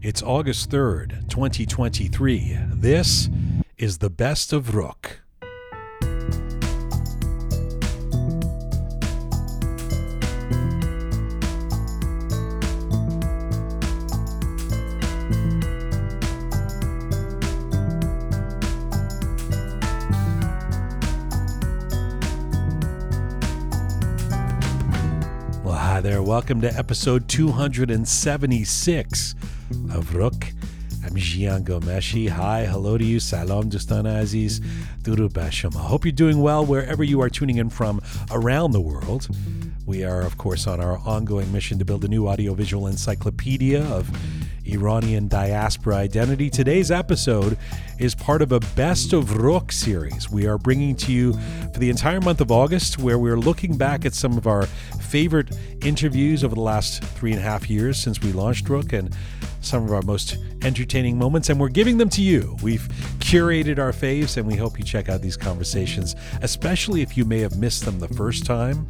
It's 0.00 0.22
August 0.22 0.70
3rd, 0.70 1.28
2023. 1.28 2.56
This 2.72 3.28
is 3.78 3.98
the 3.98 4.08
best 4.08 4.52
of 4.52 4.66
Roqe. 4.66 5.16
Well, 25.64 25.76
hi 25.76 26.00
there. 26.00 26.22
Welcome 26.22 26.60
to 26.60 26.72
episode 26.78 27.26
276 27.26 29.34
of 29.92 30.10
Roqe. 30.10 30.52
I'm 31.04 31.14
Jian 31.14 31.64
Ghomeshi. 31.64 32.28
Hi, 32.28 32.64
hello 32.66 32.98
to 32.98 33.04
you. 33.04 33.20
Salam 33.20 33.70
Dustana 33.70 34.20
Aziz. 34.20 34.60
Duru 35.02 35.28
Basham. 35.28 35.76
I 35.76 35.80
hope 35.80 36.04
you're 36.04 36.12
doing 36.12 36.42
well 36.42 36.66
wherever 36.66 37.02
you 37.04 37.20
are 37.22 37.30
tuning 37.30 37.56
in 37.56 37.70
from 37.70 38.00
around 38.30 38.72
the 38.72 38.80
world. 38.80 39.28
We 39.86 40.04
are, 40.04 40.22
of 40.22 40.36
course, 40.36 40.66
on 40.66 40.80
our 40.80 40.98
ongoing 40.98 41.50
mission 41.52 41.78
to 41.78 41.84
build 41.84 42.04
a 42.04 42.08
new 42.08 42.28
audiovisual 42.28 42.86
encyclopedia 42.86 43.82
of 43.84 44.10
Iranian 44.66 45.28
diaspora 45.28 45.96
identity. 45.96 46.50
Today's 46.50 46.90
episode 46.90 47.56
is 47.98 48.14
part 48.14 48.42
of 48.42 48.52
a 48.52 48.60
Best 48.60 49.12
of 49.12 49.26
Roqe 49.30 49.72
series 49.72 50.30
we 50.30 50.46
are 50.46 50.58
bringing 50.58 50.94
to 50.96 51.12
you 51.12 51.32
for 51.72 51.78
the 51.78 51.88
entire 51.88 52.20
month 52.20 52.40
of 52.40 52.52
August, 52.52 52.98
where 52.98 53.18
we're 53.18 53.38
looking 53.38 53.78
back 53.78 54.04
at 54.04 54.14
some 54.14 54.36
of 54.36 54.46
our 54.46 54.66
favorite 54.66 55.56
interviews 55.82 56.44
over 56.44 56.54
the 56.54 56.60
last 56.60 57.02
three 57.02 57.32
and 57.32 57.40
a 57.40 57.42
half 57.42 57.70
years 57.70 57.96
since 57.98 58.20
we 58.20 58.32
launched 58.32 58.66
Roqe 58.66 58.98
and 58.98 59.16
some 59.60 59.84
of 59.84 59.92
our 59.92 60.02
most 60.02 60.38
entertaining 60.62 61.18
moments, 61.18 61.50
and 61.50 61.58
we're 61.58 61.68
giving 61.68 61.98
them 61.98 62.08
to 62.10 62.22
you. 62.22 62.56
We've 62.62 62.88
curated 63.18 63.78
our 63.78 63.92
faves, 63.92 64.36
and 64.36 64.46
we 64.46 64.54
hope 64.54 64.78
you 64.78 64.84
check 64.84 65.08
out 65.08 65.20
these 65.20 65.36
conversations, 65.36 66.16
especially 66.42 67.02
if 67.02 67.16
you 67.16 67.24
may 67.24 67.40
have 67.40 67.56
missed 67.58 67.84
them 67.84 67.98
the 67.98 68.08
first 68.08 68.46
time. 68.46 68.86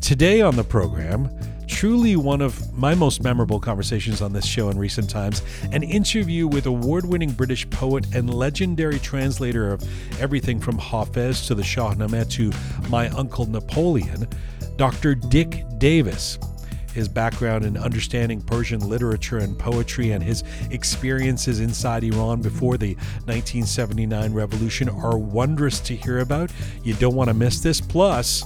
Today 0.00 0.40
on 0.40 0.56
the 0.56 0.64
program, 0.64 1.28
truly 1.66 2.16
one 2.16 2.40
of 2.40 2.72
my 2.76 2.94
most 2.94 3.22
memorable 3.22 3.60
conversations 3.60 4.22
on 4.22 4.32
this 4.32 4.46
show 4.46 4.70
in 4.70 4.78
recent 4.78 5.08
times 5.08 5.42
an 5.72 5.82
interview 5.82 6.46
with 6.46 6.66
award 6.66 7.04
winning 7.04 7.30
British 7.30 7.68
poet 7.70 8.06
and 8.14 8.32
legendary 8.32 8.98
translator 8.98 9.72
of 9.72 9.82
everything 10.20 10.58
from 10.58 10.78
Hafez 10.78 11.46
to 11.46 11.54
the 11.54 11.62
Shahnameh 11.62 12.30
to 12.30 12.52
My 12.88 13.08
Uncle 13.10 13.46
Napoleon, 13.46 14.26
Dr. 14.76 15.14
Dick 15.14 15.64
Davis. 15.78 16.38
His 16.98 17.08
background 17.08 17.64
in 17.64 17.76
understanding 17.76 18.40
Persian 18.40 18.80
literature 18.80 19.38
and 19.38 19.56
poetry 19.56 20.10
and 20.10 20.20
his 20.20 20.42
experiences 20.72 21.60
inside 21.60 22.02
Iran 22.02 22.42
before 22.42 22.76
the 22.76 22.94
1979 23.26 24.32
revolution 24.32 24.88
are 24.88 25.16
wondrous 25.16 25.78
to 25.78 25.94
hear 25.94 26.18
about. 26.18 26.50
You 26.82 26.94
don't 26.94 27.14
want 27.14 27.28
to 27.28 27.34
miss 27.34 27.60
this. 27.60 27.80
Plus, 27.80 28.44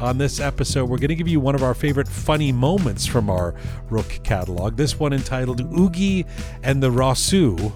on 0.00 0.18
this 0.18 0.38
episode, 0.38 0.90
we're 0.90 0.98
going 0.98 1.08
to 1.08 1.14
give 1.14 1.28
you 1.28 1.40
one 1.40 1.54
of 1.54 1.62
our 1.62 1.72
favorite 1.72 2.06
funny 2.06 2.52
moments 2.52 3.06
from 3.06 3.30
our 3.30 3.54
Roqe 3.88 4.22
catalog. 4.22 4.76
This 4.76 5.00
one 5.00 5.14
entitled 5.14 5.62
Oogie 5.74 6.26
and 6.62 6.82
the 6.82 6.90
Rassou. 6.90 7.72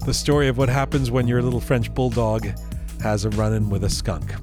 the 0.06 0.12
story 0.12 0.48
of 0.48 0.58
what 0.58 0.68
happens 0.68 1.08
when 1.08 1.28
your 1.28 1.40
little 1.40 1.60
French 1.60 1.94
bulldog 1.94 2.48
has 3.00 3.24
a 3.24 3.30
run 3.30 3.54
in 3.54 3.70
with 3.70 3.84
a 3.84 3.90
skunk. 3.90 4.34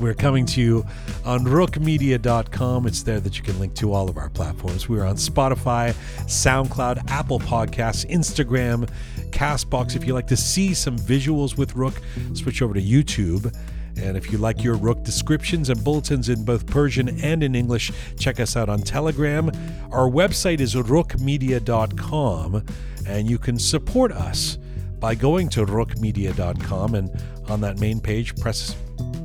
We're 0.00 0.14
coming 0.14 0.44
to 0.46 0.60
you 0.60 0.84
on 1.24 1.44
roqemedia.com. 1.44 2.86
It's 2.86 3.02
there 3.02 3.20
that 3.20 3.36
you 3.36 3.42
can 3.42 3.58
link 3.58 3.74
to 3.74 3.92
all 3.92 4.08
of 4.08 4.16
our 4.16 4.28
platforms. 4.28 4.88
We're 4.88 5.04
on 5.04 5.16
Spotify, 5.16 5.92
SoundCloud, 6.26 7.10
Apple 7.10 7.38
Podcasts, 7.38 8.08
Instagram, 8.10 8.88
Castbox. 9.30 9.96
If 9.96 10.06
you 10.06 10.14
like 10.14 10.26
to 10.28 10.36
see 10.36 10.74
some 10.74 10.98
visuals 10.98 11.56
with 11.56 11.74
Roqe, 11.74 12.00
switch 12.36 12.62
over 12.62 12.74
to 12.74 12.82
YouTube. 12.82 13.54
And 13.96 14.16
if 14.16 14.32
you 14.32 14.38
like 14.38 14.64
your 14.64 14.76
Roqe 14.76 15.04
descriptions 15.04 15.70
and 15.70 15.82
bulletins 15.84 16.28
in 16.28 16.44
both 16.44 16.66
Persian 16.66 17.20
and 17.20 17.42
in 17.42 17.54
English, 17.54 17.92
check 18.18 18.40
us 18.40 18.56
out 18.56 18.68
on 18.68 18.80
Telegram. 18.80 19.50
Our 19.92 20.10
website 20.10 20.60
is 20.60 20.74
roqemedia.com, 20.74 22.64
and 23.06 23.30
you 23.30 23.38
can 23.38 23.58
support 23.58 24.10
us 24.10 24.58
by 24.98 25.14
going 25.14 25.48
to 25.50 25.64
roqemedia.com 25.64 26.94
and 26.94 27.10
on 27.48 27.60
that 27.60 27.78
main 27.78 28.00
page, 28.00 28.34
press 28.36 28.74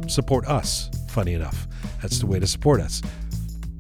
support 0.08 0.48
us. 0.48 0.90
Funny 1.10 1.34
enough, 1.34 1.68
that's 2.02 2.20
the 2.20 2.26
way 2.26 2.40
to 2.40 2.48
support 2.48 2.82
us. 2.82 3.02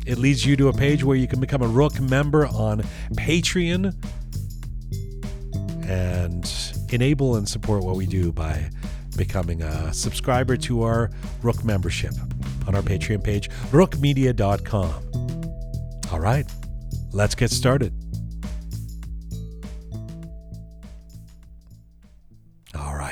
It 0.05 0.17
leads 0.17 0.45
you 0.45 0.55
to 0.57 0.69
a 0.69 0.73
page 0.73 1.03
where 1.03 1.16
you 1.16 1.27
can 1.27 1.39
become 1.39 1.61
a 1.61 1.67
Roqe 1.67 2.07
member 2.09 2.47
on 2.47 2.81
Patreon 3.13 3.94
and 5.88 6.51
enable 6.91 7.35
and 7.35 7.47
support 7.47 7.83
what 7.83 7.95
we 7.95 8.05
do 8.05 8.31
by 8.31 8.69
becoming 9.17 9.61
a 9.61 9.94
subscriber 9.94 10.55
to 10.57 10.83
our 10.83 11.11
Roqe 11.41 11.63
membership 11.63 12.13
on 12.67 12.75
our 12.75 12.81
Patreon 12.81 13.23
page, 13.23 13.50
roqemedia.com. 13.71 14.94
All 16.11 16.19
right, 16.19 16.45
let's 17.11 17.35
get 17.35 17.51
started. 17.51 17.94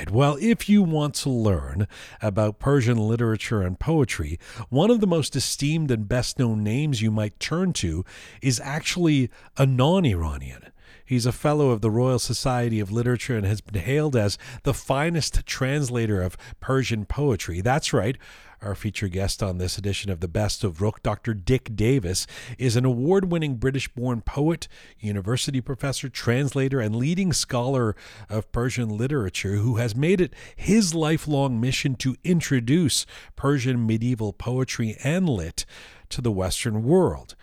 Right. 0.07 0.13
Well, 0.13 0.37
if 0.39 0.69
you 0.69 0.83
want 0.83 1.15
to 1.15 1.29
learn 1.29 1.87
about 2.21 2.59
Persian 2.59 2.97
literature 2.97 3.61
and 3.61 3.77
poetry, 3.77 4.39
one 4.69 4.89
of 4.89 5.01
the 5.01 5.07
most 5.07 5.35
esteemed 5.35 5.91
and 5.91 6.07
best 6.07 6.39
known 6.39 6.63
names 6.63 7.01
you 7.01 7.11
might 7.11 7.39
turn 7.41 7.73
to 7.73 8.05
is 8.41 8.61
actually 8.63 9.29
a 9.57 9.65
non 9.65 10.05
Iranian. 10.05 10.71
He's 11.05 11.25
a 11.25 11.31
fellow 11.31 11.71
of 11.71 11.81
the 11.81 11.91
Royal 11.91 12.19
Society 12.19 12.79
of 12.79 12.91
Literature 12.91 13.37
and 13.37 13.45
has 13.45 13.61
been 13.61 13.81
hailed 13.81 14.15
as 14.15 14.37
the 14.63 14.73
finest 14.73 15.45
translator 15.45 16.21
of 16.21 16.37
Persian 16.59 17.05
poetry. 17.05 17.61
That's 17.61 17.93
right. 17.93 18.17
Our 18.59 18.73
featured 18.73 19.11
guest 19.11 19.43
on 19.43 19.59
this 19.59 19.77
edition 19.77 20.09
of 20.09 20.19
the 20.19 20.27
Best 20.27 20.63
of 20.63 20.79
Roqe, 20.79 21.03
Dr. 21.03 21.35
Dick 21.35 21.75
Davis, 21.75 22.25
is 22.57 22.75
an 22.75 22.85
award 22.85 23.31
winning 23.31 23.57
British 23.57 23.87
born 23.87 24.21
poet, 24.21 24.67
university 24.99 25.61
professor, 25.61 26.09
translator, 26.09 26.79
and 26.79 26.95
leading 26.95 27.33
scholar 27.33 27.95
of 28.29 28.51
Persian 28.51 28.89
literature 28.89 29.57
who 29.57 29.75
has 29.75 29.95
made 29.95 30.19
it 30.19 30.33
his 30.55 30.95
lifelong 30.95 31.61
mission 31.61 31.93
to 31.97 32.15
introduce 32.23 33.05
Persian 33.35 33.85
medieval 33.85 34.33
poetry 34.33 34.97
and 35.03 35.29
lit 35.29 35.63
to 36.09 36.21
the 36.21 36.31
Western 36.31 36.83
world. 36.83 37.35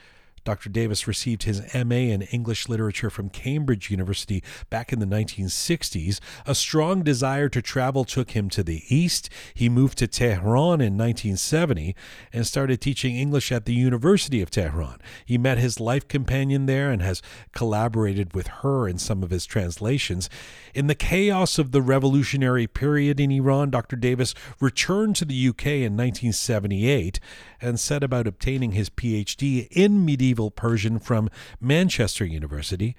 Dr. 0.44 0.69
Davis 0.69 1.09
received 1.09 1.44
his 1.44 1.62
MA 1.75 2.12
in 2.12 2.22
English 2.22 2.69
literature 2.69 3.10
from 3.10 3.31
Cambridge 3.31 3.91
University 3.91 4.43
back 4.69 4.93
in 4.93 5.00
the 5.00 5.06
1960s. 5.06 6.21
A 6.47 6.55
strong 6.55 7.03
desire 7.03 7.49
to 7.49 7.62
travel 7.62 8.05
took 8.05 8.32
him 8.32 8.50
to 8.50 8.62
the 8.62 8.82
East. 8.88 9.31
He 9.55 9.69
moved 9.69 9.99
to 9.99 10.06
Tehran 10.06 10.81
in 10.81 10.99
1970 10.99 11.97
and 12.32 12.47
started 12.47 12.81
teaching 12.81 13.16
English 13.16 13.50
at 13.50 13.65
the 13.65 13.75
University 13.75 14.43
of 14.43 14.50
Tehran. 14.50 14.99
He 15.25 15.38
met 15.38 15.59
his 15.59 15.81
life 15.81 16.06
companion 16.09 16.66
there 16.66 16.91
and 16.91 17.00
has 17.00 17.22
collaborated 17.53 18.34
with 18.34 18.47
her 18.47 18.87
in 18.87 18.99
some 18.99 19.22
of 19.22 19.31
his 19.31 19.47
translations. 19.47 20.28
In 20.75 20.87
the 20.87 20.94
chaos 20.94 21.59
of 21.59 21.72
the 21.72 21.82
revolutionary 21.82 22.66
period 22.66 23.19
in 23.19 23.31
Iran, 23.31 23.71
Dr. 23.71 23.97
Davis 23.97 24.34
returned 24.61 25.16
to 25.16 25.25
the 25.25 25.49
UK 25.49 25.66
in 25.66 25.97
1978 25.97 27.21
and 27.64 27.80
set 27.80 28.04
about 28.04 28.26
obtaining 28.26 28.72
his 28.72 28.91
PhD 28.91 29.66
in 29.70 30.04
medieval 30.04 30.50
Persian 30.50 30.98
from 30.98 31.30
Manchester 31.60 32.25
University. 32.25 32.94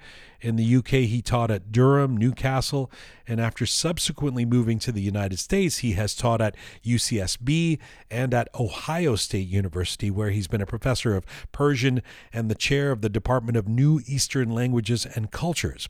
In 0.46 0.54
the 0.54 0.76
UK, 0.76 1.08
he 1.08 1.22
taught 1.22 1.50
at 1.50 1.72
Durham, 1.72 2.16
Newcastle, 2.16 2.88
and 3.26 3.40
after 3.40 3.66
subsequently 3.66 4.44
moving 4.44 4.78
to 4.78 4.92
the 4.92 5.02
United 5.02 5.40
States, 5.40 5.78
he 5.78 5.94
has 5.94 6.14
taught 6.14 6.40
at 6.40 6.54
UCSB 6.84 7.80
and 8.12 8.32
at 8.32 8.48
Ohio 8.54 9.16
State 9.16 9.48
University, 9.48 10.08
where 10.08 10.30
he's 10.30 10.46
been 10.46 10.60
a 10.60 10.66
professor 10.66 11.16
of 11.16 11.26
Persian 11.50 12.00
and 12.32 12.48
the 12.48 12.54
chair 12.54 12.92
of 12.92 13.00
the 13.00 13.08
Department 13.08 13.56
of 13.56 13.66
Near 13.66 13.98
Eastern 14.06 14.50
Languages 14.50 15.04
and 15.04 15.32
Cultures. 15.32 15.88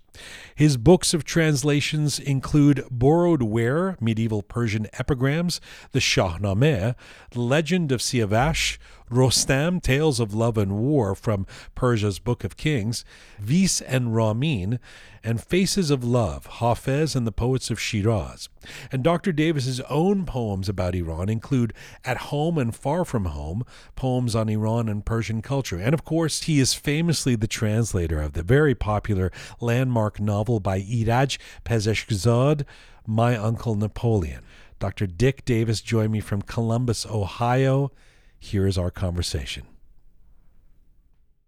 His 0.55 0.79
books 0.79 1.13
of 1.13 1.25
translations 1.25 2.19
include 2.19 2.83
Borrowed 2.91 3.43
Ware, 3.43 3.99
Medieval 4.01 4.43
Persian 4.43 4.87
Epigrams, 4.95 5.61
The 5.93 6.01
Shahnameh, 6.01 6.95
The 7.31 7.41
Legend 7.41 7.93
of 7.93 8.01
Siavash, 8.01 8.79
Rostam, 9.11 9.81
Tales 9.81 10.19
of 10.19 10.35
Love 10.35 10.59
and 10.59 10.79
War 10.79 11.15
from 11.15 11.47
Persia's 11.75 12.19
Book 12.19 12.43
of 12.43 12.57
Kings, 12.57 13.05
Vis 13.39 13.81
and 13.81 14.15
Ramin, 14.15 14.81
and 15.23 15.43
Faces 15.43 15.91
of 15.91 16.03
Love, 16.03 16.47
Hafez 16.59 17.15
and 17.15 17.27
the 17.27 17.33
Poets 17.33 17.71
of 17.71 17.81
Shiraz. 17.81 18.49
And 18.91 19.03
Dr. 19.05 19.33
Davis's 19.33 19.81
own 19.83 20.27
poems 20.27 20.69
about 20.69 20.95
Iran 20.95 21.29
include 21.29 21.73
At 22.05 22.17
Home 22.17 22.59
and 22.59 22.75
Far 22.75 23.05
From 23.05 23.27
Home, 23.27 23.65
poems 23.95 24.35
on 24.35 24.49
Iran 24.49 24.89
and 24.89 25.05
Persian 25.05 25.43
culture. 25.43 25.79
And 25.79 25.95
of 25.95 26.05
course, 26.05 26.43
he 26.43 26.59
is 26.59 26.75
famously 26.75 27.37
the 27.37 27.47
translator 27.47 28.21
of 28.21 28.33
the 28.33 28.43
very 28.43 28.75
popular 28.75 29.31
landmark 29.61 30.21
novel 30.21 30.61
by 30.61 30.81
Iraj 30.81 31.39
Pezeshkzad, 31.65 32.65
My 33.07 33.37
Uncle 33.37 33.77
Napoleon. 33.77 34.43
Dr. 34.79 35.07
Dick 35.07 35.45
Davis 35.45 35.81
joined 35.81 36.13
me 36.13 36.21
from 36.21 36.43
Columbus, 36.43 37.07
Ohio. 37.07 37.93
Here 38.39 38.67
is 38.67 38.79
our 38.79 38.91
conversation. 38.91 39.65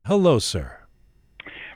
Hello, 0.06 0.38
sir. 0.38 0.78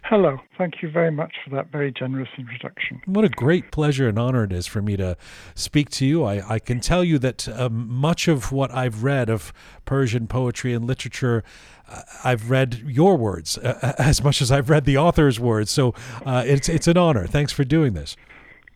Hello. 0.04 0.38
Thank 0.58 0.82
you 0.82 0.90
very 0.90 1.10
much 1.10 1.32
for 1.44 1.54
that 1.54 1.70
very 1.70 1.92
generous 1.92 2.28
introduction. 2.36 3.00
What 3.06 3.24
a 3.24 3.28
great 3.28 3.70
pleasure 3.70 4.08
and 4.08 4.18
honor 4.18 4.44
it 4.44 4.52
is 4.52 4.66
for 4.66 4.82
me 4.82 4.96
to 4.96 5.16
speak 5.54 5.90
to 5.90 6.06
you. 6.06 6.24
I, 6.24 6.54
I 6.54 6.58
can 6.58 6.80
tell 6.80 7.04
you 7.04 7.18
that 7.20 7.48
um, 7.48 7.88
much 7.88 8.28
of 8.28 8.52
what 8.52 8.70
I've 8.72 9.04
read 9.04 9.30
of 9.30 9.52
Persian 9.84 10.26
poetry 10.26 10.74
and 10.74 10.86
literature, 10.86 11.44
uh, 11.88 12.02
I've 12.24 12.50
read 12.50 12.82
your 12.86 13.16
words 13.16 13.56
uh, 13.58 13.94
as 13.98 14.22
much 14.22 14.42
as 14.42 14.50
I've 14.50 14.68
read 14.68 14.84
the 14.84 14.98
author's 14.98 15.38
words. 15.38 15.70
So 15.70 15.94
uh, 16.26 16.42
it's, 16.46 16.68
it's 16.68 16.88
an 16.88 16.98
honor. 16.98 17.26
Thanks 17.26 17.52
for 17.52 17.64
doing 17.64 17.94
this. 17.94 18.16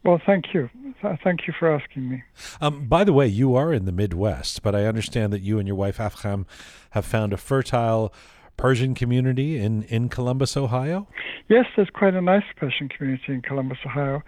Well, 0.04 0.20
thank 0.24 0.54
you. 0.54 0.70
Thank 1.22 1.46
you 1.46 1.54
for 1.58 1.72
asking 1.72 2.08
me. 2.08 2.22
Um, 2.60 2.86
by 2.86 3.04
the 3.04 3.12
way, 3.12 3.26
you 3.26 3.54
are 3.54 3.72
in 3.72 3.84
the 3.84 3.92
Midwest, 3.92 4.62
but 4.62 4.74
I 4.74 4.86
understand 4.86 5.32
that 5.32 5.40
you 5.40 5.58
and 5.58 5.66
your 5.66 5.76
wife 5.76 5.98
Afkham 5.98 6.46
have 6.90 7.04
found 7.04 7.32
a 7.32 7.36
fertile 7.36 8.12
Persian 8.56 8.94
community 8.94 9.58
in, 9.58 9.82
in 9.84 10.08
Columbus, 10.08 10.56
Ohio? 10.56 11.06
Yes, 11.48 11.66
there's 11.76 11.90
quite 11.90 12.14
a 12.14 12.20
nice 12.20 12.44
Persian 12.56 12.88
community 12.88 13.34
in 13.34 13.42
Columbus, 13.42 13.78
Ohio. 13.84 14.22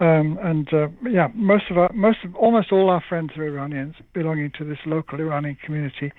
Um, 0.00 0.38
and 0.42 0.72
uh, 0.72 0.88
yeah, 1.08 1.28
most 1.34 1.64
of 1.70 1.78
our, 1.78 1.90
most 1.92 2.18
of, 2.24 2.34
almost 2.34 2.72
all 2.72 2.90
our 2.90 3.02
friends 3.08 3.30
are 3.36 3.46
Iranians 3.46 3.94
belonging 4.12 4.50
to 4.58 4.64
this 4.64 4.78
local 4.86 5.20
Iranian 5.20 5.56
community. 5.64 6.12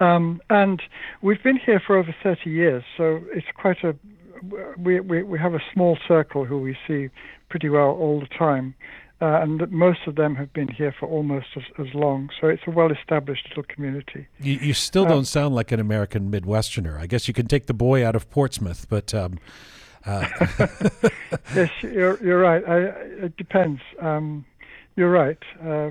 Um, 0.00 0.40
and 0.50 0.80
we've 1.22 1.42
been 1.42 1.56
here 1.58 1.82
for 1.84 1.98
over 1.98 2.14
30 2.22 2.48
years, 2.48 2.84
so 2.96 3.20
it's 3.34 3.46
quite 3.56 3.82
a, 3.82 3.96
we, 4.78 5.00
we, 5.00 5.24
we 5.24 5.38
have 5.38 5.54
a 5.54 5.62
small 5.72 5.98
circle 6.06 6.44
who 6.44 6.60
we 6.60 6.76
see 6.86 7.08
pretty 7.48 7.68
well 7.68 7.90
all 7.90 8.20
the 8.20 8.38
time 8.38 8.74
uh, 9.20 9.40
and 9.42 9.70
most 9.70 10.00
of 10.06 10.14
them 10.14 10.36
have 10.36 10.52
been 10.52 10.68
here 10.68 10.94
for 10.98 11.08
almost 11.08 11.46
as, 11.56 11.64
as 11.78 11.92
long. 11.94 12.30
So 12.40 12.46
it's 12.46 12.62
a 12.66 12.70
well-established 12.70 13.48
little 13.48 13.64
community. 13.64 14.28
You, 14.40 14.54
you 14.54 14.74
still 14.74 15.02
um, 15.04 15.08
don't 15.08 15.24
sound 15.24 15.54
like 15.54 15.72
an 15.72 15.80
American 15.80 16.30
Midwesterner. 16.30 16.98
I 16.98 17.06
guess 17.06 17.26
you 17.26 17.34
can 17.34 17.48
take 17.48 17.66
the 17.66 17.74
boy 17.74 18.06
out 18.06 18.16
of 18.16 18.30
Portsmouth, 18.30 18.86
but. 18.88 19.14
Um, 19.14 19.38
uh. 20.06 20.26
yes, 21.54 21.70
you're, 21.82 22.22
you're 22.24 22.40
right. 22.40 22.62
I, 22.66 22.78
it 23.24 23.36
depends. 23.36 23.80
Um, 24.00 24.44
you're 24.96 25.10
right. 25.10 25.38
Uh, 25.62 25.90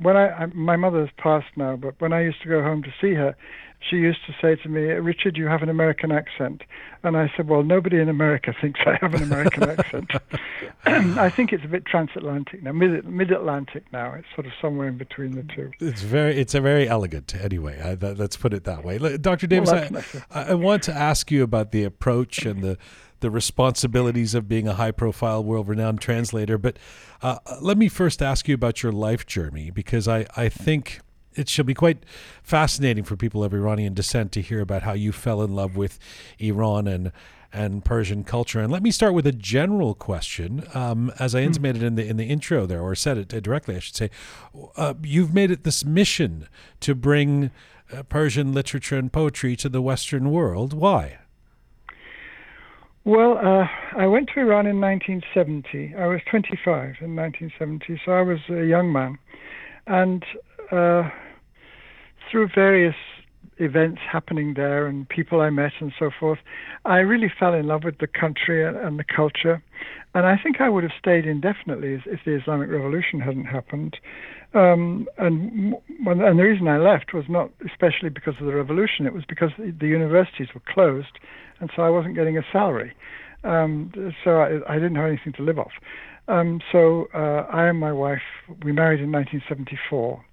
when 0.00 0.16
I, 0.16 0.28
I 0.28 0.46
my 0.46 0.76
mother's 0.76 1.10
passed 1.18 1.56
now, 1.56 1.76
but 1.76 2.00
when 2.00 2.12
I 2.12 2.22
used 2.22 2.42
to 2.42 2.48
go 2.48 2.62
home 2.62 2.82
to 2.82 2.92
see 3.00 3.14
her, 3.14 3.36
she 3.80 3.96
used 3.96 4.18
to 4.26 4.34
say 4.40 4.56
to 4.62 4.68
me, 4.68 4.82
Richard, 4.82 5.36
you 5.36 5.46
have 5.46 5.62
an 5.62 5.68
American 5.68 6.10
accent. 6.10 6.62
And 7.02 7.16
I 7.16 7.30
said, 7.36 7.48
Well, 7.48 7.62
nobody 7.62 7.98
in 8.00 8.08
America 8.08 8.54
thinks 8.60 8.80
I 8.84 8.98
have 9.00 9.14
an 9.14 9.22
American 9.22 9.62
accent. 9.70 10.10
I 10.86 11.30
think 11.30 11.52
it's 11.52 11.64
a 11.64 11.68
bit 11.68 11.84
transatlantic 11.84 12.62
now, 12.62 12.72
mid 12.72 13.30
Atlantic 13.30 13.84
now. 13.92 14.14
It's 14.14 14.26
sort 14.34 14.46
of 14.46 14.52
somewhere 14.60 14.88
in 14.88 14.98
between 14.98 15.32
the 15.32 15.42
two. 15.42 15.70
It's 15.78 16.02
very, 16.02 16.36
it's 16.36 16.54
a 16.54 16.60
very 16.60 16.88
elegant 16.88 17.34
anyway. 17.34 17.80
I, 17.80 17.94
that, 17.96 18.18
let's 18.18 18.36
put 18.36 18.52
it 18.52 18.64
that 18.64 18.84
way. 18.84 18.98
Dr. 19.18 19.46
Davis, 19.46 19.70
well, 19.70 20.02
I, 20.30 20.50
I 20.50 20.54
want 20.54 20.82
to 20.84 20.92
ask 20.92 21.30
you 21.30 21.42
about 21.42 21.70
the 21.70 21.84
approach 21.84 22.44
and 22.44 22.62
the 22.62 22.78
the 23.20 23.30
responsibilities 23.30 24.34
of 24.34 24.46
being 24.46 24.68
a 24.68 24.74
high 24.74 24.90
profile, 24.90 25.42
world 25.42 25.68
renowned 25.68 26.00
translator. 26.00 26.58
But 26.58 26.78
uh, 27.22 27.38
let 27.60 27.78
me 27.78 27.88
first 27.88 28.20
ask 28.20 28.46
you 28.46 28.54
about 28.54 28.82
your 28.82 28.92
life 28.92 29.26
journey 29.26 29.70
because 29.70 30.06
I, 30.06 30.26
I 30.36 30.48
think 30.48 31.00
it 31.36 31.48
shall 31.48 31.64
be 31.64 31.74
quite 31.74 32.04
fascinating 32.42 33.04
for 33.04 33.16
people 33.16 33.44
of 33.44 33.52
Iranian 33.52 33.94
descent 33.94 34.32
to 34.32 34.40
hear 34.40 34.60
about 34.60 34.82
how 34.82 34.92
you 34.92 35.12
fell 35.12 35.42
in 35.42 35.54
love 35.54 35.76
with 35.76 35.98
Iran 36.38 36.88
and 36.88 37.12
and 37.52 37.84
Persian 37.84 38.22
culture. 38.22 38.60
And 38.60 38.70
let 38.70 38.82
me 38.82 38.90
start 38.90 39.14
with 39.14 39.26
a 39.26 39.32
general 39.32 39.94
question, 39.94 40.64
um, 40.74 41.10
as 41.18 41.34
I 41.34 41.40
hmm. 41.40 41.46
intimated 41.46 41.82
in 41.82 41.94
the 41.94 42.06
in 42.06 42.16
the 42.16 42.26
intro 42.26 42.66
there, 42.66 42.80
or 42.80 42.94
said 42.94 43.18
it 43.18 43.28
directly, 43.42 43.76
I 43.76 43.78
should 43.78 43.96
say. 43.96 44.10
Uh, 44.76 44.94
you've 45.02 45.32
made 45.32 45.50
it 45.50 45.64
this 45.64 45.84
mission 45.84 46.48
to 46.80 46.94
bring 46.94 47.50
uh, 47.92 48.02
Persian 48.04 48.52
literature 48.52 48.96
and 48.96 49.12
poetry 49.12 49.56
to 49.56 49.68
the 49.68 49.80
Western 49.80 50.30
world. 50.30 50.72
Why? 50.72 51.18
Well, 53.04 53.38
uh, 53.38 53.68
I 53.96 54.06
went 54.08 54.30
to 54.34 54.40
Iran 54.40 54.66
in 54.66 54.80
1970. 54.80 55.94
I 55.94 56.06
was 56.08 56.20
25 56.28 56.96
in 57.00 57.14
1970, 57.14 58.00
so 58.04 58.10
I 58.10 58.22
was 58.22 58.40
a 58.50 58.66
young 58.66 58.92
man, 58.92 59.16
and 59.86 60.24
uh, 60.72 61.08
through 62.30 62.48
various 62.54 62.94
events 63.58 64.00
happening 64.10 64.54
there 64.54 64.86
and 64.86 65.08
people 65.08 65.40
I 65.40 65.50
met 65.50 65.72
and 65.80 65.92
so 65.98 66.10
forth, 66.18 66.38
I 66.84 66.98
really 66.98 67.32
fell 67.38 67.54
in 67.54 67.66
love 67.66 67.84
with 67.84 67.98
the 67.98 68.06
country 68.06 68.66
and 68.66 68.98
the 68.98 69.04
culture. 69.04 69.62
And 70.14 70.26
I 70.26 70.36
think 70.42 70.60
I 70.60 70.68
would 70.68 70.82
have 70.82 70.92
stayed 70.98 71.26
indefinitely 71.26 72.00
if 72.06 72.20
the 72.24 72.38
Islamic 72.38 72.70
Revolution 72.70 73.20
hadn't 73.20 73.46
happened. 73.46 73.96
Um, 74.54 75.06
and 75.18 75.74
and 76.06 76.38
the 76.38 76.42
reason 76.42 76.68
I 76.68 76.78
left 76.78 77.12
was 77.12 77.24
not 77.28 77.50
especially 77.66 78.08
because 78.08 78.34
of 78.40 78.46
the 78.46 78.54
revolution. 78.54 79.06
It 79.06 79.12
was 79.12 79.24
because 79.28 79.50
the 79.58 79.86
universities 79.86 80.48
were 80.54 80.62
closed, 80.66 81.18
and 81.60 81.70
so 81.76 81.82
I 81.82 81.90
wasn't 81.90 82.14
getting 82.14 82.38
a 82.38 82.42
salary. 82.52 82.94
Um, 83.44 83.92
so 84.24 84.40
I, 84.40 84.60
I, 84.66 84.74
didn't 84.74 84.96
have 84.96 85.06
anything 85.06 85.34
to 85.34 85.42
live 85.42 85.58
off. 85.58 85.72
Um, 86.26 86.60
so 86.72 87.06
uh, 87.14 87.46
I 87.52 87.66
and 87.66 87.78
my 87.78 87.92
wife 87.92 88.22
we 88.64 88.72
married 88.72 89.00
in 89.00 89.12
1974 89.12 90.24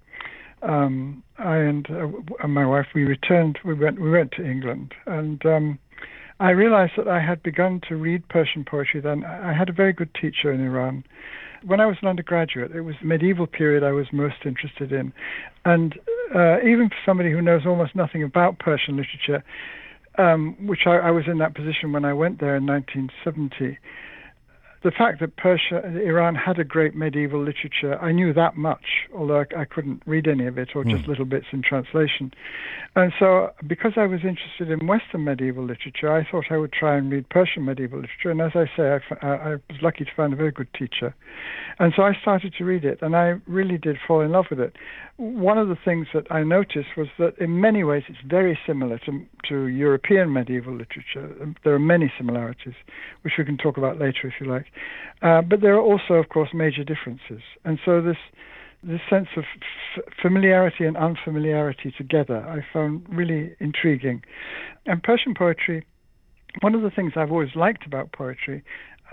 um, 0.64 1.22
I 1.38 1.56
and, 1.56 1.86
uh, 1.90 2.08
and, 2.42 2.54
my 2.54 2.66
wife 2.66 2.86
we 2.94 3.04
returned. 3.04 3.58
We 3.64 3.74
went 3.74 4.00
we 4.00 4.10
went 4.10 4.32
to 4.32 4.44
England, 4.44 4.94
and 5.06 5.44
um, 5.46 5.78
I 6.40 6.50
realized 6.50 6.92
that 6.96 7.08
I 7.08 7.20
had 7.20 7.42
begun 7.42 7.80
to 7.88 7.96
read 7.96 8.28
Persian 8.28 8.64
poetry. 8.64 9.00
Then 9.00 9.24
I 9.24 9.52
had 9.52 9.68
a 9.68 9.72
very 9.72 9.92
good 9.92 10.10
teacher 10.14 10.52
in 10.52 10.64
Iran. 10.64 11.04
When 11.64 11.80
I 11.80 11.86
was 11.86 11.96
an 12.02 12.08
undergraduate, 12.08 12.72
it 12.72 12.82
was 12.82 12.94
the 13.00 13.06
medieval 13.06 13.46
period 13.46 13.82
I 13.82 13.92
was 13.92 14.06
most 14.12 14.36
interested 14.44 14.92
in, 14.92 15.12
and 15.64 15.98
uh, 16.34 16.58
even 16.60 16.88
for 16.88 16.96
somebody 17.06 17.30
who 17.30 17.42
knows 17.42 17.62
almost 17.66 17.94
nothing 17.94 18.22
about 18.22 18.58
Persian 18.58 18.96
literature, 18.96 19.44
um, 20.18 20.56
which 20.66 20.86
I, 20.86 20.96
I 20.96 21.10
was 21.10 21.24
in 21.26 21.38
that 21.38 21.54
position 21.54 21.92
when 21.92 22.04
I 22.04 22.12
went 22.12 22.40
there 22.40 22.56
in 22.56 22.66
1970 22.66 23.78
the 24.84 24.90
fact 24.90 25.18
that 25.20 25.36
Persia, 25.36 25.80
and 25.82 25.96
Iran 25.96 26.34
had 26.34 26.58
a 26.58 26.64
great 26.64 26.94
medieval 26.94 27.40
literature, 27.40 27.98
I 28.00 28.12
knew 28.12 28.34
that 28.34 28.56
much, 28.56 28.84
although 29.14 29.40
I, 29.40 29.62
I 29.62 29.64
couldn't 29.64 30.02
read 30.04 30.28
any 30.28 30.46
of 30.46 30.58
it 30.58 30.68
or 30.74 30.84
just 30.84 31.04
mm. 31.04 31.08
little 31.08 31.24
bits 31.24 31.46
in 31.52 31.62
translation. 31.62 32.32
And 32.94 33.10
so, 33.18 33.50
because 33.66 33.92
I 33.96 34.04
was 34.04 34.20
interested 34.22 34.70
in 34.70 34.86
Western 34.86 35.24
medieval 35.24 35.64
literature, 35.64 36.14
I 36.14 36.30
thought 36.30 36.44
I 36.50 36.58
would 36.58 36.72
try 36.72 36.96
and 36.96 37.10
read 37.10 37.28
Persian 37.30 37.64
medieval 37.64 37.98
literature. 38.00 38.30
And 38.30 38.42
as 38.42 38.52
I 38.54 38.66
say, 38.76 39.00
I, 39.22 39.26
I 39.26 39.50
was 39.52 39.80
lucky 39.80 40.04
to 40.04 40.10
find 40.14 40.34
a 40.34 40.36
very 40.36 40.52
good 40.52 40.68
teacher. 40.78 41.14
And 41.78 41.92
so 41.96 42.02
I 42.02 42.12
started 42.20 42.54
to 42.58 42.64
read 42.64 42.84
it, 42.84 43.00
and 43.00 43.16
I 43.16 43.40
really 43.46 43.78
did 43.78 43.96
fall 44.06 44.20
in 44.20 44.32
love 44.32 44.46
with 44.50 44.60
it. 44.60 44.76
One 45.16 45.58
of 45.58 45.68
the 45.68 45.78
things 45.82 46.08
that 46.12 46.30
I 46.30 46.42
noticed 46.42 46.88
was 46.96 47.08
that 47.18 47.38
in 47.38 47.60
many 47.60 47.84
ways 47.84 48.02
it's 48.08 48.18
very 48.26 48.58
similar 48.66 48.98
to, 49.06 49.24
to 49.48 49.66
European 49.66 50.32
medieval 50.32 50.74
literature. 50.74 51.54
There 51.64 51.74
are 51.74 51.78
many 51.78 52.12
similarities, 52.18 52.74
which 53.22 53.34
we 53.38 53.44
can 53.44 53.56
talk 53.56 53.76
about 53.76 53.98
later 53.98 54.28
if 54.28 54.34
you 54.40 54.46
like. 54.46 54.66
Uh, 55.22 55.40
but 55.42 55.60
there 55.60 55.74
are 55.74 55.80
also, 55.80 56.14
of 56.14 56.28
course, 56.28 56.50
major 56.52 56.84
differences. 56.84 57.42
And 57.64 57.78
so 57.84 58.00
this 58.02 58.16
this 58.82 59.00
sense 59.08 59.28
of 59.38 59.44
f- 59.96 60.04
familiarity 60.20 60.84
and 60.84 60.94
unfamiliarity 60.94 61.90
together 61.96 62.46
I 62.46 62.60
found 62.70 63.06
really 63.08 63.56
intriguing. 63.58 64.22
And 64.84 65.02
Persian 65.02 65.34
poetry, 65.34 65.86
one 66.60 66.74
of 66.74 66.82
the 66.82 66.90
things 66.90 67.12
I've 67.16 67.32
always 67.32 67.54
liked 67.56 67.86
about 67.86 68.12
poetry 68.12 68.62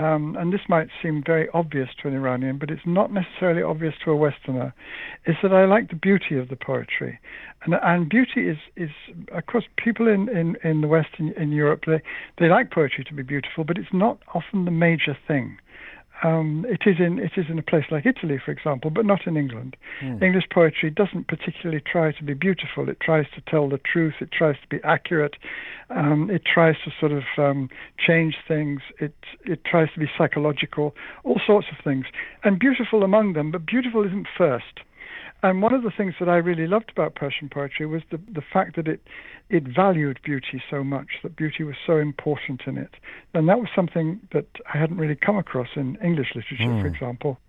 um, 0.01 0.35
and 0.39 0.51
this 0.51 0.61
might 0.67 0.87
seem 1.01 1.23
very 1.25 1.47
obvious 1.53 1.89
to 2.01 2.07
an 2.07 2.15
Iranian, 2.15 2.57
but 2.57 2.69
it's 2.69 2.81
not 2.85 3.11
necessarily 3.11 3.61
obvious 3.61 3.93
to 4.03 4.11
a 4.11 4.15
Westerner, 4.15 4.73
is 5.25 5.35
that 5.43 5.53
I 5.53 5.65
like 5.65 5.89
the 5.89 5.95
beauty 5.95 6.37
of 6.37 6.49
the 6.49 6.55
poetry. 6.55 7.19
And, 7.63 7.75
and 7.81 8.09
beauty 8.09 8.47
is, 8.49 8.57
is, 8.75 8.89
of 9.31 9.45
course, 9.45 9.65
people 9.77 10.07
in, 10.07 10.29
in, 10.29 10.55
in 10.63 10.81
the 10.81 10.87
West, 10.87 11.09
in, 11.19 11.33
in 11.33 11.51
Europe, 11.51 11.83
they, 11.85 12.01
they 12.39 12.47
like 12.47 12.71
poetry 12.71 13.03
to 13.03 13.13
be 13.13 13.23
beautiful, 13.23 13.63
but 13.63 13.77
it's 13.77 13.93
not 13.93 14.19
often 14.33 14.65
the 14.65 14.71
major 14.71 15.17
thing. 15.27 15.57
Um, 16.23 16.65
it 16.69 16.81
is 16.85 16.97
in 16.99 17.17
it 17.17 17.31
is 17.35 17.45
in 17.49 17.57
a 17.57 17.63
place 17.63 17.85
like 17.89 18.05
Italy, 18.05 18.39
for 18.43 18.51
example, 18.51 18.91
but 18.91 19.05
not 19.05 19.25
in 19.25 19.37
England. 19.37 19.75
Mm. 20.03 20.21
English 20.21 20.45
poetry 20.53 20.91
doesn't 20.91 21.27
particularly 21.27 21.81
try 21.81 22.11
to 22.11 22.23
be 22.23 22.35
beautiful. 22.35 22.89
It 22.89 22.99
tries 22.99 23.25
to 23.35 23.41
tell 23.41 23.67
the 23.69 23.79
truth. 23.79 24.15
It 24.21 24.31
tries 24.31 24.55
to 24.61 24.67
be 24.67 24.79
accurate. 24.83 25.35
Um, 25.89 26.29
it 26.29 26.43
tries 26.45 26.75
to 26.85 26.91
sort 26.99 27.11
of 27.11 27.23
um, 27.37 27.69
change 27.97 28.35
things. 28.47 28.81
It 28.99 29.15
it 29.45 29.65
tries 29.65 29.91
to 29.93 29.99
be 29.99 30.07
psychological. 30.15 30.93
All 31.23 31.41
sorts 31.45 31.67
of 31.71 31.83
things, 31.83 32.05
and 32.43 32.59
beautiful 32.59 33.03
among 33.03 33.33
them. 33.33 33.51
But 33.51 33.65
beautiful 33.65 34.05
isn't 34.05 34.27
first. 34.37 34.81
And 35.43 35.61
one 35.61 35.73
of 35.73 35.81
the 35.81 35.91
things 35.95 36.13
that 36.19 36.29
I 36.29 36.35
really 36.35 36.67
loved 36.67 36.91
about 36.91 37.15
Persian 37.15 37.49
poetry 37.49 37.87
was 37.87 38.03
the, 38.11 38.19
the 38.31 38.43
fact 38.53 38.75
that 38.75 38.87
it, 38.87 39.01
it 39.51 39.63
valued 39.63 40.19
beauty 40.23 40.63
so 40.69 40.83
much, 40.83 41.07
that 41.23 41.35
beauty 41.35 41.63
was 41.63 41.75
so 41.85 41.97
important 41.97 42.61
in 42.65 42.77
it. 42.77 42.91
And 43.33 43.49
that 43.49 43.59
was 43.59 43.67
something 43.75 44.21
that 44.31 44.47
I 44.73 44.77
hadn't 44.77 44.97
really 44.97 45.15
come 45.15 45.37
across 45.37 45.67
in 45.75 45.97
English 46.03 46.29
literature, 46.33 46.63
mm. 46.63 46.81
for 46.81 46.87
hmm. 46.87 46.95
example. 46.95 47.39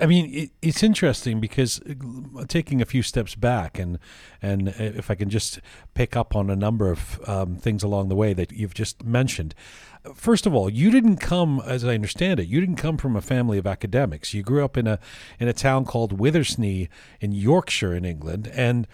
I 0.00 0.06
mean, 0.06 0.32
it, 0.32 0.50
it's 0.62 0.82
interesting 0.82 1.40
because 1.40 1.80
uh, 1.80 2.44
taking 2.46 2.80
a 2.80 2.84
few 2.84 3.02
steps 3.02 3.34
back, 3.34 3.78
and 3.78 3.98
and 4.40 4.68
uh, 4.68 4.72
if 4.78 5.10
I 5.10 5.16
can 5.16 5.28
just 5.28 5.58
pick 5.94 6.16
up 6.16 6.36
on 6.36 6.48
a 6.48 6.54
number 6.54 6.90
of 6.90 7.20
um, 7.28 7.56
things 7.56 7.82
along 7.82 8.08
the 8.08 8.14
way 8.14 8.32
that 8.32 8.52
you've 8.52 8.74
just 8.74 9.04
mentioned. 9.04 9.54
First 10.14 10.46
of 10.46 10.54
all, 10.54 10.70
you 10.70 10.90
didn't 10.90 11.16
come, 11.16 11.60
as 11.66 11.84
I 11.84 11.92
understand 11.92 12.40
it, 12.40 12.46
you 12.46 12.58
didn't 12.58 12.76
come 12.76 12.96
from 12.96 13.16
a 13.16 13.20
family 13.20 13.58
of 13.58 13.66
academics. 13.66 14.32
You 14.32 14.42
grew 14.42 14.64
up 14.64 14.76
in 14.76 14.86
a 14.86 14.98
in 15.40 15.48
a 15.48 15.52
town 15.52 15.84
called 15.84 16.18
Withernsea 16.18 16.88
in 17.20 17.32
Yorkshire, 17.32 17.94
in 17.94 18.04
England, 18.04 18.50
and 18.54 18.86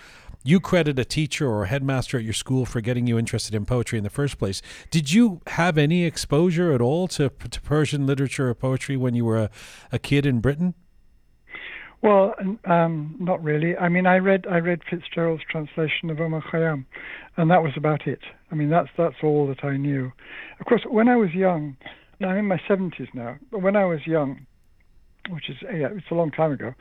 you 0.46 0.60
credit 0.60 0.98
a 0.98 1.04
teacher 1.04 1.48
or 1.48 1.64
a 1.64 1.66
headmaster 1.66 2.18
at 2.18 2.24
your 2.24 2.32
school 2.32 2.64
for 2.64 2.80
getting 2.80 3.06
you 3.06 3.18
interested 3.18 3.54
in 3.54 3.66
poetry 3.66 3.98
in 3.98 4.04
the 4.04 4.10
first 4.10 4.38
place. 4.38 4.62
Did 4.90 5.12
you 5.12 5.40
have 5.48 5.76
any 5.76 6.04
exposure 6.04 6.72
at 6.72 6.80
all 6.80 7.08
to, 7.08 7.28
to 7.28 7.60
Persian 7.60 8.06
literature 8.06 8.48
or 8.48 8.54
poetry 8.54 8.96
when 8.96 9.14
you 9.14 9.24
were 9.24 9.38
a, 9.38 9.50
a 9.90 9.98
kid 9.98 10.24
in 10.24 10.40
Britain? 10.40 10.74
Well, 12.02 12.34
um, 12.64 13.16
not 13.18 13.42
really. 13.42 13.76
I 13.76 13.88
mean, 13.88 14.06
I 14.06 14.18
read 14.18 14.46
I 14.48 14.58
read 14.58 14.82
Fitzgerald's 14.88 15.42
translation 15.50 16.10
of 16.10 16.20
Omar 16.20 16.42
Khayyam, 16.42 16.84
and 17.36 17.50
that 17.50 17.62
was 17.62 17.72
about 17.76 18.06
it. 18.06 18.20
I 18.52 18.54
mean, 18.54 18.68
that's 18.70 18.90
that's 18.96 19.16
all 19.24 19.46
that 19.48 19.64
I 19.64 19.76
knew. 19.76 20.12
Of 20.60 20.66
course, 20.66 20.82
when 20.88 21.08
I 21.08 21.16
was 21.16 21.30
young, 21.32 21.76
I'm 22.20 22.36
in 22.36 22.44
my 22.44 22.60
70s 22.68 23.08
now, 23.14 23.36
but 23.50 23.62
when 23.62 23.76
I 23.76 23.86
was 23.86 24.06
young, 24.06 24.46
which 25.30 25.48
is 25.48 25.56
yeah, 25.62 25.88
it's 25.90 26.10
a 26.10 26.14
long 26.14 26.30
time 26.30 26.52
ago. 26.52 26.74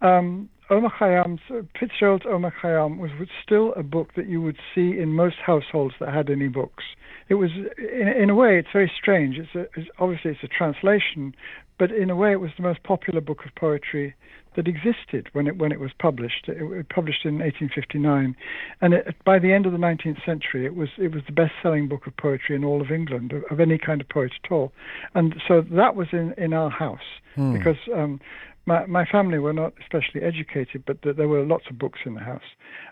Um, 0.00 0.48
Omar 0.72 0.92
Khayyam's 0.98 1.42
Fitzgerald's 1.78 2.24
Omar 2.26 2.52
Khayyam 2.62 2.98
was, 2.98 3.10
was 3.18 3.28
still 3.44 3.74
a 3.74 3.82
book 3.82 4.14
that 4.16 4.26
you 4.26 4.40
would 4.40 4.56
see 4.74 4.98
in 4.98 5.12
most 5.12 5.36
households 5.44 5.94
that 6.00 6.14
had 6.14 6.30
any 6.30 6.48
books. 6.48 6.84
It 7.28 7.34
was 7.34 7.50
in, 7.76 8.08
in 8.08 8.30
a 8.30 8.34
way 8.34 8.58
it's 8.58 8.72
very 8.72 8.90
strange. 8.98 9.36
It's, 9.36 9.54
a, 9.54 9.60
it's 9.78 9.90
obviously 9.98 10.30
it's 10.30 10.42
a 10.42 10.48
translation, 10.48 11.34
but 11.78 11.92
in 11.92 12.08
a 12.08 12.16
way 12.16 12.32
it 12.32 12.40
was 12.40 12.52
the 12.56 12.62
most 12.62 12.82
popular 12.84 13.20
book 13.20 13.44
of 13.44 13.54
poetry 13.54 14.14
that 14.56 14.66
existed 14.66 15.28
when 15.32 15.46
it 15.46 15.58
when 15.58 15.72
it 15.72 15.80
was 15.80 15.90
published. 15.98 16.48
It, 16.48 16.62
was 16.62 16.84
published 16.88 17.24
in 17.24 17.38
1859, 17.38 18.34
and 18.80 18.94
it, 18.94 19.14
by 19.24 19.38
the 19.38 19.52
end 19.52 19.66
of 19.66 19.72
the 19.72 19.78
19th 19.78 20.24
century, 20.24 20.64
it 20.64 20.74
was 20.74 20.88
it 20.98 21.12
was 21.12 21.22
the 21.26 21.32
best-selling 21.32 21.88
book 21.88 22.06
of 22.06 22.16
poetry 22.16 22.56
in 22.56 22.64
all 22.64 22.80
of 22.80 22.90
England 22.90 23.32
of, 23.32 23.44
of 23.50 23.60
any 23.60 23.78
kind 23.78 24.00
of 24.00 24.08
poet 24.08 24.32
at 24.42 24.50
all. 24.50 24.72
And 25.14 25.34
so 25.46 25.60
that 25.70 25.96
was 25.96 26.08
in 26.12 26.34
in 26.38 26.54
our 26.54 26.70
house 26.70 27.08
hmm. 27.34 27.52
because. 27.52 27.76
Um, 27.94 28.20
my, 28.66 28.86
my 28.86 29.04
family 29.04 29.38
were 29.38 29.52
not 29.52 29.72
especially 29.80 30.22
educated, 30.22 30.84
but 30.86 31.02
th- 31.02 31.16
there 31.16 31.28
were 31.28 31.44
lots 31.44 31.64
of 31.68 31.78
books 31.78 32.00
in 32.04 32.14
the 32.14 32.20
house, 32.20 32.42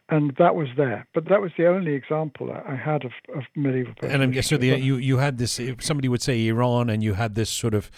and 0.09 0.35
that 0.39 0.55
was 0.55 0.69
there. 0.77 1.07
But 1.15 1.29
that 1.29 1.41
was 1.41 1.53
the 1.57 1.67
only 1.67 1.95
example 1.95 2.51
I, 2.53 2.73
I 2.73 2.77
had 2.77 3.05
of, 3.05 3.13
of 3.35 3.45
medieval. 3.55 3.95
And 4.03 4.23
I'm 4.23 4.33
guessing 4.33 4.61
the, 4.61 4.79
you 4.79 4.97
you 4.97 5.19
had 5.19 5.39
this. 5.39 5.61
Somebody 5.81 6.09
would 6.09 6.23
say 6.23 6.47
Iran, 6.49 6.91
and 6.91 7.03
you 7.03 7.15
had 7.15 7.35
this 7.35 7.51
sort 7.51 7.75
of 7.75 7.91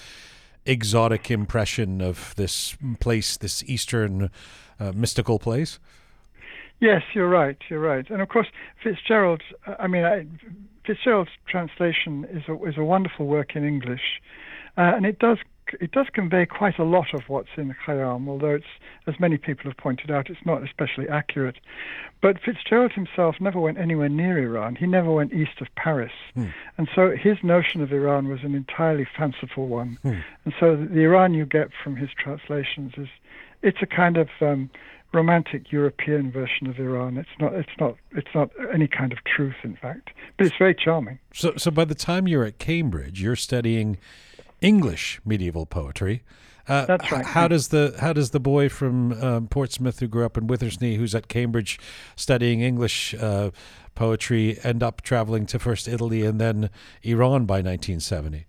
exotic 0.65 1.31
impression 1.31 2.01
of 2.01 2.35
this 2.37 2.77
place, 3.01 3.37
this 3.37 3.65
Eastern 3.65 4.31
uh, 4.79 4.93
mystical 4.95 5.39
place? 5.39 5.79
Yes, 6.81 7.03
you're 7.15 7.29
right. 7.29 7.57
You're 7.69 7.81
right. 7.81 8.09
And 8.11 8.21
of 8.21 8.29
course, 8.29 8.49
Fitzgerald. 8.83 9.43
I 9.79 9.87
mean, 9.87 10.05
I, 10.05 10.27
Fitzgerald's 10.85 11.31
translation 11.47 12.27
is 12.31 12.43
a, 12.49 12.63
is 12.65 12.77
a 12.77 12.85
wonderful 12.85 13.27
work 13.27 13.55
in 13.55 13.65
English, 13.65 14.21
uh, 14.77 14.93
and 14.97 15.07
it 15.07 15.19
does 15.19 15.39
it 15.81 15.93
does 15.93 16.07
convey 16.13 16.47
quite 16.47 16.79
a 16.79 16.85
lot 16.85 17.15
of 17.15 17.29
what's 17.29 17.49
in 17.57 17.75
Khayyam, 17.87 18.29
although 18.29 18.55
it's, 18.55 18.67
as 19.07 19.19
many 19.19 19.37
people 19.37 19.65
have 19.71 19.77
pointed 19.77 20.11
out, 20.11 20.31
it's 20.31 20.45
not 20.45 20.63
especially 20.63 21.09
accurate. 21.09 21.57
But 22.21 22.41
Fitzgerald 22.41 22.93
himself 22.93 23.37
never 23.41 23.61
went 23.61 23.79
anywhere 23.79 24.09
near 24.09 24.39
Iran. 24.39 24.77
He 24.77 24.87
never 24.87 25.13
went 25.13 25.33
east 25.33 25.61
of 25.61 25.69
Paris. 25.75 26.13
Hmm. 26.35 26.47
And 26.79 26.89
so 26.95 27.11
his 27.11 27.39
notion 27.43 27.83
of 27.83 27.93
Iran 27.93 28.29
was 28.29 28.41
an 28.43 28.55
entirely 28.55 29.07
fanciful 29.17 29.67
one. 29.67 29.99
Hmm. 30.03 30.21
And 30.45 30.55
so 30.59 30.77
the, 30.77 30.87
the 30.87 31.01
Iran 31.01 31.35
you 31.35 31.47
get 31.47 31.71
from 31.83 31.97
his 31.97 32.11
translations 32.17 32.93
is, 32.97 33.09
it's 33.63 33.79
a 33.81 33.87
kind 33.87 34.17
of 34.17 34.29
um, 34.41 34.71
romantic 35.13 35.71
European 35.71 36.31
version 36.31 36.67
of 36.67 36.79
Iran. 36.79 37.17
It's 37.17 37.29
not. 37.39 37.55
It's 37.55 37.71
not. 37.79 37.97
It's 38.13 38.35
not 38.35 38.51
any 38.73 38.89
kind 38.89 39.13
of 39.13 39.23
truth, 39.25 39.57
in 39.63 39.77
fact. 39.77 40.11
But 40.37 40.47
it's 40.47 40.57
very 40.57 40.75
charming. 40.75 41.19
So, 41.33 41.55
so 41.57 41.71
by 41.71 41.85
the 41.85 41.95
time 41.95 42.27
you're 42.27 42.45
at 42.45 42.59
Cambridge, 42.59 43.23
you're 43.23 43.37
studying 43.37 43.99
English 44.63 45.21
medieval 45.25 45.67
poetry. 45.67 46.23
Uh, 46.69 46.87
That's 46.87 47.11
right. 47.11 47.27
How 47.27 47.49
does 47.49 47.69
the 47.69 47.97
how 47.99 48.13
does 48.13 48.31
the 48.31 48.39
boy 48.39 48.69
from 48.69 49.13
um, 49.23 49.49
Portsmouth 49.49 49.99
who 49.99 50.07
grew 50.07 50.25
up 50.25 50.39
in 50.39 50.47
Withernsea, 50.47 50.97
who's 50.97 51.15
at 51.15 51.27
Cambridge 51.27 51.81
studying 52.15 52.61
English 52.61 53.15
uh, 53.15 53.51
poetry, 53.95 54.59
end 54.63 54.83
up 54.83 55.03
traveling 55.03 55.45
to 55.47 55.59
first 55.59 55.89
Italy 55.89 56.25
and 56.25 56.41
then 56.41 56.71
Iran 57.03 57.47
by 57.47 57.57
1970? 57.57 58.47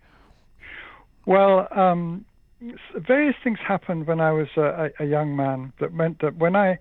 Well, 1.25 1.67
um, 1.71 2.25
various 2.95 3.35
things 3.43 3.57
happened 3.65 4.07
when 4.07 4.21
I 4.21 4.31
was 4.31 4.47
a, 4.57 4.91
a, 4.99 5.05
young 5.05 5.35
man 5.35 5.73
that 5.79 5.93
meant 5.93 6.19
that 6.19 6.35
when 6.35 6.55
I 6.55 6.79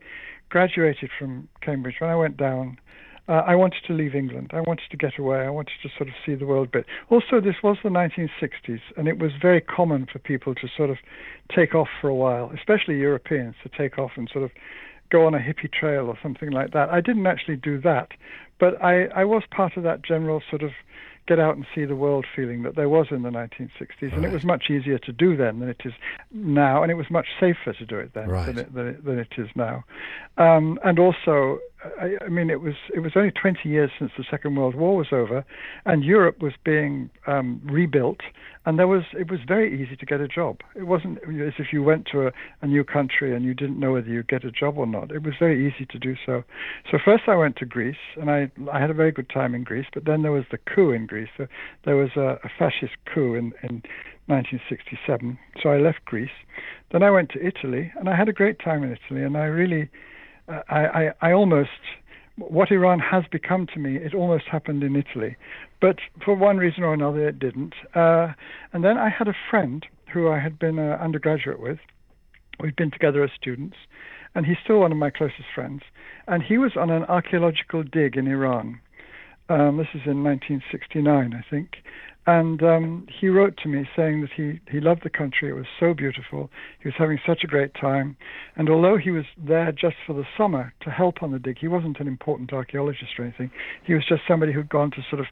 graduated 0.49 1.11
from 1.19 1.49
Cambridge, 1.61 1.97
when 2.01 2.11
I 2.11 2.17
went 2.17 2.37
down 2.37 2.79
uh, 3.29 3.43
I 3.47 3.55
wanted 3.55 3.83
to 3.87 3.93
leave 3.93 4.15
England. 4.15 4.51
I 4.53 4.61
wanted 4.61 4.91
to 4.91 4.97
get 4.97 5.19
away. 5.19 5.39
I 5.39 5.51
wanted 5.51 5.75
to 5.83 5.89
sort 5.97 6.09
of 6.09 6.15
see 6.27 6.35
the 6.35 6.47
world 6.47 6.69
a 6.69 6.79
bit. 6.79 6.87
Also, 7.09 7.41
this 7.41 7.57
was 7.63 7.77
the 7.83 7.89
1960s, 7.89 8.81
and 8.97 9.07
it 9.07 9.19
was 9.19 9.31
very 9.41 9.61
common 9.61 10.07
for 10.13 10.19
people 10.19 10.55
to 10.57 10.69
sort 10.77 10.91
of 10.91 10.99
take 11.55 11.75
off 11.75 11.89
for 12.01 12.09
a 12.09 12.15
while, 12.15 12.51
especially 12.55 12.99
Europeans, 12.99 13.55
to 13.63 13.69
take 13.69 13.99
off 13.99 14.13
and 14.17 14.29
sort 14.33 14.45
of 14.45 14.51
go 15.11 15.27
on 15.27 15.35
a 15.35 15.39
hippie 15.39 15.71
trail 15.71 16.07
or 16.07 16.19
something 16.23 16.51
like 16.51 16.73
that. 16.73 16.89
I 16.89 17.01
didn't 17.01 17.27
actually 17.27 17.57
do 17.57 17.81
that, 17.83 18.09
but 18.59 18.83
I, 18.83 19.05
I 19.15 19.25
was 19.25 19.43
part 19.51 19.77
of 19.77 19.83
that 19.85 20.03
general 20.03 20.43
sort 20.51 20.63
of 20.63 20.73
get 21.29 21.39
out 21.39 21.55
and 21.55 21.65
see 21.75 21.85
the 21.85 21.95
world 21.95 22.27
feeling 22.35 22.63
that 22.65 22.75
there 22.75 22.89
was 22.89 23.07
in 23.11 23.23
the 23.23 23.31
1960s. 23.31 23.71
Right. 24.01 24.13
And 24.13 24.25
it 24.25 24.33
was 24.33 24.45
much 24.45 24.71
easier 24.71 24.99
to 24.99 25.13
do 25.13 25.37
then 25.37 25.61
than 25.61 25.69
it 25.69 25.81
is 25.85 25.93
now, 26.33 26.83
and 26.83 26.91
it 26.91 26.97
was 26.97 27.07
much 27.11 27.27
safer 27.39 27.73
to 27.73 27.87
do 27.87 27.99
it 27.99 28.13
then 28.15 28.29
right. 28.29 28.47
than, 28.47 28.59
it, 28.59 28.75
than, 28.75 28.87
it, 28.89 29.05
than, 29.05 29.19
it 29.19 29.33
is 29.39 29.49
now. 29.55 29.85
Um, 30.37 30.81
and 30.85 30.99
also, 30.99 31.61
I, 32.01 32.25
I, 32.25 32.29
mean, 32.29 32.51
it 32.51 32.61
was 32.61 32.75
it 32.95 33.01
was 33.01 33.13
only 33.17 33.31
20 33.31 33.69
years 33.69 33.91
since 33.99 34.13
the 34.17 34.25
Second 34.31 34.57
World 34.57 34.75
War 34.75 34.97
was 34.97 35.09
over, 35.13 35.45
and 35.85 36.05
Europe 36.05 36.41
was 36.41 36.53
being 36.65 37.11
um, 37.27 37.61
rebuilt, 37.65 38.21
and 38.65 38.79
there 38.79 38.87
was 38.87 39.03
it 39.13 39.31
was 39.31 39.41
very 39.47 39.83
easy 39.83 39.97
to 39.97 40.07
get 40.07 40.21
a 40.21 40.29
job. 40.29 40.61
It 40.77 40.85
wasn't 40.85 41.19
as 41.19 41.55
if 41.59 41.73
you 41.73 41.83
went 41.83 42.07
to 42.13 42.29
a, 42.29 42.33
a 42.61 42.67
new 42.67 42.85
country 42.85 43.35
and 43.35 43.45
you 43.45 43.55
didn't 43.55 43.81
know 43.81 43.93
whether 43.93 44.09
you'd 44.09 44.29
get 44.29 44.45
a 44.45 44.51
job 44.51 44.79
or 44.79 44.87
not. 44.87 45.11
It 45.11 45.23
was 45.23 45.35
very 45.39 45.67
easy 45.67 45.87
to 45.87 45.99
do 45.99 46.15
so. 46.25 46.45
So 46.91 46.99
first 47.05 47.25
I 47.27 47.35
went 47.35 47.57
to 47.57 47.67
Greece, 47.67 47.97
and 48.17 48.31
I 48.31 48.51
I 48.73 48.81
had 48.81 48.91
a 48.91 48.95
very 48.95 49.13
good 49.13 49.29
time 49.29 49.55
in 49.55 49.65
Greece. 49.65 49.87
But 49.93 50.05
then 50.05 50.23
there 50.23 50.33
was 50.33 50.45
the 50.51 50.59
coup 50.59 50.93
in 50.93 51.07
Greece. 51.07 51.31
So 51.37 51.47
there 51.85 51.97
was 51.97 52.11
a, 52.17 52.39
a 52.45 52.51
fascist 52.59 52.97
coup 53.13 53.35
in 53.35 53.53
in 53.63 53.83
1967. 54.27 55.39
So 55.63 55.71
I 55.71 55.79
left 55.79 56.05
Greece. 56.05 56.31
Then 56.93 57.03
I 57.03 57.11
went 57.11 57.31
to 57.31 57.45
Italy, 57.45 57.93
and 57.99 58.09
I 58.09 58.17
had 58.17 58.29
a 58.29 58.33
great 58.33 58.59
time 58.61 58.85
in 58.85 58.93
Italy, 58.93 59.25
and 59.25 59.37
I 59.37 59.45
really 59.45 59.91
I, 60.49 61.13
I, 61.21 61.29
I 61.29 61.33
almost 61.33 61.71
what 62.37 62.71
Iran 62.71 62.99
has 62.99 63.25
become 63.31 63.67
to 63.75 63.79
me, 63.79 63.97
it 63.97 64.15
almost 64.15 64.45
happened 64.51 64.83
in 64.83 64.97
Italy. 64.97 65.37
But 65.81 65.97
for 66.25 66.35
one 66.35 66.57
reason 66.57 66.83
or 66.83 66.95
another, 66.95 67.29
it 67.29 67.39
didn't. 67.39 67.75
Uh, 67.95 68.29
and 68.73 68.85
then 68.85 68.97
I 68.97 69.11
had 69.11 69.29
a 69.29 69.35
friend 69.51 69.85
who 70.13 70.29
I 70.31 70.39
had 70.39 70.59
been 70.59 70.79
an 70.79 70.93
undergraduate 70.93 71.61
with. 71.61 71.79
We'd 72.61 72.77
been 72.77 72.91
together 72.91 73.23
as 73.25 73.31
students, 73.39 73.77
and 74.35 74.47
he's 74.47 74.57
still 74.63 74.81
one 74.81 74.93
of 74.93 74.99
my 74.99 75.11
closest 75.11 75.49
friends. 75.55 75.83
And 76.27 76.43
he 76.43 76.59
was 76.59 76.73
on 76.77 76.91
an 76.91 77.05
archaeological 77.05 77.83
dig 77.83 78.17
in 78.17 78.27
Iran. 78.27 78.81
Um, 79.49 79.77
this 79.77 79.89
is 79.95 80.03
in 80.07 80.23
1969, 80.23 81.35
I 81.35 81.51
think. 81.51 81.77
And 82.25 82.63
um, 82.63 83.07
he 83.21 83.29
wrote 83.29 83.57
to 83.65 83.69
me 83.69 83.89
saying 83.97 84.21
that 84.21 84.31
he, 84.37 84.61
he 84.71 84.79
loved 84.79 85.03
the 85.03 85.11
country. 85.11 85.51
It 85.51 85.55
was 85.55 85.67
so 85.81 85.93
beautiful. 85.93 86.51
He 86.81 86.89
was 86.89 86.95
having 86.97 87.19
such 87.27 87.43
a 87.43 87.49
great 87.49 87.75
time. 87.75 88.17
And 88.55 88.71
although 88.71 88.97
he 88.97 89.11
was 89.11 89.25
there 89.37 89.73
just 89.73 89.97
for 90.07 90.13
the 90.13 90.25
summer 90.39 90.73
to 90.83 90.91
help 90.91 91.21
on 91.23 91.33
the 91.33 91.41
dig, 91.41 91.59
he 91.59 91.67
wasn't 91.67 91.99
an 91.99 92.07
important 92.07 92.53
archaeologist 92.53 93.19
or 93.19 93.25
anything. 93.25 93.51
He 93.85 93.95
was 93.95 94.05
just 94.09 94.23
somebody 94.29 94.53
who'd 94.53 94.69
gone 94.69 94.93
to 94.93 95.03
sort 95.11 95.21
of 95.21 95.27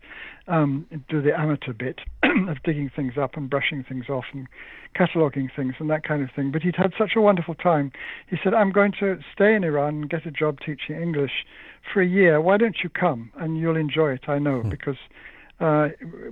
um, 0.49 0.85
do 1.09 1.23
the 1.23 1.39
amateur 1.39 1.73
bit 1.73 2.01
of 2.49 2.57
digging 2.65 2.91
things 2.95 3.13
up 3.17 3.37
and 3.37 3.49
brushing 3.49 3.85
things 3.89 4.09
off 4.09 4.25
and 4.33 4.49
cataloging 4.99 5.49
things 5.55 5.75
and 5.79 5.89
that 5.91 6.03
kind 6.03 6.25
of 6.25 6.31
thing. 6.35 6.51
But 6.51 6.63
he'd 6.63 6.75
had 6.75 6.93
such 6.99 7.13
a 7.17 7.21
wonderful 7.21 7.55
time. 7.55 7.93
He 8.29 8.37
said, 8.43 8.53
I'm 8.53 8.73
going 8.73 8.93
to 8.99 9.19
stay 9.33 9.55
in 9.55 9.63
Iran 9.63 9.95
and 9.95 10.11
get 10.11 10.27
a 10.27 10.33
job 10.33 10.59
teaching 10.59 11.01
English 11.01 11.47
for 11.93 12.03
a 12.03 12.07
year. 12.07 12.41
Why 12.41 12.57
don't 12.57 12.79
you 12.83 12.91
come? 12.91 13.31
And 13.39 13.59
you'll 13.59 13.77
enjoy 13.77 14.13
it, 14.15 14.29
I 14.29 14.41
know, 14.41 14.63
hmm. 14.63 14.71
because 14.71 14.97
uh, 15.61 15.89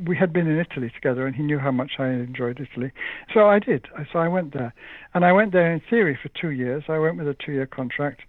we 0.06 0.16
had 0.16 0.32
been 0.32 0.46
in 0.46 0.58
Italy 0.58 0.90
together, 0.94 1.26
and 1.26 1.36
he 1.36 1.42
knew 1.42 1.58
how 1.58 1.70
much 1.70 1.92
I 1.98 2.08
enjoyed 2.08 2.60
Italy. 2.60 2.92
So 3.34 3.48
I 3.48 3.58
did. 3.58 3.86
So 4.12 4.18
I 4.18 4.28
went 4.28 4.54
there, 4.54 4.72
and 5.14 5.24
I 5.24 5.32
went 5.32 5.52
there 5.52 5.72
in 5.72 5.80
theory 5.90 6.18
for 6.20 6.30
two 6.40 6.50
years. 6.50 6.84
I 6.88 6.98
went 6.98 7.18
with 7.18 7.28
a 7.28 7.36
two-year 7.44 7.66
contract, 7.66 8.22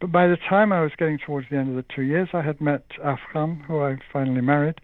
but 0.00 0.12
by 0.12 0.26
the 0.26 0.36
time 0.36 0.72
I 0.72 0.82
was 0.82 0.92
getting 0.98 1.18
towards 1.18 1.48
the 1.48 1.56
end 1.56 1.70
of 1.70 1.76
the 1.76 1.94
two 1.94 2.02
years, 2.02 2.28
I 2.34 2.42
had 2.42 2.60
met 2.60 2.84
Afkham, 3.02 3.64
who 3.64 3.80
I 3.80 3.96
finally 4.12 4.42
married, 4.42 4.80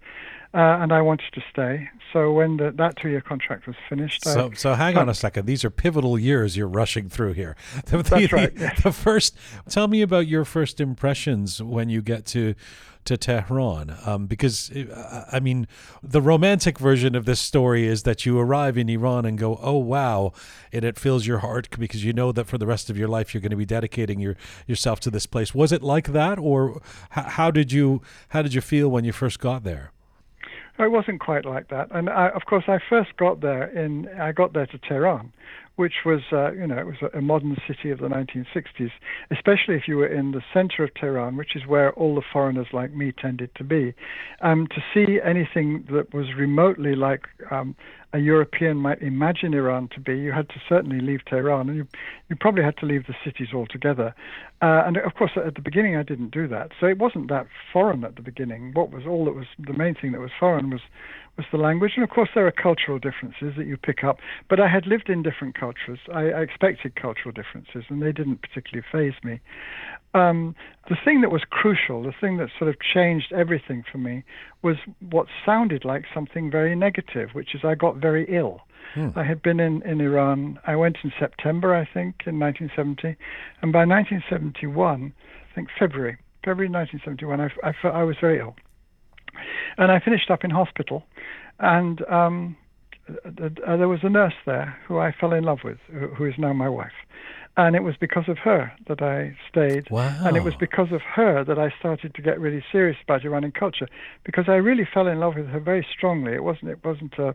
uh, 0.55 0.81
and 0.81 0.93
I 0.93 1.03
wanted 1.03 1.33
to 1.35 1.43
stay. 1.53 1.91
So 2.13 2.33
when 2.33 2.57
the, 2.57 2.73
that 2.79 2.97
two-year 2.97 3.21
contract 3.21 3.67
was 3.67 3.77
finished, 3.89 4.25
so 4.25 4.51
I, 4.53 4.55
so 4.55 4.75
hang 4.75 4.97
on 4.97 5.11
a 5.11 5.15
second. 5.15 5.45
These 5.45 5.65
are 5.65 5.71
pivotal 5.71 6.19
years 6.19 6.57
you're 6.57 6.67
rushing 6.69 7.09
through 7.09 7.35
here. 7.35 7.57
The, 7.87 8.03
That's 8.03 8.33
right. 8.33 8.53
Yes. 8.57 8.83
The 8.83 8.93
first, 8.93 9.37
tell 9.69 9.89
me 9.89 10.03
about 10.03 10.27
your 10.27 10.45
first 10.45 10.81
impressions 10.81 11.63
when 11.63 11.89
you 11.91 12.01
get 12.01 12.25
to 12.27 12.55
to 13.09 13.17
Tehran 13.17 13.97
um, 14.05 14.27
because 14.27 14.71
uh, 14.71 15.25
I 15.33 15.41
mean 15.41 15.67
the 16.03 16.21
romantic 16.21 16.79
version 16.79 17.15
of 17.15 17.25
this 17.25 17.41
story 17.41 17.87
is 17.87 18.03
that 18.03 18.27
you 18.27 18.39
arrive 18.39 18.77
in 18.77 18.91
Iran 18.91 19.25
and 19.25 19.39
go 19.39 19.59
oh 19.63 19.79
wow 19.79 20.33
and 20.75 20.85
it 20.85 20.99
fills 20.99 21.27
your 21.27 21.39
heart 21.39 21.69
because 21.79 22.05
you 22.05 22.13
know 22.13 22.33
that 22.33 22.45
for 22.45 22.59
the 22.59 22.67
rest 22.67 22.91
of 22.91 22.99
your 22.99 23.09
life 23.09 23.33
you're 23.33 23.41
going 23.41 23.51
to 23.51 23.57
be 23.57 23.65
dedicating 23.65 24.21
your 24.21 24.37
yourself 24.67 25.01
to 25.01 25.11
this 25.11 25.25
place. 25.25 25.55
Was 25.55 25.73
it 25.73 25.83
like 25.83 26.09
that 26.13 26.39
or 26.39 26.83
how, 27.11 27.23
how 27.23 27.51
did 27.51 27.73
you 27.73 28.03
how 28.29 28.43
did 28.43 28.53
you 28.53 28.61
feel 28.61 28.91
when 28.91 29.05
you 29.05 29.13
first 29.13 29.41
got 29.41 29.65
there? 29.65 29.93
It 30.79 30.91
wasn't 30.91 31.21
quite 31.21 31.47
like 31.47 31.69
that. 31.69 31.89
And 31.91 32.11
I, 32.11 32.29
of 32.29 32.45
course 32.45 32.65
I 32.69 32.79
first 32.91 33.17
got 33.17 33.41
there 33.41 33.65
in 33.65 34.07
I 34.21 34.33
got 34.33 34.53
there 34.53 34.67
to 34.67 34.79
Tehran 34.79 35.33
which 35.79 36.05
was, 36.05 36.23
uh, 36.33 36.51
you 36.51 36.67
know, 36.67 36.77
it 36.77 36.87
was 36.87 36.97
a, 37.15 37.21
modern 37.21 37.57
city 37.69 37.91
of 37.91 38.01
the 38.01 38.09
1960s, 38.09 38.91
especially 39.31 39.77
if 39.77 39.87
you 39.87 39.97
were 39.97 40.09
in 40.09 40.33
the 40.33 40.43
center 40.53 40.83
of 40.83 40.93
Tehran, 40.95 41.37
which 41.37 41.55
is 41.55 41.67
where 41.69 41.93
all 41.93 42.17
the 42.17 42.23
foreigners 42.33 42.67
like 42.73 42.93
me 42.93 43.13
tended 43.13 43.55
to 43.55 43.63
be. 43.63 43.95
Um, 44.43 44.67
to 44.75 44.83
see 44.93 45.21
anything 45.25 45.87
that 45.93 46.13
was 46.13 46.27
remotely 46.37 46.97
like 46.97 47.29
um, 47.53 47.77
a 48.13 48.19
European 48.19 48.79
might 48.79 49.03
imagine 49.03 49.55
Iran 49.55 49.89
to 49.95 50.01
be, 50.01 50.19
you 50.19 50.33
had 50.33 50.49
to 50.49 50.57
certainly 50.69 50.99
leave 51.01 51.21
Tehran, 51.27 51.69
and 51.69 51.77
you, 51.77 51.87
you 52.29 52.35
probably 52.35 52.65
had 52.65 52.77
to 52.79 52.87
leave 52.87 53.07
the 53.07 53.15
cities 53.25 53.49
altogether. 53.55 54.15
Uh, 54.61 54.83
and 54.85 54.97
of 54.97 55.15
course, 55.15 55.33
at 55.37 55.55
the 55.55 55.61
beginning, 55.61 55.95
I 55.95 56.03
didn't 56.03 56.33
do 56.33 56.49
that, 56.49 56.73
so 56.81 56.87
it 56.87 56.99
wasn't 56.99 57.29
that 57.29 57.47
foreign 57.73 58.03
at 58.03 58.17
the 58.17 58.23
beginning. 58.23 58.73
What 58.75 58.91
was 58.91 59.05
all 59.07 59.27
that 59.27 59.35
was 59.35 59.47
the 59.59 59.75
main 59.75 59.95
thing 59.95 60.11
that 60.13 60.21
was 60.21 60.33
foreign 60.41 60.71
was 60.71 60.81
was 61.39 61.47
the 61.51 61.57
language. 61.57 61.93
And 61.95 62.05
of 62.05 62.11
course, 62.11 62.29
there 62.35 62.47
are 62.47 62.53
cultural 62.53 62.99
differences 62.99 63.55
that 63.57 63.67
you 63.67 63.79
pick 63.79 64.05
up. 64.05 64.19
But 64.51 64.61
I 64.61 64.69
had 64.69 64.87
lived 64.87 65.09
in 65.09 65.23
different 65.23 65.59
cultures. 65.59 66.01
I, 66.13 66.31
I 66.31 66.41
expected 66.43 67.01
cultural 67.01 67.33
differences, 67.33 67.85
and 67.89 68.03
they 68.03 68.13
didn't 68.13 68.43
particularly 68.43 68.85
faze 68.93 69.15
me. 69.25 69.41
Um, 70.15 70.55
the 70.89 70.97
thing 71.03 71.21
that 71.23 71.31
was 71.31 71.43
crucial, 71.49 72.03
the 72.03 72.13
thing 72.21 72.37
that 72.39 72.49
sort 72.59 72.69
of 72.69 72.77
changed 72.81 73.33
everything 73.33 73.85
for 73.91 73.99
me, 73.99 74.25
was 74.63 74.77
what 75.11 75.27
sounded 75.47 75.85
like 75.85 76.05
something 76.13 76.51
very 76.51 76.75
negative, 76.75 77.31
which 77.33 77.55
is 77.55 77.63
I 77.65 77.75
got 77.75 77.97
very 77.97 78.27
ill. 78.29 78.61
Hmm. 78.95 79.11
I 79.17 79.25
had 79.25 79.43
been 79.43 79.61
in, 79.61 79.83
in 79.83 80.01
Iran. 80.01 80.59
I 80.67 80.75
went 80.77 80.99
in 81.05 81.13
September, 81.19 81.75
I 81.75 81.85
think, 81.85 82.27
in 82.27 82.39
1970. 82.39 83.17
And 83.63 83.73
by 83.73 83.85
1971, 83.85 85.13
I 85.51 85.55
think 85.55 85.69
February, 85.79 86.19
February 86.45 86.71
1971, 86.71 87.41
I, 87.41 87.51
I, 87.63 88.01
I 88.01 88.03
was 88.03 88.17
very 88.21 88.41
ill. 88.41 88.57
And 89.77 89.91
I 89.93 90.01
finished 90.01 90.31
up 90.31 90.45
in 90.45 90.51
hospital, 90.51 91.05
and 91.59 92.03
um, 92.09 92.57
uh, 93.09 93.77
there 93.77 93.89
was 93.89 94.01
a 94.03 94.09
nurse 94.09 94.35
there 94.45 94.77
who 94.87 94.99
I 94.99 95.13
fell 95.13 95.33
in 95.33 95.45
love 95.45 95.61
with, 95.65 95.79
who 96.17 96.25
is 96.25 96.35
now 96.39 96.53
my 96.53 96.69
wife. 96.69 96.93
And 97.57 97.75
it 97.75 97.83
was 97.83 97.97
because 97.97 98.29
of 98.29 98.39
her 98.39 98.73
that 98.87 99.03
I 99.03 99.37
stayed. 99.51 99.91
Wow. 99.91 100.17
And 100.25 100.37
it 100.37 100.45
was 100.45 100.55
because 100.55 100.93
of 100.93 101.03
her 101.03 101.43
that 101.43 101.59
I 101.59 101.75
started 101.77 102.15
to 102.15 102.23
get 102.23 102.39
really 102.39 102.65
serious 102.71 102.97
about 103.03 103.25
Iranian 103.25 103.51
culture, 103.51 103.89
because 104.25 104.45
I 104.49 104.57
really 104.57 104.87
fell 104.95 105.09
in 105.09 105.19
love 105.19 105.35
with 105.35 105.49
her 105.49 105.59
very 105.59 105.85
strongly. 105.91 106.35
It 106.35 106.45
wasn't. 106.45 106.71
It 106.71 106.85
wasn't 106.85 107.19
a 107.19 107.35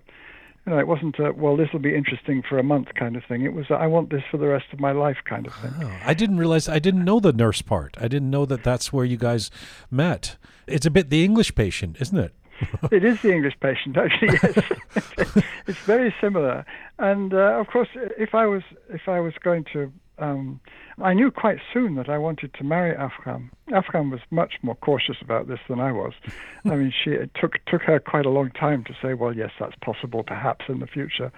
you 0.66 0.72
know, 0.72 0.80
it 0.80 0.88
wasn't 0.88 1.20
a, 1.20 1.34
well, 1.34 1.58
this 1.58 1.70
will 1.74 1.80
be 1.80 1.96
interesting 1.96 2.42
for 2.48 2.58
a 2.58 2.64
month 2.64 2.88
kind 2.98 3.16
of 3.16 3.24
thing. 3.26 3.44
It 3.44 3.54
was, 3.54 3.66
a, 3.70 3.74
I 3.74 3.88
want 3.88 4.10
this 4.10 4.24
for 4.32 4.38
the 4.38 4.48
rest 4.48 4.66
of 4.72 4.80
my 4.80 4.92
life 4.92 5.18
kind 5.26 5.46
of 5.46 5.54
thing. 5.56 5.74
Oh, 5.82 5.98
I 6.06 6.14
didn't 6.14 6.38
realize, 6.38 6.70
I 6.70 6.80
didn't 6.80 7.04
know 7.04 7.20
the 7.20 7.34
nurse 7.34 7.62
part. 7.62 7.98
I 8.00 8.08
didn't 8.08 8.30
know 8.30 8.46
that 8.46 8.64
that's 8.64 8.94
where 8.94 9.06
you 9.06 9.18
guys 9.18 9.52
met. 9.92 10.38
It's 10.66 10.86
a 10.86 10.92
bit 10.92 11.10
the 11.10 11.26
English 11.26 11.54
patient, 11.56 11.98
isn't 12.00 12.18
it? 12.18 12.34
it 12.92 13.04
is 13.04 13.22
the 13.22 13.34
English 13.34 13.56
patient, 13.60 13.98
actually. 13.98 14.38
Yes, 14.42 15.44
it's 15.68 15.80
very 15.80 16.14
similar. 16.22 16.66
And 17.00 17.34
uh, 17.34 17.60
of 17.60 17.68
course, 17.68 17.90
if 17.96 18.36
I 18.36 18.46
was 18.46 18.64
if 18.90 19.08
I 19.08 19.20
was 19.20 19.34
going 19.44 19.66
to 19.74 19.92
um, 20.24 20.60
I 21.02 21.14
knew 21.14 21.32
quite 21.32 21.58
soon 21.74 21.96
that 21.96 22.08
I 22.08 22.18
wanted 22.18 22.54
to 22.54 22.64
marry 22.64 22.96
Afkham. 22.96 23.50
Afkham 23.70 24.12
was 24.12 24.22
much 24.30 24.54
more 24.62 24.76
cautious 24.76 25.18
about 25.22 25.48
this 25.48 25.60
than 25.68 25.80
I 25.80 25.92
was. 25.92 26.14
I 26.66 26.76
mean, 26.76 26.94
she 27.04 27.12
it 27.12 27.32
took 27.40 27.54
took 27.66 27.82
her 27.84 28.00
quite 28.00 28.26
a 28.26 28.30
long 28.30 28.52
time 28.52 28.84
to 28.86 28.94
say, 29.02 29.14
well, 29.14 29.36
yes, 29.36 29.52
that's 29.60 29.76
possible, 29.84 30.24
perhaps 30.24 30.66
in 30.70 30.80
the 30.80 30.88
future. 30.88 31.32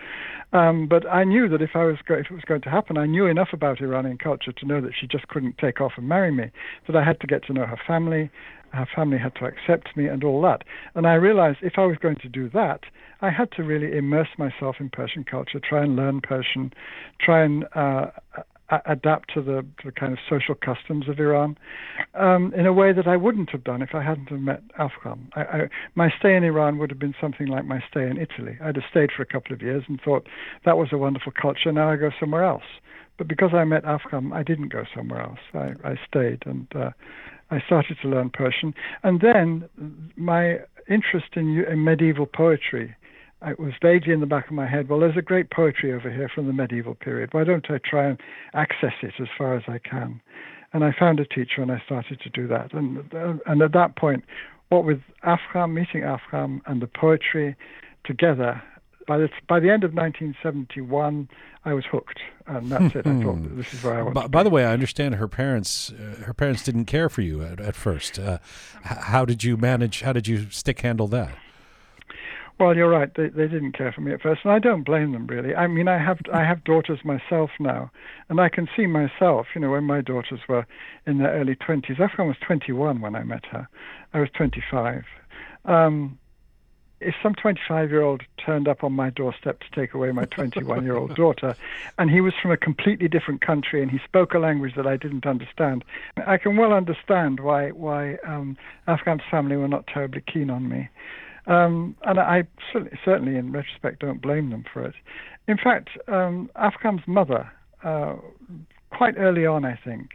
Um, 0.53 0.87
but 0.87 1.09
I 1.09 1.23
knew 1.23 1.47
that 1.49 1.61
if 1.61 1.75
I 1.75 1.85
was 1.85 1.97
go- 2.05 2.15
if 2.15 2.27
it 2.29 2.33
was 2.33 2.43
going 2.43 2.61
to 2.61 2.69
happen, 2.69 2.97
I 2.97 3.05
knew 3.05 3.25
enough 3.25 3.49
about 3.53 3.81
Iranian 3.81 4.17
culture 4.17 4.51
to 4.51 4.65
know 4.65 4.81
that 4.81 4.93
she 4.99 5.07
just 5.07 5.27
couldn't 5.29 5.57
take 5.57 5.81
off 5.81 5.93
and 5.97 6.07
marry 6.07 6.31
me. 6.31 6.51
That 6.87 6.95
I 6.95 7.03
had 7.03 7.19
to 7.21 7.27
get 7.27 7.45
to 7.45 7.53
know 7.53 7.65
her 7.65 7.79
family. 7.87 8.29
Her 8.73 8.87
family 8.93 9.17
had 9.17 9.35
to 9.35 9.45
accept 9.45 9.95
me 9.95 10.07
and 10.07 10.23
all 10.23 10.41
that. 10.41 10.63
And 10.95 11.07
I 11.07 11.13
realized 11.13 11.59
if 11.61 11.73
I 11.77 11.85
was 11.85 11.97
going 11.97 12.17
to 12.17 12.27
do 12.27 12.49
that, 12.49 12.81
I 13.21 13.29
had 13.29 13.49
to 13.53 13.63
really 13.63 13.97
immerse 13.97 14.27
myself 14.37 14.75
in 14.81 14.89
Persian 14.89 15.23
culture, 15.23 15.61
try 15.61 15.83
and 15.83 15.95
learn 15.95 16.19
Persian, 16.19 16.73
try 17.21 17.43
and 17.43 17.65
uh, 17.73 18.07
adapt 18.86 19.34
to 19.34 19.41
the, 19.41 19.62
to 19.81 19.86
the, 19.86 19.91
kind 19.91 20.12
of 20.12 20.19
social 20.27 20.55
customs 20.55 21.07
of 21.07 21.19
Iran 21.19 21.57
um, 22.15 22.53
in 22.55 22.65
a 22.65 22.74
way 22.74 22.93
that 22.93 23.07
I 23.07 23.15
wouldn't 23.15 23.51
have 23.51 23.63
done 23.63 23.81
if 23.81 23.93
I 23.93 24.01
hadn't 24.01 24.29
have 24.29 24.39
met 24.39 24.63
Afkham. 24.79 25.29
I, 25.36 25.41
I, 25.41 25.69
my 25.93 26.12
stay 26.17 26.36
in 26.36 26.43
Iran 26.43 26.77
would 26.79 26.89
have 26.89 27.00
been 27.00 27.15
something 27.22 27.48
like 27.48 27.65
my 27.65 27.84
stay 27.89 28.10
in 28.10 28.17
Italy. 28.17 28.57
I'd 28.63 28.75
have 28.75 28.86
stayed 28.89 29.12
for 29.15 29.22
a 29.22 29.25
couple 29.25 29.53
of 29.53 29.62
years 29.62 29.84
and 29.88 30.01
thought 30.01 30.27
that 30.66 30.77
was 30.77 30.89
a 30.92 30.98
wonderful 30.98 31.31
culture. 31.39 31.72
Now 31.72 31.92
I 31.92 31.96
go 31.96 32.09
somewhere 32.20 32.44
else. 32.44 32.63
But 33.18 33.27
because 33.27 33.51
I 33.53 33.63
met 33.63 33.83
Afkham, 33.83 34.33
I 34.33 34.44
didn't 34.44 34.70
go 34.70 34.83
somewhere 34.96 35.22
else. 35.22 35.39
I, 35.53 35.74
I 35.83 35.96
stayed 36.07 36.44
and 36.46 36.68
uh, 36.75 36.89
I 37.51 37.61
started 37.66 37.98
to 38.01 38.09
learn 38.09 38.29
Persian. 38.31 38.74
And 39.03 39.22
then 39.22 39.70
my 40.16 40.59
interest 40.89 41.27
in, 41.35 41.63
in 41.70 41.83
medieval 41.83 42.25
poetry 42.25 42.96
it 43.41 43.59
was 43.59 43.74
vaguely 43.81 44.13
in 44.13 44.19
the 44.19 44.25
back 44.25 44.48
of 44.48 44.53
my 44.53 44.67
head, 44.67 44.89
well, 44.89 45.00
there's 45.00 45.17
a 45.17 45.21
great 45.21 45.51
poetry 45.51 45.93
over 45.93 46.09
here 46.11 46.29
from 46.33 46.48
the 46.48 46.53
medieval 46.53 46.95
period. 46.95 47.33
Why 47.33 47.43
don't 47.43 47.69
I 47.69 47.79
try 47.83 48.07
and 48.07 48.19
access 48.53 48.93
it 49.01 49.13
as 49.19 49.27
far 49.37 49.55
as 49.55 49.63
I 49.67 49.77
can? 49.77 50.21
And 50.74 50.83
I 50.83 50.93
found 50.98 51.19
a 51.19 51.25
teacher 51.25 51.61
and 51.61 51.71
I 51.71 51.81
started 51.85 52.19
to 52.21 52.29
do 52.29 52.48
that. 52.48 52.74
And, 52.74 53.13
and 53.45 53.61
at 53.61 53.74
that 53.74 53.95
point, 53.95 54.25
what 54.69 54.83
with 54.83 55.01
Afkham, 55.24 55.74
meeting 55.74 56.01
Afkham, 56.01 56.61
and 56.65 56.81
the 56.81 56.87
poetry 56.87 57.55
together, 58.03 58.61
by 59.07 59.19
the, 59.19 59.29
by 59.48 59.59
the 59.59 59.69
end 59.69 59.83
of 59.83 59.93
1971, 59.93 61.29
I 61.63 61.74
was 61.74 61.85
hooked, 61.85 62.19
and 62.48 62.71
that's 62.71 62.95
it. 62.95 63.07
I 63.07 63.21
thought 63.24 63.35
hmm. 63.35 63.57
this 63.57 63.74
is 63.74 63.83
where 63.83 64.00
I 64.00 64.01
want. 64.01 64.15
By, 64.15 64.27
by 64.27 64.43
the 64.43 64.50
way, 64.50 64.65
I 64.65 64.74
understand 64.74 65.15
her 65.15 65.27
parents. 65.27 65.91
Uh, 65.91 66.24
her 66.24 66.33
parents 66.33 66.63
didn't 66.63 66.85
care 66.85 67.09
for 67.09 67.21
you 67.21 67.43
at, 67.43 67.59
at 67.59 67.75
first. 67.75 68.17
Uh, 68.17 68.39
how 68.83 69.25
did 69.25 69.43
you 69.43 69.57
manage? 69.57 70.01
How 70.01 70.13
did 70.13 70.27
you 70.27 70.50
stick 70.50 70.81
handle 70.81 71.07
that? 71.07 71.35
Well, 72.57 72.75
you're 72.75 72.89
right. 72.89 73.13
They 73.13 73.27
they 73.27 73.48
didn't 73.48 73.74
care 73.74 73.91
for 73.91 74.01
me 74.01 74.13
at 74.13 74.22
first, 74.22 74.41
and 74.44 74.51
I 74.53 74.59
don't 74.59 74.83
blame 74.83 75.11
them 75.11 75.27
really. 75.27 75.53
I 75.53 75.68
mean, 75.68 75.87
I 75.89 75.98
have 75.98 76.20
I 76.31 76.44
have 76.46 76.63
daughters 76.63 77.00
myself 77.03 77.50
now, 77.59 77.91
and 78.29 78.39
I 78.39 78.48
can 78.48 78.70
see 78.75 78.87
myself. 78.87 79.48
You 79.53 79.61
know, 79.61 79.72
when 79.72 79.83
my 79.83 80.01
daughters 80.01 80.39
were 80.48 80.65
in 81.05 81.18
their 81.18 81.31
early 81.31 81.55
twenties, 81.55 81.98
Afkham 81.98 82.27
was 82.27 82.37
21 82.46 83.01
when 83.01 83.15
I 83.15 83.24
met 83.24 83.46
her. 83.48 83.68
I 84.13 84.22
was 84.22 84.29
25. 84.35 85.03
Um, 85.65 86.18
if 87.01 87.13
some 87.22 87.35
25 87.35 87.89
year 87.89 88.01
old 88.01 88.24
turned 88.37 88.68
up 88.68 88.83
on 88.83 88.94
my 88.94 89.09
doorstep 89.09 89.59
to 89.59 89.70
take 89.72 89.94
away 89.94 90.11
my 90.11 90.25
21 90.25 90.83
year 90.83 90.96
old 90.96 91.13
daughter, 91.24 91.55
and 91.98 92.09
he 92.09 92.22
was 92.22 92.33
from 92.41 92.51
a 92.51 92.57
completely 92.57 93.07
different 93.07 93.41
country 93.41 93.81
and 93.81 93.91
he 93.91 94.00
spoke 94.05 94.33
a 94.33 94.39
language 94.39 94.75
that 94.75 94.87
I 94.87 94.96
didn't 94.96 95.25
understand, 95.25 95.83
I 96.25 96.37
can 96.37 96.55
well 96.55 96.72
understand 96.72 97.41
why 97.41 97.72
why 97.72 98.15
um, 98.25 98.57
Afkham's 98.87 99.24
family 99.29 99.57
were 99.57 99.68
not 99.68 99.87
terribly 99.87 100.22
keen 100.22 100.50
on 100.50 100.70
me. 100.70 100.89
Um, 101.48 101.96
and 102.03 102.20
I 102.20 102.44
certainly, 103.05 103.38
in 103.38 103.51
retrospect, 103.51 104.00
don't 104.00 104.22
blame 104.22 104.50
them 104.50 104.66
for 104.72 104.84
it. 104.84 104.96
In 105.48 105.58
fact, 105.58 105.90
um, 106.08 106.50
Afkham's 106.55 107.08
mother, 107.08 107.51
uh, 107.84 108.16
quite 108.90 109.16
early 109.18 109.46
on, 109.46 109.64
I 109.64 109.75
think, 109.75 110.12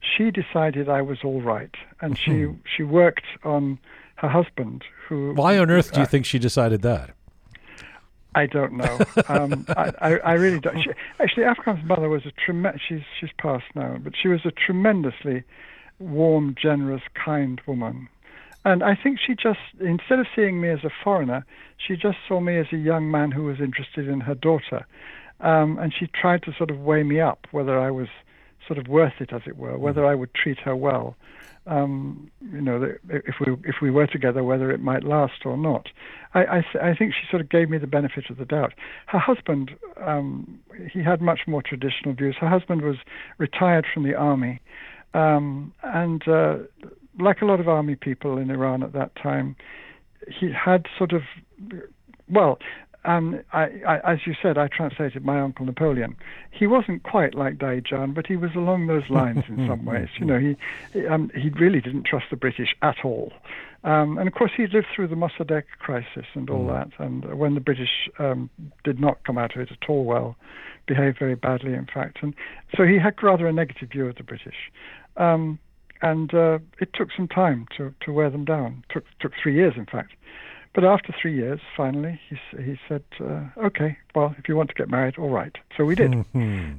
she 0.00 0.30
decided 0.30 0.88
I 0.88 1.02
was 1.02 1.18
all 1.22 1.42
right, 1.42 1.74
and 2.00 2.16
she 2.16 2.30
mm-hmm. 2.30 2.60
she 2.76 2.82
worked 2.82 3.26
on 3.44 3.78
her 4.16 4.28
husband. 4.28 4.84
Who? 5.08 5.34
Why 5.34 5.58
on 5.58 5.70
earth 5.70 5.92
do 5.92 6.00
you 6.00 6.04
uh, 6.04 6.08
think 6.08 6.24
she 6.24 6.38
decided 6.38 6.82
that? 6.82 7.10
I 8.34 8.46
don't 8.46 8.74
know. 8.74 9.00
Um, 9.28 9.66
I, 9.76 9.92
I, 10.00 10.18
I, 10.18 10.32
really 10.34 10.60
don't. 10.60 10.80
She, 10.80 10.90
actually, 11.18 11.44
Afkham's 11.44 11.84
mother 11.84 12.08
was 12.08 12.24
a 12.26 12.32
tremendous. 12.32 12.80
She's 12.88 13.02
she's 13.18 13.30
passed 13.38 13.66
now, 13.74 13.98
but 14.02 14.14
she 14.20 14.28
was 14.28 14.40
a 14.44 14.50
tremendously 14.50 15.42
warm, 15.98 16.54
generous, 16.60 17.02
kind 17.14 17.60
woman. 17.66 18.08
And 18.64 18.82
I 18.82 18.94
think 18.94 19.18
she 19.24 19.34
just, 19.34 19.60
instead 19.80 20.18
of 20.18 20.26
seeing 20.36 20.60
me 20.60 20.68
as 20.68 20.84
a 20.84 20.90
foreigner, 21.02 21.46
she 21.78 21.96
just 21.96 22.18
saw 22.28 22.40
me 22.40 22.58
as 22.58 22.66
a 22.72 22.76
young 22.76 23.10
man 23.10 23.30
who 23.30 23.44
was 23.44 23.58
interested 23.60 24.06
in 24.06 24.20
her 24.20 24.34
daughter. 24.34 24.86
Um, 25.40 25.78
and 25.78 25.92
she 25.98 26.06
tried 26.06 26.42
to 26.42 26.52
sort 26.56 26.70
of 26.70 26.78
weigh 26.80 27.02
me 27.02 27.20
up, 27.20 27.46
whether 27.50 27.78
I 27.78 27.90
was 27.90 28.08
sort 28.66 28.78
of 28.78 28.88
worth 28.88 29.14
it, 29.20 29.32
as 29.32 29.42
it 29.46 29.56
were, 29.56 29.78
whether 29.78 30.06
I 30.06 30.14
would 30.14 30.34
treat 30.34 30.58
her 30.60 30.76
well. 30.76 31.16
Um, 31.66 32.30
you 32.52 32.60
know, 32.60 32.94
if 33.08 33.34
we 33.38 33.52
if 33.64 33.76
we 33.82 33.90
were 33.90 34.06
together, 34.06 34.42
whether 34.42 34.70
it 34.70 34.80
might 34.80 35.04
last 35.04 35.44
or 35.44 35.56
not. 35.56 35.88
I, 36.34 36.44
I, 36.44 36.64
I 36.82 36.94
think 36.94 37.12
she 37.12 37.26
sort 37.30 37.42
of 37.42 37.48
gave 37.48 37.68
me 37.68 37.78
the 37.78 37.86
benefit 37.86 38.30
of 38.30 38.38
the 38.38 38.44
doubt. 38.44 38.72
Her 39.06 39.18
husband, 39.18 39.72
um, 40.04 40.58
he 40.90 41.02
had 41.02 41.20
much 41.20 41.40
more 41.46 41.62
traditional 41.62 42.14
views. 42.14 42.36
Her 42.40 42.48
husband 42.48 42.82
was 42.82 42.96
retired 43.38 43.86
from 43.92 44.04
the 44.04 44.14
army, 44.14 44.60
um, 45.12 45.72
and 45.82 46.26
uh, 46.26 46.58
like 47.18 47.42
a 47.42 47.44
lot 47.44 47.60
of 47.60 47.68
army 47.68 47.96
people 47.96 48.38
in 48.38 48.50
Iran 48.50 48.82
at 48.82 48.92
that 48.92 49.14
time, 49.16 49.56
he 50.28 50.52
had 50.52 50.86
sort 50.98 51.12
of, 51.12 51.22
well, 52.28 52.58
um, 53.04 53.40
I, 53.52 53.80
I, 53.86 54.12
as 54.12 54.18
you 54.26 54.34
said, 54.42 54.58
I 54.58 54.68
translated 54.68 55.24
my 55.24 55.40
uncle 55.40 55.64
Napoleon. 55.64 56.16
He 56.50 56.66
wasn't 56.66 57.02
quite 57.02 57.34
like 57.34 57.56
Daejan, 57.56 58.14
but 58.14 58.26
he 58.26 58.36
was 58.36 58.50
along 58.54 58.88
those 58.88 59.08
lines 59.08 59.44
in 59.48 59.66
some 59.66 59.84
ways. 59.86 60.08
You 60.18 60.26
know, 60.26 60.38
he 60.38 61.06
um, 61.06 61.30
he 61.34 61.48
really 61.48 61.80
didn't 61.80 62.04
trust 62.04 62.26
the 62.30 62.36
British 62.36 62.74
at 62.82 62.96
all, 63.02 63.32
um, 63.84 64.18
and 64.18 64.28
of 64.28 64.34
course 64.34 64.52
he 64.54 64.66
lived 64.66 64.88
through 64.94 65.08
the 65.08 65.14
Mossadegh 65.14 65.64
crisis 65.78 66.26
and 66.34 66.50
all 66.50 66.66
mm. 66.66 66.68
that. 66.68 67.02
And 67.02 67.38
when 67.38 67.54
the 67.54 67.60
British 67.60 68.10
um, 68.18 68.50
did 68.84 69.00
not 69.00 69.24
come 69.24 69.38
out 69.38 69.56
of 69.56 69.62
it 69.62 69.70
at 69.70 69.88
all 69.88 70.04
well, 70.04 70.36
behaved 70.86 71.18
very 71.18 71.36
badly, 71.36 71.72
in 71.72 71.86
fact, 71.86 72.18
and 72.20 72.34
so 72.76 72.84
he 72.84 72.98
had 72.98 73.14
rather 73.22 73.46
a 73.46 73.52
negative 73.52 73.88
view 73.90 74.06
of 74.08 74.16
the 74.16 74.24
British. 74.24 74.70
Um, 75.16 75.58
and 76.02 76.32
uh, 76.34 76.58
it 76.80 76.92
took 76.94 77.08
some 77.16 77.28
time 77.28 77.66
to, 77.76 77.94
to 78.00 78.12
wear 78.12 78.30
them 78.30 78.44
down. 78.44 78.84
It 78.88 78.92
took 78.92 79.04
took 79.20 79.32
three 79.42 79.54
years, 79.54 79.74
in 79.76 79.86
fact. 79.86 80.12
But 80.72 80.84
after 80.84 81.12
three 81.20 81.34
years, 81.34 81.60
finally, 81.76 82.20
he 82.28 82.36
he 82.62 82.78
said, 82.88 83.02
uh, 83.20 83.42
"Okay, 83.56 83.98
well, 84.14 84.34
if 84.38 84.48
you 84.48 84.56
want 84.56 84.68
to 84.68 84.74
get 84.74 84.88
married, 84.88 85.18
all 85.18 85.30
right." 85.30 85.56
So 85.76 85.84
we 85.84 85.94
did. 85.96 86.12
Mm-hmm. 86.12 86.74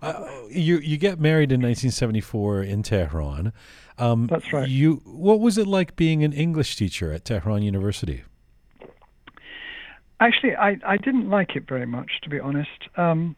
Uh, 0.00 0.28
you 0.50 0.78
you 0.78 0.96
get 0.96 1.20
married 1.20 1.52
in 1.52 1.60
1974 1.60 2.62
in 2.62 2.82
Tehran. 2.82 3.52
Um, 3.98 4.28
That's 4.28 4.50
right. 4.52 4.68
You 4.68 5.02
what 5.04 5.40
was 5.40 5.58
it 5.58 5.66
like 5.66 5.94
being 5.94 6.24
an 6.24 6.32
English 6.32 6.76
teacher 6.76 7.12
at 7.12 7.24
Tehran 7.24 7.62
University? 7.62 8.22
Actually, 10.20 10.56
I, 10.56 10.78
I 10.84 10.96
didn't 10.96 11.28
like 11.28 11.54
it 11.54 11.68
very 11.68 11.86
much, 11.86 12.20
to 12.22 12.28
be 12.28 12.40
honest. 12.40 12.88
Um, 12.96 13.36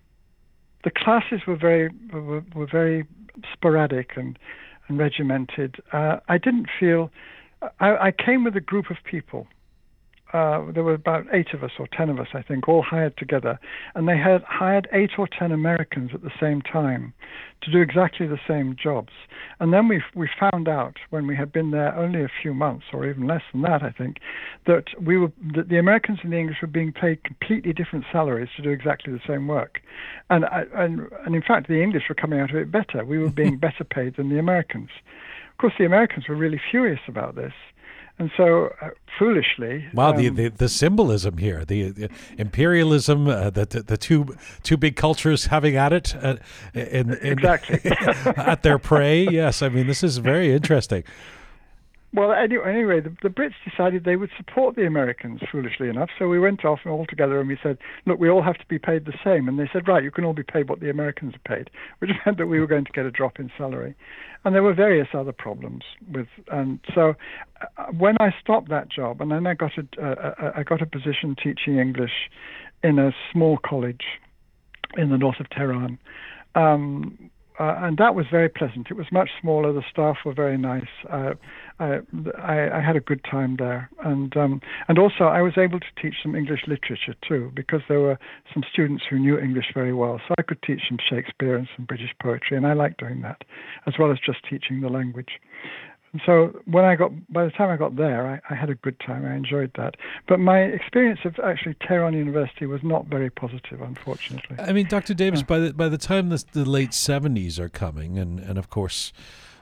the 0.85 0.90
classes 0.90 1.40
were 1.46 1.56
very 1.56 1.90
were, 2.12 2.44
were 2.54 2.66
very 2.66 3.06
sporadic 3.52 4.16
and 4.16 4.38
and 4.90 4.98
regimented. 4.98 5.76
Uh, 5.92 6.16
I 6.29 6.37
didn't 6.37 6.66
feel. 6.79 7.11
I, 7.79 8.09
I 8.09 8.12
came 8.12 8.44
with 8.44 8.57
a 8.57 8.61
group 8.61 8.90
of 8.90 8.96
people 9.11 9.46
uh, 10.33 10.71
there 10.73 10.85
were 10.85 10.95
about 10.95 11.27
eight 11.33 11.53
of 11.53 11.64
us 11.64 11.73
or 11.79 11.88
ten 11.88 12.09
of 12.09 12.21
us, 12.21 12.29
I 12.35 12.43
think, 12.43 12.69
all 12.69 12.83
hired 12.83 13.16
together, 13.16 13.59
and 13.95 14.09
they 14.09 14.16
had 14.16 14.43
hired 14.43 14.88
eight 14.93 15.12
or 15.19 15.27
ten 15.27 15.51
Americans 15.53 16.11
at 16.14 16.23
the 16.23 16.31
same 16.40 16.62
time 16.62 17.12
to 17.62 17.71
do 17.71 17.81
exactly 17.81 18.27
the 18.27 18.40
same 18.47 18.77
jobs. 18.81 19.12
And 19.59 19.73
then 19.73 19.88
we 19.88 20.03
we 20.14 20.29
found 20.38 20.69
out 20.69 20.97
when 21.11 21.27
we 21.27 21.37
had 21.37 21.53
been 21.53 21.71
there 21.73 21.95
only 21.97 22.23
a 22.23 22.31
few 22.43 22.55
months, 22.55 22.87
or 22.93 23.07
even 23.07 23.27
less 23.27 23.43
than 23.53 23.62
that, 23.62 23.83
I 23.83 23.90
think, 23.90 24.19
that 24.66 24.85
we 25.01 25.19
were 25.19 25.33
that 25.55 25.69
the 25.69 25.79
Americans 25.79 26.21
and 26.23 26.33
the 26.33 26.38
English 26.38 26.59
were 26.62 26.69
being 26.69 26.93
paid 26.93 27.25
completely 27.25 27.73
different 27.73 28.05
salaries 28.12 28.51
to 28.57 28.62
do 28.62 28.71
exactly 28.71 29.12
the 29.12 29.21
same 29.27 29.49
work, 29.49 29.81
and 30.31 30.45
and 30.75 31.09
and 31.27 31.35
in 31.35 31.43
fact 31.43 31.69
the 31.69 31.83
English 31.83 32.05
were 32.09 32.14
coming 32.14 32.40
out 32.40 32.51
of 32.51 32.57
it 32.57 32.71
better. 32.71 33.05
We 33.05 33.19
were 33.19 33.31
being 33.31 33.57
better 33.66 33.85
paid 33.85 34.16
than 34.16 34.29
the 34.29 34.38
Americans. 34.38 34.90
Of 35.51 35.59
course, 35.59 35.75
the 35.79 35.85
Americans 35.85 36.29
were 36.29 36.37
really 36.37 36.61
furious 36.71 37.01
about 37.07 37.35
this 37.35 37.53
and 38.20 38.30
so, 38.37 38.74
uh, 38.83 38.90
foolishly, 39.18 39.87
wow, 39.94 40.11
um, 40.11 40.16
the, 40.18 40.28
the, 40.28 40.48
the 40.50 40.68
symbolism 40.68 41.38
here, 41.38 41.64
the, 41.64 41.90
the 41.90 42.11
imperialism, 42.37 43.26
uh, 43.28 43.48
the, 43.48 43.64
the, 43.64 43.83
the 43.83 43.96
two 43.96 44.37
two 44.62 44.76
big 44.76 44.94
cultures 44.94 45.46
having 45.46 45.74
at 45.74 45.92
it, 45.92 46.14
uh, 46.22 46.37
in, 46.74 47.14
in, 47.14 47.33
exactly 47.33 47.80
at 48.37 48.62
their 48.62 48.78
prey. 48.78 49.26
Yes, 49.26 49.62
I 49.62 49.70
mean 49.70 49.87
this 49.87 50.02
is 50.02 50.18
very 50.18 50.52
interesting. 50.52 51.02
Well, 52.12 52.33
anyway, 52.33 52.64
anyway 52.68 53.00
the, 53.00 53.16
the, 53.22 53.28
Brits 53.28 53.54
decided 53.68 54.02
they 54.04 54.16
would 54.16 54.30
support 54.37 54.74
the 54.74 54.85
Americans, 54.85 55.40
foolishly 55.50 55.88
enough. 55.88 56.11
So 56.18 56.28
we 56.28 56.40
went 56.40 56.64
off 56.64 56.80
all 56.85 57.06
together 57.06 57.38
and 57.38 57.48
we 57.48 57.56
said, 57.62 57.78
look, 58.04 58.18
we 58.18 58.28
all 58.28 58.42
have 58.42 58.59
to 58.59 58.66
be 58.66 58.80
paid 58.80 59.04
the 59.04 59.14
same. 59.22 59.48
And 59.48 59.61
they 59.61 59.70
said, 59.72 59.87
right, 59.87 60.02
you 60.02 60.11
can 60.11 60.24
all 60.24 60.33
be 60.33 60.42
paid 60.42 60.68
what 60.68 60.80
the 60.80 60.90
Americans 60.90 61.35
are 61.37 61.56
paid, 61.56 61.70
which 62.00 62.11
meant 62.26 62.38
that 62.38 62.48
we 62.48 62.59
were 62.59 62.66
going 62.66 62.85
to 62.85 62.92
get 62.92 63.06
a 63.06 63.12
drop 63.12 63.38
in 63.38 63.50
salary. 63.56 63.94
And 64.44 64.55
there 64.55 64.62
were 64.62 64.72
various 64.72 65.09
other 65.12 65.33
problems 65.33 65.83
with, 66.11 66.29
and 66.50 66.81
so 66.94 67.14
uh, 67.61 67.85
when 67.92 68.16
I 68.20 68.35
stopped 68.40 68.70
that 68.70 68.88
job, 68.88 69.20
and 69.20 69.31
then 69.31 69.46
I 69.46 69.53
got 69.53 69.72
a, 69.76 70.03
uh, 70.03 70.53
I 70.57 70.62
got 70.62 70.81
a 70.81 70.87
position 70.87 71.37
teaching 71.42 71.79
English 71.79 72.31
in 72.83 72.98
a 72.98 73.12
small 73.33 73.59
college 73.59 74.05
in 74.96 75.11
the 75.11 75.18
north 75.18 75.40
of 75.40 75.50
Tehran. 75.50 75.98
Um, 76.55 77.31
uh, 77.61 77.75
and 77.83 77.99
that 77.99 78.14
was 78.14 78.25
very 78.31 78.49
pleasant. 78.49 78.87
It 78.90 78.96
was 78.96 79.07
much 79.12 79.29
smaller. 79.38 79.70
The 79.70 79.85
staff 79.90 80.16
were 80.25 80.33
very 80.33 80.57
nice. 80.57 80.88
Uh, 81.11 81.35
I, 81.79 82.01
I, 82.73 82.81
had 82.81 82.96
a 82.96 83.01
good 83.01 83.23
time 83.23 83.57
there, 83.59 83.90
and 84.03 84.35
um, 84.35 84.62
and 84.88 84.99
also 84.99 85.25
I 85.25 85.42
was 85.42 85.59
able 85.59 85.79
to 85.79 85.87
teach 86.01 86.14
some 86.23 86.35
English 86.35 86.62
literature 86.66 87.14
too, 87.27 87.53
because 87.55 87.83
there 87.87 88.01
were 88.01 88.18
some 88.55 88.62
students 88.73 89.05
who 89.09 89.18
knew 89.18 89.38
English 89.38 89.73
very 89.75 89.92
well. 89.92 90.20
So 90.27 90.35
I 90.38 90.42
could 90.42 90.62
teach 90.62 90.81
some 90.88 90.99
Shakespeare 91.07 91.57
and 91.57 91.68
some 91.77 91.85
British 91.85 92.14
poetry, 92.23 92.57
and 92.57 92.66
I 92.66 92.73
liked 92.73 92.99
doing 92.99 93.20
that, 93.23 93.44
as 93.87 93.94
well 93.99 94.11
as 94.11 94.18
just 94.25 94.38
teaching 94.49 94.81
the 94.81 94.88
language. 94.88 95.38
So 96.27 96.53
when 96.64 96.85
I 96.85 96.96
got, 96.96 97.12
by 97.33 97.44
the 97.44 97.53
time 97.53 97.70
I 97.70 97.77
got 97.77 97.94
there, 97.94 98.27
I, 98.27 98.53
I, 98.53 98.57
had 98.57 98.68
a 98.68 98.75
good 98.75 98.99
time. 98.99 99.25
I 99.25 99.35
enjoyed 99.35 99.70
that. 99.77 99.96
But 100.27 100.40
my 100.40 100.61
experience 100.62 101.20
of 101.25 101.38
actually 101.38 101.77
Tehran 101.87 102.14
University 102.14 102.66
was 102.66 102.83
not 102.83 103.07
very 103.07 103.31
positive, 103.31 103.81
unfortunately. 103.81 104.57
I 104.59 104.73
mean, 104.73 104.88
Dr. 104.88 105.14
Davis, 105.14 105.44
by 105.44 105.61
the 105.61 105.73
by 105.73 105.88
the 105.88 105.99
time 105.99 106.31
the, 106.31 106.44
the 106.53 106.68
late 106.68 106.94
seventies 106.94 107.61
are 107.61 107.68
coming, 107.68 108.18
and 108.18 108.40
and 108.40 108.59
of 108.59 108.68
course, 108.70 109.12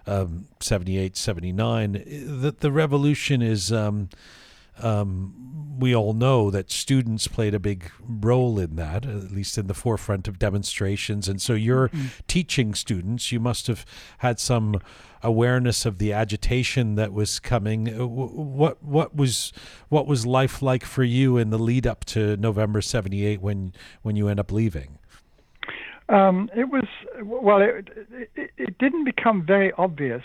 um, 0.06 0.46
78, 0.61 1.18
79, 1.18 1.92
the 1.92 2.54
the 2.58 2.72
revolution 2.72 3.42
is. 3.42 3.72
Um, 3.72 4.08
um, 4.80 5.76
we 5.78 5.94
all 5.94 6.12
know 6.12 6.52
that 6.52 6.70
students 6.70 7.26
played 7.26 7.52
a 7.52 7.58
big 7.58 7.90
role 8.08 8.61
in 8.61 8.76
that, 8.76 9.06
at 9.06 9.32
least 9.32 9.58
in 9.58 9.66
the 9.66 9.74
forefront 9.74 10.28
of 10.28 10.38
demonstrations. 10.38 11.28
And 11.28 11.42
so 11.42 11.54
you're 11.54 11.88
mm-hmm. 11.88 12.06
teaching 12.28 12.74
students. 12.74 13.32
You 13.32 13.40
must 13.40 13.66
have 13.66 13.84
had 14.18 14.38
some 14.38 14.80
awareness 15.22 15.85
of 15.87 15.98
the 15.98 16.12
agitation 16.12 16.94
that 16.96 17.12
was 17.12 17.38
coming. 17.40 18.00
Uh, 18.00 18.07
what 18.07 18.83
what 18.83 19.14
was 19.14 19.52
what 19.88 20.07
was 20.07 20.26
life 20.26 20.62
like 20.62 20.85
for 20.85 21.04
you 21.04 21.37
in 21.37 21.50
the 21.50 21.59
lead 21.59 21.87
up 21.87 22.04
to 22.07 22.37
November 22.37 22.81
'78 22.81 23.40
when 23.40 23.72
when 24.02 24.16
you 24.16 24.28
end 24.28 24.40
up 24.40 24.52
leaving? 24.52 24.98
Um, 26.09 26.50
it 26.57 26.70
was 26.70 26.87
well. 27.22 27.61
It, 27.61 27.88
it, 28.35 28.50
it, 28.57 28.78
didn't 28.78 29.04
become 29.04 29.44
very 29.44 29.72
obvious 29.72 30.22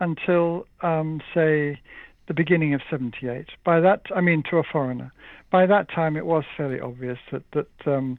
until, 0.00 0.66
um, 0.80 1.20
say, 1.32 1.80
the 2.26 2.34
beginning 2.34 2.74
of 2.74 2.80
'78. 2.90 3.46
By 3.64 3.78
that, 3.80 4.02
I 4.14 4.20
mean 4.20 4.42
to 4.50 4.56
a 4.56 4.64
foreigner. 4.64 5.12
By 5.50 5.66
that 5.66 5.88
time, 5.88 6.16
it 6.16 6.26
was 6.26 6.44
fairly 6.56 6.80
obvious 6.80 7.18
that 7.30 7.44
that 7.52 7.68
um, 7.86 8.18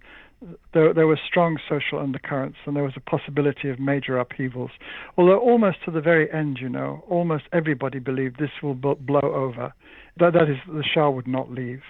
there, 0.74 0.94
there 0.94 1.08
were 1.08 1.20
strong 1.26 1.58
social 1.70 2.00
undercurrents 2.00 2.58
and 2.66 2.76
there 2.76 2.84
was 2.84 2.94
a 2.96 3.00
possibility 3.00 3.70
of 3.70 3.80
major 3.80 4.18
upheavals. 4.18 4.72
Although 5.18 5.40
almost 5.40 5.78
to 5.86 5.92
the 5.92 6.02
very 6.02 6.32
end, 6.32 6.58
you 6.62 6.70
know, 6.70 7.04
almost 7.08 7.46
everybody 7.52 8.00
believed 8.00 8.40
this 8.40 8.52
will 8.62 8.76
blow 8.76 9.22
over. 9.22 9.74
That, 10.20 10.34
that 10.34 10.50
is, 10.50 10.58
the 10.68 10.84
Shah 10.84 11.10
would 11.10 11.28
not 11.28 11.52
leave. 11.52 11.82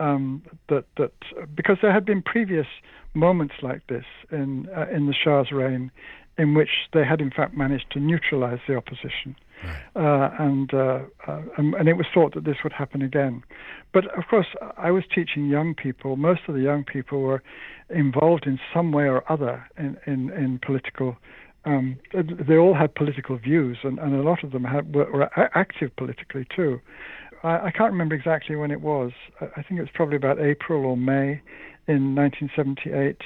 Um, 0.00 0.42
that 0.68 0.86
that 0.96 1.12
because 1.54 1.76
there 1.80 1.92
had 1.92 2.04
been 2.04 2.20
previous 2.20 2.66
moments 3.14 3.54
like 3.62 3.86
this 3.86 4.04
in 4.32 4.68
uh, 4.76 4.86
in 4.92 5.06
the 5.06 5.14
Shah's 5.14 5.52
reign, 5.52 5.92
in 6.36 6.54
which 6.54 6.88
they 6.92 7.04
had 7.04 7.20
in 7.20 7.30
fact 7.30 7.56
managed 7.56 7.92
to 7.92 8.00
neutralize 8.00 8.58
the 8.66 8.74
opposition. 8.74 9.36
Uh, 9.96 10.30
and, 10.38 10.74
uh, 10.74 11.00
uh, 11.26 11.40
and 11.56 11.88
it 11.88 11.96
was 11.96 12.06
thought 12.12 12.34
that 12.34 12.44
this 12.44 12.56
would 12.64 12.72
happen 12.72 13.02
again. 13.02 13.42
But 13.92 14.06
of 14.18 14.24
course, 14.28 14.48
I 14.76 14.90
was 14.90 15.04
teaching 15.14 15.46
young 15.46 15.74
people. 15.74 16.16
Most 16.16 16.40
of 16.48 16.54
the 16.54 16.60
young 16.60 16.84
people 16.84 17.20
were 17.20 17.42
involved 17.90 18.46
in 18.46 18.58
some 18.72 18.92
way 18.92 19.04
or 19.04 19.30
other 19.30 19.64
in 19.78 19.96
in, 20.06 20.30
in 20.30 20.58
political. 20.64 21.16
Um, 21.64 21.98
they 22.12 22.58
all 22.58 22.74
had 22.74 22.94
political 22.94 23.38
views, 23.38 23.78
and, 23.84 23.98
and 23.98 24.14
a 24.14 24.22
lot 24.22 24.44
of 24.44 24.50
them 24.50 24.64
had, 24.64 24.94
were, 24.94 25.10
were 25.10 25.30
active 25.56 25.96
politically 25.96 26.46
too. 26.54 26.80
I, 27.42 27.66
I, 27.66 27.70
can't 27.70 27.90
remember 27.90 28.14
exactly 28.14 28.54
when 28.54 28.70
it 28.70 28.82
was. 28.82 29.12
I 29.40 29.62
think 29.62 29.78
it 29.78 29.80
was 29.80 29.90
probably 29.94 30.16
about 30.16 30.38
April 30.38 30.84
or 30.84 30.96
May 30.96 31.40
in 31.86 32.14
1978 32.14 33.16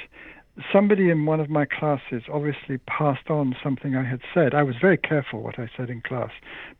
somebody 0.72 1.10
in 1.10 1.26
one 1.26 1.40
of 1.40 1.48
my 1.48 1.64
classes 1.64 2.22
obviously 2.32 2.78
passed 2.86 3.30
on 3.30 3.54
something 3.62 3.94
I 3.96 4.04
had 4.04 4.20
said. 4.34 4.54
I 4.54 4.62
was 4.62 4.76
very 4.80 4.96
careful 4.96 5.42
what 5.42 5.58
I 5.58 5.68
said 5.76 5.90
in 5.90 6.00
class, 6.00 6.30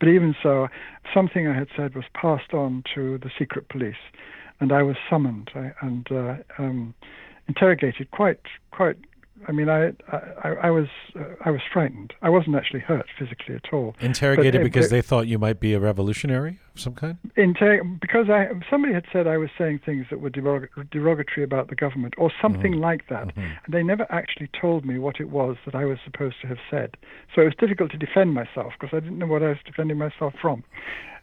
but 0.00 0.08
even 0.08 0.34
so, 0.42 0.68
something 1.14 1.46
I 1.46 1.56
had 1.56 1.68
said 1.76 1.94
was 1.94 2.04
passed 2.14 2.52
on 2.52 2.82
to 2.94 3.18
the 3.18 3.30
secret 3.38 3.68
police, 3.68 3.96
and 4.60 4.72
I 4.72 4.82
was 4.82 4.96
summoned 5.08 5.50
and 5.80 6.06
uh, 6.10 6.36
um, 6.58 6.94
interrogated 7.46 8.10
quite 8.10 8.40
quite 8.70 8.96
I 9.46 9.52
mean, 9.52 9.68
I 9.68 9.92
I, 10.42 10.48
I 10.62 10.70
was 10.70 10.88
uh, 11.18 11.24
I 11.44 11.50
was 11.50 11.60
frightened. 11.72 12.12
I 12.22 12.30
wasn't 12.30 12.56
actually 12.56 12.80
hurt 12.80 13.06
physically 13.18 13.54
at 13.54 13.72
all. 13.72 13.94
Interrogated 14.00 14.62
because 14.62 14.86
it, 14.86 14.90
they 14.90 15.02
thought 15.02 15.26
you 15.26 15.38
might 15.38 15.60
be 15.60 15.74
a 15.74 15.80
revolutionary 15.80 16.58
of 16.74 16.80
some 16.80 16.94
kind. 16.94 17.18
Inter- 17.36 17.84
because 17.84 18.28
I 18.28 18.48
somebody 18.70 18.94
had 18.94 19.04
said 19.12 19.26
I 19.26 19.36
was 19.36 19.50
saying 19.56 19.80
things 19.84 20.06
that 20.10 20.20
were 20.20 20.30
derog- 20.30 20.90
derogatory 20.90 21.44
about 21.44 21.68
the 21.68 21.76
government 21.76 22.14
or 22.18 22.30
something 22.40 22.74
mm 22.74 22.78
like 22.78 23.08
that, 23.08 23.28
mm-hmm. 23.28 23.40
and 23.40 23.74
they 23.74 23.82
never 23.82 24.06
actually 24.10 24.48
told 24.60 24.84
me 24.84 24.98
what 24.98 25.20
it 25.20 25.30
was 25.30 25.56
that 25.64 25.74
I 25.74 25.84
was 25.84 25.98
supposed 26.04 26.36
to 26.42 26.46
have 26.46 26.58
said. 26.70 26.96
So 27.34 27.42
it 27.42 27.46
was 27.46 27.54
difficult 27.58 27.90
to 27.92 27.98
defend 27.98 28.34
myself 28.34 28.72
because 28.78 28.94
I 28.96 29.00
didn't 29.00 29.18
know 29.18 29.26
what 29.26 29.42
I 29.42 29.48
was 29.48 29.58
defending 29.64 29.98
myself 29.98 30.34
from. 30.40 30.62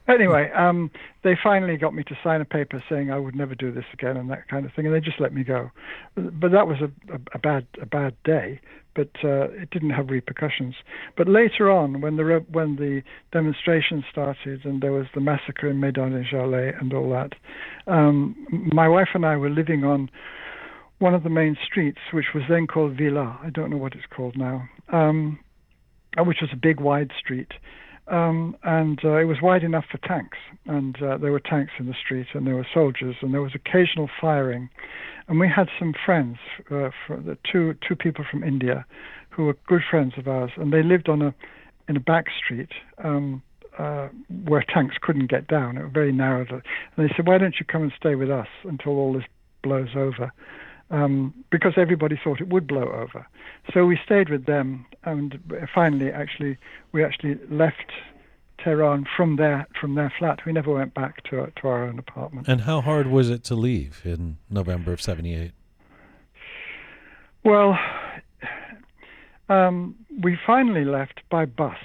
Anyway, 0.07 0.51
um, 0.51 0.91
they 1.23 1.33
finally 1.41 1.77
got 1.77 1.93
me 1.95 2.03
to 2.03 2.15
sign 2.23 2.39
a 2.39 2.45
paper 2.45 2.83
saying 2.89 3.11
I 3.11 3.17
would 3.17 3.35
never 3.35 3.55
do 3.55 3.71
this 3.71 3.85
again 3.93 4.17
and 4.17 4.29
that 4.29 4.47
kind 4.47 4.65
of 4.65 4.73
thing, 4.73 4.85
and 4.85 4.93
they 4.93 4.99
just 4.99 5.19
let 5.19 5.33
me 5.33 5.43
go. 5.43 5.71
But 6.15 6.51
that 6.51 6.67
was 6.67 6.77
a, 6.81 7.13
a, 7.13 7.19
a 7.33 7.39
bad 7.39 7.65
a 7.81 7.87
bad 7.87 8.15
day, 8.23 8.59
but 8.95 9.09
uh, 9.23 9.49
it 9.49 9.71
didn't 9.71 9.89
have 9.91 10.09
repercussions. 10.09 10.75
But 11.17 11.27
later 11.27 11.71
on, 11.71 12.01
when 12.01 12.17
the 12.17 12.45
when 12.51 12.75
the 12.75 13.01
demonstration 13.31 14.03
started 14.11 14.63
and 14.63 14.81
there 14.81 14.91
was 14.91 15.07
the 15.15 15.21
massacre 15.21 15.69
in 15.69 15.79
Meydan-e-Jaleh 15.79 16.79
and 16.79 16.93
all 16.93 17.09
that, 17.09 17.33
um, 17.91 18.35
my 18.71 18.87
wife 18.87 19.09
and 19.15 19.25
I 19.25 19.37
were 19.37 19.49
living 19.49 19.83
on 19.83 20.09
one 20.99 21.15
of 21.15 21.23
the 21.23 21.29
main 21.29 21.57
streets, 21.65 21.99
which 22.13 22.27
was 22.35 22.43
then 22.47 22.67
called 22.67 22.95
Villa. 22.95 23.39
I 23.43 23.49
don't 23.49 23.71
know 23.71 23.77
what 23.77 23.93
it's 23.93 24.05
called 24.15 24.37
now, 24.37 24.69
um, 24.93 25.39
which 26.19 26.37
was 26.41 26.51
a 26.53 26.57
big 26.57 26.79
wide 26.79 27.11
street 27.19 27.51
um, 28.07 28.55
and 28.63 28.99
uh, 29.03 29.17
it 29.17 29.25
was 29.25 29.37
wide 29.41 29.63
enough 29.63 29.85
for 29.91 29.97
tanks. 29.99 30.37
And 30.65 31.01
uh, 31.01 31.17
there 31.17 31.31
were 31.31 31.39
tanks 31.39 31.73
in 31.79 31.87
the 31.87 31.93
street, 31.93 32.27
and 32.33 32.45
there 32.45 32.55
were 32.55 32.67
soldiers, 32.73 33.15
and 33.21 33.33
there 33.33 33.41
was 33.41 33.53
occasional 33.55 34.09
firing. 34.19 34.69
And 35.27 35.39
we 35.39 35.49
had 35.49 35.69
some 35.79 35.93
friends, 36.05 36.37
uh, 36.69 36.89
the 37.09 37.37
two 37.51 37.75
two 37.87 37.95
people 37.95 38.25
from 38.29 38.43
India, 38.43 38.85
who 39.29 39.45
were 39.45 39.57
good 39.67 39.81
friends 39.89 40.13
of 40.17 40.27
ours, 40.27 40.51
and 40.55 40.71
they 40.71 40.83
lived 40.83 41.09
on 41.09 41.21
a 41.21 41.33
in 41.87 41.97
a 41.97 41.99
back 41.99 42.25
street. 42.37 42.71
Um, 43.03 43.41
uh, 43.77 44.07
where 44.45 44.63
tanks 44.73 44.95
couldn't 45.01 45.29
get 45.29 45.47
down. 45.47 45.77
It 45.77 45.83
was 45.83 45.91
very 45.91 46.13
narrow. 46.13 46.45
And 46.49 46.61
they 46.97 47.13
said, 47.13 47.27
"Why 47.27 47.37
don't 47.37 47.59
you 47.59 47.65
come 47.65 47.83
and 47.83 47.91
stay 47.91 48.15
with 48.15 48.31
us 48.31 48.47
until 48.63 48.93
all 48.93 49.11
this 49.11 49.25
blows 49.63 49.89
over?" 49.97 50.31
Um, 50.91 51.33
because 51.49 51.73
everybody 51.77 52.19
thought 52.23 52.39
it 52.39 52.49
would 52.49 52.67
blow 52.67 52.83
over. 52.83 53.25
So 53.73 53.87
we 53.87 53.99
stayed 54.05 54.29
with 54.29 54.45
them, 54.45 54.85
and 55.03 55.39
finally, 55.73 56.11
actually, 56.11 56.57
we 56.91 57.03
actually 57.03 57.39
left 57.49 57.91
Tehran 58.59 59.05
from 59.17 59.37
their 59.37 59.67
from 59.79 59.95
their 59.95 60.13
flat. 60.17 60.45
We 60.45 60.51
never 60.51 60.71
went 60.71 60.93
back 60.93 61.23
to 61.25 61.51
to 61.55 61.67
our 61.67 61.83
own 61.83 61.97
apartment. 61.97 62.47
And 62.47 62.61
how 62.61 62.81
hard 62.81 63.07
was 63.07 63.29
it 63.29 63.43
to 63.45 63.55
leave 63.55 64.01
in 64.05 64.37
November 64.49 64.93
of 64.93 65.01
'78? 65.01 65.51
Well, 67.43 67.77
um, 69.49 69.95
we 70.21 70.37
finally 70.45 70.85
left 70.85 71.21
by 71.29 71.45
bus 71.45 71.77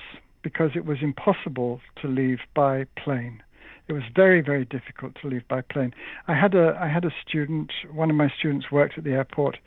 because 0.42 0.70
it 0.74 0.86
was 0.86 0.98
impossible 1.02 1.80
to 2.00 2.08
leave 2.08 2.40
by 2.54 2.84
plane. 2.96 3.42
It 3.90 3.94
was 3.94 4.04
very, 4.14 4.40
very 4.40 4.64
difficult 4.64 5.16
to 5.20 5.26
leave 5.26 5.46
by 5.48 5.62
plane. 5.62 5.92
I 6.28 6.34
had 6.34 6.54
a 6.54 6.78
I 6.80 6.86
had 6.86 7.04
a 7.04 7.10
student. 7.26 7.72
One 7.92 8.08
of 8.08 8.14
my 8.14 8.32
students 8.38 8.70
worked 8.70 8.96
at 8.96 9.02
the 9.02 9.10
airport, 9.10 9.58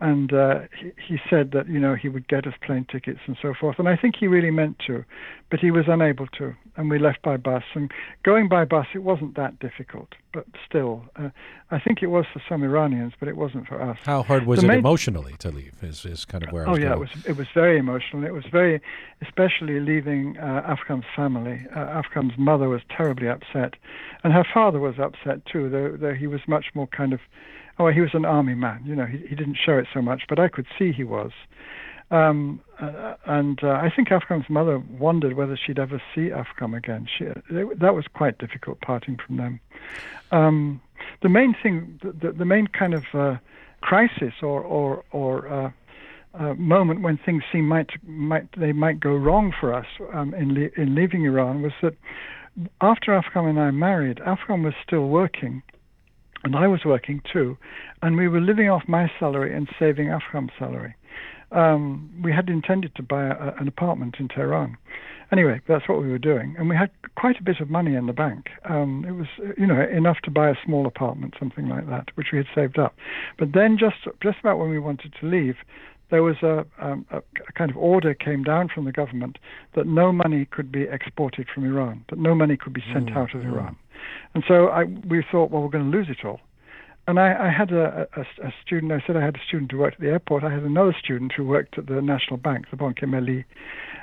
and 0.00 0.32
uh, 0.32 0.60
he, 0.80 0.92
he 1.08 1.18
said 1.28 1.50
that 1.52 1.68
you 1.68 1.78
know 1.78 1.94
he 1.94 2.08
would 2.08 2.26
get 2.26 2.46
us 2.46 2.54
plane 2.64 2.86
tickets 2.90 3.20
and 3.26 3.36
so 3.42 3.52
forth. 3.52 3.78
And 3.78 3.86
I 3.86 3.94
think 3.94 4.14
he 4.18 4.28
really 4.28 4.50
meant 4.50 4.78
to, 4.86 5.04
but 5.50 5.60
he 5.60 5.70
was 5.70 5.84
unable 5.88 6.26
to, 6.38 6.54
and 6.76 6.90
we 6.90 6.98
left 6.98 7.22
by 7.22 7.36
bus. 7.36 7.62
And 7.74 7.90
going 8.22 8.48
by 8.48 8.64
bus, 8.64 8.86
it 8.94 9.00
wasn't 9.00 9.36
that 9.36 9.58
difficult, 9.58 10.14
but 10.32 10.46
still, 10.68 11.04
uh, 11.16 11.30
I 11.70 11.78
think 11.80 12.02
it 12.02 12.08
was 12.08 12.26
for 12.32 12.42
some 12.48 12.62
Iranians, 12.62 13.14
but 13.18 13.28
it 13.28 13.36
wasn't 13.36 13.66
for 13.66 13.80
us. 13.80 13.98
How 14.04 14.22
hard 14.22 14.46
was 14.46 14.60
the 14.60 14.66
it 14.66 14.68
main... 14.68 14.78
emotionally 14.78 15.34
to 15.38 15.50
leave? 15.50 15.74
Is 15.82 16.04
is 16.04 16.24
kind 16.24 16.44
of 16.44 16.52
where. 16.52 16.66
I 16.66 16.70
was 16.70 16.78
oh 16.78 16.82
yeah, 16.82 16.88
going. 16.90 16.96
it 16.96 17.14
was 17.14 17.26
it 17.26 17.36
was 17.36 17.48
very 17.54 17.78
emotional. 17.78 18.24
It 18.24 18.32
was 18.32 18.44
very, 18.50 18.80
especially 19.22 19.80
leaving 19.80 20.36
uh, 20.38 20.76
Afkham's 20.76 21.06
family. 21.14 21.66
Uh, 21.74 22.02
Afkham's 22.02 22.38
mother 22.38 22.68
was 22.68 22.82
terribly 22.94 23.28
upset, 23.28 23.74
and 24.22 24.32
her 24.32 24.44
father 24.52 24.78
was 24.78 24.98
upset 24.98 25.44
too. 25.46 25.68
Though 25.68 25.96
though 25.96 26.14
he 26.14 26.26
was 26.26 26.40
much 26.46 26.66
more 26.74 26.86
kind 26.86 27.12
of 27.12 27.20
oh, 27.78 27.88
he 27.88 28.00
was 28.00 28.14
an 28.14 28.24
army 28.24 28.54
man. 28.54 28.82
You 28.84 28.94
know, 28.94 29.06
he, 29.06 29.18
he 29.18 29.34
didn't 29.34 29.56
show 29.64 29.76
it 29.78 29.86
so 29.92 30.00
much, 30.02 30.22
but 30.28 30.38
I 30.38 30.48
could 30.48 30.66
see 30.78 30.92
he 30.92 31.04
was. 31.04 31.32
Um, 32.10 32.60
uh, 32.80 33.14
and 33.26 33.58
uh, 33.64 33.70
I 33.70 33.90
think 33.94 34.08
Afkham's 34.08 34.48
mother 34.48 34.78
wondered 34.98 35.34
whether 35.34 35.56
she'd 35.56 35.78
ever 35.78 36.00
see 36.14 36.30
Afkham 36.30 36.76
again. 36.76 37.08
She, 37.18 37.24
it, 37.24 37.80
that 37.80 37.94
was 37.94 38.04
quite 38.14 38.38
difficult 38.38 38.80
parting 38.80 39.18
from 39.24 39.38
them. 39.38 39.60
Um, 40.30 40.80
the 41.22 41.28
main 41.28 41.54
thing, 41.60 41.98
the, 42.02 42.32
the 42.32 42.44
main 42.44 42.66
kind 42.68 42.94
of 42.94 43.04
uh, 43.12 43.36
crisis 43.80 44.34
or 44.42 44.62
or, 44.62 45.04
or 45.10 45.48
uh, 45.48 45.70
uh, 46.38 46.54
moment 46.54 47.02
when 47.02 47.18
things 47.18 47.42
seem 47.50 47.66
might 47.66 47.90
might 48.06 48.48
they 48.56 48.72
might 48.72 49.00
go 49.00 49.14
wrong 49.14 49.52
for 49.58 49.72
us 49.72 49.86
um, 50.12 50.34
in 50.34 50.54
le- 50.54 50.70
in 50.76 50.94
leaving 50.94 51.24
Iran 51.24 51.62
was 51.62 51.72
that 51.82 51.94
after 52.80 53.12
Afkham 53.12 53.48
and 53.48 53.60
I 53.60 53.70
married, 53.70 54.18
Afkham 54.18 54.64
was 54.64 54.74
still 54.86 55.08
working 55.08 55.62
and 56.44 56.54
I 56.54 56.66
was 56.68 56.84
working 56.84 57.22
too, 57.32 57.56
and 58.02 58.16
we 58.16 58.28
were 58.28 58.40
living 58.40 58.70
off 58.70 58.82
my 58.86 59.10
salary 59.18 59.54
and 59.54 59.68
saving 59.78 60.08
Afkham's 60.08 60.52
salary. 60.58 60.94
Um, 61.52 62.10
we 62.22 62.32
had 62.32 62.48
intended 62.48 62.94
to 62.96 63.02
buy 63.02 63.24
a, 63.26 63.54
an 63.60 63.68
apartment 63.68 64.16
in 64.18 64.28
Tehran. 64.28 64.76
Anyway, 65.32 65.60
that's 65.66 65.88
what 65.88 66.00
we 66.00 66.08
were 66.08 66.18
doing, 66.18 66.54
and 66.56 66.68
we 66.68 66.76
had 66.76 66.90
quite 67.16 67.36
a 67.40 67.42
bit 67.42 67.58
of 67.60 67.68
money 67.68 67.96
in 67.96 68.06
the 68.06 68.12
bank. 68.12 68.46
Um, 68.68 69.04
it 69.08 69.10
was, 69.10 69.26
you 69.58 69.66
know, 69.66 69.80
enough 69.80 70.18
to 70.22 70.30
buy 70.30 70.50
a 70.50 70.54
small 70.64 70.86
apartment, 70.86 71.34
something 71.38 71.68
like 71.68 71.88
that, 71.88 72.10
which 72.14 72.28
we 72.32 72.38
had 72.38 72.46
saved 72.54 72.78
up. 72.78 72.94
But 73.36 73.52
then, 73.52 73.76
just 73.76 73.96
just 74.22 74.38
about 74.38 74.58
when 74.58 74.70
we 74.70 74.78
wanted 74.78 75.14
to 75.20 75.26
leave, 75.26 75.56
there 76.10 76.22
was 76.22 76.36
a, 76.42 76.64
um, 76.80 77.04
a, 77.10 77.18
a, 77.18 77.52
kind 77.54 77.70
of 77.70 77.76
order 77.76 78.14
came 78.14 78.44
down 78.44 78.68
from 78.72 78.84
the 78.84 78.92
government 78.92 79.38
that 79.74 79.86
no 79.86 80.12
money 80.12 80.44
could 80.44 80.70
be 80.70 80.82
exported 80.82 81.48
from 81.52 81.64
Iran, 81.64 82.04
that 82.10 82.18
no 82.18 82.34
money 82.34 82.56
could 82.56 82.72
be 82.72 82.84
sent 82.92 83.10
mm, 83.10 83.16
out 83.16 83.34
of 83.34 83.40
mm. 83.40 83.52
Iran. 83.52 83.76
And 84.34 84.44
so 84.46 84.68
I, 84.68 84.84
we 84.84 85.24
thought, 85.30 85.50
well, 85.50 85.62
we're 85.62 85.68
going 85.68 85.90
to 85.90 85.96
lose 85.96 86.08
it 86.08 86.24
all. 86.24 86.40
And 87.08 87.20
I, 87.20 87.46
I 87.46 87.50
had 87.56 87.70
a, 87.70 88.08
a, 88.16 88.20
a, 88.46 88.52
student, 88.64 88.90
I 88.90 89.02
said 89.06 89.16
I 89.16 89.24
had 89.24 89.36
a 89.36 89.46
student 89.46 89.70
who 89.70 89.78
worked 89.78 89.94
at 89.94 90.00
the 90.00 90.08
airport. 90.08 90.42
I 90.42 90.52
had 90.52 90.64
another 90.64 90.94
student 90.98 91.32
who 91.36 91.44
worked 91.44 91.78
at 91.78 91.86
the 91.86 92.02
National 92.02 92.36
Bank, 92.36 92.66
the 92.70 92.76
Banque 92.76 92.98
Melli. 92.98 93.44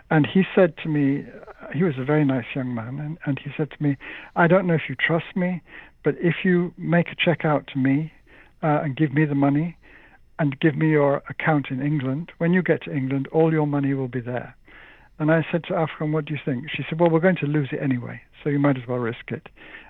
And 0.09 0.25
he 0.25 0.43
said 0.55 0.75
to 0.83 0.89
me, 0.89 1.25
he 1.73 1.83
was 1.83 1.95
a 1.97 2.05
very 2.05 2.23
nice 2.23 2.45
young 2.55 2.73
man, 2.73 2.99
and, 2.99 3.17
and 3.25 3.39
he 3.43 3.51
said 3.57 3.71
to 3.71 3.83
me, 3.83 3.97
I 4.35 4.47
don't 4.47 4.67
know 4.67 4.73
if 4.73 4.83
you 4.87 4.95
trust 4.95 5.35
me, 5.35 5.61
but 6.03 6.15
if 6.19 6.35
you 6.43 6.73
make 6.77 7.07
a 7.07 7.15
check 7.15 7.45
out 7.45 7.67
to 7.73 7.79
me 7.79 8.11
uh, 8.61 8.81
and 8.83 8.95
give 8.95 9.13
me 9.13 9.25
the 9.25 9.35
money 9.35 9.77
and 10.39 10.59
give 10.59 10.75
me 10.75 10.89
your 10.89 11.23
account 11.29 11.67
in 11.69 11.81
England, 11.81 12.31
when 12.37 12.53
you 12.53 12.61
get 12.61 12.83
to 12.83 12.95
England, 12.95 13.27
all 13.31 13.51
your 13.51 13.67
money 13.67 13.93
will 13.93 14.07
be 14.07 14.21
there. 14.21 14.55
And 15.19 15.31
I 15.31 15.45
said 15.51 15.63
to 15.65 15.73
Afkham, 15.73 16.11
what 16.11 16.25
do 16.25 16.33
you 16.33 16.39
think? 16.43 16.69
She 16.71 16.83
said, 16.89 16.99
well, 16.99 17.09
we're 17.09 17.19
going 17.19 17.35
to 17.37 17.45
lose 17.45 17.69
it 17.71 17.79
anyway, 17.81 18.21
so 18.43 18.49
you 18.49 18.59
might 18.59 18.77
as 18.77 18.87
well 18.87 18.97
risk 18.97 19.29
it. 19.31 19.47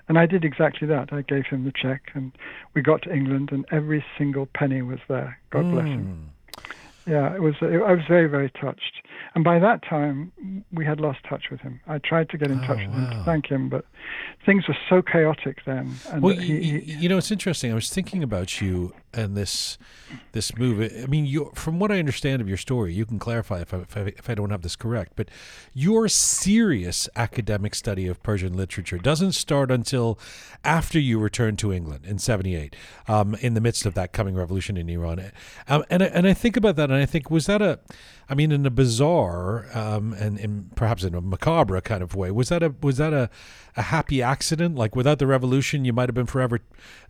And 0.08 0.18
I 0.18 0.26
did 0.26 0.44
exactly 0.44 0.86
that. 0.88 1.12
I 1.12 1.22
gave 1.22 1.46
him 1.46 1.64
the 1.64 1.72
check, 1.72 2.10
and 2.14 2.32
we 2.74 2.82
got 2.82 3.02
to 3.02 3.12
England, 3.12 3.50
and 3.50 3.64
every 3.72 4.04
single 4.18 4.46
penny 4.54 4.82
was 4.82 4.98
there. 5.08 5.38
God 5.50 5.64
mm. 5.64 5.72
bless 5.72 5.86
him. 5.86 6.04
Hmm. 6.04 7.10
Yeah, 7.10 7.34
it 7.34 7.42
was. 7.42 7.54
It, 7.60 7.82
I 7.82 7.92
was 7.92 8.04
very, 8.08 8.28
very 8.28 8.50
touched. 8.50 9.02
And 9.34 9.44
by 9.44 9.58
that 9.58 9.82
time, 9.82 10.32
we 10.72 10.86
had 10.86 11.00
lost 11.00 11.18
touch 11.28 11.50
with 11.50 11.60
him. 11.60 11.80
I 11.86 11.98
tried 11.98 12.30
to 12.30 12.38
get 12.38 12.50
in 12.50 12.60
oh, 12.60 12.66
touch 12.66 12.78
with 12.78 12.88
wow. 12.88 13.10
him 13.10 13.10
to 13.10 13.24
thank 13.24 13.46
him, 13.46 13.68
but 13.68 13.84
things 14.46 14.66
were 14.68 14.76
so 14.88 15.02
chaotic 15.02 15.58
then. 15.66 15.94
And 16.10 16.22
well, 16.22 16.36
he, 16.36 16.80
he, 16.80 16.92
you 16.94 17.08
know, 17.08 17.18
it's 17.18 17.30
interesting. 17.30 17.72
I 17.72 17.74
was 17.74 17.90
thinking 17.90 18.22
about 18.22 18.60
you 18.60 18.94
and 19.16 19.36
this 19.36 19.78
this 20.32 20.56
move. 20.56 20.80
I 21.02 21.06
mean, 21.06 21.26
you 21.26 21.50
from 21.54 21.78
what 21.78 21.90
I 21.90 21.98
understand 21.98 22.42
of 22.42 22.48
your 22.48 22.56
story, 22.56 22.92
you 22.92 23.06
can 23.06 23.18
clarify 23.18 23.60
if 23.60 23.72
I, 23.72 23.78
if 23.78 23.96
I, 23.96 24.00
if 24.00 24.30
I 24.30 24.34
don't 24.34 24.50
have 24.50 24.62
this 24.62 24.76
correct. 24.76 25.12
But 25.16 25.28
your 25.72 26.08
serious 26.08 27.08
academic 27.16 27.74
study 27.74 28.06
of 28.06 28.22
Persian 28.22 28.56
literature 28.56 28.98
doesn't 28.98 29.32
start 29.32 29.70
until 29.70 30.18
after 30.64 30.98
you 30.98 31.18
returned 31.18 31.58
to 31.60 31.72
England 31.72 32.04
in 32.06 32.18
'78, 32.18 32.76
um, 33.08 33.34
in 33.36 33.54
the 33.54 33.60
midst 33.60 33.86
of 33.86 33.94
that 33.94 34.12
coming 34.12 34.34
revolution 34.34 34.76
in 34.76 34.88
Iran. 34.88 35.32
Um, 35.68 35.84
and 35.90 36.02
and 36.02 36.26
I 36.26 36.34
think 36.34 36.56
about 36.56 36.76
that, 36.76 36.90
and 36.90 37.00
I 37.00 37.06
think 37.06 37.30
was 37.30 37.46
that 37.46 37.62
a, 37.62 37.80
I 38.28 38.34
mean, 38.34 38.52
in 38.52 38.64
a 38.64 38.70
bizarre 38.70 39.66
um, 39.74 40.12
and, 40.14 40.74
perhaps 40.74 41.04
in 41.04 41.14
a 41.14 41.20
macabre 41.20 41.80
kind 41.80 42.02
of 42.02 42.14
way, 42.14 42.30
was 42.30 42.48
that 42.48 42.62
a 42.62 42.74
was 42.80 42.96
that 42.96 43.12
a 43.12 43.30
a 43.76 43.82
happy 43.82 44.22
accident? 44.22 44.76
Like 44.76 44.96
without 44.96 45.18
the 45.18 45.26
revolution, 45.26 45.84
you 45.84 45.92
might 45.92 46.08
have 46.08 46.14
been 46.14 46.26
forever 46.26 46.60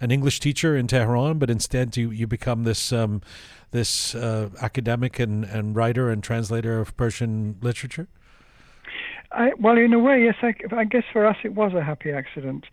an 0.01 0.11
English 0.11 0.41
teacher 0.41 0.77
in 0.77 0.87
Tehran, 0.87 1.39
but 1.39 1.51
instead 1.51 1.97
you 1.97 2.11
you 2.11 2.27
become 2.27 2.65
this 2.65 2.93
um, 2.93 3.23
this 3.71 4.15
uh, 4.15 4.51
academic 4.61 5.19
and, 5.19 5.45
and 5.45 5.77
writer 5.77 6.11
and 6.11 6.23
translator 6.23 6.81
of 6.81 6.97
Persian 6.97 7.57
literature. 7.61 8.09
I, 9.33 9.51
well, 9.59 9.77
in 9.77 9.93
a 9.93 9.99
way, 9.99 10.23
yes. 10.23 10.37
I, 10.43 10.55
I, 10.77 10.85
guess 10.85 11.03
for 11.13 11.27
us 11.27 11.37
it 11.43 11.55
was 11.55 11.75
a 11.75 11.83
happy 11.83 12.13
accident. 12.13 12.67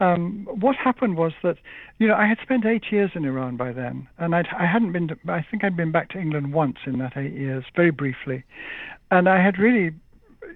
Um, 0.00 0.46
what 0.50 0.76
happened 0.76 1.16
was 1.16 1.32
that, 1.42 1.56
you 1.98 2.06
know, 2.06 2.14
I 2.14 2.26
had 2.26 2.38
spent 2.42 2.64
eight 2.64 2.84
years 2.92 3.10
in 3.14 3.24
Iran 3.24 3.56
by 3.56 3.72
then, 3.72 4.08
and 4.18 4.34
I'd, 4.34 4.46
I 4.56 4.66
hadn't 4.66 4.92
been. 4.92 5.08
To, 5.08 5.16
I 5.28 5.44
think 5.50 5.64
I'd 5.64 5.76
been 5.76 5.92
back 5.92 6.10
to 6.10 6.18
England 6.18 6.52
once 6.52 6.76
in 6.86 6.98
that 6.98 7.16
eight 7.16 7.32
years, 7.34 7.64
very 7.74 7.90
briefly, 7.90 8.44
and 9.10 9.28
I 9.28 9.42
had 9.42 9.58
really 9.58 9.92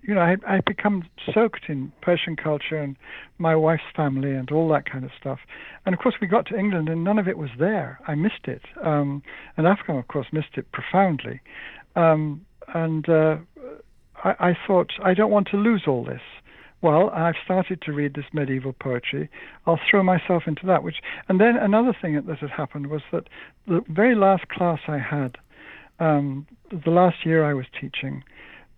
you 0.03 0.15
know, 0.15 0.21
I 0.21 0.37
I 0.47 0.61
become 0.67 1.05
soaked 1.33 1.65
in 1.69 1.93
Persian 2.01 2.37
culture 2.37 2.79
and 2.79 2.97
my 3.39 3.55
wife's 3.55 3.83
family 3.95 4.33
and 4.33 4.51
all 4.51 4.69
that 4.71 4.91
kind 4.91 5.05
of 5.05 5.11
stuff. 5.19 5.39
And 5.85 5.95
of 5.95 6.01
course, 6.01 6.15
we 6.21 6.27
got 6.27 6.47
to 6.47 6.57
England 6.57 6.89
and 6.89 7.05
none 7.05 7.19
of 7.19 7.29
it 7.29 7.39
was 7.39 7.51
there. 7.59 8.01
I 8.07 8.15
missed 8.15 8.47
it, 8.47 8.63
um, 8.83 9.23
and 9.57 9.67
Afkham, 9.67 9.99
of 9.99 10.09
course, 10.09 10.27
missed 10.33 10.57
it 10.57 10.71
profoundly. 10.73 11.41
Um, 11.95 12.45
and 12.75 13.09
uh, 13.09 13.37
I, 14.25 14.51
I 14.51 14.59
thought, 14.67 14.93
I 15.05 15.15
don't 15.15 15.31
want 15.31 15.49
to 15.49 15.57
lose 15.57 15.85
all 15.87 16.05
this. 16.05 16.23
Well, 16.83 17.11
I've 17.11 17.37
started 17.45 17.81
to 17.83 17.93
read 17.93 18.15
this 18.15 18.25
medieval 18.33 18.73
poetry. 18.73 19.31
I'll 19.67 19.81
throw 19.89 20.03
myself 20.03 20.43
into 20.47 20.67
that. 20.67 20.83
Which, 20.83 20.97
and 21.29 21.41
then 21.41 21.57
another 21.57 21.97
thing 22.01 22.21
that 22.21 22.39
had 22.39 22.51
happened 22.51 22.89
was 22.89 23.03
that 23.13 23.29
the 23.69 23.83
very 23.89 24.17
last 24.17 24.49
class 24.49 24.81
I 24.89 24.99
had, 24.99 25.39
um, 26.01 26.47
the 26.71 26.91
last 26.91 27.25
year 27.25 27.45
I 27.45 27.55
was 27.55 27.67
teaching, 27.81 28.25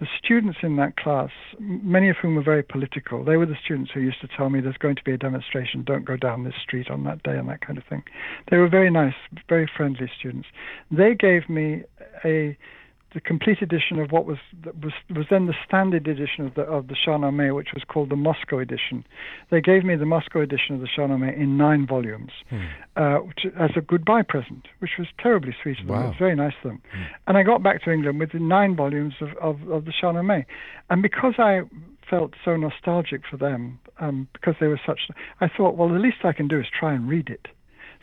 the 0.00 0.06
students 0.18 0.58
in 0.62 0.76
that 0.76 0.96
class, 0.96 1.30
many 1.58 2.10
of 2.10 2.16
whom 2.20 2.34
were 2.34 2.42
very 2.42 2.62
political, 2.62 3.24
they 3.24 3.36
were 3.36 3.46
the 3.46 3.56
students 3.64 3.92
who 3.94 4.00
used 4.00 4.20
to 4.20 4.28
tell 4.36 4.50
me 4.50 4.60
there's 4.60 4.76
going 4.76 4.96
to 4.96 5.04
be 5.04 5.12
a 5.12 5.16
demonstration, 5.16 5.84
don't 5.84 6.04
go 6.04 6.16
down 6.16 6.44
this 6.44 6.54
street 6.60 6.90
on 6.90 7.04
that 7.04 7.22
day, 7.22 7.38
and 7.38 7.48
that 7.48 7.60
kind 7.60 7.78
of 7.78 7.84
thing. 7.84 8.02
They 8.50 8.58
were 8.58 8.68
very 8.68 8.90
nice, 8.90 9.14
very 9.48 9.70
friendly 9.76 10.10
students. 10.18 10.48
They 10.90 11.14
gave 11.14 11.48
me 11.48 11.84
a 12.24 12.58
the 13.14 13.20
complete 13.20 13.62
edition 13.62 14.00
of 14.00 14.10
what 14.10 14.26
was 14.26 14.38
was 14.82 14.92
was 15.08 15.26
then 15.30 15.46
the 15.46 15.54
standard 15.66 16.08
edition 16.08 16.44
of 16.44 16.54
the 16.54 16.62
of 16.62 16.88
the 16.88 16.96
Shahnameh, 16.96 17.54
which 17.54 17.68
was 17.72 17.84
called 17.86 18.10
the 18.10 18.16
Moscow 18.16 18.58
edition. 18.58 19.04
They 19.50 19.60
gave 19.60 19.84
me 19.84 19.94
the 19.94 20.04
Moscow 20.04 20.40
edition 20.40 20.74
of 20.74 20.80
the 20.80 20.88
Shahnameh 20.88 21.36
in 21.36 21.56
nine 21.56 21.86
volumes, 21.86 22.32
hmm. 22.50 22.64
uh, 22.96 23.18
which, 23.18 23.46
as 23.58 23.70
a 23.76 23.80
goodbye 23.80 24.22
present, 24.22 24.66
which 24.80 24.92
was 24.98 25.06
terribly 25.22 25.54
sweet 25.62 25.78
of 25.80 25.86
them. 25.86 25.96
Wow. 25.96 26.04
It 26.04 26.08
was 26.08 26.16
very 26.18 26.34
nice 26.34 26.54
of 26.64 26.70
them. 26.70 26.82
Hmm. 26.92 27.02
And 27.28 27.38
I 27.38 27.44
got 27.44 27.62
back 27.62 27.84
to 27.84 27.92
England 27.92 28.18
with 28.18 28.32
the 28.32 28.40
nine 28.40 28.74
volumes 28.74 29.14
of, 29.20 29.28
of, 29.40 29.68
of 29.70 29.84
the 29.84 29.92
Shahnameh, 29.92 30.44
and 30.90 31.00
because 31.00 31.34
I 31.38 31.62
felt 32.10 32.32
so 32.44 32.56
nostalgic 32.56 33.22
for 33.30 33.36
them, 33.36 33.78
um, 34.00 34.28
because 34.32 34.56
they 34.60 34.66
were 34.66 34.80
such, 34.84 35.00
I 35.40 35.48
thought, 35.48 35.76
well, 35.76 35.88
the 35.88 36.00
least 36.00 36.18
I 36.24 36.32
can 36.32 36.48
do 36.48 36.58
is 36.58 36.66
try 36.78 36.92
and 36.92 37.08
read 37.08 37.28
it. 37.28 37.46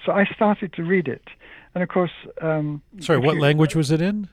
So 0.06 0.14
I 0.14 0.26
started 0.34 0.74
to 0.74 0.84
read 0.84 1.08
it, 1.08 1.28
and 1.76 1.84
of 1.84 1.90
course. 1.90 2.12
Um, 2.42 2.82
Sorry, 3.00 3.20
what 3.20 3.36
you, 3.36 3.42
language 3.42 3.76
was 3.76 3.92
it 3.92 4.02
in? 4.02 4.30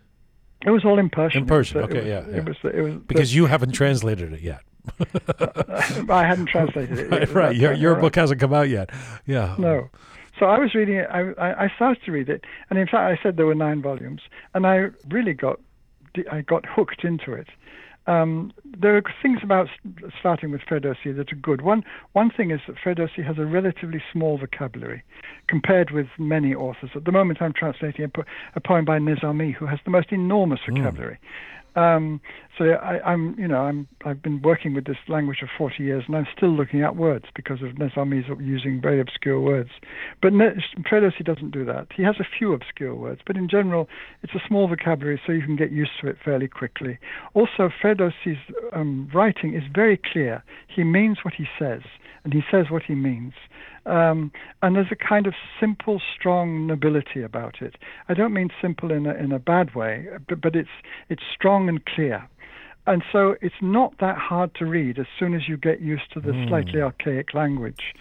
It 0.67 0.71
was 0.71 0.85
all 0.85 0.99
in 0.99 1.09
Persian. 1.09 1.43
In 1.43 1.47
Persian, 1.47 1.79
okay, 1.83 1.99
was, 1.99 2.07
yeah, 2.07 2.25
yeah, 2.29 2.37
It 2.37 2.45
was. 2.45 2.57
It 2.65 2.81
was 2.83 2.95
because 3.07 3.31
the, 3.31 3.37
you 3.37 3.47
haven't 3.47 3.73
translated 3.73 4.33
it 4.33 4.41
yet. 4.41 4.61
I 6.11 6.25
hadn't 6.27 6.47
translated 6.47 6.99
it. 6.99 7.11
Right, 7.11 7.29
right. 7.35 7.57
Your, 7.57 7.73
your 7.75 7.95
book 7.97 8.15
hasn't 8.17 8.41
come 8.41 8.53
out 8.53 8.69
yet. 8.69 8.91
Yeah. 9.27 9.55
No. 9.59 9.91
So 10.39 10.47
I 10.47 10.59
was 10.59 10.75
reading 10.75 10.97
it. 10.97 11.09
I, 11.11 11.65
I 11.65 11.73
started 11.77 12.03
to 12.05 12.13
read 12.13 12.29
it, 12.29 12.45
and 12.71 12.79
in 12.79 12.87
fact, 12.87 12.97
I 12.97 13.23
said 13.23 13.37
there 13.37 13.47
were 13.47 13.55
nine 13.55 13.83
volumes, 13.83 14.23
and 14.55 14.67
I 14.67 14.87
really 15.09 15.35
got 15.35 15.61
I 16.31 16.41
got 16.41 16.65
hooked 16.67 17.05
into 17.05 17.33
it. 17.33 17.49
Um, 18.09 18.53
there 18.65 18.97
are 18.97 19.03
things 19.23 19.41
about 19.43 19.69
starting 20.19 20.51
with 20.51 20.63
Ferdowsi 20.63 21.15
that 21.15 21.31
are 21.31 21.37
good. 21.37 21.61
One 21.61 21.85
one 22.15 22.31
thing 22.31 22.51
is 22.51 22.61
that 22.67 22.77
Ferdowsi 22.77 23.25
has 23.25 23.37
a 23.39 23.45
relatively 23.45 24.03
small 24.13 24.39
vocabulary 24.39 25.03
compared 25.47 25.91
with 25.91 26.07
many 26.19 26.55
authors. 26.55 26.91
At 26.95 27.05
the 27.05 27.13
moment, 27.13 27.43
I'm 27.43 27.53
translating 27.53 28.07
a, 28.07 28.09
po- 28.09 28.25
a 28.57 28.61
poem 28.61 28.87
by 28.87 28.99
Nizami, 28.99 29.55
who 29.55 29.67
has 29.67 29.79
the 29.85 29.91
most 29.91 30.11
enormous 30.11 30.61
hmm. 30.65 30.77
vocabulary. 30.77 31.19
Mm. 31.77 31.97
Um, 31.97 32.21
so 32.59 32.65
I, 32.65 33.13
am 33.13 33.37
you 33.39 33.47
know, 33.47 33.61
I'm, 33.61 33.87
I've 34.05 34.21
been 34.21 34.43
working 34.43 34.75
with 34.75 34.85
this 34.85 34.97
language 35.07 35.39
for 35.41 35.51
40 35.57 35.83
years, 35.83 36.05
and 36.09 36.17
I'm 36.17 36.27
still 36.37 36.51
looking 36.51 36.83
at 36.83 36.97
words 36.97 37.27
because 37.35 37.63
of 37.63 37.77
Nizami's 37.77 38.27
using 38.41 38.81
very 38.81 39.01
obscure 39.01 39.41
words. 39.41 39.71
But 40.21 40.33
Ferdowsi 40.33 41.25
doesn't 41.25 41.53
do 41.53 41.65
that. 41.67 41.87
He 41.97 42.03
has 42.03 42.17
a 42.19 42.27
few 42.39 42.53
obscure 42.53 42.95
words, 42.95 43.21
but 43.25 43.37
in 43.37 43.49
general, 43.49 43.89
it's 44.23 44.35
a 44.35 44.43
small 44.47 44.67
vocabulary, 44.67 45.21
so 45.25 45.33
you 45.33 45.43
can 45.43 45.57
get 45.57 45.71
used 45.71 45.93
to 46.01 46.09
it 46.09 46.17
fairly 46.25 46.49
quickly. 46.49 46.99
Also, 47.35 47.71
Ferdowsi's 47.83 48.39
um, 48.73 49.09
writing 49.15 49.55
is 49.55 49.63
very 49.73 50.01
clear. 50.13 50.43
He 50.67 50.83
means 50.83 51.19
what 51.23 51.35
he 51.35 51.47
says, 51.59 51.83
and 52.25 52.33
he 52.33 52.43
says 52.51 52.67
what 52.71 52.83
he 52.83 52.95
means. 52.95 53.35
Um, 53.87 54.33
and 54.61 54.77
there's 54.77 54.93
a 54.93 54.97
kind 54.97 55.27
of 55.27 55.35
simple, 55.59 56.03
strong 56.19 56.67
nobility 56.67 57.23
about 57.23 57.63
it. 57.63 57.77
I 58.09 58.15
don't 58.15 58.35
mean 58.35 58.51
simple 58.61 58.91
in 58.91 59.07
a, 59.07 59.15
in 59.15 59.33
a 59.33 59.39
bad 59.39 59.75
way, 59.75 60.07
but, 60.29 60.41
but 60.43 60.55
it's 60.55 60.69
it's 61.09 61.23
strong 61.35 61.69
and 61.69 61.85
clear. 61.87 62.29
And 62.89 63.05
so 63.13 63.37
it's 63.43 63.61
not 63.61 63.93
that 64.01 64.17
hard 64.17 64.55
to 64.57 64.65
read 64.65 64.99
as 64.99 65.07
soon 65.19 65.35
as 65.35 65.43
you 65.47 65.59
get 65.59 65.81
used 65.81 66.11
to 66.15 66.21
the 66.21 66.33
mm. 66.33 66.49
slightly 66.49 66.81
archaic 66.81 67.35
language. 67.35 67.95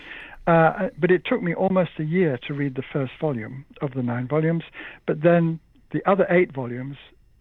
Uh, 0.47 0.87
but 0.97 1.11
it 1.11 1.23
took 1.25 1.43
me 1.43 1.53
almost 1.53 1.91
a 1.99 2.03
year 2.03 2.39
to 2.47 2.53
read 2.53 2.75
the 2.75 2.83
first 2.93 3.11
volume 3.19 3.65
of 3.81 3.91
the 3.91 4.01
nine 4.01 4.29
volumes. 4.29 4.63
But 5.05 5.23
then 5.23 5.59
the 5.91 6.01
other 6.09 6.25
eight 6.29 6.53
volumes 6.53 6.95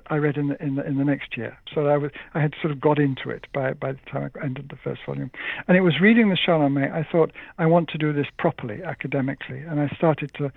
I 0.08 0.16
read 0.16 0.36
in 0.36 0.48
the, 0.48 0.62
in 0.62 0.74
the 0.74 0.86
in 0.86 0.98
the 0.98 1.04
next 1.04 1.36
year. 1.36 1.56
So 1.72 1.86
I 1.86 1.96
was 1.96 2.10
I 2.34 2.40
had 2.40 2.54
sort 2.60 2.72
of 2.72 2.80
got 2.80 2.98
into 2.98 3.30
it 3.30 3.46
by 3.52 3.72
by 3.74 3.92
the 3.92 4.10
time 4.10 4.30
I 4.40 4.44
ended 4.44 4.68
the 4.70 4.76
first 4.82 5.00
volume, 5.06 5.30
and 5.68 5.76
it 5.76 5.80
was 5.80 6.00
reading 6.00 6.30
the 6.30 6.36
Shahnameh. 6.36 6.92
I 6.92 7.06
thought 7.10 7.32
I 7.58 7.66
want 7.66 7.88
to 7.90 7.98
do 7.98 8.12
this 8.12 8.26
properly 8.38 8.82
academically, 8.82 9.60
and 9.60 9.80
I 9.80 9.88
started 9.96 10.32
to 10.38 10.52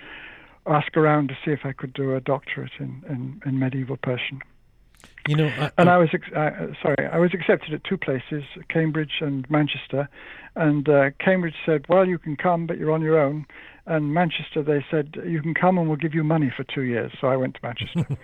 ask 0.66 0.96
around 0.98 1.30
to 1.30 1.38
see 1.44 1.52
if 1.52 1.62
I 1.64 1.72
could 1.72 1.94
do 1.94 2.16
a 2.16 2.22
doctorate 2.22 2.74
in 2.80 3.04
in, 3.10 3.42
in 3.46 3.60
medieval 3.60 3.98
Persian. 3.98 4.42
You 5.28 5.36
know, 5.36 5.48
I, 5.48 5.72
and 5.78 5.90
I 5.90 5.98
was 5.98 6.10
uh, 6.14 6.52
sorry, 6.82 7.08
I 7.12 7.18
was 7.18 7.34
accepted 7.34 7.74
at 7.74 7.84
two 7.84 7.98
places, 7.98 8.44
Cambridge 8.70 9.22
and 9.22 9.50
Manchester, 9.50 10.10
and 10.56 10.88
uh, 10.88 11.12
Cambridge 11.20 11.56
said, 11.66 11.86
"Well, 11.90 12.06
you 12.08 12.18
can 12.18 12.36
come, 12.36 12.66
but 12.66 12.78
you're 12.78 12.92
on 12.92 13.02
your 13.02 13.20
own." 13.20 13.46
And 13.86 14.14
Manchester, 14.14 14.64
they 14.64 14.84
said, 14.90 15.16
"You 15.26 15.42
can 15.42 15.54
come, 15.54 15.78
and 15.78 15.88
we'll 15.88 15.98
give 15.98 16.14
you 16.14 16.24
money 16.24 16.52
for 16.56 16.64
two 16.64 16.84
years." 16.84 17.12
So 17.20 17.28
I 17.28 17.36
went 17.36 17.56
to 17.56 17.60
Manchester. 17.64 18.16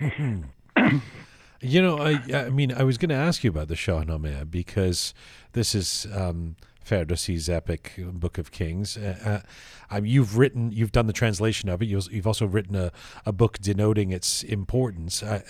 you 1.62 1.82
know, 1.82 1.98
I 2.00 2.22
I 2.34 2.50
mean, 2.50 2.72
I 2.72 2.84
was 2.84 2.98
going 2.98 3.10
to 3.10 3.16
ask 3.16 3.44
you 3.44 3.50
about 3.50 3.68
the 3.68 3.76
Shahnameh 3.76 4.50
because 4.50 5.14
this 5.52 5.76
is 5.76 6.08
um, 6.14 6.56
Ferdowsi's 6.86 7.50
epic 7.50 7.94
Book 7.98 8.38
of 8.38 8.52
Kings. 8.52 8.98
Uh, 8.98 9.42
uh, 9.92 10.02
you've 10.04 10.38
written, 10.38 10.72
you've 10.72 10.92
done 10.92 11.08
the 11.08 11.14
translation 11.14 11.68
of 11.70 11.82
it. 11.82 11.86
You've 11.86 12.28
also 12.28 12.46
written 12.46 12.76
a, 12.76 12.92
a 13.26 13.32
book 13.32 13.58
denoting 13.60 14.12
its 14.12 14.44
importance. 14.44 15.24
I, 15.24 15.44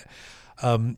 um, 0.61 0.97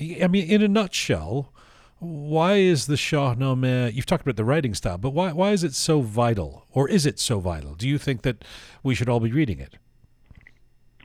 I 0.00 0.26
mean, 0.28 0.48
in 0.48 0.62
a 0.62 0.68
nutshell, 0.68 1.52
why 1.98 2.54
is 2.54 2.86
the 2.86 2.94
Shahnameh? 2.94 3.92
You've 3.92 4.06
talked 4.06 4.22
about 4.22 4.36
the 4.36 4.44
writing 4.44 4.74
style, 4.74 4.98
but 4.98 5.10
why 5.10 5.32
why 5.32 5.50
is 5.50 5.64
it 5.64 5.74
so 5.74 6.00
vital, 6.00 6.66
or 6.70 6.88
is 6.88 7.06
it 7.06 7.18
so 7.18 7.40
vital? 7.40 7.74
Do 7.74 7.88
you 7.88 7.98
think 7.98 8.22
that 8.22 8.44
we 8.82 8.94
should 8.94 9.08
all 9.08 9.20
be 9.20 9.32
reading 9.32 9.58
it? 9.58 9.76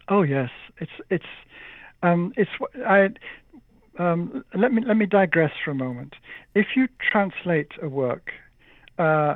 Oh 0.08 0.22
yes, 0.22 0.50
it's 0.78 0.92
it's 1.10 1.26
um, 2.04 2.34
it's 2.38 2.52
I. 2.86 3.10
Um, 4.00 4.44
let 4.56 4.74
me 4.74 4.84
let 4.86 4.98
me 4.98 5.06
digress 5.06 5.52
for 5.64 5.72
a 5.72 5.76
moment. 5.76 6.16
If 6.56 6.68
you 6.76 6.88
translate 7.12 7.72
a 7.82 7.90
work, 7.90 8.32
uh, 8.98 9.36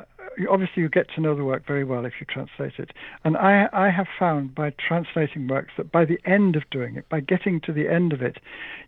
obviously 0.50 0.82
you 0.82 0.88
get 0.88 1.06
to 1.14 1.20
know 1.20 1.34
the 1.34 1.44
work 1.44 1.66
very 1.66 1.84
well 1.84 2.04
if 2.04 2.14
you 2.20 2.26
translate 2.26 2.78
it. 2.78 2.90
And 3.24 3.36
I 3.36 3.68
I 3.72 3.90
have 3.90 4.06
found 4.18 4.54
by 4.54 4.70
translating 4.70 5.48
works 5.48 5.72
that 5.76 5.90
by 5.90 6.04
the 6.04 6.18
end 6.24 6.56
of 6.56 6.62
doing 6.70 6.96
it, 6.96 7.08
by 7.08 7.20
getting 7.20 7.60
to 7.62 7.72
the 7.72 7.88
end 7.88 8.12
of 8.12 8.22
it, 8.22 8.38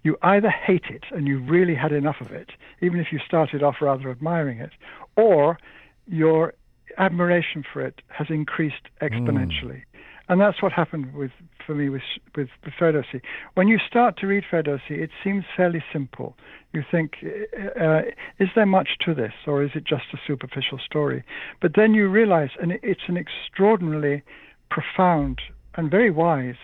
you 0.02 0.16
either 0.22 0.50
hate 0.50 0.86
it 0.90 1.04
and 1.10 1.26
you 1.26 1.40
really 1.40 1.74
had 1.74 1.92
enough 1.92 2.20
of 2.20 2.30
it, 2.30 2.50
even 2.80 3.00
if 3.00 3.08
you 3.12 3.18
started 3.26 3.62
off 3.62 3.76
rather 3.80 4.10
admiring 4.10 4.58
it, 4.58 4.72
or 5.16 5.58
your 6.06 6.54
admiration 6.98 7.64
for 7.72 7.80
it 7.82 8.02
has 8.08 8.26
increased 8.30 8.88
exponentially. 9.00 9.82
Mm. 9.82 9.89
And 10.30 10.40
that's 10.40 10.62
what 10.62 10.70
happened 10.70 11.12
with 11.12 11.32
for 11.66 11.74
me 11.74 11.88
with 11.88 12.02
with, 12.36 12.48
with 12.64 12.72
Ferdowsi. 12.80 13.20
When 13.54 13.66
you 13.66 13.78
start 13.84 14.16
to 14.18 14.28
read 14.28 14.44
Ferdowsi, 14.48 14.92
it 14.92 15.10
seems 15.24 15.42
fairly 15.56 15.82
simple. 15.92 16.36
You 16.72 16.84
think, 16.88 17.14
uh, 17.24 17.84
uh, 17.84 18.02
is 18.38 18.48
there 18.54 18.64
much 18.64 18.90
to 19.06 19.12
this, 19.12 19.32
or 19.48 19.64
is 19.64 19.70
it 19.74 19.82
just 19.84 20.04
a 20.14 20.18
superficial 20.24 20.78
story? 20.78 21.24
But 21.60 21.72
then 21.74 21.94
you 21.94 22.08
realize, 22.08 22.50
and 22.62 22.78
it's 22.80 23.08
an 23.08 23.16
extraordinarily 23.16 24.22
profound 24.70 25.40
and 25.74 25.90
very 25.90 26.12
wise 26.12 26.62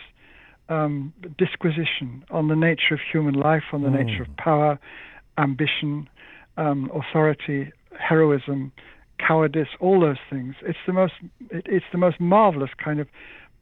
um, 0.68 1.12
disquisition 1.36 2.24
on 2.30 2.46
the 2.46 2.54
nature 2.54 2.94
of 2.94 3.00
human 3.12 3.34
life, 3.34 3.64
on 3.72 3.82
the 3.82 3.88
mm. 3.88 4.04
nature 4.04 4.22
of 4.22 4.36
power, 4.36 4.78
ambition, 5.38 6.08
um, 6.56 6.88
authority, 6.94 7.72
heroism, 7.98 8.70
cowardice, 9.18 9.68
all 9.80 10.00
those 10.00 10.22
things. 10.30 10.54
It's 10.62 10.78
the 10.86 10.92
most 10.92 11.14
it, 11.50 11.66
it's 11.68 11.86
the 11.90 11.98
most 11.98 12.20
marvelous 12.20 12.70
kind 12.82 13.00
of 13.00 13.08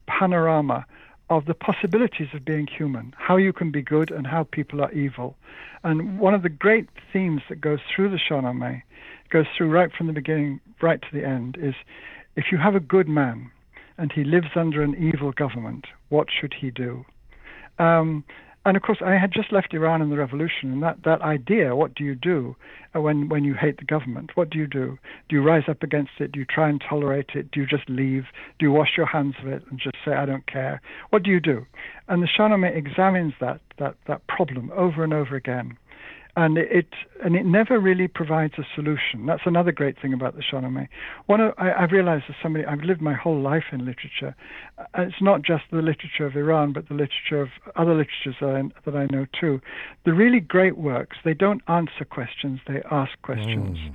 panorama 0.07 0.87
of 1.31 1.47
the 1.47 1.55
possibilities 1.55 2.29
of 2.35 2.45
being 2.45 2.67
human, 2.67 3.15
how 3.19 3.37
you 3.37 3.53
can 3.53 3.71
be 3.71 3.83
good 3.83 4.11
and 4.11 4.27
how 4.27 4.45
people 4.45 4.83
are 4.83 4.93
evil. 4.93 5.37
And 5.83 6.19
one 6.19 6.35
of 6.35 6.43
the 6.43 6.49
great 6.49 6.89
themes 7.13 7.43
that 7.49 7.61
goes 7.61 7.81
through 7.95 8.11
the 8.11 8.19
Shahnameh, 8.19 8.83
goes 9.31 9.47
through 9.57 9.71
right 9.71 9.93
from 9.93 10.07
the 10.07 10.13
beginning 10.13 10.61
right 10.83 11.01
to 11.01 11.09
the 11.13 11.27
end, 11.27 11.57
is 11.61 11.75
if 12.37 12.47
you 12.53 12.59
have 12.59 12.75
a 12.75 12.81
good 12.81 13.09
man 13.09 13.51
and 13.97 14.13
he 14.13 14.25
lives 14.25 14.49
under 14.55 14.83
an 14.83 14.95
evil 14.97 15.33
government, 15.33 15.87
what 16.09 16.29
should 16.31 16.55
he 16.55 16.71
do? 16.71 17.05
Um, 17.79 18.25
and 18.65 18.77
of 18.77 18.83
course, 18.83 18.99
I 19.05 19.13
had 19.13 19.33
just 19.33 19.53
left 19.53 19.75
Iran 19.75 20.01
in 20.01 20.11
the 20.11 20.17
revolution, 20.17 20.73
and 20.73 20.83
that, 20.83 20.99
that 21.05 21.21
idea, 21.21 21.77
what 21.77 21.95
do 21.95 22.03
you 22.03 22.15
do 22.15 22.57
uh, 22.95 23.01
when, 23.01 23.29
when 23.29 23.45
you 23.45 23.55
hate 23.55 23.77
the 23.77 23.85
government? 23.85 24.31
What 24.37 24.49
do 24.49 24.59
you 24.59 24.67
do? 24.67 24.99
Do 25.29 25.37
you 25.37 25.43
rise 25.43 25.65
up 25.69 25.83
against 25.83 26.13
it? 26.19 26.33
Do 26.33 26.41
you 26.41 26.47
try 26.47 26.71
and 26.71 26.83
tolerate 26.89 27.31
it? 27.35 27.51
Do 27.51 27.61
you 27.61 27.67
just 27.67 27.89
leave? 27.91 28.25
Do 28.59 28.67
you 28.67 28.73
wash 28.73 28.97
your 28.97 29.07
hands 29.07 29.35
of 29.43 29.49
it 29.49 29.63
and 29.71 29.79
just 29.79 29.97
say, 30.05 30.13
I 30.13 30.25
don't 30.25 30.47
care? 30.47 30.81
What 31.11 31.23
do 31.23 31.31
you 31.31 31.41
do? 31.41 31.67
And 32.09 32.23
the 32.23 32.29
Shahnameh 32.29 32.75
examines 32.75 33.35
that, 33.41 33.61
that, 33.79 33.97
that 34.09 34.27
problem 34.29 34.71
over 34.75 35.05
and 35.05 35.13
over 35.13 35.37
again 35.37 35.77
and 36.37 36.59
it 36.59 36.89
and 37.23 37.37
it 37.37 37.47
never 37.47 37.79
really 37.79 38.09
provides 38.09 38.55
a 38.59 38.65
solution. 38.75 39.27
That's 39.27 39.43
another 39.47 39.73
great 39.73 40.01
thing 40.01 40.13
about 40.13 40.35
the 40.35 40.43
Shahnameh. 40.43 40.89
One, 41.27 41.41
of, 41.41 41.55
I, 41.59 41.73
have 41.81 41.93
realized 41.93 42.25
as 42.29 42.35
somebody, 42.43 42.65
I've 42.65 42.83
lived 42.83 43.01
my 43.01 43.15
whole 43.15 43.41
life 43.41 43.65
in 43.73 43.81
literature. 43.87 44.35
it's 44.99 45.23
not 45.23 45.43
just 45.43 45.65
the 45.71 45.79
literature 45.79 46.27
of 46.27 46.37
Iran, 46.37 46.73
but 46.73 46.89
the 46.89 46.95
literature 46.95 47.41
of 47.41 47.49
other 47.77 47.95
literatures 47.95 48.37
that 48.41 48.51
I, 48.51 48.91
that 48.91 48.97
I 48.97 49.07
know 49.15 49.27
too. 49.41 49.61
The 50.05 50.13
really 50.13 50.41
great 50.41 50.77
works, 50.77 51.17
they 51.25 51.35
don't 51.35 51.63
answer 51.69 52.05
questions; 52.09 52.61
they 52.67 52.83
ask 52.91 53.13
questions. 53.23 53.79
Mm. 53.79 53.95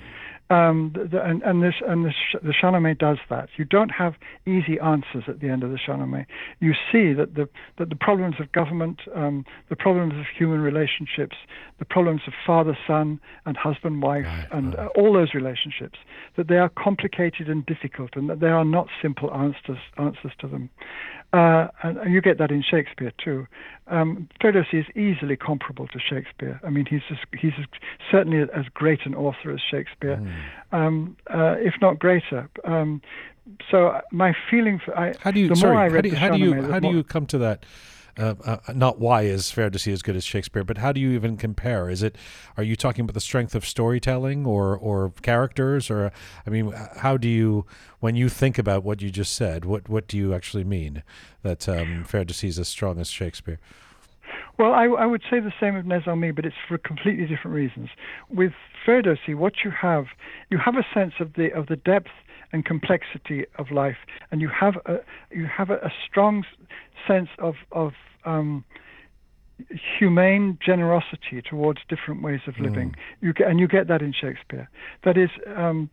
Um, 0.52 0.94
the, 0.96 1.24
and, 1.24 1.44
and, 1.44 1.62
this 1.62 1.76
and 1.88 2.06
the, 2.06 2.14
the 2.42 2.54
Shahnameh 2.54 2.98
does 2.98 3.20
that. 3.30 3.50
You 3.58 3.66
don't 3.66 3.90
have 3.90 4.16
easy 4.48 4.80
answers 4.80 5.26
at 5.28 5.42
the 5.42 5.48
end 5.48 5.64
of 5.64 5.70
the 5.70 5.78
Shahnameh. 5.78 6.26
You 6.60 6.74
see 6.92 7.14
that 7.14 7.36
the 7.36 7.48
that 7.78 7.90
the 7.90 7.96
problems 7.96 8.36
of 8.40 8.52
government, 8.52 9.02
um, 9.16 9.46
the 9.70 9.76
problems 9.76 10.14
of 10.14 10.26
human 10.36 10.62
relationships, 10.62 11.36
the 11.78 11.86
problems 11.86 12.22
of 12.26 12.34
father 12.48 12.76
son 12.88 13.20
and 13.46 13.58
husband 13.58 14.02
wife, 14.02 14.26
right, 14.26 14.48
and 14.52 14.74
right. 14.74 14.88
Uh, 14.88 15.00
all 15.00 15.14
those 15.14 15.36
relationships, 15.36 16.00
that 16.36 16.48
they 16.48 16.58
are 16.58 16.70
complicated 16.70 17.48
and 17.48 17.64
difficult, 17.68 18.16
and 18.16 18.28
that 18.28 18.40
there 18.40 18.56
are 18.56 18.66
not 18.66 18.88
simple 19.04 19.32
answers 19.32 19.78
answers 19.98 20.32
to 20.40 20.48
them. 20.48 20.72
Uh, 21.32 21.68
and, 21.84 21.98
and, 21.98 22.12
you 22.12 22.22
get 22.22 22.39
that 22.39 22.50
in 22.50 22.63
Shakespeare 22.63 23.12
too. 23.24 23.46
Um, 23.88 24.28
Ferdowsi 24.42 24.80
is 24.80 24.86
easily 24.96 25.36
comparable 25.36 25.88
to 25.89 26.00
Shakespeare. 26.00 26.60
I 26.63 26.72
mean, 26.72 26.88
he's 26.88 27.04
as, 27.12 27.18
he's 27.40 27.54
as, 27.60 27.65
certainly 28.10 28.40
as 28.52 28.65
great 28.73 29.06
an 29.06 29.13
author 29.13 29.52
as 29.52 29.62
Shakespeare, 29.62 30.17
mm. 30.17 30.75
um, 30.75 31.15
uh, 31.32 31.56
if 31.60 31.75
not 31.82 32.00
greater. 32.00 32.50
Um, 32.65 33.04
so 33.69 34.00
my 34.12 34.34
feeling 34.50 34.80
for 34.84 34.98
I, 34.98 35.13
how 35.19 35.32
do 35.32 35.40
you 35.40 35.56
sorry, 35.56 35.92
how 35.92 36.02
do, 36.02 36.15
how 36.15 36.30
do 36.30 36.40
you 36.40 36.62
how 36.63 36.80
do 36.80 36.90
you 36.90 37.04
come 37.04 37.25
to 37.27 37.38
that 37.40 37.63
uh, 38.18 38.36
uh, 38.44 38.58
not 38.74 39.00
why 39.00 39.24
is 39.24 39.52
Ferdowsi 39.52 39.92
as 39.92 40.02
good 40.02 40.16
as 40.16 40.24
Shakespeare, 40.24 40.64
but 40.64 40.78
how 40.78 40.92
do 40.92 41.00
you 41.00 41.12
even 41.12 41.38
compare? 41.38 41.90
Is 41.90 42.04
it 42.04 42.18
are 42.58 42.64
you 42.64 42.76
talking 42.76 43.04
about 43.04 43.14
the 43.14 43.22
strength 43.22 43.56
of 43.56 43.66
storytelling 43.66 44.46
or 44.46 44.76
or 44.78 45.12
characters, 45.22 45.90
or 45.90 46.12
I 46.46 46.50
mean, 46.50 46.72
how 46.98 47.18
do 47.18 47.28
you 47.28 47.66
when 48.00 48.16
you 48.16 48.30
think 48.30 48.58
about 48.58 48.84
what 48.84 49.02
you 49.02 49.10
just 49.10 49.34
said, 49.34 49.66
what 49.66 49.90
what 49.90 50.08
do 50.08 50.18
you 50.18 50.34
actually 50.34 50.64
mean 50.64 51.04
that 51.44 51.68
um, 51.70 52.06
see 52.32 52.48
is 52.48 52.60
as 52.60 52.68
strong 52.68 53.00
as 53.00 53.10
Shakespeare? 53.10 53.60
Well, 54.58 54.74
I, 54.74 54.86
I, 54.86 55.06
would 55.06 55.22
say 55.30 55.40
the 55.40 55.54
same 55.58 55.78
of 55.78 55.86
Nezami, 55.86 56.36
but 56.36 56.46
it's 56.46 56.56
for 56.68 56.78
completely 56.78 57.26
different 57.26 57.56
reasons. 57.56 57.88
With 58.30 58.52
Ferdowsi, 58.86 59.34
what 59.34 59.54
you 59.64 59.72
have, 59.72 60.08
you 60.50 60.58
have 60.58 60.76
a 60.76 60.86
sense 60.94 61.14
of 61.22 61.34
the 61.34 61.50
of 61.54 61.68
the 61.68 61.78
depth 61.78 62.12
and 62.52 62.66
complexity 62.66 63.46
of 63.58 63.72
life, 63.72 63.98
and 64.32 64.42
you 64.42 64.50
have 64.50 64.76
a 64.86 65.00
you 65.32 65.46
have 65.46 65.70
a, 65.70 65.76
a 65.76 65.92
strong 66.06 66.44
sense 67.08 67.29
of 67.39 67.56
of 67.71 67.93
um, 68.25 68.63
humane 70.00 70.58
generosity 70.65 71.41
towards 71.47 71.79
different 71.89 72.21
ways 72.21 72.41
of 72.47 72.58
living. 72.60 72.91
Mm. 72.91 72.95
You 73.21 73.33
get, 73.33 73.47
and 73.47 73.60
you 73.60 73.67
get 73.67 73.87
that 73.87 74.02
in 74.02 74.13
Shakespeare. 74.13 74.69
That 75.04 75.17
is. 75.17 75.29
Um, 75.56 75.89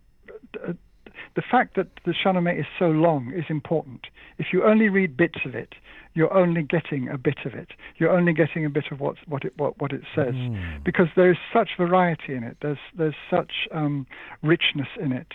the 1.34 1.42
fact 1.42 1.76
that 1.76 1.88
the 2.04 2.12
Shahnameh 2.12 2.58
is 2.58 2.66
so 2.78 2.86
long 2.86 3.32
is 3.34 3.44
important. 3.48 4.06
If 4.38 4.46
you 4.52 4.64
only 4.64 4.88
read 4.88 5.16
bits 5.16 5.38
of 5.44 5.54
it, 5.54 5.74
you're 6.14 6.32
only 6.32 6.62
getting 6.62 7.08
a 7.08 7.18
bit 7.18 7.38
of 7.44 7.54
it. 7.54 7.68
You're 7.98 8.10
only 8.10 8.32
getting 8.32 8.64
a 8.64 8.70
bit 8.70 8.86
of 8.90 9.00
what 9.00 9.16
what 9.26 9.44
it 9.44 9.52
what, 9.56 9.80
what 9.80 9.92
it 9.92 10.02
says, 10.14 10.34
mm. 10.34 10.82
because 10.82 11.08
there's 11.14 11.36
such 11.52 11.70
variety 11.78 12.34
in 12.34 12.42
it. 12.42 12.56
There's 12.62 12.78
there's 12.96 13.14
such 13.30 13.52
um, 13.72 14.06
richness 14.42 14.88
in 14.98 15.12
it, 15.12 15.32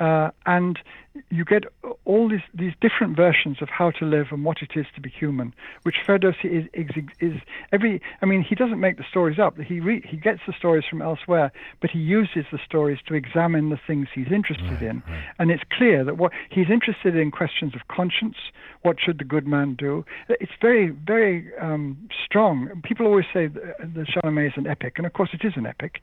uh, 0.00 0.30
and 0.44 0.78
you 1.30 1.44
get 1.44 1.64
all 2.06 2.28
these, 2.28 2.40
these 2.52 2.72
different 2.80 3.16
versions 3.16 3.62
of 3.62 3.68
how 3.68 3.90
to 3.90 4.04
live 4.04 4.26
and 4.30 4.44
what 4.44 4.58
it 4.60 4.70
is 4.76 4.86
to 4.94 5.00
be 5.00 5.10
human, 5.10 5.54
which 5.82 5.96
Ferdowsi 6.06 6.44
is, 6.44 6.64
is, 6.74 7.04
is 7.20 7.40
every. 7.72 8.00
I 8.20 8.26
mean, 8.26 8.42
he 8.42 8.54
doesn't 8.54 8.80
make 8.80 8.96
the 8.96 9.04
stories 9.08 9.38
up. 9.38 9.58
He 9.58 9.80
re, 9.80 10.02
he 10.06 10.16
gets 10.16 10.40
the 10.46 10.52
stories 10.56 10.84
from 10.88 11.00
elsewhere, 11.00 11.50
but 11.80 11.90
he 11.90 11.98
uses 11.98 12.44
the 12.52 12.58
stories 12.64 12.98
to 13.06 13.14
examine 13.14 13.70
the 13.70 13.80
things 13.86 14.08
he's 14.14 14.30
interested 14.30 14.70
right, 14.72 14.82
in. 14.82 15.02
Right. 15.08 15.24
And 15.38 15.50
it's 15.50 15.62
clear 15.72 16.04
that 16.04 16.18
what 16.18 16.32
he's 16.50 16.70
interested 16.70 17.16
in 17.16 17.30
questions 17.30 17.74
of 17.74 17.88
conscience. 17.88 18.36
What 18.82 18.96
should 19.00 19.18
the 19.18 19.24
good 19.24 19.46
man 19.46 19.74
do? 19.74 20.04
It's 20.28 20.52
very 20.60 20.90
very 20.90 21.50
um, 21.58 22.08
strong. 22.24 22.82
People 22.84 23.06
always 23.06 23.26
say 23.32 23.46
the, 23.46 23.74
the 23.80 24.04
Shahnameh 24.04 24.48
is 24.48 24.52
an 24.56 24.66
epic, 24.66 24.94
and 24.98 25.06
of 25.06 25.12
course 25.14 25.30
it 25.32 25.46
is 25.46 25.54
an 25.56 25.66
epic. 25.66 26.00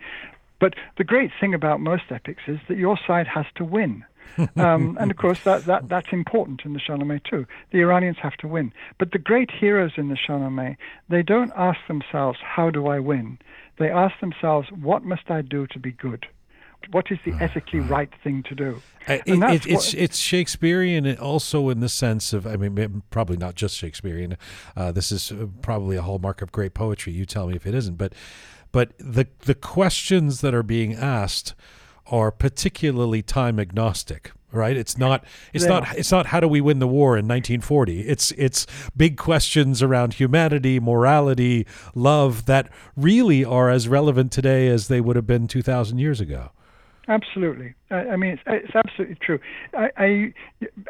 But 0.60 0.76
the 0.98 1.04
great 1.04 1.32
thing 1.40 1.54
about 1.56 1.80
most 1.80 2.04
epics 2.12 2.44
is 2.48 2.60
that 2.70 2.78
your 2.78 2.98
side 3.08 3.28
has 3.28 3.46
to 3.56 3.66
win. 3.66 4.06
Um, 4.56 4.98
and 5.00 5.12
of 5.12 5.18
course, 5.18 5.40
that, 5.44 5.66
that, 5.66 5.90
that's 5.90 6.12
important 6.12 6.62
in 6.66 6.74
the 6.74 6.80
Shahnameh 6.80 7.24
too. 7.24 7.46
The 7.72 7.80
Iranians 7.80 8.18
have 8.22 8.38
to 8.38 8.48
win. 8.48 8.74
But 8.98 9.12
the 9.12 9.20
great 9.20 9.52
heroes 9.52 9.94
in 9.98 10.10
the 10.10 10.18
Shahnameh, 10.18 10.78
they 11.10 11.24
don't 11.24 11.52
ask 11.56 11.80
themselves, 11.88 12.40
how 12.44 12.70
do 12.70 12.88
I 12.88 13.00
win? 13.00 13.40
They 13.78 13.90
ask 13.90 14.20
themselves, 14.20 14.68
what 14.72 15.04
must 15.04 15.30
I 15.30 15.42
do 15.42 15.68
to 15.68 15.80
be 15.80 15.92
good? 15.92 16.28
What 16.90 17.12
is 17.12 17.20
the 17.24 17.34
ethically 17.34 17.80
right 17.80 18.10
thing 18.24 18.44
to 18.44 18.56
do? 18.56 18.82
Uh, 19.08 19.20
it, 19.26 19.38
it, 19.38 19.68
it's 19.68 19.94
it's 19.94 20.18
Shakespearean 20.18 21.16
also 21.18 21.70
in 21.70 21.80
the 21.80 21.88
sense 21.90 22.34
of 22.34 22.48
I 22.48 22.56
mean 22.56 23.04
probably 23.12 23.38
not 23.38 23.54
just 23.54 23.78
Shakespearean. 23.78 24.36
Uh, 24.76 24.92
this 24.92 25.12
is 25.12 25.32
uh, 25.32 25.46
probably 25.62 25.96
a 25.96 26.02
hallmark 26.02 26.42
of 26.42 26.52
great 26.52 26.74
poetry. 26.74 27.14
You 27.14 27.28
tell 27.28 27.48
me 27.48 27.56
if 27.56 27.68
it 27.68 27.76
isn't, 27.76 27.98
but 28.00 28.14
but 28.72 28.94
the 28.98 29.28
the 29.42 29.54
questions 29.54 30.42
that 30.42 30.56
are 30.56 30.64
being 30.64 30.96
asked 30.96 31.54
are 32.12 32.32
particularly 32.32 33.22
time 33.22 33.60
agnostic 33.60 34.32
right 34.52 34.76
it's 34.76 34.98
not 34.98 35.24
it's 35.54 35.64
yeah. 35.64 35.70
not 35.70 35.98
it's 35.98 36.12
not 36.12 36.28
how 36.28 36.40
do 36.40 36.48
we 36.48 36.60
win 36.60 36.80
the 36.80 36.88
war 36.88 37.18
in 37.18 37.26
1940 37.26 38.02
it's 38.02 38.32
it's 38.32 38.68
big 38.96 39.18
questions 39.18 39.82
around 39.82 40.16
humanity 40.16 40.80
morality 40.80 41.66
love 41.96 42.46
that 42.46 42.70
really 42.98 43.46
are 43.46 43.70
as 43.70 43.88
relevant 43.88 44.32
today 44.32 44.68
as 44.68 44.90
they 44.90 45.00
would 45.00 45.16
have 45.16 45.28
been 45.28 45.48
2000 45.48 45.98
years 45.98 46.20
ago 46.20 46.52
Absolutely. 47.08 47.74
I, 47.90 47.96
I 47.96 48.16
mean, 48.16 48.32
it's, 48.32 48.44
it's 48.46 48.76
absolutely 48.76 49.16
true. 49.16 49.40
I, 49.74 50.34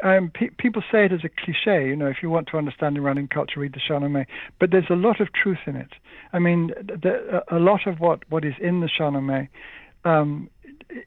I 0.04 0.16
um, 0.16 0.30
pe- 0.32 0.50
people 0.50 0.82
say 0.92 1.06
it 1.06 1.12
as 1.12 1.24
a 1.24 1.28
cliche. 1.28 1.88
You 1.88 1.96
know, 1.96 2.06
if 2.06 2.18
you 2.22 2.28
want 2.28 2.48
to 2.48 2.58
understand 2.58 2.96
Iranian 2.96 3.28
culture, 3.28 3.58
read 3.58 3.72
the 3.72 3.80
Shahnameh. 3.80 4.26
But 4.60 4.70
there's 4.70 4.90
a 4.90 4.94
lot 4.94 5.20
of 5.20 5.32
truth 5.32 5.58
in 5.66 5.74
it. 5.74 5.94
I 6.32 6.38
mean, 6.38 6.68
the, 6.76 7.42
a 7.50 7.58
lot 7.58 7.86
of 7.86 7.98
what, 7.98 8.22
what 8.28 8.44
is 8.44 8.54
in 8.60 8.80
the 8.80 8.88
Shahnameh 8.88 9.48
um, 10.04 10.50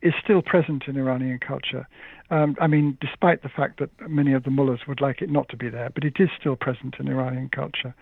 is 0.02 0.14
still 0.24 0.42
present 0.42 0.84
in 0.88 0.98
Iranian 0.98 1.40
culture. 1.40 1.88
Um, 2.32 2.56
I 2.60 2.68
mean, 2.68 2.98
despite 3.02 3.44
the 3.44 3.50
fact 3.50 3.80
that 3.80 3.90
many 4.10 4.34
of 4.34 4.44
the 4.44 4.50
mullahs 4.50 4.88
would 4.88 5.00
like 5.00 5.22
it 5.22 5.30
not 5.30 5.48
to 5.50 5.58
be 5.58 5.70
there, 5.70 5.92
but 5.94 6.04
it 6.04 6.16
is 6.20 6.30
still 6.40 6.56
present 6.56 6.96
in 7.00 7.08
Iranian 7.08 7.50
culture. 7.50 7.94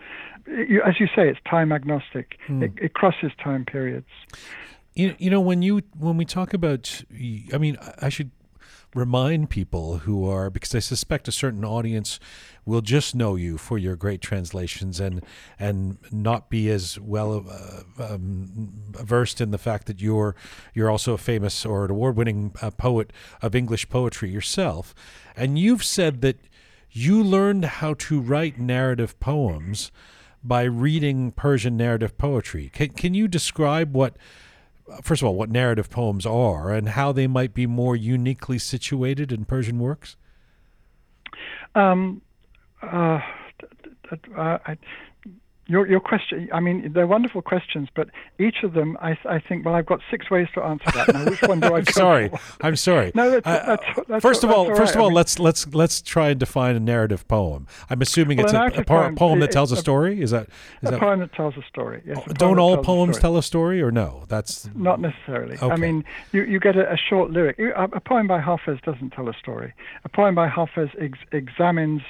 It, 0.46 0.82
as 0.86 0.98
you 0.98 1.06
say, 1.08 1.28
it's 1.28 1.40
time 1.48 1.72
agnostic. 1.72 2.38
Mm. 2.48 2.62
It, 2.62 2.72
it 2.82 2.94
crosses 2.94 3.32
time 3.42 3.64
periods. 3.66 4.06
You, 4.94 5.14
you 5.18 5.28
know 5.28 5.40
when 5.40 5.60
you 5.60 5.82
when 5.98 6.16
we 6.16 6.24
talk 6.24 6.54
about 6.54 7.02
I 7.52 7.58
mean 7.58 7.76
I 8.00 8.08
should 8.08 8.30
remind 8.94 9.50
people 9.50 9.98
who 9.98 10.28
are 10.28 10.50
because 10.50 10.74
I 10.74 10.78
suspect 10.78 11.28
a 11.28 11.32
certain 11.32 11.64
audience 11.64 12.20
will 12.64 12.80
just 12.80 13.14
know 13.14 13.34
you 13.34 13.58
for 13.58 13.76
your 13.76 13.96
great 13.96 14.20
translations 14.20 15.00
and 15.00 15.22
and 15.58 15.98
not 16.10 16.48
be 16.48 16.70
as 16.70 16.98
well 16.98 17.44
uh, 17.48 18.14
um, 18.14 18.70
versed 18.92 19.40
in 19.40 19.50
the 19.50 19.58
fact 19.58 19.86
that 19.86 20.00
you're 20.00 20.34
you're 20.72 20.90
also 20.90 21.14
a 21.14 21.18
famous 21.18 21.66
or 21.66 21.84
an 21.84 21.90
award-winning 21.90 22.52
uh, 22.62 22.70
poet 22.70 23.12
of 23.42 23.54
English 23.54 23.88
poetry 23.88 24.30
yourself. 24.30 24.94
And 25.36 25.58
you've 25.58 25.84
said 25.84 26.20
that 26.22 26.38
you 26.90 27.22
learned 27.22 27.64
how 27.64 27.94
to 27.94 28.20
write 28.20 28.58
narrative 28.58 29.18
poems 29.18 29.90
by 30.42 30.62
reading 30.62 31.32
Persian 31.32 31.76
narrative 31.76 32.16
poetry. 32.16 32.70
Can 32.72 32.90
can 32.90 33.14
you 33.14 33.28
describe 33.28 33.94
what 33.94 34.16
first 35.02 35.22
of 35.22 35.28
all, 35.28 35.34
what 35.34 35.50
narrative 35.50 35.90
poems 35.90 36.26
are 36.26 36.72
and 36.72 36.90
how 36.90 37.12
they 37.12 37.26
might 37.26 37.54
be 37.54 37.66
more 37.66 37.96
uniquely 37.96 38.58
situated 38.58 39.32
in 39.32 39.44
Persian 39.44 39.78
works? 39.78 40.16
Um, 41.74 42.22
uh, 42.82 43.20
I, 44.36 44.76
your 45.66 45.86
your 45.88 46.00
question. 46.00 46.48
I 46.52 46.60
mean, 46.60 46.92
they're 46.92 47.06
wonderful 47.06 47.40
questions, 47.42 47.88
but 47.94 48.08
each 48.38 48.62
of 48.62 48.74
them, 48.74 48.98
I, 49.00 49.16
I 49.24 49.38
think. 49.38 49.64
Well, 49.64 49.74
I've 49.74 49.86
got 49.86 50.00
six 50.10 50.30
ways 50.30 50.48
to 50.54 50.62
answer 50.62 50.90
that. 50.94 51.14
Now, 51.14 51.24
which 51.24 51.42
one 51.42 51.60
do 51.60 51.74
I? 51.74 51.78
I'm 51.78 51.86
sorry. 51.86 52.30
I'm 52.60 52.76
sorry. 52.76 53.12
No, 53.14 53.30
that's, 53.30 53.46
uh, 53.46 53.64
that's, 53.66 54.08
that's 54.08 54.22
first 54.22 54.44
of 54.44 54.50
all, 54.50 54.74
first 54.74 54.94
of 54.94 55.00
all, 55.00 55.06
I 55.06 55.10
mean, 55.10 55.16
let's 55.16 55.38
let's 55.38 55.66
let's 55.74 56.02
try 56.02 56.30
and 56.30 56.40
define 56.40 56.76
a 56.76 56.80
narrative 56.80 57.26
poem. 57.28 57.66
I'm 57.88 58.02
assuming 58.02 58.38
well, 58.38 58.46
it's 58.46 58.76
a, 58.76 58.80
a 58.80 58.84
poem, 58.84 59.16
poem 59.16 59.40
that 59.40 59.52
tells 59.52 59.72
a, 59.72 59.76
a 59.76 59.78
story. 59.78 60.20
Is 60.20 60.30
that 60.32 60.48
is 60.48 60.50
that 60.82 60.88
a 60.88 60.90
that, 60.92 61.00
poem 61.00 61.20
that 61.20 61.32
tells 61.32 61.56
a 61.56 61.62
story? 61.62 62.02
Yes. 62.04 62.18
A 62.26 62.34
don't 62.34 62.58
all 62.58 62.82
poems 62.82 63.18
tell 63.18 63.36
a 63.36 63.42
story, 63.42 63.80
or 63.80 63.90
no? 63.90 64.24
That's 64.28 64.68
not 64.74 65.00
necessarily. 65.00 65.56
Okay. 65.56 65.70
I 65.70 65.76
mean, 65.76 66.04
you 66.32 66.42
you 66.42 66.60
get 66.60 66.76
a, 66.76 66.96
short 66.96 67.30
lyric. 67.30 67.58
A, 67.58 68.00
poem 68.00 68.26
by 68.26 68.40
Hafez 68.40 68.82
doesn't 68.82 69.10
tell 69.10 69.28
a 69.28 69.34
story. 69.34 69.72
A 70.04 70.08
poem 70.08 70.34
by 70.34 70.48
Hafez 70.48 70.90
ex- 71.00 71.18
examines 71.32 72.02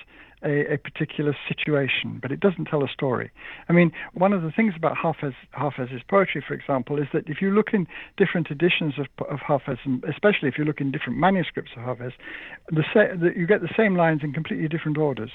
a, 0.45 0.75
a, 0.75 0.79
particular 0.79 1.37
situation, 1.49 2.19
but 2.21 2.31
it 2.31 2.41
doesn't 2.41 2.67
tell 2.67 2.85
a 2.85 2.89
story. 2.89 3.31
I 3.69 3.73
mean, 3.73 3.93
one 4.13 4.33
of 4.33 4.43
the 4.43 4.51
things 4.51 4.75
about 4.77 4.97
Hafez, 4.97 5.35
Hafez's 5.59 6.03
poetry, 6.09 6.45
for 6.47 6.55
example, 6.55 6.99
is 6.99 7.09
that 7.13 7.29
if 7.29 7.41
you 7.41 7.51
look 7.51 7.69
in 7.73 7.87
different 8.17 8.51
editions 8.51 8.95
of, 8.99 9.07
of 9.29 9.41
Hafez, 9.41 9.79
and 9.85 10.05
especially 10.05 10.49
if 10.49 10.59
you 10.59 10.65
look 10.65 10.81
in 10.81 10.91
different 10.91 11.19
manuscripts 11.19 11.73
of 11.77 11.83
Hafez, 11.83 12.13
the, 12.71 12.83
the, 12.95 13.33
you 13.37 13.47
get 13.47 13.63
the 13.63 13.73
same 13.77 13.97
lines 13.97 14.21
in 14.23 14.33
completely 14.33 14.69
different 14.69 14.99
orders. 14.99 15.31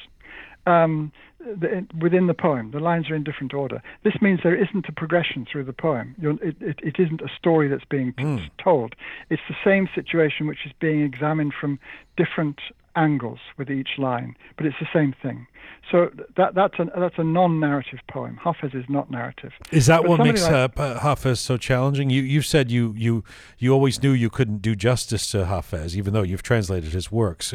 Um, 0.68 1.12
the, 1.40 1.88
within 2.00 2.28
the 2.28 2.34
poem, 2.34 2.72
the 2.72 2.80
lines 2.80 3.10
are 3.10 3.16
in 3.16 3.24
different 3.24 3.54
order. 3.54 3.82
This 4.04 4.16
means 4.22 4.42
there 4.44 4.62
isn't 4.62 4.86
a 4.88 4.92
progression 4.92 5.48
through 5.50 5.64
the 5.64 5.74
poem. 5.74 6.16
It, 6.22 6.56
it, 6.60 6.80
it 6.84 6.96
isn't 7.00 7.22
a 7.22 7.30
story 7.38 7.70
that's 7.70 7.86
being 7.90 8.14
mm. 8.14 8.50
told. 8.62 8.94
It's 9.30 9.42
the 9.48 9.56
same 9.64 9.88
situation 9.96 10.48
which 10.48 10.66
is 10.66 10.74
being 10.80 11.02
examined 11.02 11.54
from 11.60 11.80
different 12.18 12.60
angles 13.00 13.40
with 13.58 13.72
each 13.72 13.98
line, 13.98 14.36
but 14.58 14.66
it's 14.66 14.76
the 14.80 14.88
same 14.94 15.16
thing. 15.22 15.48
So 15.92 16.12
that 16.38 16.54
that's 16.54 16.78
a 16.78 16.86
that's 16.98 17.16
a 17.18 17.24
non-narrative 17.24 18.00
poem. 18.12 18.38
Hafez 18.44 18.76
is 18.76 18.86
not 18.90 19.10
narrative. 19.10 19.54
Is 19.72 19.88
that 19.88 20.02
but 20.02 20.10
what 20.10 20.20
makes 20.20 20.44
like, 20.44 20.78
uh, 20.78 21.00
Hafez 21.00 21.38
so 21.38 21.58
challenging? 21.58 22.10
You 22.10 22.22
you've 22.22 22.46
said 22.46 22.70
you 22.70 22.94
you 22.98 23.24
you 23.58 23.74
always 23.74 24.04
knew 24.04 24.12
you 24.12 24.30
couldn't 24.30 24.62
do 24.62 24.76
justice 24.76 25.32
to 25.32 25.46
Hafez, 25.46 25.96
even 25.96 26.14
though 26.14 26.22
you've 26.22 26.44
translated 26.44 26.92
his 26.92 27.12
works. 27.12 27.54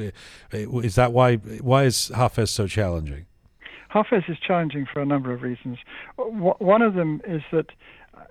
Is 0.53 0.95
that 0.95 1.13
why 1.13 1.37
why 1.37 1.85
is 1.85 2.11
Hafez 2.15 2.49
so 2.49 2.67
challenging? 2.67 3.27
Hafez 3.95 4.29
is 4.29 4.39
challenging 4.45 4.87
for 4.93 5.01
a 5.01 5.07
number 5.07 5.33
of 5.33 5.43
reasons. 5.43 5.79
One 6.17 6.83
of 6.83 6.95
them 6.95 7.21
is 7.27 7.43
that 7.53 7.67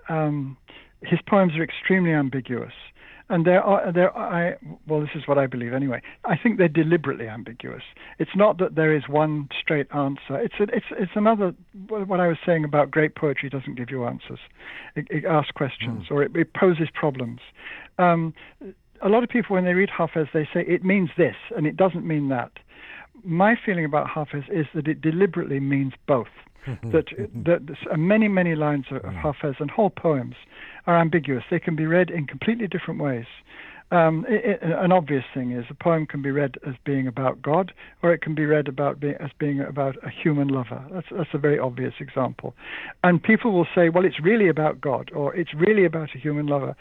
um, 0.09 0.57
his 1.01 1.19
poems 1.25 1.53
are 1.55 1.63
extremely 1.63 2.11
ambiguous 2.11 2.73
and 3.29 3.45
there 3.45 3.61
are 3.63 3.91
there 3.91 4.15
I 4.17 4.55
well 4.87 5.01
this 5.01 5.09
is 5.15 5.27
what 5.27 5.37
I 5.37 5.47
believe 5.47 5.73
anyway. 5.73 6.01
I 6.25 6.37
think 6.37 6.57
they're 6.57 6.67
deliberately 6.67 7.27
ambiguous. 7.27 7.83
It's 8.19 8.35
not 8.35 8.57
that 8.59 8.75
there 8.75 8.95
is 8.95 9.03
one 9.07 9.49
straight 9.59 9.87
answer. 9.93 10.37
It's 10.39 10.55
a, 10.59 10.63
it's 10.63 10.85
it's 10.91 11.11
another 11.15 11.53
what 11.87 12.19
I 12.19 12.27
was 12.27 12.37
saying 12.45 12.63
about 12.63 12.91
great 12.91 13.15
poetry 13.15 13.49
doesn't 13.49 13.75
give 13.75 13.89
you 13.89 14.05
answers. 14.05 14.39
It, 14.95 15.07
it 15.09 15.25
asks 15.25 15.51
questions 15.51 16.07
mm. 16.09 16.11
or 16.11 16.23
it, 16.23 16.35
it, 16.35 16.53
poses 16.53 16.89
problems. 16.93 17.39
Um, 17.97 18.33
a 19.01 19.09
lot 19.09 19.23
of 19.23 19.29
people 19.29 19.55
when 19.55 19.65
they 19.65 19.73
read 19.73 19.89
Hafez 19.89 20.27
they 20.33 20.47
say 20.53 20.65
it 20.67 20.83
means 20.83 21.09
this 21.17 21.35
and 21.55 21.65
it 21.65 21.77
doesn't 21.77 22.05
mean 22.05 22.29
that. 22.29 22.51
My 23.23 23.55
feeling 23.65 23.85
about 23.85 24.07
Hafez 24.07 24.49
is 24.49 24.65
that 24.73 24.87
it 24.87 25.01
deliberately 25.01 25.59
means 25.59 25.93
both. 26.07 26.27
that, 26.65 27.07
that 27.43 27.97
many 27.97 28.29
many 28.29 28.55
lines 28.55 28.85
of, 28.89 28.97
of 29.03 29.13
hmm. 29.13 29.19
Hafez 29.19 29.59
and 29.59 29.69
whole 29.69 29.89
poems 29.89 30.35
are 30.87 30.97
ambiguous. 30.97 31.43
They 31.51 31.59
can 31.59 31.75
be 31.75 31.85
read 31.85 32.09
in 32.09 32.25
completely 32.25 32.67
different 32.67 33.01
ways. 33.01 33.25
um, 33.93 34.25
it, 34.27 34.59
it, 34.61 34.63
an 34.63 34.91
obvious 34.91 35.23
thing 35.33 35.51
is 35.51 35.65
a 35.69 35.75
poem 35.75 36.07
can 36.07 36.21
be 36.21 36.31
read 36.31 36.55
as 36.67 36.73
being 36.83 37.07
about 37.07 37.41
God, 37.41 37.73
or 38.01 38.11
it 38.11 38.21
can 38.21 38.33
be 38.33 38.45
read 38.45 38.67
about 38.67 38.99
being, 38.99 39.15
as 39.19 39.29
being 39.37 39.59
about 39.61 39.95
a 40.03 40.09
human 40.09 40.47
lover. 40.47 40.83
That's 40.91 41.07
that's 41.11 41.29
a 41.33 41.37
very 41.37 41.59
obvious 41.59 41.93
example, 41.99 42.55
and 43.03 43.21
people 43.21 43.51
will 43.51 43.67
say, 43.75 43.89
well, 43.89 44.03
it's 44.03 44.19
really 44.19 44.49
about 44.49 44.81
God, 44.81 45.11
or 45.13 45.35
it's 45.35 45.53
really 45.53 45.85
about 45.85 46.09
a 46.15 46.17
human 46.17 46.47
lover. 46.47 46.75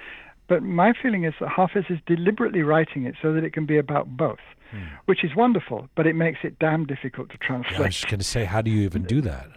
But 0.49 0.62
my 0.62 0.93
feeling 1.01 1.24
is 1.24 1.34
that 1.40 1.49
Hafiz 1.49 1.84
is 1.88 1.99
deliberately 2.07 2.62
writing 2.62 3.05
it 3.05 3.14
so 3.22 3.32
that 3.32 3.45
it 3.45 3.53
can 3.53 3.66
be 3.66 3.78
about 3.78 4.16
both, 4.16 4.40
hmm. 4.70 4.82
which 5.07 5.24
is 5.24 5.34
wonderful, 5.34 5.88
but 5.95 6.07
it 6.07 6.14
makes 6.14 6.40
it 6.43 6.59
damn 6.59 6.84
difficult 6.84 7.30
to 7.30 7.38
translate. 7.38 7.72
Yeah, 7.72 7.78
I 7.78 7.86
was 7.86 7.95
just 7.95 8.09
going 8.09 8.20
to 8.20 8.24
say, 8.24 8.45
how 8.45 8.61
do 8.61 8.70
you 8.70 8.82
even 8.82 9.05
do 9.05 9.20
that? 9.22 9.49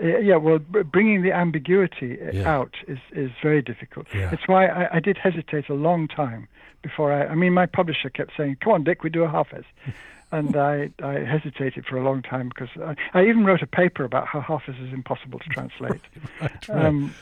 Yeah, 0.00 0.36
well, 0.36 0.58
bringing 0.58 1.22
the 1.22 1.32
ambiguity 1.32 2.18
yeah. 2.32 2.50
out 2.50 2.74
is, 2.86 2.98
is 3.12 3.30
very 3.42 3.62
difficult. 3.62 4.06
Yeah. 4.14 4.30
It's 4.30 4.46
why 4.46 4.66
I, 4.66 4.96
I, 4.96 5.00
did 5.00 5.16
hesitate 5.16 5.70
a 5.70 5.74
long 5.74 6.06
time 6.06 6.48
before 6.82 7.12
I. 7.12 7.26
I 7.26 7.34
mean, 7.34 7.54
my 7.54 7.64
publisher 7.64 8.10
kept 8.10 8.32
saying, 8.36 8.58
"Come 8.60 8.74
on, 8.74 8.84
Dick, 8.84 9.02
we 9.02 9.08
do 9.08 9.22
a 9.22 9.28
Hafiz," 9.28 9.64
and 10.32 10.54
I, 10.54 10.90
I 11.02 11.20
hesitated 11.20 11.86
for 11.86 11.96
a 11.96 12.04
long 12.04 12.20
time 12.20 12.50
because 12.50 12.68
I, 12.78 12.94
I 13.18 13.24
even 13.24 13.46
wrote 13.46 13.62
a 13.62 13.66
paper 13.66 14.04
about 14.04 14.26
how 14.26 14.40
Hafiz 14.40 14.74
is 14.82 14.92
impossible 14.92 15.38
to 15.38 15.48
translate. 15.48 16.02
right, 16.42 16.68
right. 16.68 16.84
Um, 16.84 17.14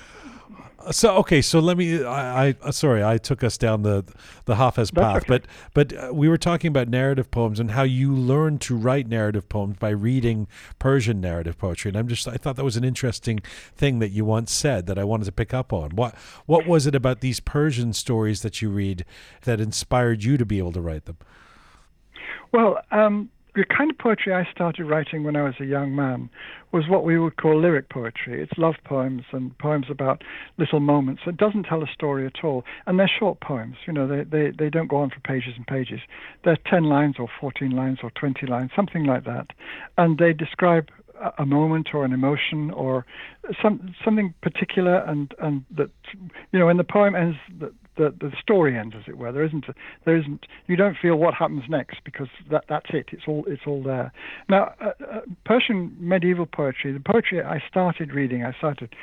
so 0.91 1.17
okay, 1.17 1.41
so 1.41 1.61
let 1.61 1.77
me. 1.77 2.05
I, 2.05 2.49
I 2.49 2.55
uh, 2.63 2.71
sorry, 2.71 3.03
I 3.03 3.19
took 3.19 3.43
us 3.43 3.57
down 3.57 3.83
the 3.83 4.05
the 4.45 4.57
Hafez 4.57 4.95
path, 4.95 5.19
okay. 5.19 5.27
but 5.29 5.47
but 5.73 5.93
uh, 5.97 6.11
we 6.13 6.29
were 6.29 6.37
talking 6.37 6.69
about 6.69 6.89
narrative 6.89 7.31
poems 7.31 7.59
and 7.59 7.71
how 7.71 7.83
you 7.83 8.15
learn 8.15 8.59
to 8.61 8.77
write 8.77 9.09
narrative 9.09 9.49
poems 9.49 9.77
by 9.79 9.91
reading 9.91 10.47
Persian 10.79 11.21
narrative 11.21 11.59
poetry, 11.59 11.89
and 11.89 11.97
I'm 11.97 12.09
just 12.09 12.29
I 12.29 12.37
thought 12.37 12.57
that 12.57 12.65
was 12.65 12.77
an 12.77 12.85
interesting 12.85 13.41
thing 13.75 13.99
that 14.01 14.11
you 14.11 14.25
once 14.25 14.53
said 14.53 14.87
that 14.87 14.99
I 14.99 15.05
wanted 15.05 15.25
to 15.25 15.33
pick 15.33 15.55
up 15.55 15.73
on. 15.73 15.91
What 15.93 16.15
what 16.47 16.67
was 16.67 16.87
it 16.87 16.95
about 16.95 17.21
these 17.21 17.41
Persian 17.41 17.93
stories 17.93 18.43
that 18.43 18.61
you 18.61 18.69
read 18.69 19.05
that 19.43 19.61
inspired 19.61 20.25
you 20.25 20.37
to 20.37 20.45
be 20.45 20.59
able 20.59 20.73
to 20.73 20.81
write 20.81 21.07
them? 21.07 21.17
Well, 22.53 22.79
um, 22.91 23.31
the 23.55 23.65
kind 23.65 23.91
of 23.91 23.99
poetry 23.99 24.33
I 24.33 24.49
started 24.51 24.85
writing 24.85 25.23
when 25.23 25.37
I 25.37 25.43
was 25.43 25.55
a 25.61 25.65
young 25.65 25.95
man 25.95 26.29
was 26.73 26.89
what 26.89 27.05
we 27.05 27.19
would 27.19 27.37
call 27.37 27.61
lyric 27.61 27.89
poetry. 27.89 28.43
It's 28.43 28.59
love 28.59 28.75
poems 28.85 29.23
and 29.33 29.57
poems 29.59 29.87
about 29.89 30.23
little 30.59 30.81
moments. 30.81 31.23
It 31.27 31.37
doesn't 31.37 31.65
tell 31.65 31.83
a 31.83 31.87
story 31.87 32.27
at 32.27 32.45
all. 32.45 32.65
And 32.87 32.99
they're 32.99 33.11
short 33.19 33.41
poems. 33.41 33.77
You 33.87 33.93
know, 33.93 34.09
they, 34.09 34.25
they, 34.25 34.51
they 34.51 34.71
don't 34.71 34.89
go 34.89 34.97
on 34.97 35.11
for 35.11 35.21
pages 35.21 35.55
and 35.57 35.67
pages. 35.67 36.01
They're 36.45 36.59
10 36.69 36.85
lines 36.85 37.17
or 37.19 37.29
14 37.41 37.71
lines 37.71 37.99
or 38.03 38.11
20 38.11 38.47
lines, 38.47 38.71
something 38.75 39.05
like 39.05 39.25
that. 39.25 39.47
And 39.97 40.19
they 40.19 40.33
describe 40.33 40.89
a 41.39 41.47
moment 41.47 41.89
or 41.95 42.05
an 42.05 42.12
emotion 42.12 42.71
or 42.71 43.07
some 43.62 43.95
something 44.05 44.35
particular 44.43 44.99
and 44.99 45.35
and 45.41 45.65
that 45.77 45.91
you 46.53 46.59
know 46.59 46.67
when 46.67 46.77
the 46.77 46.85
poem 46.85 47.15
ends 47.15 47.37
the, 47.59 47.73
the, 47.97 48.15
the 48.21 48.33
story 48.41 48.77
ends, 48.77 48.95
as 48.97 49.05
it 49.07 49.17
were. 49.19 49.31
There 49.33 49.45
isn't, 49.45 49.67
a, 49.69 49.75
there 50.05 50.17
isn't. 50.17 50.47
You 50.67 50.77
don't 50.77 50.97
feel 51.01 51.17
what 51.17 51.35
happens 51.35 51.62
next 51.69 51.99
because 52.05 52.29
that 52.51 52.65
that's 52.69 52.87
it. 52.91 53.07
It's 53.12 53.25
all 53.29 53.45
it's 53.47 53.62
all 53.67 53.83
there. 53.83 54.12
Now, 54.49 54.75
uh, 54.81 54.91
uh, 55.11 55.21
Persian 55.45 55.97
medieval 55.99 56.47
poetry, 56.47 56.93
the 56.93 57.01
poetry 57.01 57.43
I 57.43 57.62
started 57.69 58.12
reading, 58.12 58.45
I 58.45 58.53
started 58.59 58.95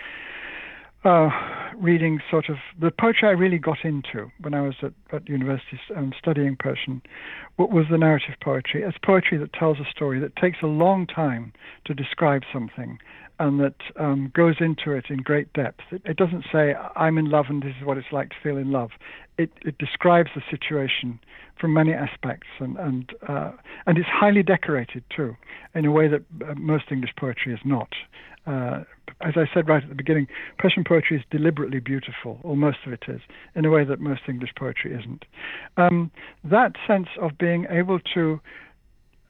uh, 1.03 1.29
reading 1.77 2.19
sort 2.29 2.49
of 2.49 2.57
the 2.79 2.91
poetry 2.91 3.27
I 3.27 3.31
really 3.31 3.57
got 3.57 3.83
into 3.83 4.31
when 4.41 4.53
I 4.53 4.61
was 4.61 4.75
at, 4.83 4.93
at 5.11 5.27
university 5.27 5.79
um, 5.95 6.13
studying 6.17 6.55
Persian 6.55 7.01
was 7.57 7.85
the 7.89 7.97
narrative 7.97 8.35
poetry. 8.41 8.83
It's 8.83 8.97
poetry 9.03 9.37
that 9.37 9.53
tells 9.53 9.79
a 9.79 9.89
story 9.89 10.19
that 10.19 10.35
takes 10.35 10.59
a 10.61 10.67
long 10.67 11.07
time 11.07 11.53
to 11.85 11.93
describe 11.93 12.43
something 12.53 12.99
and 13.39 13.59
that 13.59 13.75
um, 13.99 14.31
goes 14.35 14.55
into 14.59 14.91
it 14.91 15.05
in 15.09 15.17
great 15.17 15.51
depth. 15.53 15.81
It, 15.91 16.03
it, 16.05 16.17
doesn't 16.17 16.45
say, 16.51 16.75
I'm 16.95 17.17
in 17.17 17.31
love 17.31 17.45
and 17.49 17.63
this 17.63 17.73
is 17.79 17.85
what 17.85 17.97
it's 17.97 18.11
like 18.11 18.29
to 18.29 18.35
feel 18.43 18.57
in 18.57 18.71
love. 18.71 18.91
It, 19.39 19.51
it 19.65 19.79
describes 19.79 20.29
the 20.35 20.43
situation 20.51 21.19
from 21.59 21.73
many 21.73 21.93
aspects, 21.93 22.47
and, 22.59 22.77
and, 22.77 23.11
uh, 23.27 23.51
and 23.85 23.97
it's 23.97 24.07
highly 24.07 24.43
decorated 24.43 25.03
too, 25.15 25.35
in 25.73 25.85
a 25.85 25.91
way 25.91 26.07
that 26.07 26.21
uh, 26.47 26.53
most 26.55 26.85
English 26.91 27.11
poetry 27.17 27.53
is 27.53 27.59
not. 27.63 27.89
Uh, 28.45 28.81
as 29.21 29.33
I 29.35 29.45
said 29.53 29.67
right 29.67 29.83
at 29.83 29.89
the 29.89 29.95
beginning, 29.95 30.27
Persian 30.57 30.83
poetry 30.83 31.17
is 31.17 31.23
deliberately 31.29 31.79
beautiful, 31.79 32.39
or 32.43 32.55
most 32.55 32.79
of 32.85 32.93
it 32.93 33.03
is, 33.07 33.21
in 33.55 33.65
a 33.65 33.69
way 33.69 33.83
that 33.83 33.99
most 33.99 34.21
English 34.27 34.51
poetry 34.57 34.93
isn't. 34.93 35.25
Um, 35.77 36.11
that 36.43 36.73
sense 36.87 37.07
of 37.21 37.37
being 37.37 37.67
able 37.69 37.99
to 38.13 38.39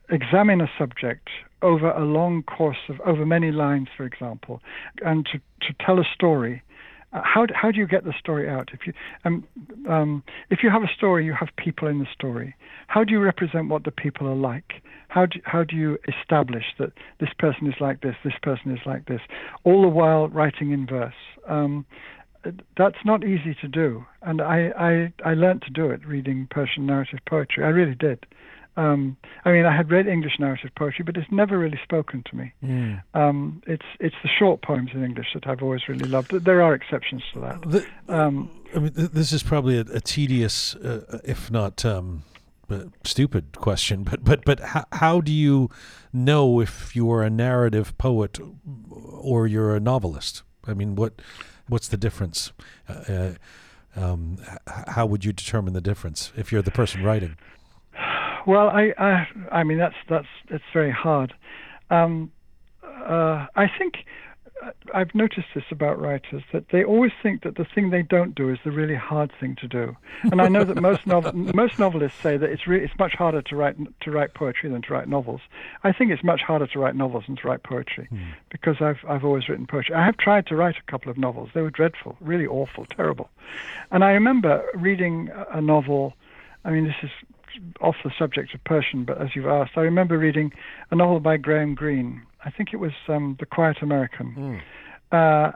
examine 0.09 0.61
a 0.61 0.69
subject 0.77 1.29
over 1.61 1.91
a 1.91 2.05
long 2.05 2.43
course 2.43 2.89
of 2.89 2.99
over 3.01 3.25
many 3.25 3.51
lines, 3.51 3.87
for 3.95 4.05
example, 4.05 4.61
and 5.03 5.25
to, 5.25 5.39
to 5.67 5.75
tell 5.85 5.99
a 5.99 6.05
story. 6.13 6.63
How 7.13 7.45
do, 7.45 7.53
how 7.53 7.71
do 7.71 7.77
you 7.77 7.87
get 7.87 8.05
the 8.05 8.13
story 8.17 8.49
out? 8.49 8.69
If 8.73 8.87
you 8.87 8.93
um, 9.25 9.45
um, 9.89 10.23
if 10.49 10.59
you 10.63 10.69
have 10.69 10.83
a 10.83 10.93
story, 10.95 11.25
you 11.25 11.33
have 11.33 11.49
people 11.57 11.87
in 11.87 11.99
the 11.99 12.07
story. 12.13 12.55
How 12.87 13.03
do 13.03 13.11
you 13.11 13.19
represent 13.19 13.67
what 13.67 13.83
the 13.83 13.91
people 13.91 14.27
are 14.27 14.35
like? 14.35 14.81
How 15.09 15.25
do 15.25 15.39
how 15.43 15.65
do 15.65 15.75
you 15.75 15.97
establish 16.07 16.63
that 16.79 16.93
this 17.19 17.29
person 17.37 17.67
is 17.67 17.75
like 17.81 17.99
this, 18.01 18.15
this 18.23 18.33
person 18.41 18.71
is 18.71 18.79
like 18.85 19.07
this, 19.07 19.21
all 19.65 19.81
the 19.81 19.89
while 19.89 20.29
writing 20.29 20.71
in 20.71 20.87
verse? 20.87 21.13
Um, 21.49 21.85
that's 22.77 23.03
not 23.05 23.23
easy 23.23 23.55
to 23.61 23.67
do, 23.67 24.05
and 24.21 24.41
I, 24.41 24.71
I 24.79 25.13
I 25.31 25.33
learned 25.33 25.63
to 25.63 25.69
do 25.69 25.91
it 25.91 26.07
reading 26.07 26.47
Persian 26.49 26.85
narrative 26.85 27.19
poetry. 27.27 27.63
I 27.65 27.67
really 27.67 27.95
did. 27.95 28.25
Um, 28.77 29.17
I 29.43 29.51
mean, 29.51 29.65
I 29.65 29.75
had 29.75 29.91
read 29.91 30.07
English 30.07 30.39
narrative 30.39 30.71
poetry, 30.75 31.03
but 31.03 31.17
it's 31.17 31.29
never 31.31 31.57
really 31.57 31.79
spoken 31.83 32.23
to 32.29 32.35
me. 32.35 32.53
Mm. 32.63 33.03
Um, 33.13 33.61
it's 33.67 33.85
it's 33.99 34.15
the 34.23 34.29
short 34.29 34.61
poems 34.61 34.91
in 34.93 35.03
English 35.03 35.27
that 35.33 35.45
I've 35.45 35.61
always 35.61 35.87
really 35.89 36.07
loved. 36.07 36.31
There 36.31 36.61
are 36.61 36.73
exceptions 36.73 37.23
to 37.33 37.39
that. 37.41 37.61
The, 37.63 37.85
um, 38.07 38.49
I 38.73 38.79
mean, 38.79 38.91
this 38.95 39.33
is 39.33 39.43
probably 39.43 39.77
a, 39.77 39.81
a 39.81 39.99
tedious, 39.99 40.75
uh, 40.75 41.19
if 41.25 41.51
not 41.51 41.83
um, 41.83 42.23
stupid 43.03 43.57
question, 43.57 44.03
but 44.03 44.23
but 44.23 44.45
but 44.45 44.59
how, 44.59 44.85
how 44.93 45.21
do 45.21 45.31
you 45.31 45.69
know 46.13 46.61
if 46.61 46.95
you 46.95 47.11
are 47.11 47.23
a 47.23 47.29
narrative 47.29 47.97
poet 47.97 48.39
or 48.89 49.47
you're 49.47 49.75
a 49.75 49.79
novelist? 49.79 50.43
I 50.65 50.73
mean, 50.73 50.95
what 50.95 51.21
what's 51.67 51.87
the 51.89 51.97
difference? 51.97 52.53
Uh, 52.87 52.93
uh 52.93 53.33
um, 53.93 54.37
how 54.87 55.05
would 55.05 55.25
you 55.25 55.33
determine 55.33 55.73
the 55.73 55.81
difference 55.81 56.31
if 56.37 56.49
you're 56.49 56.61
the 56.61 56.71
person 56.71 57.03
writing? 57.03 57.35
Well, 58.45 58.69
I, 58.69 58.93
I, 58.97 59.27
I 59.51 59.63
mean 59.63 59.77
that's 59.77 59.95
that's 60.09 60.27
it's 60.49 60.63
very 60.73 60.91
hard. 60.91 61.33
Um, 61.89 62.31
uh, 62.83 63.47
I 63.55 63.67
think 63.77 64.05
uh, 64.63 64.71
I've 64.93 65.13
noticed 65.15 65.47
this 65.55 65.63
about 65.71 65.99
writers 65.99 66.43
that 66.53 66.69
they 66.71 66.83
always 66.83 67.11
think 67.21 67.43
that 67.43 67.55
the 67.55 67.65
thing 67.65 67.89
they 67.89 68.03
don't 68.03 68.35
do 68.35 68.49
is 68.49 68.59
the 68.63 68.71
really 68.71 68.95
hard 68.95 69.31
thing 69.39 69.55
to 69.61 69.67
do. 69.67 69.95
And 70.23 70.41
I 70.41 70.47
know 70.47 70.63
that 70.63 70.79
most 70.81 71.07
novel, 71.07 71.31
most 71.55 71.79
novelists 71.79 72.19
say 72.21 72.37
that 72.37 72.49
it's 72.49 72.67
really, 72.67 72.85
it's 72.85 72.97
much 72.99 73.13
harder 73.13 73.41
to 73.41 73.55
write 73.55 73.75
to 74.01 74.11
write 74.11 74.33
poetry 74.33 74.69
than 74.69 74.81
to 74.83 74.93
write 74.93 75.07
novels. 75.07 75.41
I 75.83 75.91
think 75.91 76.11
it's 76.11 76.23
much 76.23 76.41
harder 76.41 76.67
to 76.67 76.79
write 76.79 76.95
novels 76.95 77.25
than 77.27 77.35
to 77.37 77.47
write 77.47 77.63
poetry 77.63 78.07
hmm. 78.09 78.31
because 78.49 78.77
I've 78.81 78.99
I've 79.07 79.25
always 79.25 79.49
written 79.49 79.67
poetry. 79.67 79.95
I 79.95 80.05
have 80.05 80.17
tried 80.17 80.47
to 80.47 80.55
write 80.55 80.75
a 80.77 80.91
couple 80.91 81.11
of 81.11 81.17
novels. 81.17 81.49
They 81.53 81.61
were 81.61 81.71
dreadful, 81.71 82.17
really 82.19 82.47
awful, 82.47 82.85
terrible. 82.85 83.29
And 83.91 84.03
I 84.03 84.11
remember 84.11 84.63
reading 84.73 85.29
a 85.51 85.61
novel. 85.61 86.13
I 86.63 86.69
mean, 86.69 86.85
this 86.85 86.95
is 87.01 87.09
off 87.81 87.95
the 88.03 88.11
subject 88.17 88.53
of 88.53 88.63
Persian, 88.63 89.05
but 89.05 89.21
as 89.21 89.35
you've 89.35 89.47
asked, 89.47 89.73
I 89.75 89.81
remember 89.81 90.17
reading 90.17 90.51
a 90.89 90.95
novel 90.95 91.19
by 91.19 91.37
Graham 91.37 91.75
Greene. 91.75 92.21
I 92.43 92.49
think 92.51 92.69
it 92.73 92.77
was 92.77 92.93
um, 93.07 93.37
The 93.39 93.45
Quiet 93.45 93.77
American. 93.81 94.35
Mm. 94.35 94.61
Uh, 95.11 95.51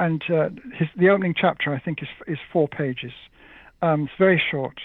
and 0.00 0.22
uh, 0.30 0.48
his, 0.76 0.88
the 0.96 1.10
opening 1.10 1.34
chapter, 1.36 1.74
I 1.74 1.78
think, 1.78 2.02
is, 2.02 2.08
is 2.26 2.38
four 2.52 2.68
pages. 2.68 3.12
Um, 3.82 4.04
it's 4.04 4.12
very 4.18 4.42
short. 4.50 4.80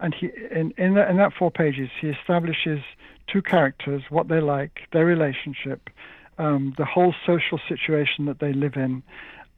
And 0.00 0.14
he, 0.14 0.30
in, 0.50 0.72
in, 0.78 0.94
the, 0.94 1.08
in 1.08 1.16
that 1.18 1.32
four 1.38 1.50
pages, 1.50 1.90
he 2.00 2.08
establishes 2.08 2.80
two 3.26 3.42
characters, 3.42 4.02
what 4.08 4.28
they're 4.28 4.40
like, 4.40 4.80
their 4.92 5.04
relationship, 5.04 5.90
um, 6.38 6.74
the 6.78 6.84
whole 6.84 7.14
social 7.26 7.60
situation 7.68 8.24
that 8.26 8.38
they 8.38 8.52
live 8.52 8.74
in. 8.76 9.02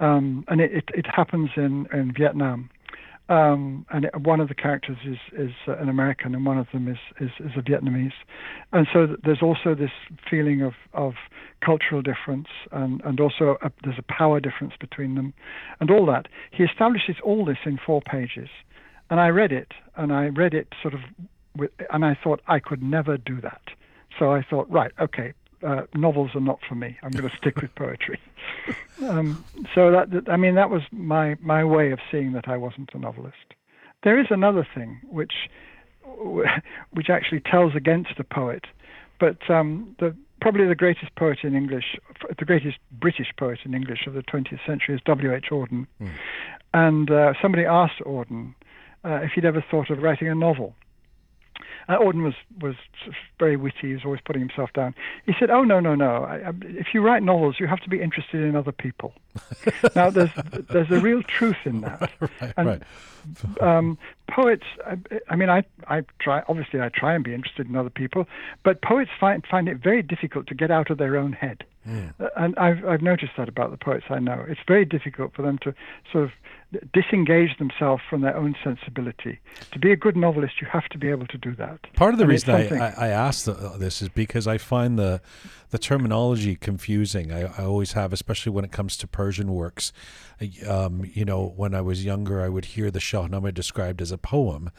Um, 0.00 0.44
and 0.48 0.60
it, 0.60 0.72
it, 0.72 0.84
it, 0.94 1.06
happens 1.06 1.50
in, 1.56 1.86
in 1.92 2.12
Vietnam. 2.16 2.70
Um, 3.30 3.86
and 3.90 4.10
one 4.24 4.40
of 4.40 4.48
the 4.48 4.56
characters 4.56 4.98
is 5.06 5.18
is 5.38 5.52
uh, 5.68 5.76
an 5.76 5.88
American, 5.88 6.34
and 6.34 6.44
one 6.44 6.58
of 6.58 6.66
them 6.72 6.88
is 6.88 6.98
is, 7.20 7.30
is 7.38 7.52
a 7.56 7.62
Vietnamese, 7.62 8.18
and 8.72 8.88
so 8.92 9.16
there's 9.24 9.40
also 9.40 9.76
this 9.76 9.92
feeling 10.28 10.62
of 10.62 10.72
of 10.92 11.12
cultural 11.64 12.02
difference, 12.02 12.48
and 12.72 13.00
and 13.04 13.20
also 13.20 13.56
a, 13.62 13.70
there's 13.84 14.00
a 14.00 14.12
power 14.12 14.40
difference 14.40 14.74
between 14.80 15.14
them, 15.14 15.32
and 15.78 15.92
all 15.92 16.04
that. 16.06 16.26
He 16.50 16.64
establishes 16.64 17.16
all 17.22 17.44
this 17.44 17.58
in 17.64 17.78
four 17.86 18.02
pages, 18.02 18.48
and 19.10 19.20
I 19.20 19.28
read 19.28 19.52
it, 19.52 19.72
and 19.96 20.12
I 20.12 20.26
read 20.26 20.52
it 20.52 20.66
sort 20.82 20.94
of, 20.94 21.00
with, 21.56 21.70
and 21.92 22.04
I 22.04 22.18
thought 22.22 22.40
I 22.48 22.58
could 22.58 22.82
never 22.82 23.16
do 23.16 23.40
that. 23.42 23.62
So 24.18 24.32
I 24.32 24.44
thought, 24.48 24.68
right, 24.68 24.90
okay, 25.00 25.34
uh, 25.62 25.82
novels 25.94 26.30
are 26.34 26.40
not 26.40 26.60
for 26.68 26.74
me. 26.74 26.96
I'm 27.02 27.10
going 27.10 27.28
to 27.28 27.36
stick 27.36 27.60
with 27.60 27.74
poetry. 27.74 28.20
um, 29.02 29.44
so 29.74 29.90
that, 29.90 30.10
that, 30.10 30.28
I 30.28 30.36
mean, 30.36 30.54
that 30.54 30.70
was 30.70 30.82
my 30.90 31.36
my 31.40 31.64
way 31.64 31.90
of 31.92 31.98
seeing 32.10 32.32
that 32.32 32.48
I 32.48 32.56
wasn't 32.56 32.90
a 32.94 32.98
novelist. 32.98 33.36
There 34.02 34.18
is 34.18 34.26
another 34.30 34.66
thing 34.74 35.00
which 35.08 35.32
which 36.90 37.10
actually 37.10 37.40
tells 37.40 37.74
against 37.74 38.18
a 38.18 38.24
poet, 38.24 38.66
but 39.18 39.38
um, 39.50 39.96
the 39.98 40.14
probably 40.40 40.66
the 40.66 40.74
greatest 40.74 41.14
poet 41.16 41.38
in 41.42 41.54
English, 41.54 41.96
the 42.38 42.44
greatest 42.44 42.78
British 42.92 43.28
poet 43.38 43.58
in 43.64 43.74
English 43.74 44.06
of 44.06 44.14
the 44.14 44.22
20th 44.22 44.64
century 44.66 44.94
is 44.94 45.00
W. 45.04 45.34
H. 45.34 45.46
Auden, 45.50 45.86
mm. 46.00 46.10
and 46.72 47.10
uh, 47.10 47.34
somebody 47.42 47.64
asked 47.64 48.00
Auden 48.06 48.54
uh, 49.04 49.20
if 49.22 49.32
he'd 49.34 49.44
ever 49.44 49.64
thought 49.70 49.90
of 49.90 49.98
writing 49.98 50.28
a 50.28 50.34
novel. 50.34 50.74
Uh, 51.88 51.98
Auden 51.98 52.22
was 52.22 52.34
was 52.60 52.74
very 53.38 53.56
witty. 53.56 53.88
He 53.88 53.92
was 53.94 54.04
always 54.04 54.20
putting 54.24 54.40
himself 54.40 54.72
down. 54.72 54.94
He 55.26 55.34
said, 55.38 55.50
"Oh 55.50 55.64
no, 55.64 55.80
no, 55.80 55.94
no! 55.94 56.24
I, 56.24 56.36
I, 56.36 56.52
if 56.62 56.88
you 56.94 57.00
write 57.00 57.22
novels, 57.22 57.56
you 57.58 57.66
have 57.66 57.80
to 57.80 57.88
be 57.88 58.00
interested 58.00 58.42
in 58.42 58.56
other 58.56 58.72
people." 58.72 59.14
now, 59.96 60.10
there's 60.10 60.30
there's 60.70 60.90
a 60.90 61.00
real 61.00 61.22
truth 61.22 61.56
in 61.64 61.80
that. 61.82 62.10
right, 62.20 62.54
and, 62.56 62.68
right. 62.68 62.82
Um, 63.60 63.98
poets, 64.30 64.64
I, 64.86 64.96
I, 65.28 65.36
mean, 65.36 65.50
I 65.50 65.64
I 65.88 66.02
try. 66.18 66.42
Obviously, 66.48 66.80
I 66.80 66.88
try 66.88 67.14
and 67.14 67.24
be 67.24 67.34
interested 67.34 67.68
in 67.68 67.76
other 67.76 67.90
people, 67.90 68.26
but 68.62 68.82
poets 68.82 69.10
find 69.18 69.44
find 69.46 69.68
it 69.68 69.78
very 69.78 70.02
difficult 70.02 70.46
to 70.48 70.54
get 70.54 70.70
out 70.70 70.90
of 70.90 70.98
their 70.98 71.16
own 71.16 71.32
head. 71.32 71.64
Mm. 71.88 72.12
And 72.36 72.56
I've 72.58 72.84
I've 72.84 73.02
noticed 73.02 73.32
that 73.36 73.48
about 73.48 73.70
the 73.70 73.76
poets 73.76 74.06
I 74.10 74.18
know. 74.18 74.44
It's 74.48 74.60
very 74.66 74.84
difficult 74.84 75.34
for 75.34 75.42
them 75.42 75.58
to 75.58 75.74
sort 76.12 76.24
of 76.24 76.30
disengage 76.92 77.58
themselves 77.58 78.02
from 78.08 78.20
their 78.20 78.36
own 78.36 78.54
sensibility. 78.62 79.38
To 79.72 79.78
be 79.78 79.90
a 79.92 79.96
good 79.96 80.16
novelist, 80.16 80.60
you 80.60 80.66
have 80.68 80.88
to 80.90 80.98
be 80.98 81.08
able 81.08 81.26
to 81.26 81.38
do 81.38 81.54
that. 81.56 81.80
Part 81.94 82.14
of 82.14 82.18
the 82.18 82.24
and 82.24 82.30
reason 82.30 82.54
I, 82.54 82.88
I, 82.88 82.94
I 82.96 83.08
asked 83.08 83.46
this 83.78 84.02
is 84.02 84.08
because 84.08 84.46
I 84.46 84.58
find 84.58 84.98
the 84.98 85.20
the 85.70 85.78
terminology 85.78 86.56
confusing. 86.56 87.32
I, 87.32 87.42
I 87.42 87.64
always 87.64 87.92
have, 87.92 88.12
especially 88.12 88.52
when 88.52 88.64
it 88.64 88.72
comes 88.72 88.96
to 88.98 89.06
Persian 89.06 89.52
works. 89.52 89.92
Um, 90.66 91.08
you 91.12 91.24
know, 91.24 91.52
when 91.56 91.74
I 91.74 91.80
was 91.80 92.04
younger, 92.04 92.40
I 92.40 92.48
would 92.48 92.64
hear 92.66 92.90
the 92.90 92.98
Shahnameh 92.98 93.54
described 93.54 94.00
as 94.00 94.10
a 94.10 94.18
poem, 94.18 94.70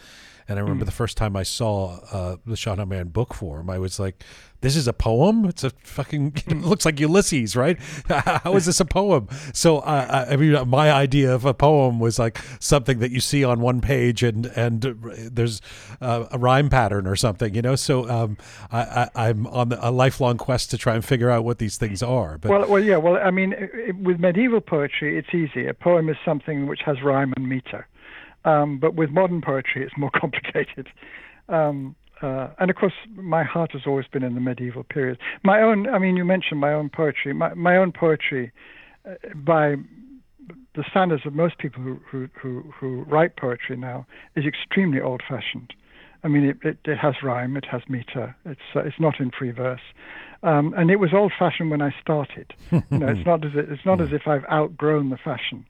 and 0.52 0.60
I 0.60 0.62
remember 0.62 0.84
mm. 0.84 0.88
the 0.88 0.94
first 0.94 1.18
time 1.18 1.36
I 1.38 1.44
saw 1.44 2.00
uh, 2.12 2.36
the 2.46 2.56
Shahnameh 2.56 2.88
Man 2.88 3.08
book 3.08 3.34
form, 3.34 3.70
I 3.70 3.80
was 3.80 4.00
like, 4.00 4.24
"This 4.60 4.76
is 4.76 4.86
a 4.86 4.92
poem? 4.92 5.46
It's 5.46 5.64
a 5.64 5.70
fucking 5.70 6.34
it 6.48 6.58
looks 6.58 6.86
like 6.86 7.00
Ulysses, 7.00 7.56
right? 7.56 7.80
How 8.10 8.56
is 8.56 8.66
this 8.66 8.82
a 8.82 8.86
poem?" 8.86 9.30
So 9.54 9.80
uh, 9.80 10.28
I 10.30 10.36
mean, 10.36 10.68
my 10.68 10.92
idea 10.92 11.34
of 11.34 11.46
a 11.46 11.54
poem 11.54 12.00
was 12.00 12.20
like 12.20 12.40
something 12.60 13.00
that 13.00 13.12
you 13.12 13.22
see 13.22 13.46
on 13.46 13.62
one 13.62 13.80
page 13.80 14.24
and 14.24 14.46
and 14.48 14.82
there's 14.82 15.62
uh, 16.02 16.26
a 16.32 16.38
rhyme 16.38 16.70
pattern 16.70 17.08
or 17.08 17.16
something, 17.16 17.56
you 17.56 17.62
know. 17.62 17.76
So 17.76 18.10
um, 18.10 18.38
I, 18.72 19.10
am 19.16 19.48
on 19.48 19.72
a 19.72 19.90
lifelong 19.90 20.38
quest 20.38 20.70
to 20.72 20.78
try 20.78 20.96
and 20.96 21.06
figure 21.06 21.30
out 21.30 21.46
what 21.46 21.60
these 21.60 21.78
things 21.78 22.04
are. 22.04 22.38
But 22.38 22.52
well, 22.52 22.68
well, 22.68 22.84
yeah. 22.84 22.98
Well, 22.98 23.18
I 23.18 23.32
mean, 23.32 23.56
it, 23.58 23.96
with 23.96 24.20
medieval 24.20 24.60
poetry, 24.60 25.18
it's 25.18 25.34
easy. 25.34 25.68
A 25.68 25.74
poem 25.74 26.10
is 26.10 26.18
something 26.26 26.68
which 26.68 26.82
has 26.86 27.02
rhyme 27.02 27.34
and 27.38 27.48
meter. 27.48 27.88
Um, 28.44 28.80
but 28.80 28.96
with 28.96 29.12
modern 29.12 29.42
poetry, 29.42 29.84
it's 29.84 29.98
more 29.98 30.12
complicated. 30.20 30.90
Um, 31.50 31.96
uh, 32.22 32.50
and 32.60 32.70
of 32.70 32.76
course, 32.76 32.94
my 33.16 33.44
heart 33.44 33.72
has 33.72 33.82
always 33.88 34.06
been 34.08 34.24
in 34.24 34.36
the 34.36 34.42
medieval 34.42 34.84
period. 34.84 35.18
My 35.44 35.62
own, 35.62 35.90
I 35.90 35.98
mean, 35.98 36.16
you 36.16 36.26
mentioned 36.26 36.60
my 36.60 36.74
own 36.74 36.90
poetry. 36.90 37.34
My, 37.34 37.54
my 37.56 37.78
own 37.78 37.92
poetry, 37.92 38.52
uh, 39.10 39.16
by 39.36 39.76
the 40.76 40.84
standards 40.90 41.26
of 41.26 41.34
most 41.34 41.58
people 41.58 41.82
who, 41.82 42.00
who, 42.10 42.30
who, 42.40 42.62
who 42.80 43.02
write 43.04 43.36
poetry 43.38 43.76
now, 43.76 44.06
is 44.36 44.46
extremely 44.46 45.02
old 45.02 45.22
fashioned. 45.28 45.74
I 46.24 46.28
mean, 46.28 46.44
it, 46.44 46.58
it, 46.64 46.78
it, 46.86 46.98
has 46.98 47.16
rhyme, 47.24 47.58
it 47.58 47.66
has 47.66 47.82
meter, 47.90 48.36
it's, 48.46 48.62
uh, 48.76 48.82
it's 48.82 49.00
not 49.00 49.20
in 49.20 49.32
free 49.32 49.52
verse. 49.52 49.82
Um, 50.44 50.74
and 50.78 50.92
it 50.92 51.00
was 51.00 51.14
old 51.14 51.34
fashioned 51.38 51.72
when 51.72 51.82
I 51.82 51.94
started. 52.00 52.54
you 52.72 52.84
know, 52.92 53.08
it's 53.08 53.26
not 53.26 53.44
as, 53.44 53.52
it's 53.56 53.86
not 53.86 54.00
as 54.02 54.10
if 54.12 54.28
I've 54.28 54.46
outgrown 54.46 55.10
the 55.10 55.18
fashion 55.18 55.66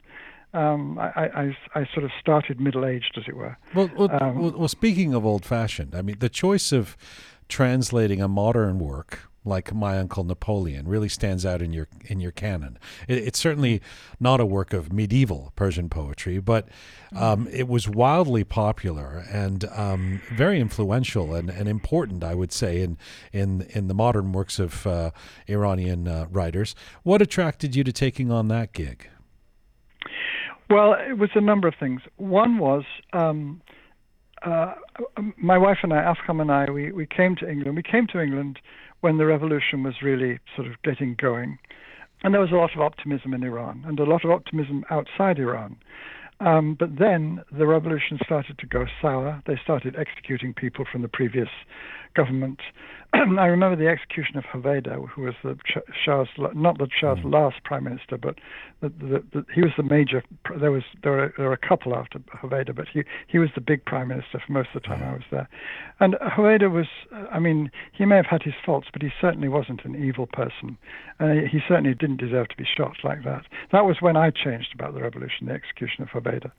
um, 0.53 0.99
I, 0.99 1.05
I, 1.05 1.57
I, 1.75 1.85
sort 1.93 2.03
of 2.03 2.11
started 2.19 2.59
middle 2.59 2.85
aged, 2.85 3.17
as 3.17 3.23
it 3.27 3.35
were. 3.35 3.57
Well, 3.73 3.89
well, 3.95 4.09
um, 4.21 4.39
well, 4.39 4.51
well 4.51 4.67
speaking 4.67 5.13
of 5.13 5.25
old 5.25 5.45
fashioned, 5.45 5.95
I 5.95 6.01
mean, 6.01 6.17
the 6.19 6.29
choice 6.29 6.71
of 6.71 6.97
translating 7.47 8.21
a 8.21 8.27
modern 8.27 8.79
work 8.79 9.31
like 9.43 9.73
My 9.73 9.97
Uncle 9.97 10.23
Napoleon 10.23 10.87
really 10.87 11.09
stands 11.09 11.45
out 11.45 11.61
in 11.61 11.73
your 11.73 11.87
in 12.05 12.19
your 12.19 12.31
canon. 12.31 12.77
It, 13.07 13.17
it's 13.19 13.39
certainly 13.39 13.81
not 14.19 14.39
a 14.39 14.45
work 14.45 14.73
of 14.73 14.93
medieval 14.93 15.51
Persian 15.55 15.89
poetry, 15.89 16.39
but 16.39 16.67
um, 17.15 17.47
it 17.51 17.67
was 17.67 17.87
wildly 17.87 18.43
popular 18.43 19.25
and 19.31 19.65
um, 19.65 20.21
very 20.31 20.59
influential 20.59 21.33
and, 21.33 21.49
and 21.49 21.67
important, 21.67 22.23
I 22.23 22.35
would 22.35 22.51
say, 22.51 22.81
in 22.81 22.97
in 23.33 23.61
in 23.69 23.87
the 23.87 23.95
modern 23.95 24.31
works 24.31 24.59
of 24.59 24.85
uh, 24.85 25.11
Iranian 25.47 26.07
uh, 26.07 26.27
writers. 26.29 26.75
What 27.03 27.21
attracted 27.21 27.75
you 27.75 27.83
to 27.83 27.91
taking 27.91 28.31
on 28.31 28.47
that 28.49 28.73
gig? 28.73 29.07
Well, 30.71 30.93
it 30.93 31.17
was 31.17 31.31
a 31.35 31.41
number 31.41 31.67
of 31.67 31.73
things. 31.77 32.01
One 32.15 32.57
was 32.57 32.83
um, 33.11 33.61
uh, 34.41 34.75
my 35.35 35.57
wife 35.57 35.79
and 35.83 35.91
I, 35.91 35.97
Afkham 35.97 36.41
and 36.41 36.49
I, 36.49 36.71
we, 36.71 36.93
we 36.93 37.05
came 37.05 37.35
to 37.41 37.49
England. 37.49 37.75
We 37.75 37.83
came 37.83 38.07
to 38.13 38.21
England 38.21 38.57
when 39.01 39.17
the 39.17 39.25
revolution 39.25 39.83
was 39.83 39.95
really 40.01 40.39
sort 40.55 40.67
of 40.67 40.81
getting 40.81 41.15
going. 41.19 41.57
And 42.23 42.33
there 42.33 42.39
was 42.39 42.51
a 42.51 42.55
lot 42.55 42.73
of 42.73 42.79
optimism 42.79 43.33
in 43.33 43.43
Iran 43.43 43.83
and 43.85 43.99
a 43.99 44.05
lot 44.05 44.23
of 44.23 44.31
optimism 44.31 44.85
outside 44.89 45.39
Iran. 45.39 45.75
Um, 46.39 46.77
but 46.79 46.97
then 46.97 47.43
the 47.51 47.67
revolution 47.67 48.17
started 48.23 48.57
to 48.59 48.65
go 48.65 48.85
sour. 49.01 49.43
They 49.45 49.59
started 49.61 49.97
executing 49.99 50.53
people 50.53 50.85
from 50.89 51.01
the 51.01 51.09
previous 51.09 51.49
government. 52.15 52.59
I 53.13 53.45
remember 53.45 53.75
the 53.75 53.89
execution 53.89 54.37
of 54.37 54.45
Hoveyda, 54.45 55.09
who 55.09 55.23
was 55.23 55.33
the 55.43 55.57
Shah's, 56.05 56.27
not 56.37 56.77
the 56.77 56.87
Shah's 56.97 57.19
mm. 57.19 57.31
last 57.31 57.63
prime 57.65 57.83
minister, 57.83 58.17
but 58.17 58.35
the, 58.81 58.89
the, 58.89 59.23
the, 59.33 59.45
he 59.53 59.61
was 59.61 59.71
the 59.75 59.83
major. 59.83 60.23
There 60.59 60.71
was 60.71 60.83
there 61.03 61.11
were, 61.11 61.33
there 61.37 61.47
were 61.47 61.53
a 61.53 61.67
couple 61.67 61.93
after 61.93 62.19
Hoveyda, 62.41 62.73
but 62.73 62.87
he 62.87 63.03
he 63.27 63.37
was 63.37 63.49
the 63.53 63.61
big 63.61 63.83
prime 63.83 64.07
minister 64.07 64.41
for 64.45 64.51
most 64.53 64.69
of 64.73 64.81
the 64.81 64.87
time 64.87 65.03
I 65.03 65.13
was 65.13 65.23
there. 65.29 65.49
And 65.99 66.15
Hoveyda 66.15 66.71
was, 66.71 66.87
I 67.31 67.39
mean, 67.39 67.69
he 67.91 68.05
may 68.05 68.15
have 68.15 68.25
had 68.25 68.43
his 68.43 68.53
faults, 68.65 68.87
but 68.93 69.01
he 69.01 69.09
certainly 69.19 69.49
wasn't 69.49 69.83
an 69.83 70.01
evil 70.01 70.25
person, 70.25 70.77
and 71.19 71.47
he 71.47 71.59
certainly 71.67 71.93
didn't 71.93 72.17
deserve 72.17 72.47
to 72.49 72.57
be 72.57 72.65
shot 72.65 72.95
like 73.03 73.23
that. 73.25 73.43
That 73.73 73.85
was 73.85 73.97
when 73.99 74.15
I 74.15 74.31
changed 74.31 74.69
about 74.73 74.93
the 74.93 75.01
revolution, 75.01 75.47
the 75.47 75.53
execution 75.53 76.03
of 76.03 76.09
Hoveyda. 76.09 76.51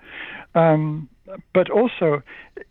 Um, 0.55 1.09
but 1.55 1.71
also 1.71 2.23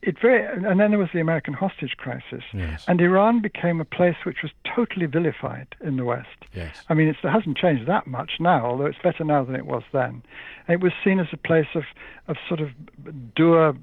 it 0.02 0.20
very 0.20 0.46
and 0.46 0.80
then 0.80 0.92
there 0.92 1.00
was 1.00 1.10
the 1.14 1.20
American 1.20 1.54
hostage 1.54 1.96
crisis, 1.98 2.44
yes. 2.54 2.86
and 2.88 3.02
Iran 3.02 3.42
became 3.42 3.80
a 3.80 3.86
place 3.86 4.16
which 4.26 4.38
was 4.44 4.52
totally 4.76 5.06
vilified 5.06 5.68
in 5.82 5.98
the 5.98 6.06
West. 6.06 6.28
Yes. 6.54 6.84
I 6.90 6.94
mean, 6.94 7.08
it 7.08 7.16
hasn't 7.22 7.58
changed 7.58 7.88
that 7.88 8.08
much 8.08 8.34
now, 8.40 8.66
although 8.66 8.86
it's 8.86 8.98
better 9.04 9.24
now 9.24 9.44
than 9.44 9.56
it 9.56 9.66
was 9.66 9.84
then. 9.94 10.24
It 10.68 10.82
was 10.82 10.92
seen 11.04 11.20
as 11.20 11.28
a 11.32 11.38
place 11.38 11.68
of 11.76 11.84
of 12.28 12.38
sort 12.48 12.60
of 12.60 12.70
dour 13.36 13.76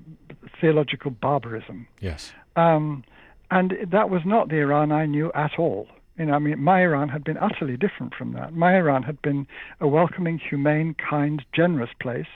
theological 0.61 1.11
barbarism. 1.11 1.87
Yes. 2.01 2.33
Um, 2.57 3.05
and 3.51 3.75
that 3.91 4.11
was 4.11 4.23
not 4.25 4.49
the 4.49 4.57
Iran 4.57 4.93
I 4.93 5.07
knew 5.07 5.33
at 5.35 5.59
all. 5.59 5.89
You 6.19 6.27
know, 6.27 6.35
I 6.35 6.39
mean, 6.41 6.61
my 6.61 6.83
Iran 6.83 7.09
had 7.09 7.23
been 7.23 7.39
utterly 7.39 7.77
different 7.77 8.15
from 8.15 8.33
that. 8.33 8.53
My 8.53 8.77
Iran 8.77 9.05
had 9.05 9.23
been 9.23 9.47
a 9.81 9.87
welcoming, 9.87 10.39
humane, 10.39 10.95
kind, 10.95 11.45
generous 11.53 11.91
place 12.01 12.27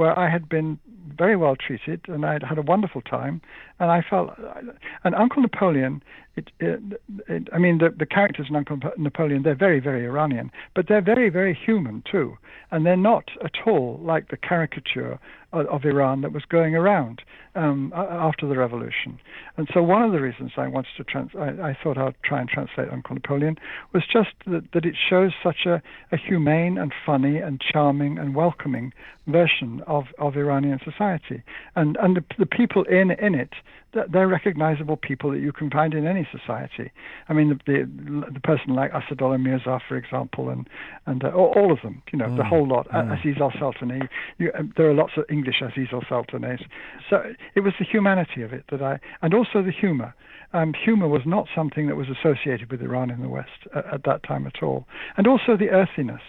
where 0.00 0.18
I 0.18 0.30
had 0.30 0.48
been 0.48 0.78
very 1.18 1.36
well 1.36 1.56
treated 1.56 2.00
and 2.08 2.24
I 2.24 2.32
had 2.32 2.42
had 2.42 2.56
a 2.56 2.62
wonderful 2.62 3.02
time. 3.02 3.42
And 3.80 3.90
I 3.90 4.02
felt, 4.08 4.30
and 5.04 5.14
Uncle 5.14 5.42
Napoleon, 5.42 6.02
it, 6.36 6.50
it, 6.60 6.80
it, 7.28 7.48
I 7.52 7.58
mean, 7.58 7.78
the, 7.78 7.90
the 7.90 8.06
characters 8.06 8.46
in 8.48 8.56
Uncle 8.56 8.78
Napoleon, 8.96 9.42
they're 9.42 9.54
very, 9.54 9.80
very 9.80 10.04
Iranian, 10.04 10.52
but 10.74 10.86
they're 10.86 11.02
very, 11.02 11.28
very 11.28 11.54
human 11.54 12.02
too. 12.10 12.36
And 12.70 12.86
they're 12.86 12.96
not 12.96 13.30
at 13.44 13.66
all 13.66 13.98
like 14.02 14.28
the 14.28 14.36
caricature 14.36 15.18
of, 15.52 15.66
of 15.66 15.84
Iran 15.84 16.20
that 16.20 16.32
was 16.32 16.44
going 16.44 16.76
around 16.76 17.22
um, 17.56 17.92
after 17.96 18.46
the 18.46 18.56
revolution. 18.56 19.18
And 19.56 19.68
so 19.74 19.82
one 19.82 20.02
of 20.02 20.12
the 20.12 20.20
reasons 20.20 20.52
I 20.56 20.68
wanted 20.68 20.90
to 20.96 21.04
trans- 21.04 21.34
I, 21.36 21.70
I, 21.70 21.78
thought 21.82 21.98
I'd 21.98 22.14
try 22.22 22.40
and 22.40 22.48
translate 22.48 22.88
Uncle 22.92 23.14
Napoleon 23.14 23.58
was 23.92 24.04
just 24.10 24.30
that, 24.46 24.70
that 24.72 24.84
it 24.84 24.94
shows 25.08 25.32
such 25.42 25.66
a, 25.66 25.82
a, 26.12 26.16
humane 26.16 26.78
and 26.78 26.92
funny 27.04 27.38
and 27.38 27.60
charming 27.60 28.18
and 28.18 28.36
welcoming 28.36 28.92
version 29.26 29.82
of, 29.86 30.04
of 30.18 30.36
Iranian 30.36 30.78
society. 30.84 31.42
And 31.74 31.96
and 32.00 32.16
the, 32.16 32.24
the 32.38 32.46
people 32.46 32.84
in 32.84 33.10
in 33.10 33.34
it 33.34 33.54
they're 33.92 34.28
recognizable 34.28 34.96
people 34.96 35.30
that 35.32 35.40
you 35.40 35.52
can 35.52 35.68
find 35.70 35.94
in 35.94 36.06
any 36.06 36.26
society. 36.30 36.92
I 37.28 37.32
mean, 37.32 37.60
the 37.66 37.72
the, 37.72 38.32
the 38.32 38.40
person 38.40 38.74
like 38.74 38.92
Asadollah 38.92 39.40
Mirza, 39.40 39.80
for 39.88 39.96
example, 39.96 40.48
and 40.48 40.68
and 41.06 41.24
uh, 41.24 41.30
all 41.30 41.72
of 41.72 41.78
them, 41.82 42.02
you 42.12 42.18
know, 42.18 42.26
mm. 42.26 42.36
the 42.36 42.44
whole 42.44 42.66
lot. 42.66 42.88
Mm. 42.88 43.18
Aziz 43.18 43.40
al 43.40 43.50
Saltaneh. 43.50 44.08
Um, 44.56 44.72
there 44.76 44.88
are 44.88 44.94
lots 44.94 45.12
of 45.16 45.24
English 45.28 45.60
Aziz 45.60 45.88
al 45.92 46.02
Saltanehs. 46.02 46.64
So 47.08 47.22
it 47.54 47.60
was 47.60 47.74
the 47.78 47.84
humanity 47.84 48.42
of 48.42 48.52
it 48.52 48.64
that 48.70 48.82
I, 48.82 49.00
and 49.22 49.34
also 49.34 49.62
the 49.62 49.72
humor. 49.72 50.14
Um, 50.52 50.74
humor 50.74 51.06
was 51.06 51.22
not 51.26 51.46
something 51.54 51.86
that 51.86 51.96
was 51.96 52.08
associated 52.08 52.70
with 52.70 52.82
Iran 52.82 53.10
in 53.10 53.22
the 53.22 53.28
West 53.28 53.68
at, 53.74 53.86
at 53.94 54.04
that 54.04 54.22
time 54.22 54.46
at 54.46 54.62
all, 54.62 54.86
and 55.16 55.26
also 55.26 55.56
the 55.56 55.70
earthiness. 55.70 56.22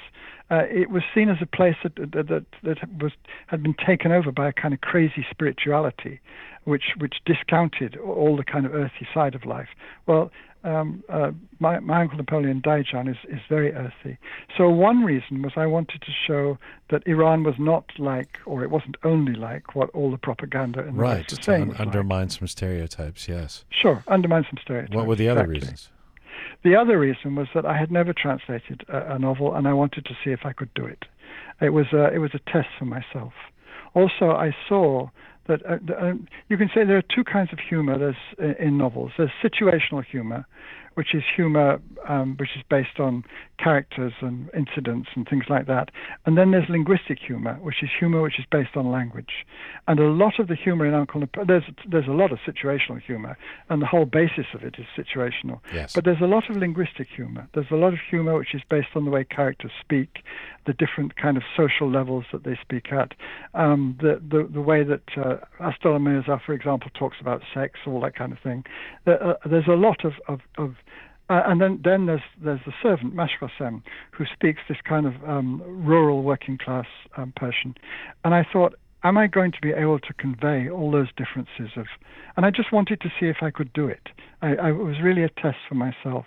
Uh, 0.51 0.65
it 0.69 0.89
was 0.89 1.01
seen 1.15 1.29
as 1.29 1.37
a 1.41 1.45
place 1.45 1.77
that, 1.81 1.95
that 1.95 2.45
that 2.61 2.77
was 3.01 3.13
had 3.47 3.63
been 3.63 3.73
taken 3.73 4.11
over 4.11 4.31
by 4.31 4.49
a 4.49 4.53
kind 4.53 4.73
of 4.73 4.81
crazy 4.81 5.25
spirituality, 5.31 6.19
which 6.65 6.91
which 6.97 7.15
discounted 7.25 7.95
all 7.97 8.35
the 8.35 8.43
kind 8.43 8.65
of 8.65 8.75
earthy 8.75 9.07
side 9.13 9.33
of 9.33 9.45
life. 9.45 9.69
Well, 10.07 10.29
um, 10.63 11.03
uh, 11.09 11.31
my, 11.59 11.79
my 11.79 12.01
uncle 12.01 12.17
Napoleon 12.17 12.61
Dajan 12.61 13.09
is, 13.09 13.17
is 13.29 13.39
very 13.49 13.73
earthy. 13.73 14.17
So 14.57 14.69
one 14.69 15.03
reason 15.03 15.41
was 15.41 15.53
I 15.55 15.65
wanted 15.65 16.01
to 16.01 16.11
show 16.27 16.59
that 16.89 17.01
Iran 17.07 17.43
was 17.43 17.55
not 17.57 17.85
like, 17.97 18.37
or 18.45 18.63
it 18.63 18.69
wasn't 18.69 18.97
only 19.03 19.33
like, 19.33 19.75
what 19.75 19.89
all 19.91 20.11
the 20.11 20.19
propaganda 20.19 20.83
the 20.83 20.91
right, 20.91 21.29
was 21.29 21.39
saying. 21.41 21.69
Right, 21.69 21.79
undermine 21.79 22.27
like. 22.27 22.31
some 22.31 22.47
stereotypes. 22.47 23.27
Yes. 23.27 23.65
Sure, 23.69 24.03
undermine 24.07 24.45
some 24.49 24.59
stereotypes. 24.61 24.95
What 24.95 25.07
were 25.07 25.15
the 25.15 25.29
other 25.29 25.41
exactly. 25.41 25.61
reasons? 25.61 25.89
The 26.63 26.75
other 26.75 26.99
reason 26.99 27.35
was 27.35 27.47
that 27.53 27.65
I 27.65 27.77
had 27.77 27.91
never 27.91 28.13
translated 28.13 28.83
a, 28.89 29.15
a 29.15 29.19
novel, 29.19 29.55
and 29.55 29.67
I 29.67 29.73
wanted 29.73 30.05
to 30.05 30.13
see 30.23 30.31
if 30.31 30.41
I 30.43 30.53
could 30.53 30.73
do 30.73 30.85
it. 30.85 31.05
It 31.61 31.69
was 31.69 31.87
a, 31.93 32.13
it 32.13 32.19
was 32.19 32.31
a 32.33 32.51
test 32.51 32.69
for 32.77 32.85
myself. 32.85 33.33
Also, 33.93 34.31
I 34.31 34.55
saw 34.67 35.09
that 35.47 35.65
uh, 35.65 35.77
uh, 35.93 36.13
you 36.49 36.57
can 36.57 36.69
say 36.73 36.85
there 36.85 36.97
are 36.97 37.15
two 37.15 37.23
kinds 37.23 37.51
of 37.51 37.59
humor 37.59 37.97
there's 37.97 38.15
uh, 38.41 38.63
in 38.63 38.77
novels. 38.77 39.11
There's 39.17 39.31
situational 39.43 40.03
humor, 40.03 40.45
which 40.95 41.13
is 41.13 41.23
humor 41.35 41.79
um, 42.07 42.35
which 42.37 42.49
is 42.55 42.63
based 42.69 42.99
on 42.99 43.23
characters 43.57 44.13
and 44.21 44.49
incidents 44.55 45.09
and 45.15 45.27
things 45.27 45.45
like 45.49 45.67
that. 45.67 45.89
And 46.25 46.37
then 46.37 46.51
there's 46.51 46.67
linguistic 46.69 47.19
humor, 47.19 47.57
which 47.61 47.83
is 47.83 47.89
humor 47.97 48.21
which 48.21 48.39
is 48.39 48.45
based 48.51 48.75
on 48.75 48.91
language. 48.91 49.45
And 49.87 49.99
a 49.99 50.07
lot 50.07 50.39
of 50.39 50.47
the 50.47 50.55
humor 50.55 50.85
in 50.85 50.93
Uncle 50.93 51.19
Napoleon, 51.19 51.47
there's 51.47 51.63
there's 51.87 52.07
a 52.07 52.11
lot 52.11 52.31
of 52.31 52.39
situational 52.39 53.01
humor, 53.01 53.37
and 53.69 53.81
the 53.81 53.85
whole 53.85 54.05
basis 54.05 54.47
of 54.53 54.63
it 54.63 54.75
is 54.77 54.85
situational. 54.97 55.59
Yes. 55.73 55.93
But 55.93 56.05
there's 56.05 56.21
a 56.21 56.25
lot 56.25 56.49
of 56.49 56.57
linguistic 56.57 57.07
humor. 57.15 57.47
There's 57.53 57.71
a 57.71 57.75
lot 57.75 57.93
of 57.93 57.99
humor 58.09 58.37
which 58.37 58.55
is 58.55 58.61
based 58.69 58.89
on 58.95 59.05
the 59.05 59.11
way 59.11 59.23
characters 59.23 59.71
speak, 59.79 60.23
the 60.65 60.73
different 60.73 61.15
kind 61.15 61.37
of 61.37 61.43
social 61.55 61.89
levels 61.89 62.25
that 62.31 62.43
they 62.43 62.57
speak 62.61 62.91
at, 62.91 63.13
um, 63.53 63.97
the, 64.01 64.21
the 64.29 64.47
the 64.51 64.61
way 64.61 64.83
that 64.83 65.03
uh, 65.17 65.37
Astor 65.59 65.97
Mirza, 65.99 66.39
for 66.45 66.53
example, 66.53 66.89
talks 66.97 67.17
about 67.19 67.41
sex, 67.53 67.79
all 67.87 68.01
that 68.01 68.15
kind 68.15 68.31
of 68.31 68.39
thing. 68.39 68.63
Uh, 69.07 69.33
there's 69.49 69.67
a 69.67 69.71
lot 69.71 70.05
of 70.05 70.13
of, 70.27 70.39
of 70.57 70.75
uh, 71.31 71.43
and 71.45 71.61
then, 71.61 71.79
then 71.81 72.07
there's 72.07 72.21
there's 72.43 72.59
the 72.65 72.73
servant 72.83 73.15
Mashqasem, 73.15 73.81
who 74.11 74.25
speaks 74.33 74.59
this 74.67 74.79
kind 74.83 75.05
of 75.05 75.13
um, 75.25 75.61
rural 75.65 76.23
working 76.23 76.57
class 76.57 76.87
um, 77.15 77.31
Persian, 77.37 77.73
and 78.25 78.33
I 78.33 78.45
thought, 78.51 78.73
am 79.05 79.17
I 79.17 79.27
going 79.27 79.53
to 79.53 79.61
be 79.61 79.71
able 79.71 79.99
to 79.99 80.13
convey 80.13 80.69
all 80.69 80.91
those 80.91 81.07
differences 81.15 81.77
of? 81.77 81.85
And 82.35 82.45
I 82.45 82.49
just 82.51 82.73
wanted 82.73 82.99
to 83.01 83.09
see 83.17 83.27
if 83.27 83.37
I 83.41 83.49
could 83.49 83.71
do 83.71 83.87
it. 83.87 84.09
I, 84.41 84.55
I 84.55 84.71
was 84.71 84.97
really 85.01 85.23
a 85.23 85.29
test 85.29 85.57
for 85.69 85.75
myself, 85.75 86.25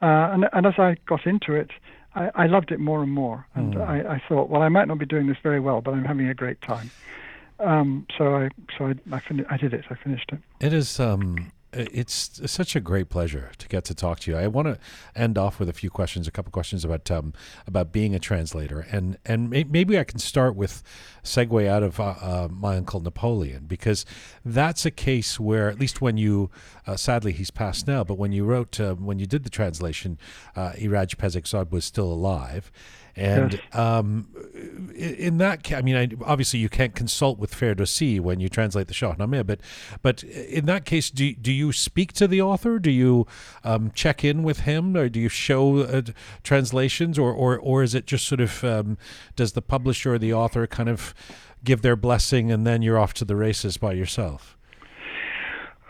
uh, 0.00 0.32
and 0.32 0.46
and 0.54 0.66
as 0.66 0.74
I 0.78 0.96
got 1.06 1.26
into 1.26 1.52
it, 1.52 1.70
I, 2.14 2.30
I 2.34 2.46
loved 2.46 2.72
it 2.72 2.80
more 2.80 3.02
and 3.02 3.12
more, 3.12 3.46
and 3.54 3.74
mm. 3.74 3.88
I, 3.88 4.14
I 4.14 4.22
thought, 4.28 4.48
well, 4.48 4.62
I 4.62 4.68
might 4.68 4.88
not 4.88 4.98
be 4.98 5.06
doing 5.06 5.26
this 5.26 5.36
very 5.42 5.60
well, 5.60 5.80
but 5.80 5.94
I'm 5.94 6.04
having 6.04 6.28
a 6.28 6.34
great 6.34 6.60
time. 6.60 6.90
Um, 7.60 8.06
so 8.16 8.34
I 8.36 8.48
so 8.76 8.86
I 8.86 8.94
I, 9.12 9.20
fin- 9.20 9.46
I 9.50 9.56
did 9.56 9.74
it. 9.74 9.84
I 9.90 9.94
finished 9.94 10.30
it. 10.32 10.38
It 10.60 10.72
is 10.72 10.98
um 10.98 11.52
it's 11.72 12.40
such 12.50 12.74
a 12.74 12.80
great 12.80 13.08
pleasure 13.08 13.52
to 13.58 13.68
get 13.68 13.84
to 13.84 13.94
talk 13.94 14.20
to 14.20 14.30
you. 14.30 14.36
I 14.36 14.46
want 14.48 14.66
to 14.66 14.78
end 15.14 15.38
off 15.38 15.58
with 15.60 15.68
a 15.68 15.72
few 15.72 15.90
questions, 15.90 16.26
a 16.26 16.30
couple 16.30 16.50
questions 16.50 16.84
about 16.84 17.10
um, 17.10 17.32
about 17.66 17.92
being 17.92 18.14
a 18.14 18.18
translator, 18.18 18.86
and 18.90 19.18
and 19.24 19.48
may, 19.50 19.64
maybe 19.64 19.98
I 19.98 20.04
can 20.04 20.18
start 20.18 20.56
with 20.56 20.82
segue 21.22 21.66
out 21.66 21.82
of 21.82 22.00
uh, 22.00 22.14
uh, 22.20 22.48
my 22.50 22.76
uncle 22.76 23.00
Napoleon 23.00 23.66
because 23.66 24.04
that's 24.44 24.84
a 24.84 24.90
case 24.90 25.38
where 25.38 25.68
at 25.68 25.78
least 25.78 26.00
when 26.00 26.16
you, 26.16 26.50
uh, 26.86 26.96
sadly 26.96 27.32
he's 27.32 27.50
passed 27.50 27.86
now, 27.86 28.02
but 28.02 28.14
when 28.14 28.32
you 28.32 28.44
wrote 28.44 28.80
uh, 28.80 28.94
when 28.94 29.18
you 29.18 29.26
did 29.26 29.44
the 29.44 29.50
translation, 29.50 30.18
uh, 30.56 30.72
Iraj 30.72 31.16
Pezeshkzad 31.16 31.70
was 31.70 31.84
still 31.84 32.12
alive, 32.12 32.72
and 33.16 33.54
yes. 33.54 33.62
um, 33.72 34.28
in 34.94 35.38
that, 35.38 35.72
I 35.72 35.82
mean, 35.82 35.96
I, 35.96 36.08
obviously 36.24 36.60
you 36.60 36.68
can't 36.68 36.94
consult 36.94 37.38
with 37.38 37.54
Ferdowsi 37.54 38.20
when 38.20 38.40
you 38.40 38.48
translate 38.48 38.88
the 38.88 38.94
Shahnameh, 38.94 39.46
but 39.46 39.60
but 40.02 40.22
in 40.22 40.66
that 40.66 40.84
case, 40.84 41.10
do 41.10 41.34
do 41.34 41.52
you 41.52 41.72
speak 41.72 42.12
to 42.14 42.28
the 42.28 42.40
author? 42.40 42.78
Do 42.78 42.90
you 42.90 43.26
um, 43.64 43.90
check 43.94 44.24
in 44.24 44.42
with 44.42 44.60
him, 44.60 44.96
or 44.96 45.08
do 45.08 45.20
you 45.20 45.28
show 45.28 45.78
uh, 45.78 46.02
translations, 46.42 47.18
or, 47.18 47.32
or 47.32 47.58
or 47.58 47.82
is 47.82 47.94
it 47.94 48.06
just 48.06 48.26
sort 48.26 48.40
of 48.40 48.62
um, 48.64 48.98
does 49.36 49.52
the 49.52 49.62
publisher 49.62 50.14
or 50.14 50.18
the 50.18 50.32
author 50.32 50.66
kind 50.66 50.88
of 50.88 51.14
give 51.62 51.82
their 51.82 51.96
blessing 51.96 52.50
and 52.50 52.66
then 52.66 52.80
you're 52.82 52.98
off 52.98 53.12
to 53.14 53.24
the 53.24 53.36
races 53.36 53.76
by 53.76 53.92
yourself? 53.92 54.56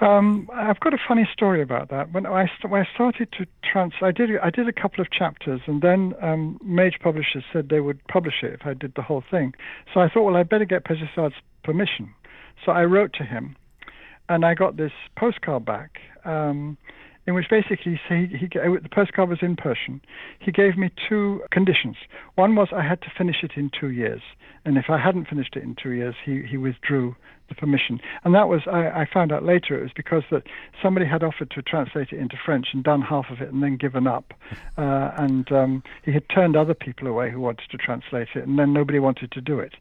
Um, 0.01 0.49
I've 0.55 0.81
got 0.81 0.95
a 0.95 0.99
funny 1.07 1.29
story 1.31 1.61
about 1.61 1.91
that. 1.91 2.13
When 2.13 2.25
I, 2.25 2.47
st- 2.47 2.71
when 2.71 2.81
I 2.81 2.89
started 2.95 3.29
to 3.33 3.47
trans, 3.63 3.93
I 4.01 4.13
did 4.13 4.31
I 4.43 4.49
did 4.49 4.67
a 4.67 4.73
couple 4.73 5.03
of 5.03 5.11
chapters, 5.11 5.61
and 5.67 5.83
then 5.83 6.15
um, 6.23 6.59
major 6.65 6.99
publishers 7.03 7.45
said 7.53 7.69
they 7.69 7.81
would 7.81 8.03
publish 8.09 8.37
it 8.43 8.55
if 8.55 8.61
I 8.65 8.73
did 8.73 8.95
the 8.97 9.03
whole 9.03 9.23
thing. 9.31 9.53
So 9.93 10.01
I 10.01 10.09
thought, 10.09 10.23
well, 10.23 10.37
I 10.37 10.43
better 10.43 10.65
get 10.65 10.85
Pezeshkzad's 10.85 11.35
permission. 11.63 12.15
So 12.65 12.73
I 12.73 12.85
wrote 12.85 13.13
to 13.15 13.25
him, 13.25 13.57
and 14.31 14.45
I 14.45 14.55
got 14.55 14.79
this 14.79 14.93
postcard 15.19 15.67
back. 15.67 15.99
Um, 16.25 16.79
in 17.27 17.35
which 17.35 17.49
basically 17.51 18.01
he, 18.09 18.27
he, 18.27 18.47
the 18.47 18.89
postcard 18.91 19.29
was 19.29 19.39
in 19.43 19.57
Persian. 19.57 20.01
He 20.39 20.51
gave 20.51 20.77
me 20.77 20.91
two 21.09 21.43
conditions. 21.51 21.97
One 22.35 22.55
was 22.57 22.69
I 22.73 22.83
had 22.83 23.03
to 23.03 23.13
finish 23.17 23.43
it 23.43 23.53
in 23.57 23.71
two 23.79 23.91
years, 23.91 24.23
and 24.65 24.77
if 24.77 24.87
I 24.89 24.99
hadn't 24.99 25.29
finished 25.29 25.57
it 25.57 25.63
in 25.63 25.77
two 25.81 25.93
years, 25.93 26.15
he, 26.25 26.43
he 26.43 26.57
withdrew 26.57 27.17
the 27.51 27.55
permission. 27.55 28.01
And 28.25 28.35
that 28.35 28.49
was, 28.49 28.63
I, 28.67 29.03
I 29.03 29.09
found 29.13 29.33
out 29.33 29.45
later, 29.45 29.79
it 29.79 29.83
was 29.83 29.93
because 29.95 30.23
that 30.31 30.45
somebody 30.83 31.05
had 31.05 31.23
offered 31.23 31.51
to 31.51 31.63
translate 31.63 32.09
it 32.13 32.19
into 32.19 32.37
French 32.43 32.69
and 32.73 32.83
done 32.83 33.03
half 33.03 33.27
of 33.31 33.43
it 33.43 33.53
and 33.53 33.63
then 33.63 33.77
given 33.77 34.07
up. 34.07 34.33
Uh, 34.79 35.13
and 35.19 35.53
um, 35.53 35.83
he 36.05 36.13
had 36.13 36.27
turned 36.31 36.57
other 36.57 36.73
people 36.73 37.07
away 37.07 37.31
who 37.31 37.39
wanted 37.39 37.69
to 37.71 37.77
translate 37.77 38.29
it, 38.35 38.47
and 38.47 38.59
then 38.59 38.73
nobody 38.73 38.99
wanted 38.99 39.31
to 39.31 39.41
do 39.41 39.59
it. 39.59 39.75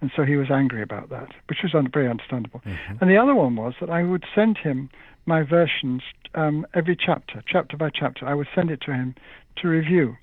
And 0.00 0.12
so 0.14 0.22
he 0.22 0.36
was 0.36 0.48
angry 0.48 0.80
about 0.80 1.08
that, 1.08 1.30
which 1.48 1.58
was 1.62 1.74
un- 1.74 1.90
very 1.92 2.08
understandable. 2.08 2.60
Mm-hmm. 2.64 2.98
And 3.00 3.10
the 3.10 3.16
other 3.16 3.34
one 3.34 3.56
was 3.56 3.74
that 3.80 3.90
I 3.90 4.04
would 4.04 4.24
send 4.32 4.58
him 4.58 4.90
my 5.26 5.42
versions 5.42 6.02
um, 6.34 6.66
every 6.74 6.96
chapter, 6.96 7.42
chapter 7.46 7.76
by 7.76 7.90
chapter. 7.90 8.26
I 8.26 8.34
would 8.34 8.48
send 8.54 8.70
it 8.70 8.80
to 8.82 8.92
him 8.92 9.14
to 9.56 9.68
review 9.68 10.16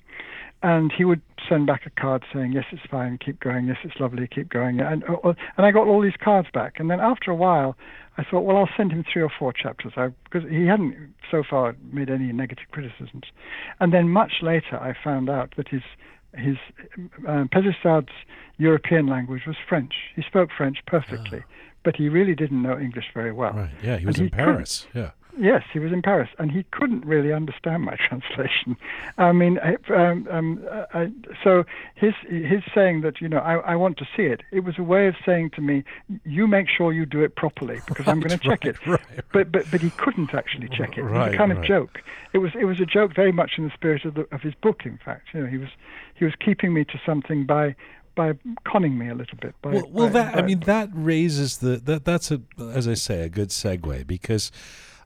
and 0.62 0.92
he 0.96 1.04
would 1.04 1.20
send 1.48 1.66
back 1.66 1.82
a 1.86 1.90
card 2.00 2.24
saying, 2.32 2.52
"Yes, 2.52 2.64
it's 2.70 2.82
fine. 2.90 3.18
Keep 3.18 3.40
going. 3.40 3.66
Yes, 3.66 3.78
it's 3.82 3.98
lovely. 3.98 4.28
Keep 4.28 4.48
going." 4.48 4.80
And 4.80 5.02
uh, 5.04 5.14
uh, 5.24 5.34
and 5.56 5.66
I 5.66 5.72
got 5.72 5.88
all 5.88 6.00
these 6.00 6.16
cards 6.22 6.48
back. 6.54 6.74
And 6.78 6.88
then 6.88 7.00
after 7.00 7.30
a 7.30 7.34
while, 7.34 7.76
I 8.16 8.22
thought, 8.22 8.42
"Well, 8.42 8.56
I'll 8.56 8.68
send 8.76 8.92
him 8.92 9.04
three 9.12 9.22
or 9.22 9.30
four 9.36 9.52
chapters," 9.52 9.92
I, 9.96 10.08
because 10.24 10.48
he 10.48 10.66
hadn't 10.66 11.14
so 11.30 11.42
far 11.48 11.74
made 11.92 12.10
any 12.10 12.32
negative 12.32 12.66
criticisms. 12.70 13.24
And 13.80 13.92
then 13.92 14.08
much 14.08 14.34
later, 14.40 14.76
I 14.76 14.94
found 15.02 15.28
out 15.28 15.54
that 15.56 15.68
his 15.68 15.82
his 16.34 16.56
Pezeshkzad's 17.24 18.12
European 18.56 19.06
language 19.06 19.42
was 19.46 19.56
French. 19.68 19.92
He 20.14 20.22
spoke 20.22 20.50
French 20.56 20.78
perfectly, 20.86 21.40
oh. 21.42 21.50
But 21.82 21.96
he 21.96 22.08
really 22.08 22.34
didn't 22.34 22.62
know 22.62 22.78
English 22.78 23.06
very 23.14 23.32
well. 23.32 23.52
Right. 23.52 23.70
Yeah, 23.82 23.98
he 23.98 24.06
was 24.06 24.16
and 24.16 24.28
in 24.28 24.32
he 24.32 24.36
Paris. 24.36 24.86
Yeah. 24.94 25.10
Yes, 25.38 25.62
he 25.72 25.78
was 25.78 25.92
in 25.92 26.02
Paris, 26.02 26.28
and 26.38 26.52
he 26.52 26.64
couldn't 26.72 27.06
really 27.06 27.32
understand 27.32 27.84
my 27.84 27.96
translation. 28.08 28.76
I 29.16 29.32
mean, 29.32 29.58
um, 29.88 30.28
um, 30.30 30.64
I, 30.92 31.10
so 31.42 31.64
his 31.94 32.12
his 32.28 32.62
saying 32.74 33.00
that 33.00 33.20
you 33.20 33.28
know 33.28 33.38
I, 33.38 33.54
I 33.54 33.76
want 33.76 33.96
to 33.98 34.04
see 34.14 34.24
it. 34.24 34.42
It 34.50 34.60
was 34.60 34.78
a 34.78 34.82
way 34.82 35.06
of 35.06 35.14
saying 35.24 35.50
to 35.50 35.62
me, 35.62 35.84
you 36.24 36.46
make 36.46 36.68
sure 36.68 36.92
you 36.92 37.06
do 37.06 37.22
it 37.22 37.34
properly 37.34 37.80
because 37.86 38.06
right, 38.06 38.12
I'm 38.12 38.20
going 38.20 38.38
to 38.38 38.38
check 38.38 38.64
right, 38.64 38.74
it. 38.74 38.86
Right, 38.86 39.24
but 39.32 39.50
but 39.50 39.70
but 39.70 39.80
he 39.80 39.90
couldn't 39.90 40.34
actually 40.34 40.68
check 40.68 40.98
it. 40.98 41.02
Right, 41.02 41.28
it 41.28 41.30
was 41.30 41.34
a 41.34 41.38
kind 41.38 41.52
of 41.52 41.64
joke. 41.64 42.02
It 42.34 42.38
was 42.38 42.52
it 42.54 42.64
was 42.64 42.80
a 42.80 42.86
joke 42.86 43.14
very 43.14 43.32
much 43.32 43.52
in 43.56 43.64
the 43.64 43.72
spirit 43.72 44.04
of 44.04 44.14
the, 44.14 44.28
of 44.32 44.42
his 44.42 44.54
book. 44.54 44.84
In 44.84 44.98
fact, 45.02 45.28
you 45.32 45.40
know, 45.40 45.46
he 45.46 45.56
was 45.56 45.70
he 46.14 46.26
was 46.26 46.34
keeping 46.44 46.74
me 46.74 46.84
to 46.84 47.00
something 47.06 47.46
by 47.46 47.74
by 48.14 48.34
conning 48.64 48.98
me 48.98 49.08
a 49.08 49.14
little 49.14 49.38
bit. 49.40 49.54
By, 49.62 49.70
well, 49.70 49.90
well 49.90 50.06
by, 50.08 50.12
that 50.12 50.34
by, 50.34 50.40
I 50.40 50.42
mean 50.42 50.60
that 50.60 50.90
raises 50.92 51.58
the 51.58 51.76
that 51.76 52.04
that's 52.04 52.30
a 52.30 52.42
as 52.58 52.86
I 52.86 52.94
say 52.94 53.22
a 53.22 53.28
good 53.28 53.48
segue 53.48 54.06
because 54.06 54.50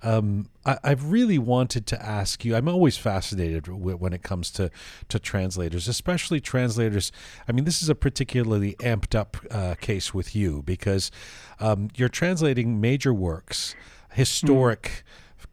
um, 0.02 0.48
I, 0.64 0.78
have 0.84 1.10
really 1.10 1.38
wanted 1.38 1.86
to 1.88 2.04
ask 2.04 2.44
you. 2.44 2.54
I'm 2.54 2.68
always 2.68 2.96
fascinated 2.96 3.66
when 3.68 4.12
it 4.12 4.22
comes 4.22 4.50
to 4.52 4.70
to 5.08 5.18
translators, 5.18 5.88
especially 5.88 6.40
translators. 6.40 7.12
I 7.48 7.52
mean, 7.52 7.64
this 7.64 7.82
is 7.82 7.88
a 7.88 7.94
particularly 7.94 8.74
amped 8.74 9.14
up 9.14 9.36
uh, 9.50 9.74
case 9.80 10.12
with 10.12 10.36
you 10.36 10.62
because 10.62 11.10
um, 11.60 11.88
you're 11.96 12.08
translating 12.08 12.80
major 12.80 13.12
works, 13.12 13.74
historic. 14.12 14.82
Mm 14.82 15.02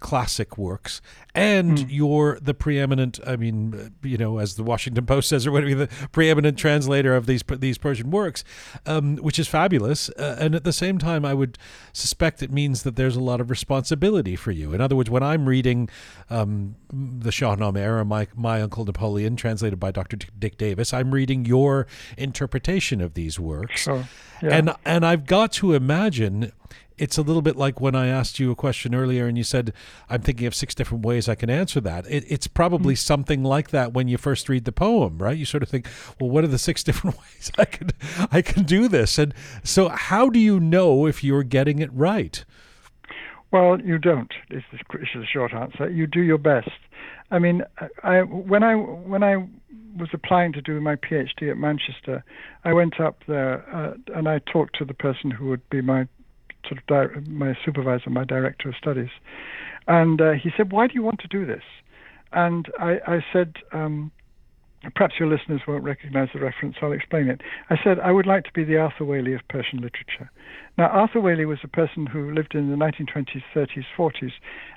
classic 0.03 0.57
works, 0.57 1.01
and 1.33 1.77
mm. 1.79 1.85
you're 1.89 2.37
the 2.39 2.53
preeminent. 2.53 3.19
I 3.25 3.37
mean, 3.37 3.95
you 4.03 4.17
know, 4.17 4.37
as 4.37 4.55
the 4.55 4.63
Washington 4.63 5.05
Post 5.07 5.29
says, 5.29 5.47
or 5.47 5.51
whatever, 5.51 5.73
the 5.73 5.89
preeminent 6.11 6.59
translator 6.59 7.15
of 7.15 7.25
these 7.25 7.41
these 7.57 7.79
Persian 7.79 8.11
works, 8.11 8.43
um, 8.85 9.15
which 9.17 9.39
is 9.39 9.47
fabulous. 9.47 10.09
Uh, 10.09 10.37
and 10.39 10.53
at 10.53 10.65
the 10.65 10.73
same 10.73 10.99
time, 10.99 11.25
I 11.25 11.33
would 11.33 11.57
suspect 11.93 12.43
it 12.43 12.51
means 12.51 12.83
that 12.83 12.97
there's 12.97 13.15
a 13.15 13.21
lot 13.21 13.41
of 13.41 13.49
responsibility 13.49 14.35
for 14.35 14.51
you. 14.51 14.73
In 14.73 14.81
other 14.81 14.95
words, 14.95 15.09
when 15.09 15.23
I'm 15.23 15.47
reading 15.47 15.89
um, 16.29 16.75
the 16.91 17.31
Shahnameh 17.31 17.87
or 17.87 18.05
my 18.05 18.27
my 18.35 18.61
Uncle 18.61 18.85
Napoleon, 18.85 19.35
translated 19.37 19.79
by 19.79 19.91
Dr. 19.91 20.17
Dick 20.37 20.57
Davis, 20.57 20.93
I'm 20.93 21.11
reading 21.11 21.45
your 21.45 21.87
interpretation 22.17 23.01
of 23.01 23.13
these 23.13 23.39
works, 23.39 23.81
sure. 23.81 24.05
yeah. 24.41 24.49
and 24.49 24.75
and 24.85 25.05
I've 25.05 25.25
got 25.25 25.53
to 25.53 25.73
imagine 25.73 26.51
it's 26.97 27.17
a 27.17 27.21
little 27.21 27.41
bit 27.41 27.55
like 27.55 27.81
when 27.81 27.95
I 27.95 28.07
asked 28.07 28.39
you 28.39 28.51
a 28.51 28.55
question 28.55 28.93
earlier 28.93 29.27
and 29.27 29.37
you 29.37 29.43
said, 29.43 29.73
I'm 30.09 30.21
thinking 30.21 30.47
of 30.47 30.55
six 30.55 30.75
different 30.75 31.05
ways 31.05 31.27
I 31.27 31.35
can 31.35 31.49
answer 31.49 31.81
that. 31.81 32.05
It, 32.07 32.25
it's 32.27 32.47
probably 32.47 32.93
mm-hmm. 32.93 32.99
something 32.99 33.43
like 33.43 33.69
that 33.69 33.93
when 33.93 34.07
you 34.07 34.17
first 34.17 34.49
read 34.49 34.65
the 34.65 34.71
poem, 34.71 35.17
right? 35.17 35.37
You 35.37 35.45
sort 35.45 35.63
of 35.63 35.69
think, 35.69 35.87
well, 36.19 36.29
what 36.29 36.43
are 36.43 36.47
the 36.47 36.57
six 36.57 36.83
different 36.83 37.17
ways 37.17 37.51
I 37.57 37.65
can, 37.65 37.89
I 38.31 38.41
can 38.41 38.63
do 38.63 38.87
this? 38.87 39.17
And 39.17 39.33
so, 39.63 39.89
how 39.89 40.29
do 40.29 40.39
you 40.39 40.59
know 40.59 41.05
if 41.05 41.23
you're 41.23 41.43
getting 41.43 41.79
it 41.79 41.91
right? 41.93 42.43
Well, 43.51 43.79
you 43.79 43.99
don't. 43.99 44.33
Is 44.49 44.63
the 44.71 45.25
short 45.31 45.53
answer. 45.53 45.87
You 45.89 46.07
do 46.07 46.21
your 46.21 46.39
best. 46.39 46.71
I 47.29 47.37
mean, 47.37 47.63
I, 48.03 48.21
when 48.21 48.63
I 48.63 48.75
when 48.75 49.21
I 49.23 49.47
was 49.95 50.09
applying 50.11 50.53
to 50.53 50.61
do 50.61 50.79
my 50.81 50.95
PhD 50.95 51.51
at 51.51 51.57
Manchester, 51.57 52.23
I 52.63 52.73
went 52.73 52.99
up 52.99 53.19
there 53.27 53.63
uh, 53.73 53.93
and 54.15 54.27
I 54.27 54.39
talked 54.39 54.77
to 54.79 54.85
the 54.85 54.93
person 54.93 55.31
who 55.31 55.49
would 55.49 55.67
be 55.69 55.81
my 55.81 56.07
sort 56.67 56.79
of 56.79 56.85
di- 56.87 57.29
my 57.29 57.57
supervisor, 57.65 58.09
my 58.09 58.23
director 58.23 58.69
of 58.69 58.75
studies, 58.75 59.09
and 59.87 60.21
uh, 60.21 60.31
he 60.31 60.51
said, 60.55 60.71
"Why 60.71 60.87
do 60.87 60.93
you 60.93 61.03
want 61.03 61.19
to 61.19 61.27
do 61.27 61.45
this?" 61.45 61.63
And 62.33 62.67
I, 62.79 62.99
I 63.05 63.25
said, 63.31 63.53
um, 63.73 64.11
perhaps 64.95 65.15
your 65.19 65.29
listeners 65.29 65.61
won't 65.67 65.83
recognize 65.83 66.29
the 66.33 66.39
reference, 66.39 66.75
so 66.79 66.87
I'll 66.87 66.93
explain 66.93 67.29
it. 67.29 67.41
I 67.69 67.77
said 67.83 67.99
I 67.99 68.11
would 68.11 68.25
like 68.25 68.43
to 68.45 68.53
be 68.53 68.63
the 68.63 68.77
Arthur 68.77 69.05
Waley 69.05 69.35
of 69.35 69.47
Persian 69.47 69.79
literature. 69.79 70.29
Now, 70.77 70.87
Arthur 70.87 71.19
Waley 71.19 71.47
was 71.47 71.59
a 71.63 71.67
person 71.67 72.07
who 72.07 72.33
lived 72.33 72.55
in 72.55 72.69
the 72.69 72.75
1920s, 72.75 73.43
30s, 73.55 73.85
40s, 73.95 74.31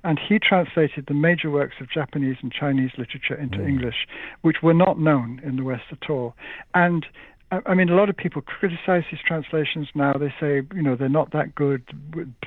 and 0.05 0.19
he 0.19 0.39
translated 0.39 1.07
the 1.09 1.15
major 1.15 1.51
works 1.51 1.77
of 1.81 1.91
Japanese 1.91 2.37
and 2.43 2.53
Chinese 2.53 2.91
literature 2.99 3.35
into 3.35 3.59
mm. 3.59 3.69
English, 3.69 4.07
which 4.43 4.59
were 4.63 4.75
not 4.75 5.01
known 5.01 5.41
in 5.43 5.57
the 5.57 5.65
West 5.65 5.85
at 5.91 6.11
all. 6.11 6.35
And 6.75 7.07
I 7.53 7.75
mean, 7.75 7.89
a 7.89 7.95
lot 7.95 8.09
of 8.09 8.17
people 8.17 8.43
criticize 8.43 9.05
these 9.11 9.21
translations 9.25 9.89
now. 9.95 10.15
They 10.15 10.35
say, 10.41 10.63
you 10.75 10.83
know, 10.83 10.97
they're 10.97 11.09
not 11.09 11.31
that 11.31 11.55
good, 11.55 11.83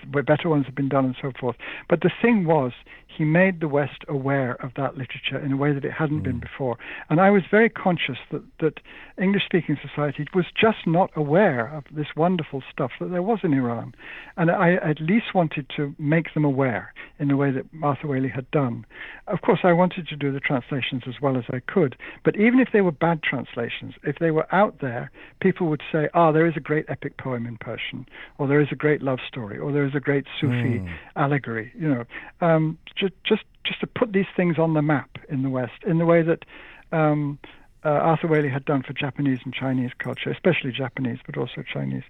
better 0.05 0.49
ones 0.49 0.65
have 0.65 0.75
been 0.75 0.89
done, 0.89 1.05
and 1.05 1.15
so 1.21 1.31
forth. 1.39 1.55
But 1.87 2.01
the 2.01 2.11
thing 2.21 2.45
was, 2.45 2.73
he 3.17 3.25
made 3.25 3.59
the 3.59 3.67
West 3.67 4.03
aware 4.07 4.53
of 4.63 4.71
that 4.75 4.95
literature 4.95 5.43
in 5.43 5.51
a 5.51 5.57
way 5.57 5.73
that 5.73 5.83
it 5.83 5.91
hadn't 5.91 6.21
mm. 6.21 6.23
been 6.23 6.39
before. 6.39 6.77
And 7.09 7.19
I 7.19 7.29
was 7.31 7.43
very 7.49 7.69
conscious 7.69 8.17
that, 8.31 8.43
that 8.59 8.79
English 9.21 9.43
speaking 9.45 9.77
society 9.81 10.25
was 10.33 10.45
just 10.59 10.85
not 10.85 11.09
aware 11.15 11.67
of 11.67 11.83
this 11.91 12.07
wonderful 12.15 12.63
stuff 12.71 12.91
that 12.99 13.11
there 13.11 13.21
was 13.21 13.39
in 13.43 13.53
Iran. 13.53 13.93
And 14.37 14.51
I 14.51 14.75
at 14.75 15.01
least 15.01 15.33
wanted 15.33 15.65
to 15.75 15.95
make 15.97 16.33
them 16.33 16.45
aware 16.45 16.93
in 17.19 17.27
the 17.27 17.35
way 17.35 17.51
that 17.51 17.65
Arthur 17.83 18.07
Waley 18.07 18.31
had 18.33 18.49
done. 18.51 18.85
Of 19.27 19.41
course, 19.41 19.59
I 19.63 19.73
wanted 19.73 20.07
to 20.07 20.15
do 20.15 20.31
the 20.31 20.39
translations 20.39 21.03
as 21.07 21.15
well 21.21 21.37
as 21.37 21.43
I 21.49 21.59
could. 21.59 21.95
But 22.23 22.37
even 22.37 22.59
if 22.59 22.69
they 22.71 22.81
were 22.81 22.91
bad 22.91 23.21
translations, 23.23 23.95
if 24.03 24.17
they 24.19 24.31
were 24.31 24.47
out 24.53 24.79
there, 24.81 25.11
people 25.41 25.67
would 25.67 25.81
say, 25.91 26.09
ah, 26.13 26.29
oh, 26.29 26.33
there 26.33 26.47
is 26.47 26.53
a 26.55 26.61
great 26.61 26.85
epic 26.87 27.17
poem 27.17 27.45
in 27.45 27.57
Persian, 27.57 28.07
or 28.37 28.47
there 28.47 28.61
is 28.61 28.69
a 28.71 28.75
great 28.75 29.01
love 29.01 29.19
story, 29.27 29.57
or 29.57 29.71
there 29.71 29.85
is 29.85 29.95
a 29.95 29.99
great 29.99 30.25
Sufi 30.39 30.79
mm. 30.79 30.95
allegory, 31.15 31.71
you 31.77 31.87
know. 31.87 32.05
Um, 32.41 32.77
just 32.99 33.13
just 33.23 33.43
just 33.65 33.79
to 33.81 33.87
put 33.87 34.13
these 34.13 34.25
things 34.35 34.57
on 34.57 34.73
the 34.73 34.81
map 34.81 35.09
in 35.29 35.43
the 35.43 35.49
West 35.49 35.83
in 35.85 35.97
the 35.97 36.05
way 36.05 36.21
that 36.21 36.45
um, 36.91 37.39
uh, 37.85 37.89
Arthur 37.89 38.27
Waley 38.27 38.51
had 38.51 38.65
done 38.65 38.83
for 38.83 38.93
Japanese 38.93 39.39
and 39.45 39.53
Chinese 39.53 39.91
culture, 39.99 40.29
especially 40.29 40.71
Japanese, 40.71 41.19
but 41.25 41.37
also 41.37 41.63
Chinese. 41.71 42.03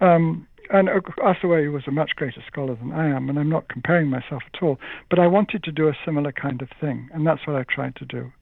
Um, 0.00 0.46
and 0.70 0.88
Arthur 0.88 1.48
Waley 1.48 1.72
was 1.72 1.84
a 1.86 1.90
much 1.90 2.10
greater 2.16 2.42
scholar 2.46 2.74
than 2.74 2.92
I 2.92 3.08
am, 3.08 3.28
and 3.28 3.38
I'm 3.38 3.48
not 3.48 3.68
comparing 3.68 4.08
myself 4.08 4.42
at 4.52 4.62
all. 4.62 4.78
But 5.10 5.18
I 5.18 5.26
wanted 5.26 5.62
to 5.64 5.72
do 5.72 5.88
a 5.88 5.96
similar 6.04 6.32
kind 6.32 6.60
of 6.60 6.68
thing, 6.80 7.08
and 7.12 7.26
that's 7.26 7.46
what 7.46 7.56
I've 7.56 7.68
tried 7.68 7.96
to 7.96 8.04
do. 8.04 8.32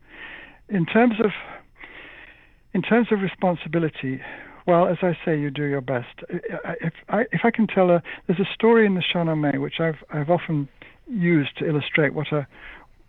In 0.68 0.86
terms 0.86 1.16
of 1.22 1.30
in 2.72 2.82
terms 2.82 3.08
of 3.12 3.20
responsibility, 3.20 4.20
well, 4.66 4.88
as 4.88 4.96
I 5.02 5.16
say, 5.24 5.38
you 5.38 5.50
do 5.50 5.64
your 5.64 5.80
best. 5.80 6.24
If 6.28 6.94
I, 7.08 7.26
if 7.30 7.42
I 7.44 7.50
can 7.50 7.66
tell 7.66 7.90
a, 7.90 8.02
there's 8.26 8.40
a 8.40 8.52
story 8.52 8.84
in 8.86 8.94
the 8.94 9.02
Shahnameh 9.02 9.60
which 9.60 9.78
I've 9.78 10.02
I've 10.10 10.30
often 10.30 10.68
used 11.06 11.56
to 11.58 11.66
illustrate 11.66 12.14
what 12.14 12.32
a 12.32 12.46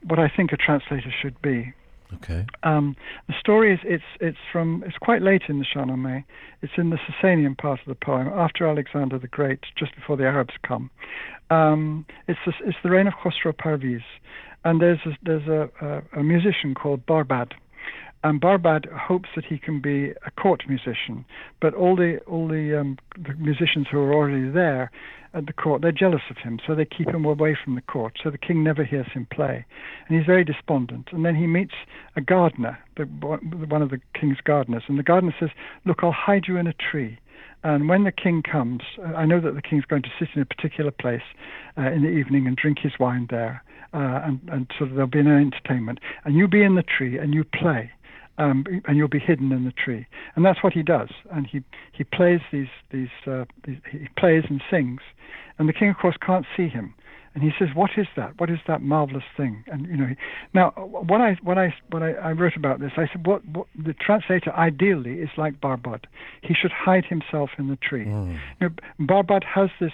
what 0.04 0.20
I 0.20 0.30
think 0.30 0.52
a 0.52 0.58
translator 0.58 1.12
should 1.22 1.42
be. 1.42 1.74
Okay. 2.14 2.46
Um, 2.64 2.96
the 3.28 3.34
story 3.40 3.74
is 3.74 3.80
it's 3.84 4.04
it's 4.20 4.38
from 4.52 4.84
it's 4.86 4.98
quite 4.98 5.22
late 5.22 5.44
in 5.50 5.60
the 5.60 5.66
Shahnameh. 5.66 6.24
It's 6.62 6.74
in 6.78 6.90
the 6.92 6.98
Sasanian 6.98 7.58
part 7.58 7.80
of 7.80 7.88
the 7.88 7.96
poem 7.96 8.28
after 8.28 8.68
Alexander 8.68 9.18
the 9.18 9.28
Great, 9.28 9.60
just 9.76 9.96
before 9.96 10.16
the 10.16 10.26
Arabs 10.26 10.54
come. 10.66 10.90
Um, 11.50 12.06
it's 12.28 12.40
the, 12.46 12.54
it's 12.66 12.78
the 12.84 12.90
reign 12.90 13.08
of 13.08 13.14
Khosrow 13.14 13.54
Parviz, 13.54 14.04
and 14.64 14.82
there's 14.82 15.00
a, 15.06 15.18
there's 15.24 15.48
a, 15.48 15.70
a, 15.82 16.20
a 16.20 16.24
musician 16.24 16.74
called 16.74 17.06
Barbad, 17.06 17.54
and 18.26 18.42
Barbad 18.42 18.92
hopes 18.92 19.30
that 19.36 19.46
he 19.46 19.60
can 19.60 19.80
be 19.80 20.10
a 20.26 20.32
court 20.32 20.64
musician, 20.68 21.26
but 21.62 21.76
all 21.76 21.96
the 21.96 22.18
all 22.22 22.48
the, 22.48 22.80
um, 22.80 22.98
the 23.16 23.36
musicians 23.36 23.86
who 23.92 24.00
are 24.00 24.14
already 24.14 24.50
there 24.50 24.90
at 25.36 25.46
the 25.46 25.54
court, 25.54 25.84
they're 25.84 25.92
jealous 25.92 26.24
of 26.32 26.38
him, 26.38 26.60
so 26.66 26.74
they 26.74 26.86
keep 26.86 27.10
him 27.10 27.24
away 27.24 27.56
from 27.62 27.76
the 27.76 27.82
court. 27.82 28.18
So 28.24 28.32
the 28.32 28.40
king 28.40 28.64
never 28.64 28.84
hears 28.84 29.06
him 29.14 29.28
play, 29.32 29.64
and 30.08 30.18
he's 30.18 30.26
very 30.26 30.44
despondent. 30.44 31.10
And 31.12 31.24
then 31.24 31.36
he 31.36 31.46
meets 31.46 31.76
a 32.16 32.22
gardener, 32.22 32.80
the, 32.98 33.04
one 33.04 33.84
of 33.84 33.92
the 33.92 34.02
king's 34.20 34.42
gardeners, 34.44 34.84
and 34.88 34.98
the 34.98 35.04
gardener 35.04 35.36
says, 35.40 35.50
"Look, 35.86 36.00
I'll 36.02 36.12
hide 36.12 36.46
you 36.48 36.58
in 36.58 36.66
a 36.66 36.74
tree." 36.74 37.20
And 37.64 37.88
when 37.88 38.06
the 38.06 38.12
king 38.12 38.42
comes, 38.42 38.82
uh, 38.98 39.14
I 39.14 39.26
know 39.26 39.40
that 39.40 39.54
the 39.54 39.62
king's 39.62 39.86
going 39.86 40.04
to 40.04 40.12
sit 40.18 40.30
in 40.34 40.42
a 40.42 40.46
particular 40.46 40.92
place 40.92 41.28
uh, 41.78 41.92
in 41.92 42.02
the 42.02 42.10
evening 42.10 42.48
and 42.48 42.56
drink 42.56 42.80
his 42.80 42.94
wine 43.00 43.28
there, 43.30 43.64
uh, 43.94 44.22
and, 44.24 44.40
and 44.52 44.72
so 44.80 44.86
there'll 44.86 45.06
be 45.06 45.20
an 45.20 45.28
entertainment. 45.28 46.00
And 46.24 46.36
you 46.36 46.48
be 46.48 46.64
in 46.64 46.74
the 46.74 46.84
tree 46.84 47.20
and 47.20 47.32
you 47.32 47.44
play 47.44 47.92
um, 48.38 48.66
and 48.86 48.98
you'll 48.98 49.08
be 49.08 49.20
hidden 49.20 49.52
in 49.52 49.66
the 49.66 49.72
tree. 49.72 50.06
And 50.36 50.46
that's 50.46 50.64
what 50.64 50.74
he 50.74 50.84
does. 50.84 51.10
And 51.32 51.48
he 51.48 51.64
he 51.92 52.04
plays 52.04 52.42
these 52.52 52.68
these, 52.92 53.10
uh, 53.28 53.46
these 53.66 53.78
he 53.92 54.08
plays 54.18 54.44
and 54.50 54.62
sings, 54.70 55.02
and 55.58 55.70
the 55.70 55.74
king 55.74 55.90
of 55.90 55.98
course 55.98 56.16
can't 56.26 56.46
see 56.56 56.68
him. 56.68 56.94
And 57.34 57.44
he 57.44 57.52
says, 57.60 57.76
"What 57.76 57.92
is 57.98 58.08
that? 58.16 58.40
What 58.40 58.50
is 58.50 58.60
that 58.66 58.82
marvelous 58.82 59.26
thing?" 59.36 59.66
And 59.68 59.88
you 59.88 59.98
know, 59.98 60.08
he, 60.08 60.16
now 60.54 60.72
when 60.72 61.22
I 61.22 61.36
when 61.44 61.60
I 61.60 61.74
when 61.90 62.02
I, 62.02 62.14
I 62.14 62.32
wrote 62.32 62.56
about 62.56 62.80
this, 62.80 62.94
I 62.96 63.08
said, 63.12 63.28
"What, 63.28 63.46
what 63.46 63.68
the 63.76 63.94
translator 63.94 64.54
ideally 64.54 65.20
is 65.20 65.30
like 65.36 65.60
Barbad. 65.60 66.06
He 66.42 66.54
should 66.54 66.72
hide 66.72 67.06
himself 67.06 67.50
in 67.58 67.68
the 67.68 67.76
tree." 67.76 68.06
Mm. 68.06 68.40
You 68.62 68.70
know, 68.70 68.76
Barbad 69.02 69.44
has 69.44 69.70
this 69.82 69.92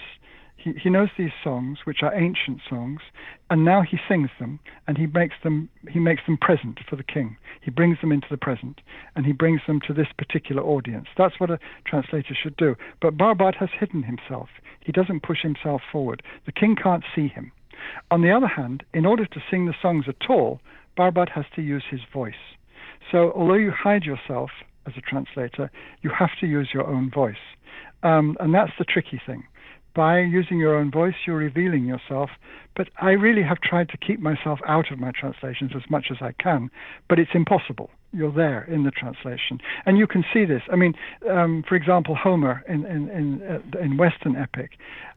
he, 0.64 0.74
he 0.74 0.89
knows 0.89 1.09
these 1.18 1.32
songs, 1.43 1.80
which 1.86 2.03
are 2.03 2.14
ancient 2.14 2.62
songs, 2.70 3.01
and 3.49 3.66
now 3.66 3.82
he 3.82 3.97
sings 4.07 4.30
them, 4.39 4.59
and 4.88 4.97
he 4.97 5.07
makes 5.07 5.36
them 5.43 5.70
he 5.89 5.99
makes 5.99 6.22
them 6.26 6.38
present 6.38 6.80
for 6.89 6.95
the 6.95 7.03
king. 7.03 7.38
He 7.62 7.72
brings 7.72 7.99
them 8.01 8.12
into 8.12 8.28
the 8.30 8.38
present, 8.38 8.82
and 9.16 9.26
he 9.26 9.32
brings 9.32 9.62
them 9.68 9.80
to 9.88 9.93
this 9.93 10.07
particular 10.18 10.64
audience. 10.64 11.07
That's 11.18 11.39
what 11.39 11.51
a 11.51 11.59
translator 11.86 12.36
should 12.36 12.57
do. 12.57 12.76
But 13.01 13.18
Barbad 13.18 13.55
has 13.55 13.70
hidden 13.78 14.03
himself. 14.03 14.49
He 14.80 14.91
doesn't 14.91 15.24
push 15.24 15.41
himself 15.41 15.82
forward. 15.91 16.24
The 16.45 16.51
king 16.51 16.76
can't 16.76 17.03
see 17.16 17.28
him. 17.28 17.51
On 18.09 18.22
the 18.22 18.32
other 18.32 18.47
hand, 18.47 18.84
in 18.93 19.05
order 19.05 19.26
to 19.26 19.43
sing 19.49 19.66
the 19.66 19.76
songs 19.82 20.05
at 20.07 20.30
all, 20.30 20.62
Barbad 20.97 21.30
has 21.30 21.45
to 21.55 21.62
use 21.62 21.84
his 21.89 22.01
voice. 22.14 22.34
So 23.12 23.32
although 23.36 23.55
you 23.55 23.72
hide 23.72 24.03
yourself 24.03 24.51
as 24.86 24.93
a 24.97 25.01
translator, 25.01 25.72
you 26.01 26.12
have 26.18 26.32
to 26.39 26.47
use 26.47 26.70
your 26.74 26.88
own 26.88 27.09
voice. 27.09 27.36
Um, 28.03 28.38
and 28.39 28.53
that's 28.53 28.72
the 28.78 28.86
tricky 28.86 29.22
thing 29.26 29.43
by 29.96 30.20
using 30.20 30.58
your 30.58 30.76
own 30.76 30.92
voice, 30.92 31.16
you're 31.26 31.38
revealing 31.38 31.86
yourself. 31.86 32.30
But 32.76 32.90
I 33.02 33.12
really 33.12 33.44
have 33.44 33.60
tried 33.62 33.90
to 33.90 33.98
keep 33.98 34.20
myself 34.20 34.60
out 34.68 34.92
of 34.92 35.00
my 35.00 35.12
translations 35.12 35.72
as 35.76 35.90
much 35.90 36.08
as 36.12 36.18
I 36.22 36.32
can, 36.34 36.70
but 37.10 37.20
it's 37.20 37.32
impossible 37.34 37.90
you're 38.14 38.32
there 38.32 38.64
in 38.66 38.84
the 38.84 38.92
translation, 38.92 39.60
and 39.86 39.98
you 39.98 40.06
can 40.06 40.24
see 40.34 40.46
this. 40.46 40.62
I 40.72 40.76
mean, 40.76 40.94
um, 41.30 41.64
for 41.68 41.76
example, 41.76 42.16
Homer 42.16 42.64
in 42.68 42.86
in 42.86 43.10
in, 43.10 43.42
uh, 43.42 43.80
in 43.80 43.98
Western 43.98 44.36
epic, 44.36 44.72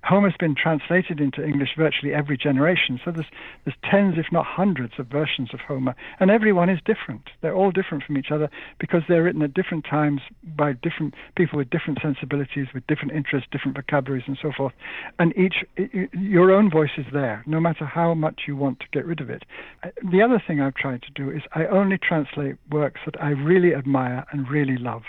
Homer's 0.05 0.35
been 0.39 0.55
translated 0.55 1.21
into 1.21 1.45
English 1.45 1.71
virtually 1.77 2.15
every 2.15 2.37
generation. 2.37 3.01
So 3.05 3.11
there's 3.11 3.27
there's 3.65 3.77
tens, 3.91 4.15
if 4.17 4.27
not 4.31 4.47
hundreds, 4.47 4.95
of 4.99 5.07
versions 5.07 5.51
of 5.53 5.61
Homer, 5.61 5.95
and 6.21 6.31
everyone 6.31 6.69
is 6.69 6.79
different. 6.85 7.31
They're 7.41 7.55
all 7.55 7.73
different 7.73 8.05
from 8.05 8.17
each 8.17 8.31
other 8.31 8.49
because 8.79 9.03
they're 9.09 9.25
written 9.25 9.43
at 9.43 9.55
different 9.55 9.85
times 9.85 10.21
by 10.57 10.75
different 10.75 11.15
people 11.37 11.59
with 11.59 11.71
different 11.71 11.99
sensibilities, 12.01 12.69
with 12.73 12.87
different 12.87 13.13
interests, 13.13 13.49
different 13.51 13.77
vocabularies, 13.77 14.25
and 14.29 14.39
so 14.41 14.53
forth. 14.57 14.73
And 15.19 15.37
each 15.37 15.65
your 16.13 16.53
own 16.53 16.71
voice 16.71 16.97
is 16.97 17.07
there, 17.13 17.43
no 17.47 17.61
matter 17.61 17.85
how 17.85 18.15
much 18.15 18.43
you 18.47 18.57
want 18.57 18.81
to 18.81 18.87
get 18.93 19.05
rid 19.05 19.21
of 19.21 19.31
it. 19.31 19.45
Uh, 19.83 19.89
the 20.11 20.23
other 20.23 20.43
thing 20.45 20.61
I've 20.61 20.75
tried 20.75 21.03
to 21.03 21.11
do 21.15 21.31
is 21.31 21.43
I 21.55 21.67
only 21.67 21.99
translate 21.99 22.57
works 22.71 23.01
that 23.05 23.21
I 23.21 23.31
really 23.31 23.75
admire 23.75 24.25
and 24.33 24.49
really 24.49 24.77
love, 24.77 25.03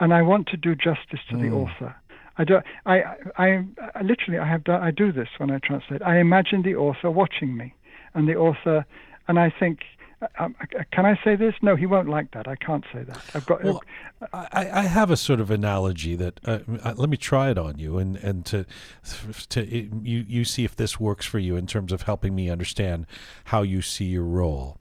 and 0.00 0.12
I 0.12 0.22
want 0.22 0.46
to 0.48 0.56
do 0.56 0.74
justice 0.74 1.20
to 1.30 1.36
mm. 1.36 1.42
the 1.42 1.56
author. 1.56 1.94
I 2.38 2.44
do. 2.44 2.60
I, 2.86 3.02
I, 3.36 3.64
I 3.94 4.02
literally, 4.02 4.38
I 4.38 4.48
have 4.48 4.64
done. 4.64 4.82
I 4.82 4.90
do 4.90 5.12
this 5.12 5.28
when 5.36 5.50
I 5.50 5.58
translate. 5.58 6.02
I 6.02 6.18
imagine 6.18 6.62
the 6.62 6.74
author 6.76 7.10
watching 7.10 7.56
me, 7.56 7.74
and 8.14 8.26
the 8.28 8.36
author, 8.36 8.86
and 9.28 9.38
I 9.38 9.52
think 9.58 9.80
um, 10.38 10.54
can 10.92 11.06
I 11.06 11.18
say 11.24 11.36
this? 11.36 11.54
No, 11.62 11.76
he 11.76 11.86
won't 11.86 12.08
like 12.08 12.30
that. 12.32 12.48
I 12.48 12.56
can't 12.56 12.84
say 12.92 13.02
that. 13.02 13.20
I've 13.34 13.46
got. 13.46 13.64
Well, 13.64 13.82
I, 14.32 14.70
I 14.72 14.82
have 14.82 15.10
a 15.10 15.16
sort 15.16 15.40
of 15.40 15.50
analogy 15.50 16.14
that 16.16 16.40
uh, 16.44 16.60
uh, 16.82 16.94
let 16.96 17.08
me 17.08 17.16
try 17.16 17.50
it 17.50 17.58
on 17.58 17.78
you 17.78 17.98
and 17.98 18.16
and 18.16 18.46
to 18.46 18.66
to 19.50 19.66
you 19.66 20.24
you 20.28 20.44
see 20.44 20.64
if 20.64 20.76
this 20.76 21.00
works 21.00 21.26
for 21.26 21.38
you 21.38 21.56
in 21.56 21.66
terms 21.66 21.92
of 21.92 22.02
helping 22.02 22.34
me 22.34 22.50
understand 22.50 23.06
how 23.46 23.62
you 23.62 23.82
see 23.82 24.06
your 24.06 24.24
role. 24.24 24.78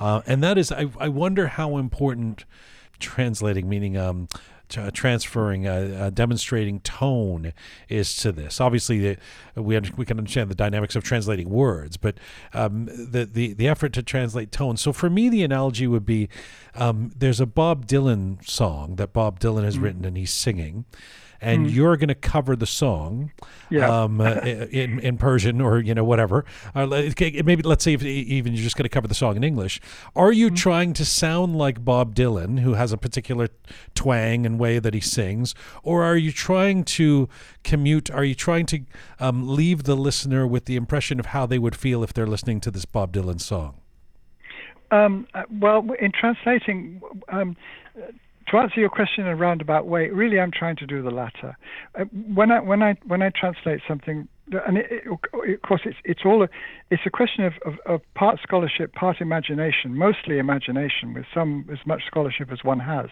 Uh, 0.00 0.22
and 0.26 0.42
that 0.42 0.56
is, 0.56 0.72
I, 0.72 0.86
I 0.98 1.08
wonder 1.08 1.48
how 1.48 1.76
important 1.76 2.46
translating, 2.98 3.68
meaning 3.68 3.98
um, 3.98 4.28
uh, 4.78 4.90
transferring, 4.92 5.66
uh, 5.66 5.98
uh, 6.00 6.10
demonstrating 6.10 6.80
tone 6.80 7.52
is 7.88 8.14
to 8.16 8.32
this. 8.32 8.60
Obviously, 8.60 8.98
the, 8.98 9.16
we 9.60 9.78
we 9.96 10.04
can 10.04 10.18
understand 10.18 10.50
the 10.50 10.54
dynamics 10.54 10.96
of 10.96 11.04
translating 11.04 11.48
words, 11.48 11.96
but 11.96 12.16
um, 12.52 12.86
the, 12.86 13.28
the 13.30 13.52
the 13.54 13.68
effort 13.68 13.92
to 13.94 14.02
translate 14.02 14.52
tone. 14.52 14.76
So 14.76 14.92
for 14.92 15.10
me, 15.10 15.28
the 15.28 15.42
analogy 15.42 15.86
would 15.86 16.06
be 16.06 16.28
um, 16.74 17.12
there's 17.16 17.40
a 17.40 17.46
Bob 17.46 17.86
Dylan 17.86 18.46
song 18.48 18.96
that 18.96 19.12
Bob 19.12 19.40
Dylan 19.40 19.64
has 19.64 19.78
mm. 19.78 19.82
written 19.82 20.04
and 20.04 20.16
he's 20.16 20.32
singing 20.32 20.84
and 21.40 21.66
mm. 21.66 21.74
you're 21.74 21.96
going 21.96 22.08
to 22.08 22.14
cover 22.14 22.56
the 22.56 22.66
song 22.66 23.32
yeah. 23.70 24.02
um, 24.02 24.20
uh, 24.20 24.40
in, 24.42 24.98
in 25.00 25.16
Persian 25.16 25.60
or, 25.60 25.78
you 25.78 25.94
know, 25.94 26.04
whatever. 26.04 26.44
Uh, 26.74 26.86
maybe 26.86 27.62
let's 27.62 27.84
say 27.84 27.94
if 27.94 28.02
even 28.02 28.52
you're 28.52 28.62
just 28.62 28.76
going 28.76 28.84
to 28.84 28.90
cover 28.90 29.08
the 29.08 29.14
song 29.14 29.36
in 29.36 29.44
English. 29.44 29.80
Are 30.14 30.32
you 30.32 30.50
mm. 30.50 30.56
trying 30.56 30.92
to 30.94 31.04
sound 31.04 31.56
like 31.56 31.84
Bob 31.84 32.14
Dylan, 32.14 32.60
who 32.60 32.74
has 32.74 32.92
a 32.92 32.98
particular 32.98 33.48
twang 33.94 34.44
and 34.44 34.58
way 34.58 34.78
that 34.78 34.94
he 34.94 35.00
sings, 35.00 35.54
or 35.82 36.04
are 36.04 36.16
you 36.16 36.32
trying 36.32 36.84
to 36.84 37.28
commute? 37.64 38.10
Are 38.10 38.24
you 38.24 38.34
trying 38.34 38.66
to 38.66 38.80
um, 39.18 39.48
leave 39.48 39.84
the 39.84 39.96
listener 39.96 40.46
with 40.46 40.66
the 40.66 40.76
impression 40.76 41.18
of 41.20 41.26
how 41.26 41.46
they 41.46 41.58
would 41.58 41.76
feel 41.76 42.02
if 42.02 42.12
they're 42.12 42.26
listening 42.26 42.60
to 42.60 42.70
this 42.70 42.84
Bob 42.84 43.12
Dylan 43.12 43.40
song? 43.40 43.76
Um, 44.90 45.26
uh, 45.34 45.44
well, 45.60 45.86
in 46.00 46.12
translating, 46.12 47.00
um, 47.28 47.56
to 48.50 48.56
answer 48.58 48.80
your 48.80 48.88
question 48.88 49.24
in 49.24 49.30
a 49.30 49.36
roundabout 49.36 49.86
way, 49.86 50.08
really, 50.08 50.40
I'm 50.40 50.50
trying 50.50 50.76
to 50.76 50.86
do 50.86 51.02
the 51.02 51.10
latter. 51.10 51.56
Uh, 51.98 52.04
when 52.34 52.50
I 52.50 52.60
when 52.60 52.82
I 52.82 52.96
when 53.06 53.22
I 53.22 53.30
translate 53.30 53.80
something, 53.86 54.26
and 54.66 54.78
it, 54.78 54.86
it, 54.90 55.06
of 55.06 55.62
course, 55.62 55.82
it's 55.84 55.98
it's 56.04 56.22
all 56.24 56.42
a, 56.42 56.48
it's 56.90 57.02
a 57.06 57.10
question 57.10 57.44
of, 57.44 57.52
of, 57.64 57.74
of, 57.86 58.00
part 58.14 58.40
scholarship, 58.42 58.92
part 58.92 59.20
imagination, 59.20 59.96
mostly 59.96 60.38
imagination, 60.38 61.14
with 61.14 61.26
some 61.32 61.66
as 61.72 61.78
much 61.86 62.02
scholarship 62.06 62.50
as 62.50 62.58
one 62.64 62.80
has. 62.80 63.06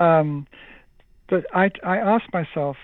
Um, 0.00 0.46
but 1.28 1.44
I 1.54 1.70
I 1.84 1.98
ask 1.98 2.24
myself. 2.32 2.76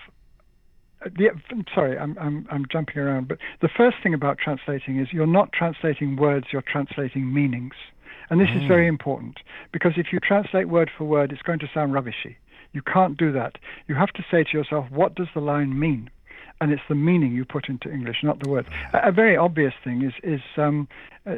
Uh, 1.03 1.09
the, 1.17 1.29
sorry, 1.73 1.97
I'm, 1.97 2.15
I'm 2.19 2.47
I'm 2.51 2.65
jumping 2.71 2.97
around, 2.97 3.27
but 3.27 3.39
the 3.61 3.69
first 3.75 3.97
thing 4.03 4.13
about 4.13 4.37
translating 4.37 4.99
is 4.99 5.07
you're 5.11 5.25
not 5.25 5.51
translating 5.53 6.17
words, 6.17 6.47
you're 6.51 6.63
translating 6.71 7.33
meanings. 7.33 7.73
And 8.33 8.41
this 8.41 8.49
mm. 8.49 8.63
is 8.63 8.67
very 8.67 8.87
mm. 8.87 8.89
important 8.89 9.41
because 9.71 9.91
if 9.95 10.07
you 10.11 10.19
translate 10.19 10.67
word 10.67 10.89
for 10.97 11.03
word, 11.03 11.31
it's 11.31 11.43
going 11.43 11.59
to 11.59 11.69
sound 11.71 11.93
rubbishy. 11.93 12.35
You 12.71 12.81
can't 12.81 13.15
do 13.15 13.31
that. 13.31 13.59
You 13.87 13.93
have 13.93 14.11
to 14.13 14.25
say 14.31 14.43
to 14.43 14.57
yourself, 14.57 14.87
what 14.89 15.13
does 15.13 15.27
the 15.35 15.39
line 15.39 15.77
mean? 15.77 16.09
And 16.63 16.71
it's 16.71 16.81
the 16.87 16.95
meaning 16.95 17.33
you 17.33 17.43
put 17.43 17.67
into 17.67 17.91
English, 17.91 18.23
not 18.23 18.39
the 18.39 18.47
words. 18.47 18.69
A, 18.93 19.09
a 19.09 19.11
very 19.11 19.35
obvious 19.35 19.73
thing 19.83 20.01
is 20.01 20.13
is 20.23 20.41
um, 20.55 20.87
uh, 21.27 21.35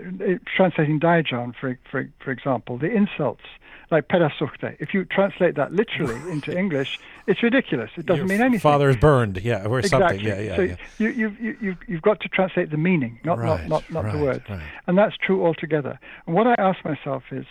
translating 0.55 0.99
Diajan, 0.99 1.55
for 1.59 1.77
for 1.89 2.07
for 2.23 2.29
example, 2.29 2.77
the 2.77 2.91
insults 2.91 3.43
like 3.89 4.07
pedasuchte. 4.07 4.77
If 4.79 4.93
you 4.93 5.03
translate 5.05 5.55
that 5.55 5.73
literally 5.73 6.15
into 6.31 6.55
English, 6.55 6.99
it's 7.25 7.41
ridiculous. 7.41 7.89
It 7.97 8.05
doesn't 8.05 8.27
Your 8.27 8.37
mean 8.37 8.41
anything. 8.41 8.59
Father 8.59 8.87
is 8.87 8.97
burned, 8.97 9.41
yeah, 9.41 9.65
or 9.65 9.79
exactly. 9.79 10.19
something. 10.19 10.27
Yeah, 10.27 10.41
yeah. 10.41 10.55
So 10.55 10.61
yeah. 10.61 10.75
You, 10.99 11.09
you, 11.09 11.37
you, 11.39 11.57
you've, 11.59 11.77
you've 11.87 12.01
got 12.03 12.19
to 12.19 12.29
translate 12.29 12.69
the 12.69 12.77
meaning, 12.77 13.19
not, 13.23 13.39
right, 13.39 13.67
not, 13.67 13.69
not, 13.69 13.91
not 13.91 14.03
right, 14.05 14.13
the 14.13 14.23
words. 14.23 14.43
Right. 14.49 14.61
And 14.85 14.97
that's 14.97 15.15
true 15.17 15.43
altogether. 15.45 15.99
And 16.27 16.35
what 16.35 16.45
I 16.45 16.55
ask 16.59 16.85
myself 16.85 17.23
is, 17.31 17.45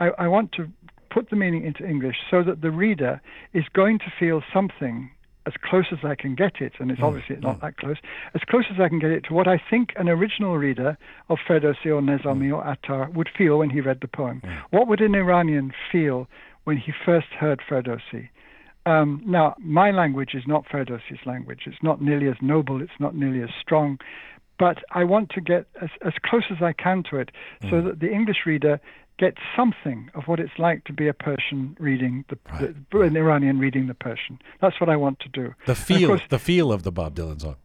I, 0.00 0.10
I 0.18 0.28
want 0.28 0.52
to 0.52 0.68
put 1.10 1.30
the 1.30 1.36
meaning 1.36 1.64
into 1.64 1.84
English 1.84 2.16
so 2.30 2.42
that 2.42 2.60
the 2.60 2.70
reader 2.70 3.20
is 3.52 3.64
going 3.72 3.98
to 4.00 4.12
feel 4.18 4.42
something 4.52 5.10
as 5.46 5.54
close 5.62 5.86
as 5.90 5.98
I 6.04 6.14
can 6.14 6.34
get 6.34 6.60
it, 6.60 6.74
and 6.78 6.90
it's 6.90 7.00
mm. 7.00 7.04
obviously 7.04 7.36
not 7.36 7.58
mm. 7.58 7.60
that 7.62 7.76
close, 7.76 7.96
as 8.34 8.42
close 8.48 8.64
as 8.72 8.80
I 8.80 8.88
can 8.88 8.98
get 8.98 9.10
it 9.10 9.24
to 9.28 9.34
what 9.34 9.48
I 9.48 9.60
think 9.70 9.92
an 9.96 10.08
original 10.08 10.56
reader 10.58 10.98
of 11.28 11.38
Ferdowsi 11.48 11.86
or 11.86 12.00
Nezami 12.00 12.50
mm. 12.50 12.56
or 12.56 12.66
Attar 12.66 13.10
would 13.10 13.28
feel 13.36 13.58
when 13.58 13.70
he 13.70 13.80
read 13.80 13.98
the 14.00 14.08
poem. 14.08 14.42
Mm. 14.44 14.62
What 14.70 14.88
would 14.88 15.00
an 15.00 15.14
Iranian 15.14 15.72
feel 15.90 16.28
when 16.64 16.76
he 16.76 16.92
first 17.04 17.28
heard 17.38 17.60
Ferdowsi? 17.68 18.28
Um, 18.86 19.22
now, 19.26 19.54
my 19.58 19.90
language 19.90 20.30
is 20.34 20.44
not 20.46 20.66
Ferdowsi's 20.66 21.24
language. 21.26 21.60
It's 21.66 21.82
not 21.82 22.00
nearly 22.00 22.28
as 22.28 22.36
noble. 22.40 22.80
It's 22.82 22.92
not 22.98 23.14
nearly 23.14 23.42
as 23.42 23.50
strong. 23.60 23.98
But 24.58 24.78
I 24.90 25.04
want 25.04 25.30
to 25.30 25.40
get 25.40 25.66
as, 25.80 25.88
as 26.04 26.12
close 26.22 26.44
as 26.50 26.62
I 26.62 26.72
can 26.72 27.02
to 27.10 27.16
it 27.16 27.30
so 27.62 27.68
mm. 27.68 27.84
that 27.84 28.00
the 28.00 28.10
English 28.10 28.44
reader 28.44 28.80
get 29.20 29.36
something 29.54 30.10
of 30.14 30.24
what 30.26 30.40
it's 30.40 30.58
like 30.58 30.84
to 30.84 30.92
be 30.94 31.06
a 31.06 31.12
Persian 31.12 31.76
reading 31.78 32.24
the, 32.30 32.38
right. 32.50 32.90
the 32.90 33.00
an 33.02 33.16
Iranian 33.16 33.58
reading 33.58 33.86
the 33.86 33.94
Persian. 33.94 34.40
That's 34.62 34.80
what 34.80 34.88
I 34.88 34.96
want 34.96 35.20
to 35.20 35.28
do. 35.28 35.54
The 35.66 35.74
feel, 35.74 36.08
course, 36.08 36.22
the 36.30 36.38
feel 36.38 36.72
of 36.72 36.84
the 36.84 36.90
Bob 36.90 37.14
Dylan 37.14 37.40
song. 37.40 37.56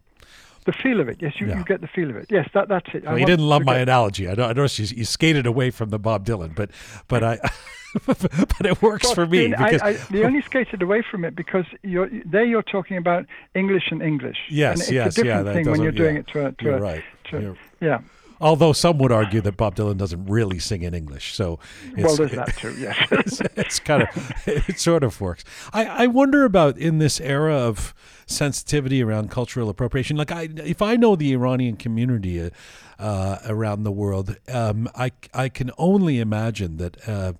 The 0.66 0.72
feel 0.72 1.00
of 1.00 1.08
it, 1.08 1.18
yes, 1.20 1.40
you, 1.40 1.46
yeah. 1.46 1.58
you 1.58 1.64
get 1.64 1.80
the 1.80 1.86
feel 1.86 2.10
of 2.10 2.16
it. 2.16 2.26
Yes, 2.28 2.48
that 2.52 2.68
that's 2.68 2.88
it. 2.92 3.04
Well, 3.04 3.18
you 3.18 3.24
didn't 3.24 3.48
love 3.48 3.64
my 3.64 3.78
analogy. 3.78 4.28
I, 4.28 4.32
I 4.32 4.52
noticed 4.52 4.78
you, 4.78 4.86
you 4.98 5.04
skated 5.04 5.46
away 5.46 5.70
from 5.70 5.90
the 5.90 5.98
Bob 5.98 6.26
Dylan, 6.26 6.54
but 6.54 6.70
but 7.08 7.24
I. 7.24 7.38
but 8.06 8.66
it 8.66 8.82
works 8.82 9.10
for 9.12 9.26
me. 9.26 9.48
Because 9.48 9.80
I, 9.80 9.88
I, 9.88 9.92
they 10.10 10.22
only 10.24 10.42
skated 10.42 10.82
away 10.82 11.02
from 11.10 11.24
it 11.24 11.34
because 11.34 11.64
you're, 11.82 12.10
there 12.26 12.44
you're 12.44 12.62
talking 12.62 12.98
about 12.98 13.24
English 13.54 13.84
and 13.90 14.02
English. 14.02 14.36
Yes, 14.50 14.72
and 14.72 14.82
it's 14.82 14.90
yes, 14.90 15.06
a 15.06 15.22
different 15.22 15.46
yeah, 15.46 15.52
thing 15.54 15.70
when 15.70 15.80
you're 15.80 15.92
yeah. 15.92 15.98
doing 15.98 16.16
it 16.16 16.26
to 16.28 16.46
a. 16.46 16.52
To 16.52 16.74
a, 16.74 16.78
right. 16.78 17.04
To, 17.30 17.56
yeah. 17.80 18.00
Although 18.40 18.72
some 18.72 18.98
would 18.98 19.12
argue 19.12 19.40
that 19.40 19.56
Bob 19.56 19.76
Dylan 19.76 19.96
doesn't 19.96 20.26
really 20.26 20.58
sing 20.58 20.82
in 20.82 20.94
English, 20.94 21.34
so 21.34 21.58
well, 21.96 22.16
there's 22.16 22.32
that 22.32 22.56
too. 22.56 22.74
Yes, 22.78 22.96
it's, 23.10 23.40
it's, 23.56 23.78
kind 23.78 24.02
of 24.02 24.42
it 24.46 24.78
sort 24.78 25.02
of 25.02 25.20
works. 25.20 25.44
I, 25.72 25.86
I 25.86 26.06
wonder 26.06 26.44
about 26.44 26.76
in 26.76 26.98
this 26.98 27.20
era 27.20 27.54
of 27.54 27.94
sensitivity 28.26 29.02
around 29.02 29.30
cultural 29.30 29.68
appropriation. 29.68 30.16
Like, 30.16 30.32
I 30.32 30.48
if 30.56 30.82
I 30.82 30.96
know 30.96 31.16
the 31.16 31.32
Iranian 31.32 31.76
community 31.76 32.50
uh, 32.98 33.38
around 33.46 33.84
the 33.84 33.92
world, 33.92 34.36
um, 34.48 34.88
I 34.94 35.12
I 35.32 35.48
can 35.48 35.70
only 35.78 36.18
imagine 36.18 36.76
that 36.76 37.08
uh, 37.08 37.32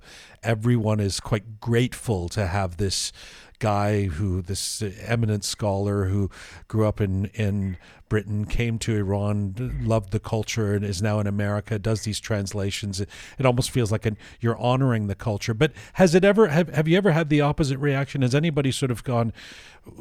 everyone 0.42 1.00
is 1.00 1.20
quite 1.20 1.60
grateful 1.60 2.28
to 2.30 2.46
have 2.46 2.78
this 2.78 3.12
guy 3.58 4.04
who 4.04 4.42
this 4.42 4.82
eminent 5.00 5.44
scholar 5.44 6.06
who 6.06 6.30
grew 6.68 6.86
up 6.86 7.00
in 7.00 7.26
in 7.34 7.76
Britain, 8.08 8.44
came 8.44 8.78
to 8.78 8.94
Iran, 8.94 9.80
loved 9.82 10.12
the 10.12 10.20
culture, 10.20 10.74
and 10.74 10.84
is 10.84 11.02
now 11.02 11.18
in 11.18 11.26
America. 11.26 11.78
Does 11.78 12.02
these 12.02 12.20
translations? 12.20 13.00
It, 13.00 13.08
it 13.38 13.44
almost 13.44 13.70
feels 13.70 13.90
like 13.90 14.06
an, 14.06 14.16
you're 14.40 14.58
honoring 14.58 15.08
the 15.08 15.14
culture. 15.14 15.54
But 15.54 15.72
has 15.94 16.14
it 16.14 16.24
ever 16.24 16.48
have 16.48 16.68
have 16.68 16.86
you 16.86 16.96
ever 16.96 17.12
had 17.12 17.28
the 17.28 17.40
opposite 17.40 17.78
reaction? 17.78 18.22
Has 18.22 18.34
anybody 18.34 18.70
sort 18.70 18.90
of 18.90 19.02
gone, 19.02 19.32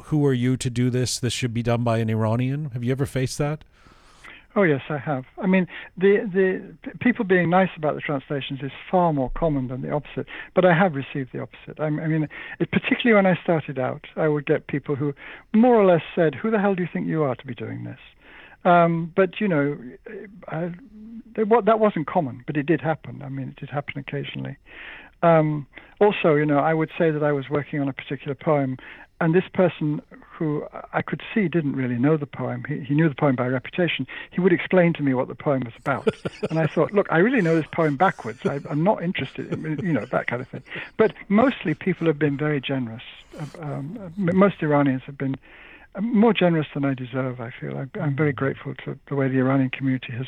"Who 0.06 0.26
are 0.26 0.34
you 0.34 0.56
to 0.58 0.70
do 0.70 0.90
this? 0.90 1.20
This 1.20 1.34
should 1.34 1.54
be 1.54 1.64
done 1.64 1.84
by 1.84 1.98
an 1.98 2.10
Iranian." 2.10 2.72
Have 2.72 2.84
you 2.84 2.92
ever 2.92 3.06
faced 3.06 3.38
that? 3.40 3.64
Oh 4.58 4.64
yes, 4.64 4.82
I 4.90 4.98
have. 4.98 5.26
I 5.42 5.48
mean, 5.48 5.68
the 5.98 6.30
the 6.32 6.98
people 7.02 7.26
being 7.26 7.50
nice 7.50 7.70
about 7.78 7.96
the 7.96 8.02
translations 8.02 8.62
is 8.64 8.72
far 8.90 9.12
more 9.12 9.30
common 9.38 9.68
than 9.68 9.82
the 9.82 9.92
opposite. 9.92 10.28
But 10.54 10.64
I 10.64 10.74
have 10.74 10.96
received 10.96 11.32
the 11.34 11.42
opposite. 11.42 11.80
I, 11.80 11.86
I 11.86 12.08
mean, 12.08 12.30
it, 12.60 12.72
particularly 12.72 13.16
when 13.16 13.26
I 13.26 13.38
started 13.44 13.78
out, 13.78 14.06
I 14.16 14.30
would 14.30 14.46
get 14.46 14.68
people 14.68 14.96
who 14.96 15.14
more 15.54 15.76
or 15.76 15.86
less 15.86 16.04
said, 16.16 16.36
"Who 16.36 16.52
the 16.52 16.60
hell 16.60 16.74
do 16.74 16.84
you 16.84 16.90
think 16.92 17.06
you 17.06 17.24
are 17.24 17.36
to 17.36 17.46
be 17.46 17.54
doing 17.54 17.84
this?" 17.84 18.00
Um, 18.64 19.12
but 19.16 19.42
you 19.42 19.48
know, 19.50 19.78
I, 20.48 20.72
they, 21.36 21.44
what, 21.44 21.66
that 21.66 21.80
wasn't 21.80 22.08
common, 22.08 22.44
but 22.48 22.56
it 22.56 22.66
did 22.66 22.80
happen. 22.80 23.22
I 23.24 23.30
mean, 23.30 23.50
it 23.50 23.58
did 23.58 23.70
happen 23.70 24.00
occasionally. 24.00 24.58
Um, 25.22 25.68
also, 26.00 26.36
you 26.36 26.46
know, 26.46 26.60
I 26.60 26.74
would 26.74 26.90
say 26.98 27.12
that 27.12 27.24
I 27.24 27.32
was 27.32 27.46
working 27.50 27.82
on 27.82 27.90
a 27.90 27.94
particular 27.94 28.36
poem, 28.36 28.78
and 29.20 29.36
this 29.36 29.44
person 29.54 30.02
who 30.38 30.66
I 30.94 31.02
could 31.02 31.22
see 31.34 31.48
didn't 31.48 31.76
really 31.76 31.98
know 31.98 32.18
the 32.18 32.26
poem. 32.26 32.64
He, 32.68 32.80
he, 32.80 32.94
knew 32.94 33.08
the 33.08 33.16
poem 33.16 33.36
by 33.36 33.48
reputation. 33.48 34.06
He 34.32 34.42
would 34.42 34.52
explain 34.52 34.94
to 34.94 35.04
me 35.04 35.14
what 35.14 35.28
the 35.28 35.36
poem 35.36 35.62
was 35.62 35.74
about, 35.78 36.08
and 36.50 36.60
I 36.60 36.68
thought, 36.68 36.92
look, 36.94 37.08
I 37.10 37.18
really 37.20 37.42
know 37.42 37.56
this 37.56 37.66
poem 37.72 37.96
backwards. 37.96 38.40
I, 38.46 38.60
am 38.70 38.84
not 38.84 39.02
interested, 39.02 39.52
in, 39.52 39.80
you 39.84 39.94
know, 39.94 40.06
that 40.06 40.28
kind 40.28 40.42
of 40.42 40.48
thing. 40.50 40.64
But 40.98 41.14
mostly, 41.30 41.74
people 41.74 42.08
have 42.08 42.20
been 42.20 42.38
very 42.38 42.60
generous. 42.60 43.04
Um, 43.60 44.14
most 44.18 44.62
Iranians 44.62 45.04
have 45.06 45.18
been 45.18 45.36
more 46.02 46.34
generous 46.34 46.68
than 46.74 46.86
I 46.86 46.94
deserve. 46.94 47.40
I 47.40 47.52
feel 47.52 47.78
I, 47.78 48.00
I'm 48.00 48.16
very 48.16 48.34
grateful 48.34 48.76
to 48.86 48.98
the 49.08 49.16
way 49.16 49.28
the 49.28 49.40
Iranian 49.40 49.70
community 49.70 50.14
has 50.14 50.28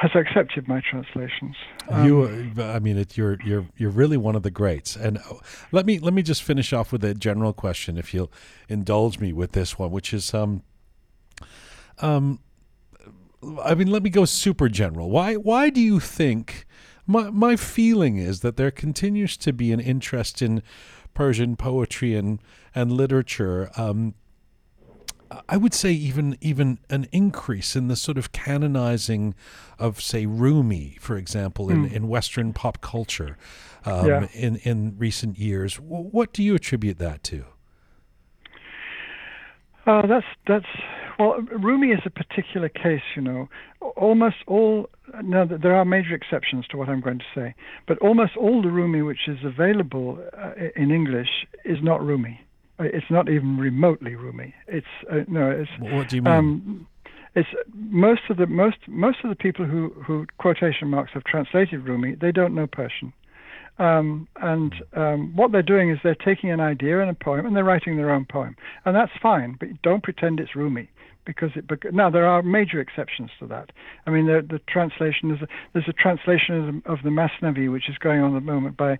has 0.00 0.12
accepted 0.14 0.66
my 0.66 0.80
translations. 0.80 1.54
Um, 1.90 2.06
you, 2.06 2.52
I 2.58 2.78
mean, 2.78 2.96
it, 2.96 3.18
you're 3.18 3.36
you're 3.44 3.66
you're 3.76 3.90
really 3.90 4.16
one 4.16 4.34
of 4.34 4.42
the 4.42 4.50
greats. 4.50 4.96
And 4.96 5.18
uh, 5.18 5.34
let 5.72 5.84
me 5.84 5.98
let 5.98 6.14
me 6.14 6.22
just 6.22 6.42
finish 6.42 6.72
off 6.72 6.90
with 6.90 7.04
a 7.04 7.12
general 7.12 7.52
question, 7.52 7.98
if 7.98 8.14
you'll 8.14 8.32
indulge 8.66 9.18
me 9.18 9.34
with 9.34 9.52
this 9.52 9.78
one, 9.78 9.90
which 9.90 10.14
is 10.14 10.32
um 10.32 10.62
um, 11.98 12.40
I 13.62 13.74
mean, 13.74 13.90
let 13.90 14.02
me 14.02 14.08
go 14.08 14.24
super 14.24 14.70
general. 14.70 15.10
Why 15.10 15.34
why 15.34 15.68
do 15.68 15.80
you 15.82 16.00
think? 16.00 16.66
My 17.06 17.28
my 17.28 17.56
feeling 17.56 18.16
is 18.16 18.40
that 18.40 18.56
there 18.56 18.70
continues 18.70 19.36
to 19.38 19.52
be 19.52 19.70
an 19.70 19.80
interest 19.80 20.40
in 20.40 20.62
Persian 21.12 21.56
poetry 21.56 22.14
and 22.14 22.40
and 22.74 22.90
literature. 22.90 23.70
Um, 23.76 24.14
I 25.48 25.56
would 25.56 25.74
say 25.74 25.92
even 25.92 26.36
even 26.40 26.78
an 26.88 27.06
increase 27.12 27.76
in 27.76 27.88
the 27.88 27.96
sort 27.96 28.18
of 28.18 28.32
canonizing 28.32 29.34
of 29.78 30.00
say 30.00 30.26
Rumi, 30.26 30.96
for 31.00 31.16
example, 31.16 31.70
in, 31.70 31.88
mm. 31.88 31.92
in 31.92 32.08
Western 32.08 32.52
pop 32.52 32.80
culture 32.80 33.36
um, 33.84 34.06
yeah. 34.06 34.26
in 34.32 34.56
in 34.56 34.96
recent 34.98 35.38
years. 35.38 35.76
What 35.76 36.32
do 36.32 36.42
you 36.42 36.54
attribute 36.54 36.98
that 36.98 37.22
to? 37.24 37.44
Uh, 39.86 40.06
that's 40.06 40.26
that's 40.46 40.66
well, 41.18 41.40
Rumi 41.40 41.88
is 41.88 42.00
a 42.04 42.10
particular 42.10 42.68
case. 42.68 43.02
You 43.14 43.22
know, 43.22 43.48
almost 43.96 44.36
all. 44.46 44.90
Now 45.22 45.44
there 45.44 45.74
are 45.74 45.84
major 45.84 46.14
exceptions 46.14 46.66
to 46.68 46.76
what 46.76 46.88
I'm 46.88 47.00
going 47.00 47.18
to 47.18 47.24
say, 47.34 47.54
but 47.86 47.98
almost 47.98 48.36
all 48.36 48.62
the 48.62 48.70
Rumi 48.70 49.02
which 49.02 49.28
is 49.28 49.38
available 49.44 50.18
uh, 50.36 50.52
in 50.76 50.90
English 50.90 51.46
is 51.64 51.78
not 51.82 52.04
Rumi. 52.04 52.40
It's 52.80 53.10
not 53.10 53.28
even 53.28 53.58
remotely 53.58 54.14
Rumi. 54.14 54.54
It's 54.66 54.86
uh, 55.10 55.20
no. 55.28 55.50
It's, 55.50 55.70
what 55.78 56.08
do 56.08 56.16
you 56.16 56.22
mean? 56.22 56.32
Um, 56.32 56.86
it's 57.34 57.48
most 57.74 58.22
of 58.28 58.36
the 58.36 58.46
most 58.46 58.78
most 58.88 59.18
of 59.22 59.30
the 59.30 59.36
people 59.36 59.64
who 59.64 59.90
who 60.04 60.26
quotation 60.38 60.88
marks 60.88 61.12
have 61.12 61.24
translated 61.24 61.86
Rumi. 61.86 62.16
They 62.16 62.32
don't 62.32 62.54
know 62.54 62.66
Persian, 62.66 63.12
um, 63.78 64.26
and 64.36 64.74
um, 64.94 65.36
what 65.36 65.52
they're 65.52 65.62
doing 65.62 65.90
is 65.90 65.98
they're 66.02 66.14
taking 66.14 66.50
an 66.50 66.60
idea 66.60 67.00
in 67.00 67.08
a 67.08 67.14
poem 67.14 67.46
and 67.46 67.54
they're 67.54 67.64
writing 67.64 67.96
their 67.96 68.10
own 68.10 68.24
poem, 68.24 68.56
and 68.84 68.96
that's 68.96 69.12
fine. 69.22 69.56
But 69.60 69.68
don't 69.82 70.02
pretend 70.02 70.40
it's 70.40 70.56
Rumi 70.56 70.90
because 71.24 71.50
it. 71.54 71.64
Now 71.94 72.10
there 72.10 72.26
are 72.26 72.42
major 72.42 72.80
exceptions 72.80 73.30
to 73.38 73.46
that. 73.46 73.70
I 74.06 74.10
mean, 74.10 74.26
the, 74.26 74.44
the 74.48 74.60
translation 74.68 75.30
is 75.30 75.42
a, 75.42 75.48
there's 75.72 75.88
a 75.88 75.92
translation 75.92 76.56
of 76.56 76.66
the, 76.66 76.90
of 76.90 76.98
the 77.04 77.10
Masnavi 77.10 77.70
which 77.70 77.88
is 77.88 77.96
going 77.98 78.20
on 78.20 78.34
at 78.34 78.44
the 78.44 78.52
moment 78.52 78.76
by 78.76 78.98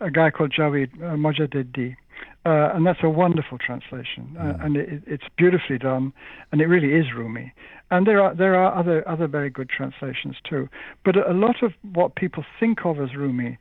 a 0.00 0.10
guy 0.10 0.30
called 0.30 0.52
Javid 0.52 0.94
uh, 1.02 1.16
Mojaddedi, 1.16 1.96
Uh, 2.44 2.70
and 2.74 2.84
that's 2.86 3.02
a 3.02 3.08
wonderful 3.08 3.56
translation, 3.58 4.36
uh, 4.38 4.42
Mm. 4.42 4.64
and 4.64 4.76
it, 4.76 5.02
it's 5.06 5.28
beautifully 5.36 5.78
done, 5.78 6.12
and 6.50 6.60
it 6.60 6.66
really 6.66 6.92
is 6.94 7.06
Rumi. 7.14 7.52
And 7.90 8.06
there 8.06 8.20
are 8.22 8.34
there 8.34 8.54
are 8.56 8.74
other 8.74 9.06
other 9.08 9.28
very 9.28 9.50
good 9.50 9.68
translations 9.68 10.36
too. 10.42 10.68
But 11.04 11.14
a 11.16 11.34
lot 11.34 11.62
of 11.62 11.72
what 11.94 12.14
people 12.16 12.44
think 12.58 12.84
of 12.84 12.98
as 13.00 13.14
Rumi 13.14 13.58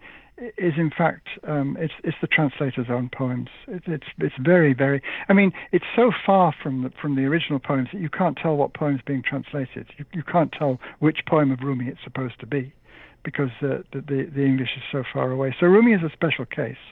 is 0.58 0.74
in 0.78 0.90
fact 0.90 1.28
um, 1.48 1.78
it's 1.80 1.94
it's 2.04 2.18
the 2.22 2.28
translator's 2.28 2.88
own 2.90 3.10
poems. 3.16 3.50
It, 3.68 3.84
it's 3.86 4.08
it's 4.18 4.36
very 4.40 4.74
very. 4.74 5.02
I 5.30 5.34
mean, 5.34 5.52
it's 5.72 5.86
so 5.96 6.12
far 6.26 6.54
from 6.64 6.84
the 6.84 6.92
from 7.02 7.16
the 7.16 7.26
original 7.26 7.60
poems 7.60 7.90
that 7.94 8.02
you 8.02 8.10
can't 8.10 8.38
tell 8.42 8.56
what 8.56 8.74
poem's 8.74 9.02
being 9.06 9.22
translated. 9.22 9.88
You 9.98 10.06
you 10.14 10.24
can't 10.24 10.52
tell 10.52 10.80
which 11.00 11.20
poem 11.28 11.52
of 11.52 11.60
Rumi 11.62 11.88
it's 11.88 12.04
supposed 12.04 12.40
to 12.40 12.48
be, 12.48 12.74
because 13.24 13.52
uh, 13.62 13.84
the, 13.94 14.02
the 14.02 14.30
the 14.34 14.44
English 14.44 14.70
is 14.78 14.84
so 14.92 15.04
far 15.14 15.30
away. 15.32 15.56
So 15.60 15.68
Rumi 15.68 15.94
is 15.94 16.02
a 16.02 16.10
special 16.12 16.46
case. 16.46 16.84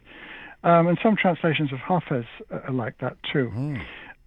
Um, 0.63 0.87
and 0.87 0.99
some 1.01 1.15
translations 1.15 1.71
of 1.71 1.79
Hafez 1.79 2.25
are 2.51 2.71
like 2.71 2.97
that 2.99 3.15
too. 3.31 3.51
Mm. 3.55 3.81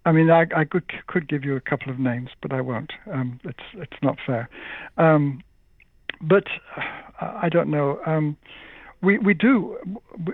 I 0.05 0.11
mean, 0.11 0.29
I, 0.29 0.45
I 0.55 0.65
could 0.65 0.83
could 1.07 1.27
give 1.27 1.43
you 1.45 1.55
a 1.55 1.61
couple 1.61 1.91
of 1.91 1.99
names, 1.99 2.29
but 2.41 2.51
I 2.51 2.61
won't. 2.61 2.91
Um, 3.11 3.39
it's 3.43 3.63
it's 3.73 4.01
not 4.01 4.17
fair. 4.25 4.49
Um, 4.97 5.41
but 6.21 6.45
uh, 7.21 7.33
I 7.41 7.49
don't 7.49 7.69
know. 7.69 7.99
Um, 8.05 8.37
we 9.01 9.17
we 9.17 9.33
do 9.33 9.77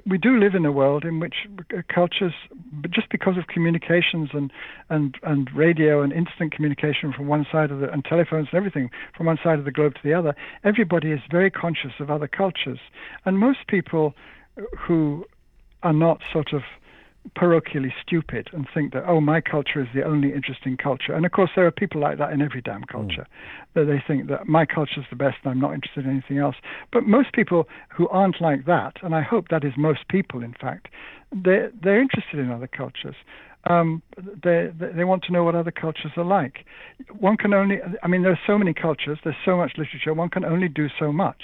we 0.06 0.18
do 0.18 0.39
live 0.39 0.56
in 0.56 0.66
a 0.66 0.72
world 0.72 1.04
in 1.04 1.20
which 1.20 1.36
uh, 1.76 1.82
cultures, 1.93 2.34
but 2.72 2.91
just 2.91 3.10
because 3.10 3.38
of 3.38 3.47
communications 3.47 4.30
and 4.34 4.52
and 4.89 5.16
and 5.24 5.50
radio 5.56 6.02
and 6.02 6.14
instant 6.14 6.52
communication 6.52 7.12
from 7.12 7.28
one 7.28 7.45
side 7.52 7.72
of 7.72 7.80
the 7.80 7.91
and 7.91 8.06
telephones 8.06 8.47
and 8.52 8.58
everything 8.58 8.89
from 9.18 9.26
one 9.26 9.39
side 9.43 9.60
of 9.60 9.66
the 9.66 9.72
globe 9.72 9.95
to 9.95 10.02
the 10.04 10.14
other, 10.14 10.36
everybody 10.64 11.12
is 11.12 11.20
very 11.30 11.52
conscious 11.52 11.93
of 12.00 12.10
other 12.10 12.28
cultures, 12.28 12.80
and 13.26 13.38
most 13.39 13.60
people 13.68 14.14
who 14.78 15.26
are 15.84 15.94
not 15.94 16.22
sort 16.32 16.54
of 16.54 16.62
parochially 17.38 17.92
stupid 18.02 18.50
and 18.54 18.68
think 18.74 18.94
that 18.94 19.04
oh 19.06 19.20
my 19.22 19.42
culture 19.42 19.82
is 19.82 19.88
the 19.94 20.04
only 20.04 20.34
interesting 20.34 20.78
culture. 20.78 21.14
And 21.14 21.26
of 21.26 21.32
course 21.32 21.52
there 21.56 21.66
are 21.66 21.72
people 21.72 22.02
like 22.02 22.18
that 22.18 22.32
in 22.32 22.42
every 22.42 22.62
damn 22.62 22.82
mm. 22.82 22.88
culture 22.88 23.28
that 23.76 23.86
they 23.86 24.02
think 24.06 24.30
that 24.30 24.48
my 24.48 24.66
culture 24.66 25.00
is 25.00 25.06
the 25.10 25.16
best 25.16 25.38
and 25.44 25.52
I'm 25.52 25.60
not 25.60 25.74
interested 25.74 26.06
in 26.06 26.12
anything 26.12 26.38
else. 26.38 26.56
But 26.92 27.04
most 27.04 27.34
people 27.34 27.68
who 27.90 28.08
aren't 28.10 28.42
like 28.42 28.66
that 28.66 28.96
and 29.04 29.14
I 29.14 29.22
hope 29.22 29.50
that 29.50 29.64
is 29.64 29.74
most 29.78 30.08
people 30.08 30.44
in 30.44 30.56
fact 30.60 30.88
they 31.32 31.68
they're 31.84 32.02
interested 32.02 32.40
in 32.40 32.52
other 32.52 32.68
cultures 32.68 33.16
um, 33.66 34.01
they, 34.18 34.70
they 34.80 35.03
want 35.03 35.24
to 35.24 35.34
know 35.34 35.43
what 35.43 35.55
other 35.55 35.72
cultures 35.72 36.12
are 36.16 36.24
like. 36.24 36.66
One 37.18 37.38
can 37.38 37.53
only, 37.53 37.78
I 38.01 38.07
mean, 38.07 38.24
there 38.24 38.32
are 38.32 38.39
so 38.47 38.57
many 38.57 38.74
cultures, 38.74 39.20
there's 39.24 39.36
so 39.45 39.57
much 39.57 39.74
literature. 39.78 40.14
One 40.14 40.30
can 40.30 40.45
only 40.45 40.70
do 40.70 40.88
so 40.99 41.12
much. 41.12 41.41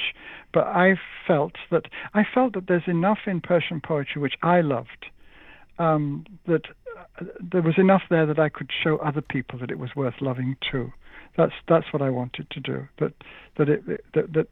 But 0.53 0.67
I 0.67 0.95
felt 1.27 1.53
that 1.71 1.83
I 2.13 2.23
felt 2.33 2.53
that 2.53 2.67
there's 2.67 2.87
enough 2.87 3.19
in 3.27 3.41
Persian 3.41 3.81
poetry 3.81 4.21
which 4.21 4.35
I 4.41 4.61
loved, 4.61 5.07
um, 5.77 6.25
that 6.47 6.61
uh, 7.19 7.25
there 7.51 7.61
was 7.61 7.75
enough 7.77 8.03
there 8.09 8.25
that 8.25 8.39
I 8.39 8.47
could 8.47 8.69
show 8.83 8.97
other 8.97 9.21
people 9.21 9.59
that 9.59 9.69
it 9.69 9.79
was 9.79 9.89
worth 9.95 10.15
loving 10.21 10.55
too. 10.71 10.93
That's 11.35 11.51
that's 11.67 11.91
what 11.91 12.01
I 12.01 12.09
wanted 12.09 12.49
to 12.51 12.59
do. 12.61 12.87
That 12.99 13.11
that 13.57 13.67
it 13.67 13.85
that, 14.13 14.31
that 14.33 14.47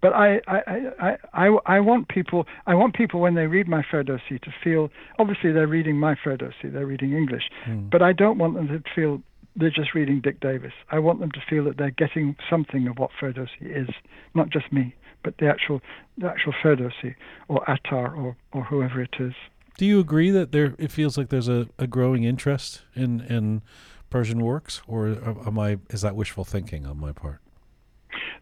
but 0.00 0.12
I, 0.12 0.40
I, 0.46 0.58
I, 1.00 1.16
I, 1.32 1.56
I 1.76 1.80
want 1.80 2.08
people 2.08 2.46
I 2.66 2.74
want 2.74 2.94
people 2.94 3.20
when 3.20 3.34
they 3.34 3.46
read 3.46 3.66
my 3.68 3.82
Ferdowsi 3.82 4.40
to 4.42 4.50
feel 4.62 4.90
obviously 5.18 5.52
they're 5.52 5.66
reading 5.66 5.96
my 5.98 6.14
Ferdowsi, 6.14 6.72
they're 6.72 6.86
reading 6.86 7.12
English, 7.12 7.44
Mm. 7.66 7.90
but 7.90 8.02
I 8.02 8.12
don't 8.12 8.38
want 8.38 8.54
them 8.54 8.68
to 8.68 8.82
feel 8.94 9.22
they're 9.58 9.70
just 9.70 9.94
reading 9.94 10.20
Dick 10.20 10.38
Davis. 10.40 10.72
I 10.90 10.98
want 10.98 11.20
them 11.20 11.30
to 11.32 11.40
feel 11.48 11.64
that 11.64 11.78
they're 11.78 11.90
getting 11.90 12.36
something 12.50 12.86
of 12.88 12.98
what 12.98 13.10
Ferdowsi 13.18 13.62
is, 13.62 13.88
not 14.34 14.50
just 14.50 14.70
me, 14.72 14.94
but 15.24 15.38
the 15.38 15.48
actual 15.48 15.80
the 16.18 16.28
actual 16.28 16.52
Ferdowsi 16.62 17.14
or 17.48 17.68
Attar 17.68 18.14
or, 18.14 18.36
or 18.52 18.64
whoever 18.64 19.00
it 19.00 19.14
is. 19.18 19.32
Do 19.78 19.84
you 19.86 19.98
agree 20.00 20.30
that 20.30 20.52
there 20.52 20.74
it 20.78 20.90
feels 20.92 21.16
like 21.18 21.28
there's 21.30 21.48
a, 21.48 21.68
a 21.78 21.86
growing 21.86 22.24
interest 22.24 22.82
in 22.94 23.20
in 23.22 23.62
Persian 24.10 24.40
works, 24.40 24.82
or 24.86 25.08
am 25.46 25.58
I 25.58 25.78
is 25.90 26.02
that 26.02 26.14
wishful 26.14 26.44
thinking 26.44 26.86
on 26.86 26.98
my 27.00 27.12
part? 27.12 27.40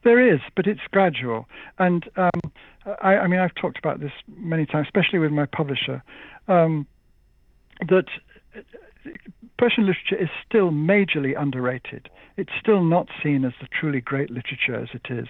There 0.04 0.34
is, 0.34 0.40
but 0.54 0.66
it's 0.66 0.80
gradual. 0.90 1.48
And 1.78 2.08
um, 2.16 2.52
I, 3.02 3.16
I 3.16 3.26
mean, 3.26 3.40
I've 3.40 3.54
talked 3.54 3.78
about 3.78 4.00
this 4.00 4.12
many 4.36 4.66
times, 4.66 4.86
especially 4.86 5.18
with 5.18 5.32
my 5.32 5.46
publisher, 5.46 6.02
um, 6.46 6.86
that 7.88 8.04
Persian 9.58 9.86
literature 9.86 10.16
is 10.22 10.28
still 10.46 10.70
majorly 10.70 11.40
underrated. 11.40 12.10
It's 12.36 12.52
still 12.60 12.82
not 12.82 13.08
seen 13.22 13.44
as 13.44 13.52
the 13.60 13.68
truly 13.68 14.00
great 14.00 14.30
literature 14.30 14.74
as 14.74 14.88
it 14.92 15.12
is. 15.12 15.28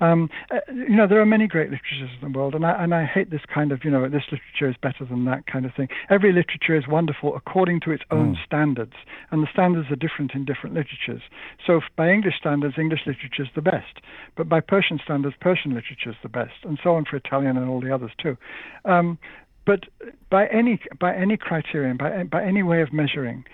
Um, 0.00 0.28
uh, 0.50 0.58
you 0.72 0.96
know, 0.96 1.06
there 1.06 1.20
are 1.20 1.26
many 1.26 1.46
great 1.46 1.70
literatures 1.70 2.10
in 2.20 2.32
the 2.32 2.36
world, 2.38 2.54
and 2.54 2.66
I, 2.66 2.82
and 2.82 2.94
I 2.94 3.04
hate 3.04 3.30
this 3.30 3.42
kind 3.52 3.70
of, 3.70 3.84
you 3.84 3.90
know, 3.90 4.08
this 4.08 4.24
literature 4.32 4.68
is 4.68 4.76
better 4.82 5.04
than 5.04 5.24
that 5.26 5.46
kind 5.46 5.64
of 5.64 5.72
thing. 5.74 5.88
Every 6.10 6.32
literature 6.32 6.76
is 6.76 6.88
wonderful 6.88 7.36
according 7.36 7.80
to 7.80 7.92
its 7.92 8.02
own 8.10 8.34
Mm. 8.34 8.44
standards, 8.44 8.94
and 9.30 9.42
the 9.42 9.48
standards 9.52 9.90
are 9.90 9.96
different 9.96 10.34
in 10.34 10.44
different 10.44 10.74
literatures. 10.74 11.22
So, 11.64 11.80
by 11.96 12.10
English 12.10 12.36
standards, 12.38 12.76
English 12.78 13.06
literature 13.06 13.44
is 13.44 13.50
the 13.54 13.62
best, 13.62 14.00
but 14.34 14.48
by 14.48 14.60
Persian 14.60 14.98
standards, 14.98 15.36
Persian 15.40 15.74
literature 15.74 16.10
is 16.10 16.16
the 16.22 16.28
best, 16.28 16.64
and 16.64 16.78
so 16.82 16.94
on 16.96 17.04
for 17.04 17.16
Italian 17.16 17.56
and 17.56 17.68
all 17.68 17.80
the 17.80 17.94
others 17.94 18.12
too. 18.18 18.36
Um, 18.84 19.18
but 19.64 19.86
by 20.28 20.46
any 20.48 20.78
by 20.98 21.14
any 21.14 21.36
criterion, 21.36 21.96
by 21.96 22.24
by 22.24 22.42
any 22.44 22.62
way 22.62 22.82
of 22.82 22.92
measuring, 22.92 23.44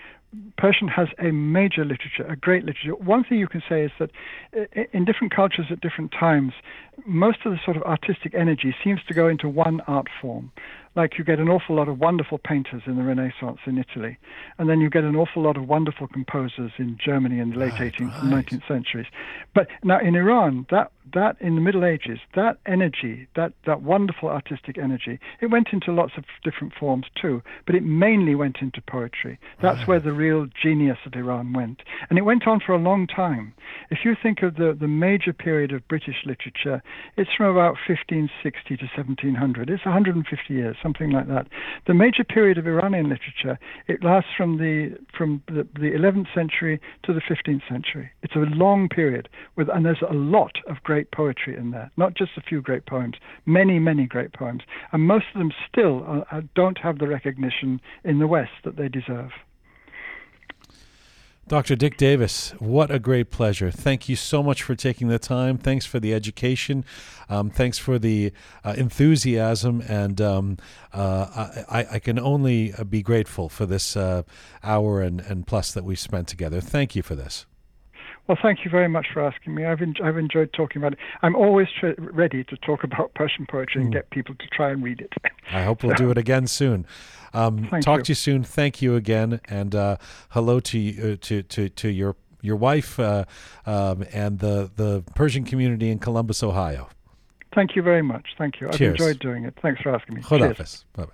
Persian 0.57 0.87
has 0.87 1.09
a 1.19 1.31
major 1.31 1.83
literature, 1.83 2.25
a 2.27 2.35
great 2.35 2.63
literature. 2.63 2.95
One 2.95 3.23
thing 3.23 3.37
you 3.37 3.47
can 3.47 3.61
say 3.67 3.83
is 3.83 3.91
that 3.99 4.11
uh, 4.57 4.83
in 4.93 5.03
different 5.03 5.35
cultures 5.35 5.65
at 5.69 5.81
different 5.81 6.13
times, 6.17 6.53
most 7.05 7.39
of 7.45 7.51
the 7.51 7.59
sort 7.65 7.75
of 7.75 7.83
artistic 7.83 8.33
energy 8.33 8.73
seems 8.83 9.01
to 9.07 9.13
go 9.13 9.27
into 9.27 9.49
one 9.49 9.81
art 9.87 10.07
form. 10.21 10.51
Like 10.95 11.17
you 11.17 11.23
get 11.23 11.39
an 11.39 11.47
awful 11.47 11.75
lot 11.75 11.87
of 11.87 11.99
wonderful 11.99 12.37
painters 12.37 12.83
in 12.85 12.97
the 12.97 13.03
Renaissance 13.03 13.59
in 13.65 13.77
Italy, 13.77 14.17
and 14.57 14.69
then 14.69 14.81
you 14.81 14.89
get 14.89 15.03
an 15.03 15.15
awful 15.15 15.41
lot 15.41 15.55
of 15.55 15.67
wonderful 15.67 16.07
composers 16.07 16.71
in 16.77 16.97
Germany 17.03 17.39
in 17.39 17.51
the 17.51 17.57
late 17.57 17.73
ah, 17.73 17.79
Right, 17.79 17.93
18th 17.93 18.11
right. 18.11 18.23
and 18.23 18.61
19th 18.61 18.67
centuries. 18.67 19.07
But 19.53 19.67
now 19.83 19.99
in 19.99 20.15
Iran, 20.15 20.67
that 20.69 20.91
that 21.13 21.35
in 21.39 21.55
the 21.55 21.61
Middle 21.61 21.83
Ages, 21.83 22.19
that 22.35 22.57
energy, 22.65 23.27
that 23.35 23.53
that 23.65 23.81
wonderful 23.81 24.29
artistic 24.29 24.77
energy, 24.77 25.19
it 25.39 25.47
went 25.47 25.69
into 25.71 25.91
lots 25.91 26.13
of 26.17 26.25
different 26.43 26.73
forms 26.73 27.05
too, 27.19 27.41
but 27.65 27.75
it 27.75 27.83
mainly 27.83 28.35
went 28.35 28.57
into 28.61 28.81
poetry. 28.81 29.39
That's 29.61 29.87
where 29.87 29.99
the 29.99 30.13
real 30.13 30.47
genius 30.61 30.97
of 31.05 31.13
Iran 31.13 31.53
went, 31.53 31.81
and 32.09 32.17
it 32.17 32.23
went 32.23 32.47
on 32.47 32.59
for 32.59 32.73
a 32.73 32.77
long 32.77 33.07
time. 33.07 33.53
If 33.89 33.99
you 34.03 34.15
think 34.21 34.41
of 34.41 34.55
the 34.55 34.75
the 34.79 34.87
major 34.87 35.33
period 35.33 35.71
of 35.71 35.87
British 35.87 36.25
literature, 36.25 36.81
it's 37.17 37.33
from 37.35 37.47
about 37.47 37.77
1560 37.87 38.77
to 38.77 38.85
1700. 38.85 39.69
It's 39.69 39.85
150 39.85 40.53
years, 40.53 40.77
something 40.81 41.11
like 41.11 41.27
that. 41.27 41.47
The 41.87 41.93
major 41.93 42.23
period 42.23 42.57
of 42.57 42.67
Iranian 42.67 43.09
literature, 43.09 43.59
it 43.87 44.03
lasts 44.03 44.29
from 44.35 44.57
the 44.57 44.97
from 45.17 45.41
the, 45.47 45.67
the 45.73 45.91
11th 45.91 46.33
century 46.33 46.79
to 47.03 47.13
the 47.13 47.21
15th 47.21 47.67
century. 47.69 48.11
It's 48.23 48.35
a 48.35 48.39
long 48.39 48.89
period 48.89 49.29
with, 49.55 49.69
and 49.69 49.85
there's 49.85 50.01
a 50.07 50.13
lot 50.13 50.53
of 50.67 50.83
great 50.83 51.11
poetry 51.11 51.55
in 51.55 51.71
there, 51.71 51.91
not 51.97 52.15
just 52.15 52.31
a 52.37 52.41
few 52.41 52.61
great 52.61 52.85
poems, 52.85 53.15
many, 53.45 53.79
many 53.79 54.05
great 54.05 54.33
poems, 54.33 54.63
and 54.91 55.03
most 55.03 55.25
of 55.33 55.39
them 55.39 55.51
still 55.69 56.03
uh, 56.07 56.35
uh, 56.35 56.41
don't 56.55 56.77
have 56.77 56.99
the 56.99 57.07
recognition 57.07 57.79
in 58.03 58.19
the 58.19 58.27
West 58.27 58.51
that 58.63 58.77
they 58.77 58.87
deserve. 58.87 59.31
Dr. 61.47 61.75
Dick 61.75 61.97
Davis, 61.97 62.51
what 62.59 62.89
a 62.89 62.99
great 62.99 63.29
pleasure. 63.29 63.71
Thank 63.71 64.07
you 64.07 64.15
so 64.15 64.41
much 64.41 64.63
for 64.63 64.73
taking 64.73 65.09
the 65.09 65.19
time. 65.19 65.57
Thanks 65.57 65.85
for 65.85 65.99
the 65.99 66.13
education. 66.13 66.85
Um, 67.29 67.49
thanks 67.49 67.77
for 67.77 67.99
the 67.99 68.31
uh, 68.63 68.75
enthusiasm. 68.77 69.81
And 69.87 70.21
um, 70.21 70.57
uh, 70.93 71.49
I, 71.69 71.87
I 71.93 71.99
can 71.99 72.17
only 72.19 72.73
uh, 72.73 72.85
be 72.85 73.01
grateful 73.01 73.49
for 73.49 73.65
this 73.65 73.97
uh, 73.97 74.23
hour 74.63 75.01
and, 75.01 75.19
and 75.19 75.45
plus 75.45 75.73
that 75.73 75.83
we 75.83 75.95
spent 75.95 76.29
together. 76.29 76.61
Thank 76.61 76.95
you 76.95 77.01
for 77.01 77.15
this. 77.15 77.45
Well, 78.27 78.37
thank 78.41 78.63
you 78.63 78.71
very 78.71 78.87
much 78.87 79.07
for 79.13 79.21
asking 79.21 79.55
me. 79.55 79.65
I've, 79.65 79.81
en- 79.81 79.95
I've 80.03 80.17
enjoyed 80.17 80.53
talking 80.53 80.81
about 80.81 80.93
it. 80.93 80.99
I'm 81.21 81.35
always 81.35 81.67
tr- 81.79 81.89
ready 81.97 82.43
to 82.45 82.55
talk 82.57 82.83
about 82.83 83.13
Persian 83.13 83.45
poetry 83.45 83.81
and 83.81 83.89
Mm. 83.91 83.93
get 83.93 84.09
people 84.11 84.35
to 84.35 84.47
try 84.47 84.69
and 84.69 84.81
read 84.83 85.01
it. 85.01 85.11
I 85.51 85.63
hope 85.63 85.83
we'll 85.83 85.95
do 85.95 86.11
it 86.11 86.17
again 86.17 86.47
soon. 86.47 86.85
Um, 87.33 87.67
talk 87.81 87.99
you. 87.99 88.03
to 88.03 88.11
you 88.11 88.15
soon. 88.15 88.43
Thank 88.43 88.81
you 88.81 88.95
again, 88.95 89.41
and 89.49 89.73
uh, 89.75 89.97
hello 90.29 90.59
to 90.59 91.13
uh, 91.13 91.17
to 91.21 91.43
to 91.43 91.69
to 91.69 91.89
your 91.89 92.15
your 92.41 92.55
wife 92.57 92.99
uh, 92.99 93.25
um, 93.65 94.05
and 94.13 94.39
the 94.39 94.69
the 94.75 95.03
Persian 95.15 95.43
community 95.43 95.89
in 95.89 95.99
Columbus, 95.99 96.43
Ohio. 96.43 96.89
Thank 97.55 97.75
you 97.75 97.81
very 97.81 98.01
much. 98.01 98.27
Thank 98.37 98.61
you. 98.61 98.67
I've 98.69 98.79
enjoyed 98.79 99.19
doing 99.19 99.43
it. 99.45 99.55
Thanks 99.61 99.81
for 99.81 99.93
asking 99.95 100.15
me. 100.15 100.21
Cheers. 100.21 100.41
Khodafis. 100.57 100.83
Bye 100.93 101.05
bye. 101.05 101.11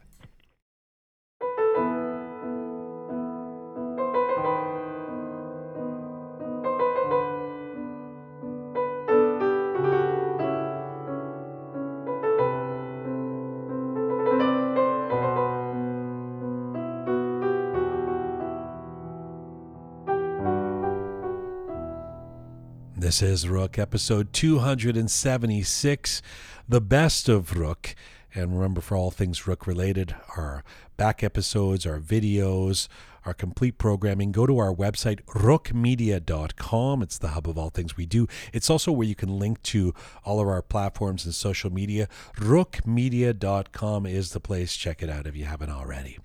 This 23.07 23.21
is 23.21 23.45
Roqe, 23.45 23.79
episode 23.79 24.33
276. 24.33 26.21
the 26.67 26.81
best 26.81 27.29
of 27.29 27.51
Roqe. 27.51 27.95
And 28.35 28.53
remember, 28.53 28.81
for 28.81 28.97
all 28.97 29.11
things 29.11 29.43
Roqe 29.43 29.65
related, 29.65 30.13
our 30.35 30.65
back 30.97 31.23
episodes, 31.23 31.85
our 31.85 32.01
videos, 32.01 32.89
our 33.25 33.33
complete 33.33 33.77
programming, 33.77 34.33
go 34.33 34.45
to 34.45 34.57
our 34.57 34.75
website, 34.75 35.21
roqemedia.com. 35.27 37.01
It's 37.01 37.17
the 37.17 37.29
hub 37.29 37.47
of 37.47 37.57
all 37.57 37.69
things 37.69 37.95
we 37.95 38.05
do. 38.05 38.27
It's 38.51 38.69
also 38.69 38.91
where 38.91 39.07
you 39.07 39.15
can 39.15 39.39
link 39.39 39.63
to 39.63 39.93
all 40.25 40.41
of 40.41 40.49
our 40.49 40.61
platforms 40.61 41.23
and 41.23 41.33
social 41.33 41.71
media. 41.71 42.09
Roqemedia.com 42.35 44.05
is 44.05 44.31
the 44.31 44.41
place. 44.41 44.75
Check 44.75 45.01
it 45.01 45.09
out 45.09 45.25
if 45.25 45.37
you 45.37 45.45
haven't 45.45 45.71
already. 45.71 46.17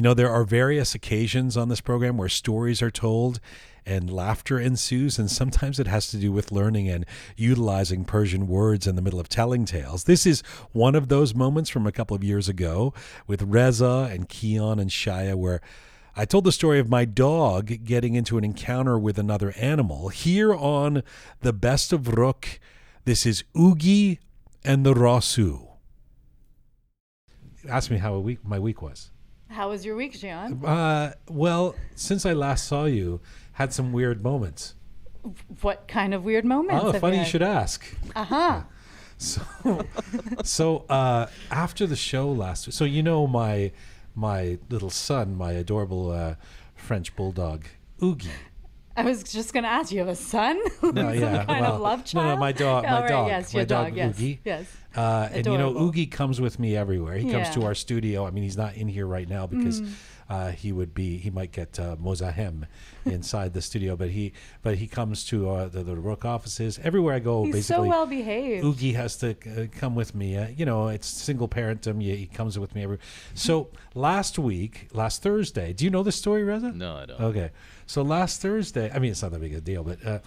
You 0.00 0.02
know, 0.02 0.14
there 0.14 0.30
are 0.30 0.44
various 0.44 0.94
occasions 0.94 1.58
on 1.58 1.68
this 1.68 1.82
program 1.82 2.16
where 2.16 2.30
stories 2.30 2.80
are 2.80 2.90
told 2.90 3.38
and 3.84 4.10
laughter 4.10 4.58
ensues, 4.58 5.18
and 5.18 5.30
sometimes 5.30 5.78
it 5.78 5.86
has 5.86 6.10
to 6.10 6.16
do 6.16 6.32
with 6.32 6.50
learning 6.50 6.88
and 6.88 7.04
utilizing 7.36 8.06
Persian 8.06 8.48
words 8.48 8.86
in 8.86 8.96
the 8.96 9.02
middle 9.02 9.20
of 9.20 9.28
telling 9.28 9.66
tales. 9.66 10.04
This 10.04 10.24
is 10.24 10.40
one 10.72 10.94
of 10.94 11.08
those 11.08 11.34
moments 11.34 11.68
from 11.68 11.86
a 11.86 11.92
couple 11.92 12.16
of 12.16 12.24
years 12.24 12.48
ago 12.48 12.94
with 13.26 13.42
Reza 13.42 14.08
and 14.10 14.26
Keon 14.26 14.78
and 14.78 14.88
Shaya, 14.88 15.34
where 15.34 15.60
I 16.16 16.24
told 16.24 16.44
the 16.44 16.50
story 16.50 16.78
of 16.78 16.88
my 16.88 17.04
dog 17.04 17.84
getting 17.84 18.14
into 18.14 18.38
an 18.38 18.44
encounter 18.44 18.98
with 18.98 19.18
another 19.18 19.52
animal. 19.58 20.08
Here 20.08 20.54
on 20.54 21.02
the 21.42 21.52
Best 21.52 21.92
of 21.92 22.04
Roqe, 22.04 22.58
this 23.04 23.26
is 23.26 23.44
Oogie 23.54 24.18
and 24.64 24.86
the 24.86 24.94
Rassou. 24.94 25.72
Ask 27.68 27.90
me 27.90 27.98
how 27.98 28.14
a 28.14 28.20
week 28.20 28.38
my 28.42 28.58
week 28.58 28.80
was. 28.80 29.10
How 29.50 29.70
was 29.70 29.84
your 29.84 29.96
week, 29.96 30.14
Jian? 30.14 30.64
Uh, 30.64 31.14
well, 31.28 31.74
since 31.96 32.24
I 32.24 32.32
last 32.32 32.66
saw 32.66 32.84
you, 32.84 33.20
had 33.52 33.72
some 33.72 33.92
weird 33.92 34.22
moments. 34.22 34.74
What 35.60 35.88
kind 35.88 36.14
of 36.14 36.24
weird 36.24 36.44
moments? 36.44 36.84
Oh, 36.84 36.92
funny 36.92 37.16
you 37.16 37.22
had? 37.22 37.28
should 37.28 37.42
ask. 37.42 37.84
Uh 38.14 38.24
huh. 38.24 38.62
So, 39.18 39.42
so 40.44 40.84
uh, 40.88 41.26
after 41.50 41.86
the 41.86 41.96
show 41.96 42.30
last, 42.30 42.72
so 42.72 42.84
you 42.84 43.02
know 43.02 43.26
my 43.26 43.72
my 44.14 44.58
little 44.70 44.88
son, 44.88 45.36
my 45.36 45.52
adorable 45.52 46.10
uh, 46.10 46.36
French 46.74 47.14
bulldog, 47.16 47.66
Oogie. 48.02 48.30
I 48.96 49.02
was 49.04 49.22
just 49.22 49.52
going 49.54 49.62
to 49.64 49.68
ask. 49.70 49.92
You 49.92 50.00
have 50.00 50.08
a 50.08 50.16
son? 50.16 50.60
No, 50.82 51.10
yeah, 51.12 51.44
kind 51.44 51.60
well, 51.60 51.74
of 51.76 51.80
love 51.80 52.04
child? 52.04 52.26
no, 52.26 52.34
no, 52.34 52.40
my 52.40 52.52
dog- 52.52 52.84
my 52.84 52.90
Oh, 52.90 53.00
right, 53.02 53.08
dog, 53.08 53.28
Yes, 53.28 53.54
my 53.54 53.64
dog, 53.64 53.86
dog. 53.88 53.96
yes, 53.96 54.16
Oogie. 54.18 54.40
yes. 54.44 54.66
Uh, 54.96 55.28
and 55.32 55.46
you 55.46 55.56
know. 55.56 55.76
Oogie 55.78 56.06
comes 56.06 56.40
with 56.40 56.58
me 56.58 56.76
everywhere. 56.76 57.16
He 57.16 57.30
comes 57.30 57.50
to 57.50 57.64
our 57.64 57.74
studio. 57.74 58.26
I 58.26 58.30
mean, 58.30 58.42
he's 58.44 58.56
not 58.56 58.74
in 58.74 58.88
here 58.88 59.06
right 59.06 59.28
now 59.28 59.46
because 59.46 59.80
Mm. 59.80 59.92
Uh, 60.30 60.52
he 60.52 60.70
would 60.70 60.94
be 60.94 61.18
he 61.18 61.28
might 61.28 61.50
get 61.50 61.80
uh, 61.80 61.96
mozahem 61.96 62.64
inside 63.04 63.52
the 63.52 63.60
studio. 63.60 63.96
But 63.96 64.10
he 64.10 64.32
but 64.62 64.76
he 64.76 64.86
comes 64.86 65.24
to 65.26 65.50
uh, 65.50 65.68
the, 65.68 65.82
the 65.82 65.96
Roqe 65.96 66.24
offices 66.24 66.78
everywhere 66.84 67.16
I 67.16 67.18
go. 67.18 67.42
He's 67.44 67.66
so 67.66 67.74
basically, 67.74 67.88
well 67.88 68.06
behaved. 68.06 68.64
Oogie 68.64 68.92
has 68.92 69.16
to 69.16 69.30
uh, 69.30 69.66
come 69.76 69.96
with 69.96 70.14
me. 70.14 70.36
Uh, 70.36 70.46
you 70.48 70.64
know, 70.64 70.86
it's 70.86 71.08
single 71.08 71.48
parentum. 71.48 72.00
He, 72.00 72.14
he 72.14 72.26
comes 72.26 72.56
with 72.60 72.76
me 72.76 72.84
every. 72.84 72.98
So 73.34 73.70
last 73.96 74.38
week, 74.38 74.86
last 74.92 75.20
Thursday, 75.20 75.72
do 75.72 75.84
you 75.84 75.90
know 75.90 76.04
the 76.04 76.12
story, 76.12 76.44
Reza? 76.44 76.70
No, 76.70 76.96
I 76.96 77.06
don't. 77.06 77.20
Okay. 77.20 77.50
So 77.86 78.02
last 78.02 78.40
Thursday, 78.40 78.88
I 78.94 79.00
mean, 79.00 79.10
it's 79.10 79.22
not 79.22 79.32
that 79.32 79.40
big 79.40 79.52
a 79.52 79.60
deal, 79.60 79.82
but 79.82 80.06
uh, 80.06 80.20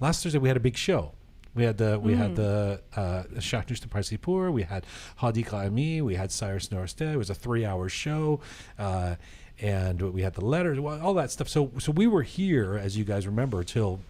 last 0.00 0.22
Thursday 0.22 0.38
we 0.38 0.48
had 0.48 0.56
a 0.56 0.60
big 0.60 0.78
show. 0.78 1.12
We 1.54 1.64
had 1.64 1.78
the 1.78 1.98
we 1.98 2.14
had 2.14 2.36
the 2.36 2.80
uh, 2.94 3.24
Shahrnush 3.36 3.80
to 3.80 3.88
Parsipur. 3.88 4.52
We 4.52 4.62
had 4.62 4.86
Hadi 5.16 5.44
Ami. 5.52 6.00
We 6.00 6.14
had 6.14 6.30
Cyrus 6.30 6.68
Nowrasteh. 6.68 7.12
It 7.12 7.16
was 7.16 7.28
a 7.28 7.34
three-hour 7.34 7.88
show, 7.88 8.40
uh, 8.78 9.16
and 9.60 10.00
we 10.12 10.22
had 10.22 10.34
the 10.34 10.44
letters, 10.44 10.78
all 10.78 11.14
that 11.14 11.30
stuff. 11.30 11.48
So 11.48 11.72
so 11.78 11.92
we 11.92 12.06
were 12.06 12.22
here, 12.22 12.76
as 12.76 12.96
you 12.96 13.04
guys 13.04 13.26
remember, 13.26 13.62
till 13.62 14.00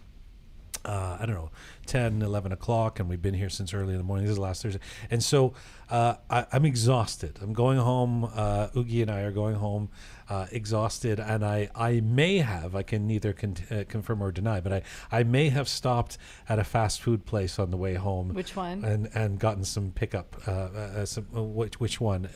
uh, 0.83 1.17
I 1.19 1.25
don't 1.25 1.35
know, 1.35 1.51
10, 1.85 2.21
11 2.21 2.51
o'clock, 2.51 2.99
and 2.99 3.07
we've 3.07 3.21
been 3.21 3.33
here 3.33 3.49
since 3.49 3.73
early 3.73 3.91
in 3.91 3.97
the 3.97 4.03
morning. 4.03 4.25
This 4.25 4.33
is 4.33 4.39
last 4.39 4.63
Thursday. 4.63 4.79
And 5.11 5.23
so 5.23 5.53
uh, 5.89 6.15
I, 6.29 6.45
I'm 6.51 6.65
exhausted. 6.65 7.37
I'm 7.41 7.53
going 7.53 7.77
home. 7.77 8.29
Uh, 8.33 8.69
Oogie 8.75 9.01
and 9.01 9.11
I 9.11 9.21
are 9.21 9.31
going 9.31 9.55
home 9.55 9.89
uh, 10.31 10.47
exhausted, 10.49 11.19
and 11.19 11.43
I, 11.43 11.69
I 11.75 11.99
may 11.99 12.37
have, 12.37 12.73
I 12.73 12.83
can 12.83 13.05
neither 13.05 13.33
con- 13.33 13.57
uh, 13.69 13.83
confirm 13.89 14.23
or 14.23 14.31
deny, 14.31 14.61
but 14.61 14.71
I, 14.71 14.81
I 15.11 15.23
may 15.23 15.49
have 15.49 15.67
stopped 15.67 16.17
at 16.47 16.57
a 16.57 16.63
fast 16.63 17.01
food 17.01 17.25
place 17.25 17.59
on 17.59 17.69
the 17.69 17.75
way 17.75 17.95
home. 17.95 18.29
Which 18.29 18.55
one? 18.55 18.85
And, 18.85 19.09
and 19.13 19.37
gotten 19.37 19.65
some 19.65 19.91
pickup. 19.91 20.37
Uh, 20.47 20.51
uh, 20.51 21.05
some, 21.05 21.27
uh, 21.35 21.43
which, 21.43 21.81
which 21.81 21.99
one? 21.99 22.29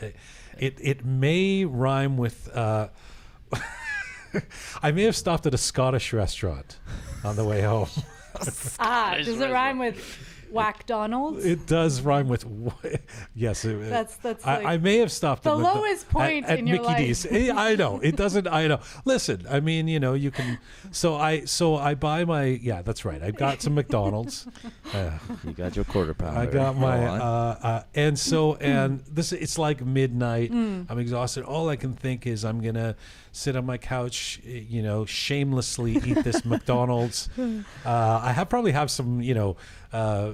It, 0.60 0.78
it 0.82 1.06
may 1.06 1.64
rhyme 1.64 2.18
with. 2.18 2.50
Uh, 2.54 2.90
I 4.84 4.92
may 4.92 5.04
have 5.04 5.16
stopped 5.16 5.46
at 5.46 5.54
a 5.54 5.58
Scottish 5.58 6.12
restaurant 6.12 6.80
on 7.24 7.38
the 7.38 7.46
way 7.46 7.62
home. 7.62 7.88
ah, 8.80 9.16
does 9.24 9.40
it 9.40 9.50
rhyme 9.50 9.80
with 9.80 9.96
Whack 10.56 10.86
Donald's? 10.86 11.46
It 11.46 11.68
does 11.68 12.02
rhyme 12.02 12.28
with 12.28 12.46
yes. 13.36 13.66
it- 13.66 13.90
That's- 13.90 14.16
that's 14.18 14.46
I, 14.46 14.58
like 14.58 14.66
I 14.66 14.78
may 14.78 14.98
have 14.98 15.12
stopped 15.12 15.44
the 15.44 15.52
at 15.52 15.58
McDo- 15.58 15.76
lowest 15.76 16.10
point 16.10 16.46
at, 16.46 16.52
at 16.52 16.60
in 16.60 16.68
your 16.68 16.78
Mickey 16.78 16.88
life. 16.88 16.98
D's. 16.98 17.26
Eh, 17.26 17.52
I 17.54 17.76
know 17.76 18.00
it 18.00 18.16
doesn't. 18.16 18.48
I 18.48 18.68
know. 18.68 18.80
Listen, 19.06 19.46
I 19.50 19.60
mean, 19.60 19.88
you 19.88 20.00
know, 20.00 20.14
you 20.14 20.32
can. 20.32 20.58
So 20.92 21.16
I 21.16 21.46
so 21.46 21.76
I 21.76 21.96
buy 21.96 22.26
my 22.26 22.46
yeah. 22.46 22.82
That's 22.82 23.06
right. 23.06 23.22
I 23.22 23.32
got 23.32 23.62
some 23.62 23.76
McDonald's. 23.76 24.48
Uh, 24.94 25.12
You 25.44 25.52
got 25.54 25.76
your 25.76 25.86
quarter 25.86 26.14
pounder. 26.14 26.40
I 26.40 26.46
got 26.46 26.78
my 26.78 27.06
uh, 27.06 27.58
uh, 27.62 27.84
and 27.94 28.18
so 28.18 28.56
and 28.62 29.02
this 29.12 29.32
it's 29.32 29.58
like 29.58 29.86
midnight. 29.86 30.52
Mm. 30.52 30.86
I'm 30.90 31.00
exhausted. 31.00 31.44
All 31.44 31.70
I 31.70 31.76
can 31.76 31.94
think 31.94 32.26
is 32.26 32.44
I'm 32.46 32.62
gonna 32.62 32.96
sit 33.32 33.56
on 33.56 33.66
my 33.66 33.78
couch, 33.78 34.40
eh, 34.48 34.62
you 34.70 34.82
know, 34.82 35.06
shamelessly 35.06 35.96
eat 35.98 36.24
this 36.24 36.46
McDonald's. 36.52 37.30
Uh, 37.38 37.60
I 37.86 38.32
have 38.32 38.50
probably 38.50 38.72
have 38.72 38.90
some, 38.90 39.22
you 39.22 39.34
know, 39.34 39.58
uh, 39.96 40.34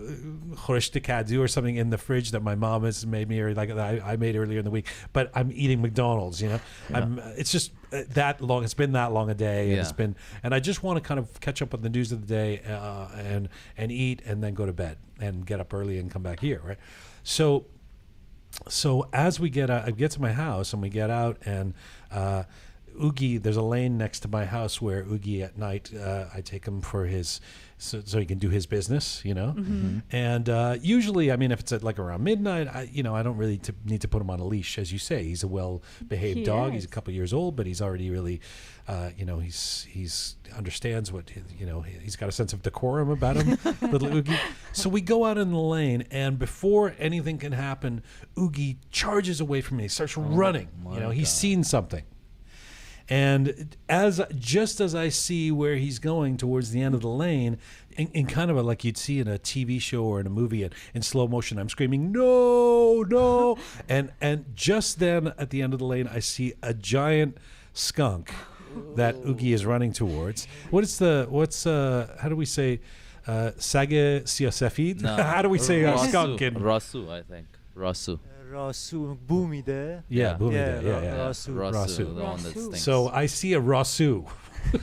kadu 0.57 1.39
or 1.39 1.47
something 1.47 1.75
in 1.75 1.89
the 1.89 1.97
fridge 1.97 2.31
that 2.31 2.41
my 2.41 2.55
mom 2.55 2.83
has 2.83 3.05
made 3.05 3.27
me 3.29 3.39
or 3.39 3.53
like 3.53 3.69
I, 3.69 4.01
I 4.03 4.15
made 4.17 4.35
earlier 4.35 4.59
in 4.59 4.65
the 4.65 4.71
week. 4.71 4.87
But 5.13 5.31
I'm 5.35 5.51
eating 5.53 5.81
McDonald's. 5.81 6.41
You 6.41 6.49
know, 6.49 6.59
I'm. 6.93 7.19
It's 7.37 7.51
just 7.51 7.71
uh, 7.93 8.03
that 8.09 8.41
long. 8.41 8.63
It's 8.63 8.73
been 8.73 8.93
that 8.93 9.11
long 9.11 9.29
a 9.29 9.33
day, 9.35 9.71
and 9.71 9.79
it's 9.79 9.89
Yeah. 9.89 9.95
been. 9.95 10.15
And 10.43 10.53
I 10.55 10.59
just 10.59 10.83
want 10.83 10.97
to 10.97 11.01
kind 11.07 11.19
of 11.19 11.39
catch 11.39 11.61
up 11.61 11.73
on 11.73 11.81
the 11.81 11.89
news 11.89 12.11
of 12.11 12.21
the 12.21 12.27
day 12.27 12.61
uh, 12.67 13.07
and 13.17 13.49
and 13.77 13.91
eat 13.91 14.21
and 14.25 14.43
then 14.43 14.53
go 14.53 14.65
to 14.65 14.73
bed 14.73 14.97
and 15.19 15.45
get 15.45 15.59
up 15.59 15.73
early 15.73 15.99
and 15.99 16.09
come 16.09 16.23
back 16.23 16.39
here. 16.39 16.61
Right. 16.63 16.77
So 17.23 17.65
so 18.67 19.07
as 19.13 19.39
we 19.39 19.49
get 19.49 19.69
out, 19.69 19.87
I 19.87 19.91
get 19.91 20.11
to 20.11 20.21
my 20.21 20.31
house 20.33 20.73
and 20.73 20.81
we 20.81 20.89
get 20.89 21.09
out 21.09 21.37
and 21.45 21.73
uh, 22.11 22.43
Oogie, 23.03 23.37
there's 23.37 23.57
a 23.57 23.61
lane 23.61 23.97
next 23.97 24.21
to 24.21 24.27
my 24.27 24.45
house 24.45 24.81
where 24.81 24.99
Oogie 25.03 25.43
at 25.43 25.57
night, 25.57 25.91
uh, 25.95 26.25
I 26.33 26.41
take 26.41 26.65
him 26.65 26.81
for 26.81 27.05
his, 27.05 27.41
so, 27.77 28.01
so 28.05 28.19
he 28.19 28.25
can 28.25 28.37
do 28.37 28.49
his 28.49 28.65
business, 28.65 29.21
you 29.25 29.33
know. 29.33 29.55
And 30.11 30.47
uh, 30.49 30.77
usually, 30.81 31.31
I 31.31 31.35
mean, 31.35 31.51
if 31.51 31.59
it's 31.61 31.71
at 31.71 31.83
like 31.83 31.97
around 31.99 32.23
midnight, 32.23 32.67
I, 32.67 32.89
you 32.91 33.01
know, 33.03 33.15
I 33.15 33.23
don't 33.23 33.37
really 33.37 33.57
t- 33.57 33.73
need 33.85 34.01
to 34.01 34.07
put 34.07 34.21
him 34.21 34.29
on 34.29 34.39
a 34.39 34.45
leash, 34.45 34.77
as 34.77 34.91
you 34.91 34.99
say. 34.99 35.23
He's 35.23 35.43
a 35.43 35.47
well-behaved 35.47 36.39
He 36.39 36.43
dog. 36.43 36.73
He's 36.73 36.85
a 36.85 36.87
couple 36.89 37.13
years 37.13 37.33
old, 37.33 37.55
but 37.55 37.65
he's 37.65 37.81
already 37.81 38.09
really, 38.11 38.39
uh, 38.87 39.09
you 39.17 39.25
know, 39.25 39.39
he's 39.39 39.87
he's 39.89 40.35
understands 40.57 41.11
what 41.11 41.31
you 41.59 41.65
know. 41.65 41.81
he- 41.81 41.97
He's 42.01 42.15
got 42.15 42.29
a 42.29 42.31
sense 42.31 42.51
of 42.53 42.61
decorum 42.61 43.09
about 43.09 43.35
him, 43.37 43.57
little 43.91 44.15
Oogie. 44.15 44.37
So 44.73 44.89
we 44.89 45.01
go 45.01 45.25
out 45.25 45.37
in 45.37 45.51
the 45.51 45.57
lane, 45.57 46.03
and 46.11 46.37
before 46.39 46.93
anything 46.99 47.37
can 47.37 47.51
happen, 47.51 48.01
Oogie 48.37 48.77
charges 48.91 49.39
away 49.41 49.61
from 49.61 49.77
me. 49.77 49.83
He 49.83 49.89
starts 49.89 50.17
running. 50.17 50.67
You 50.85 50.99
know, 50.99 51.09
he's 51.11 51.27
God. 51.29 51.33
seen 51.35 51.63
something. 51.63 52.03
And 53.09 53.75
as 53.89 54.21
just 54.37 54.79
as 54.79 54.95
I 54.95 55.09
see 55.09 55.51
where 55.51 55.75
he's 55.75 55.99
going 55.99 56.37
towards 56.37 56.71
the 56.71 56.81
end 56.81 56.95
of 56.95 57.01
the 57.01 57.09
lane, 57.09 57.57
in, 57.97 58.07
in 58.13 58.25
kind 58.27 58.49
of 58.49 58.57
a, 58.57 58.61
like 58.61 58.83
you'd 58.83 58.97
see 58.97 59.19
in 59.19 59.27
a 59.27 59.37
TV 59.37 59.81
show 59.81 60.03
or 60.03 60.19
in 60.19 60.27
a 60.27 60.29
movie 60.29 60.63
in, 60.63 60.71
in 60.93 61.01
slow 61.01 61.27
motion, 61.27 61.57
I'm 61.57 61.69
screaming, 61.69 62.11
"No, 62.11 63.03
no!" 63.03 63.57
and 63.89 64.11
and 64.21 64.45
just 64.55 64.99
then 64.99 65.33
at 65.37 65.49
the 65.49 65.61
end 65.61 65.73
of 65.73 65.79
the 65.79 65.85
lane, 65.85 66.07
I 66.07 66.19
see 66.19 66.53
a 66.61 66.73
giant 66.73 67.37
skunk 67.73 68.33
that 68.95 69.15
Oogie 69.27 69.53
is 69.53 69.65
running 69.65 69.91
towards. 69.91 70.47
What 70.69 70.83
is 70.83 70.97
the 70.97 71.27
what's 71.29 71.65
uh 71.65 72.15
how 72.19 72.29
do 72.29 72.35
we 72.35 72.45
say 72.45 72.79
uh 73.27 73.51
Sage 73.57 74.23
Siosefid? 74.23 75.01
No. 75.01 75.15
how 75.23 75.41
do 75.41 75.49
we 75.49 75.57
say 75.59 75.83
uh, 75.83 75.97
skunk 75.97 76.41
in 76.41 76.55
Rassou, 76.55 77.09
I 77.09 77.21
think. 77.23 77.47
Rassou. 77.75 78.19
Rassou 78.51 79.17
Bumide. 79.27 80.03
yeah, 80.09 80.37
Yeah. 80.39 80.49
Yeah, 80.51 80.81
yeah, 80.81 81.01
yeah. 81.01 81.17
Rassou. 81.17 81.53
Rassou, 81.55 81.73
Rassou. 81.73 82.15
the 82.15 82.23
one 82.23 82.43
that 82.43 82.51
stinks. 82.51 82.81
So 82.81 83.07
I 83.09 83.25
see 83.27 83.53
a 83.53 83.61
Rassou. 83.61 84.27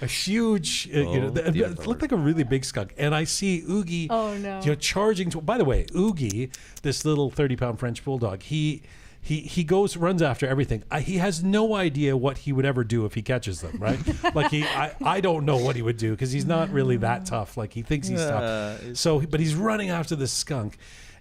a 0.00 0.06
huge, 0.06 0.88
uh, 0.94 0.98
you 1.00 1.20
know, 1.20 1.26
Oh, 1.28 1.30
th- 1.30 1.56
it 1.56 1.86
looked 1.86 2.02
like 2.02 2.12
a 2.12 2.16
really 2.16 2.44
big 2.44 2.64
skunk. 2.64 2.94
And 2.96 3.14
I 3.14 3.24
see 3.24 3.62
Oogie, 3.68 4.08
Oh, 4.10 4.36
no. 4.36 4.60
you 4.60 4.66
know, 4.66 4.74
charging. 4.74 5.30
To, 5.30 5.40
by 5.40 5.58
the 5.58 5.64
way, 5.64 5.86
Oogie, 5.96 6.50
this 6.82 7.04
little 7.04 7.30
thirty-pound 7.30 7.78
French 7.78 8.04
bulldog, 8.04 8.42
he. 8.42 8.82
He, 9.24 9.40
he 9.40 9.64
goes 9.64 9.96
runs 9.96 10.20
after 10.20 10.46
everything. 10.46 10.84
I, 10.90 11.00
he 11.00 11.16
has 11.16 11.42
no 11.42 11.74
idea 11.74 12.14
what 12.14 12.36
he 12.36 12.52
would 12.52 12.66
ever 12.66 12.84
do 12.84 13.06
if 13.06 13.14
he 13.14 13.22
catches 13.22 13.62
them, 13.62 13.78
right? 13.78 13.98
like 14.34 14.50
he, 14.50 14.64
I, 14.64 14.94
I 15.02 15.20
don't 15.22 15.46
know 15.46 15.56
what 15.56 15.76
he 15.76 15.82
would 15.82 15.96
do 15.96 16.10
because 16.10 16.30
he's 16.30 16.44
not 16.44 16.70
really 16.70 16.98
that 16.98 17.24
tough. 17.24 17.56
Like 17.56 17.72
he 17.72 17.80
thinks 17.80 18.06
he's 18.06 18.20
Yeah, 18.20 18.76
tough. 18.78 18.96
So, 18.96 19.20
but 19.20 19.40
he's 19.40 19.54
running 19.54 19.88
after 19.88 20.14
this 20.14 20.30
skunk. 20.30 20.76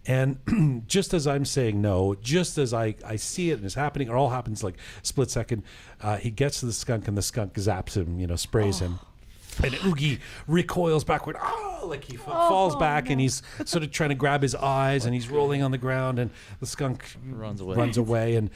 And 0.06 0.84
just 0.88 1.14
as 1.14 1.26
I'm 1.28 1.46
saying 1.46 1.82
no, 1.82 2.14
just 2.16 2.58
as 2.58 2.74
I, 2.74 2.96
I 3.06 3.16
see 3.16 3.52
it 3.52 3.54
and 3.54 3.66
it's 3.66 3.76
happening, 3.76 4.10
it 4.10 4.14
all 4.14 4.32
happens 4.32 4.66
like 4.66 4.76
split 5.02 5.32
second. 5.32 5.64
Uh, 6.02 6.18
he 6.18 6.30
gets 6.30 6.60
to 6.60 6.66
the 6.66 6.74
skunk 6.74 7.08
and 7.08 7.18
the 7.18 7.22
skunk 7.22 7.54
zaps 7.54 7.96
him, 7.96 8.20
you 8.20 8.28
know, 8.28 8.36
sprays 8.36 8.80
him. 8.80 9.00
And 9.62 9.74
Oogie 9.86 10.20
recoils 10.48 11.04
backward. 11.04 11.36
Oh, 11.42 11.86
like 11.88 12.04
he 12.04 12.18
fa- 12.18 12.32
oh, 12.34 12.50
falls 12.50 12.76
oh, 12.76 12.80
back, 12.80 13.10
and 13.10 13.20
he's 13.20 13.42
sort 13.66 13.84
of 13.84 13.92
trying 13.92 14.10
to 14.10 14.16
grab 14.16 14.42
his 14.42 14.56
eyes, 14.56 15.06
and 15.06 15.14
he's 15.14 15.30
rolling 15.30 15.62
on 15.62 15.72
the 15.72 15.78
ground, 15.78 16.20
and 16.20 16.32
the 16.60 16.66
skunk 16.66 17.06
Runs 17.30 17.62
away. 17.62 17.76
Runs 17.76 17.98
away, 17.98 18.36
and 18.36 18.50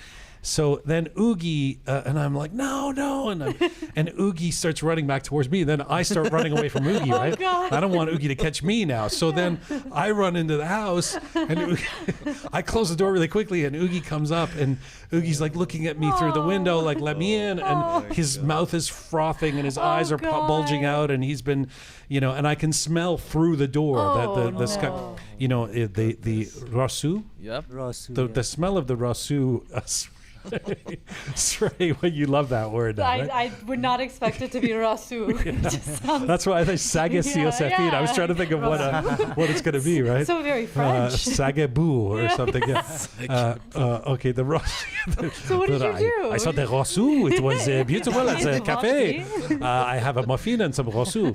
so 0.48 0.82
then 0.86 1.10
Oogie 1.20 1.80
uh, 1.86 2.04
and 2.06 2.18
I'm 2.18 2.34
like, 2.34 2.54
no, 2.54 2.92
no, 2.92 3.30
and 3.30 3.44
I'm, 3.44 3.56
and 3.98 4.14
Oogie 4.18 4.52
starts 4.52 4.82
running 4.82 5.06
back 5.06 5.24
towards 5.24 5.50
me. 5.50 5.62
And 5.62 5.70
then 5.70 5.82
I 5.82 6.04
start 6.04 6.32
running 6.32 6.54
away 6.58 6.70
from 6.70 6.88
Oogie. 6.88 7.12
Right? 7.18 7.38
God. 7.38 7.74
I 7.74 7.80
don't 7.82 7.92
want 7.92 8.10
Oogie 8.10 8.30
to 8.30 8.36
catch 8.36 8.64
me 8.64 8.86
now. 8.86 9.08
So 9.10 9.32
then 9.32 9.60
I 9.92 10.12
run 10.12 10.36
into 10.38 10.56
the 10.56 10.66
house, 10.66 11.18
and 11.36 11.60
Oogie, 11.60 11.84
I 12.54 12.62
close 12.62 12.90
the 12.90 12.96
door 12.96 13.12
really 13.12 13.28
quickly, 13.28 13.66
and 13.66 13.76
Oogie 13.76 14.00
comes 14.02 14.32
up, 14.32 14.50
and 14.56 14.78
Oogie's 15.12 15.42
like 15.42 15.56
looking 15.56 15.88
at 15.88 16.00
me 16.00 16.12
through 16.18 16.32
the 16.32 16.42
window, 16.42 16.80
like 16.80 17.00
let 17.00 17.18
me 17.18 17.36
in, 17.36 17.60
and 17.60 18.14
his 18.14 18.40
mouth 18.40 18.74
is 18.74 18.88
frothing, 18.88 19.56
and 19.58 19.66
his 19.66 19.78
eyes 19.78 20.12
are 20.12 20.18
pu- 20.18 20.26
God. 20.26 20.48
bulging 20.48 20.86
out, 20.86 21.12
and 21.12 21.24
he's 21.24 21.42
been, 21.42 21.68
you 22.08 22.20
know, 22.22 22.32
and 22.32 22.48
I 22.48 22.56
can 22.56 22.72
smell 22.72 23.18
through 23.18 23.58
the 23.58 23.68
door 23.68 23.98
that 23.98 24.34
the 24.36 24.48
Oh, 24.56 24.60
the 24.60 24.68
skunk, 24.68 24.96
no. 24.96 25.16
you 25.38 25.48
know, 25.50 25.66
it- 25.66 25.94
the 25.96 26.14
the 26.22 26.46
rassou, 26.46 27.24
Yep. 27.42 27.70
Rassou, 27.70 28.16
the 28.16 28.28
yeah. 28.28 28.32
the 28.34 28.44
smell 28.44 28.78
of 28.78 28.88
the 28.88 28.96
rassou. 28.96 29.64
Uh, 29.74 29.82
Sorry, 31.36 31.90
when 32.00 32.14
you 32.14 32.26
love 32.26 32.50
that 32.50 32.72
word. 32.72 32.98
now, 32.98 33.06
I, 33.06 33.20
right? 33.22 33.30
I 33.32 33.52
would 33.66 33.80
not 33.80 34.00
expect 34.02 34.42
it 34.42 34.52
to 34.54 34.60
be 34.60 34.70
Rassou. 34.70 35.38
Sounds 36.06 36.28
That's 36.28 36.46
why 36.46 36.60
I 36.62 36.66
think 36.66 36.80
Saga 36.80 37.16
Yeah, 37.16 37.22
Siosefin. 37.22 37.94
I 37.94 38.02
was 38.02 38.14
trying 38.14 38.30
to 38.30 38.36
think 38.36 38.52
of 38.52 38.62
what 38.62 38.80
uh, 38.82 39.02
what 39.36 39.50
it's 39.50 39.62
going 39.62 39.76
to 39.76 39.82
be, 39.82 40.02
right? 40.12 40.26
so 40.26 40.42
very 40.42 40.66
Uh, 40.66 40.68
French. 40.68 41.14
Sagabou 41.14 42.10
or 42.10 42.30
something. 42.30 42.64
Yeah. 42.68 42.84
Uh, 43.30 43.56
uh, 43.76 44.12
okay, 44.14 44.32
the 44.32 44.44
Ros- 44.46 44.86
So 45.46 45.60
what 45.60 45.70
did 45.70 45.82
you 45.82 45.88
I, 45.92 46.00
do? 46.00 46.30
I 46.32 46.38
saw 46.38 46.52
the 46.52 46.66
Rosu. 46.66 47.32
It 47.32 47.42
was 47.42 47.68
uh, 47.68 47.84
beautiful 47.84 48.30
at 48.30 48.42
the 48.44 48.62
cafe. 48.62 49.26
Uh, 49.52 49.66
I 49.66 49.98
have 49.98 50.18
a 50.18 50.26
muffin 50.26 50.62
and 50.62 50.74
some 50.74 50.88
Rosu. 50.88 51.34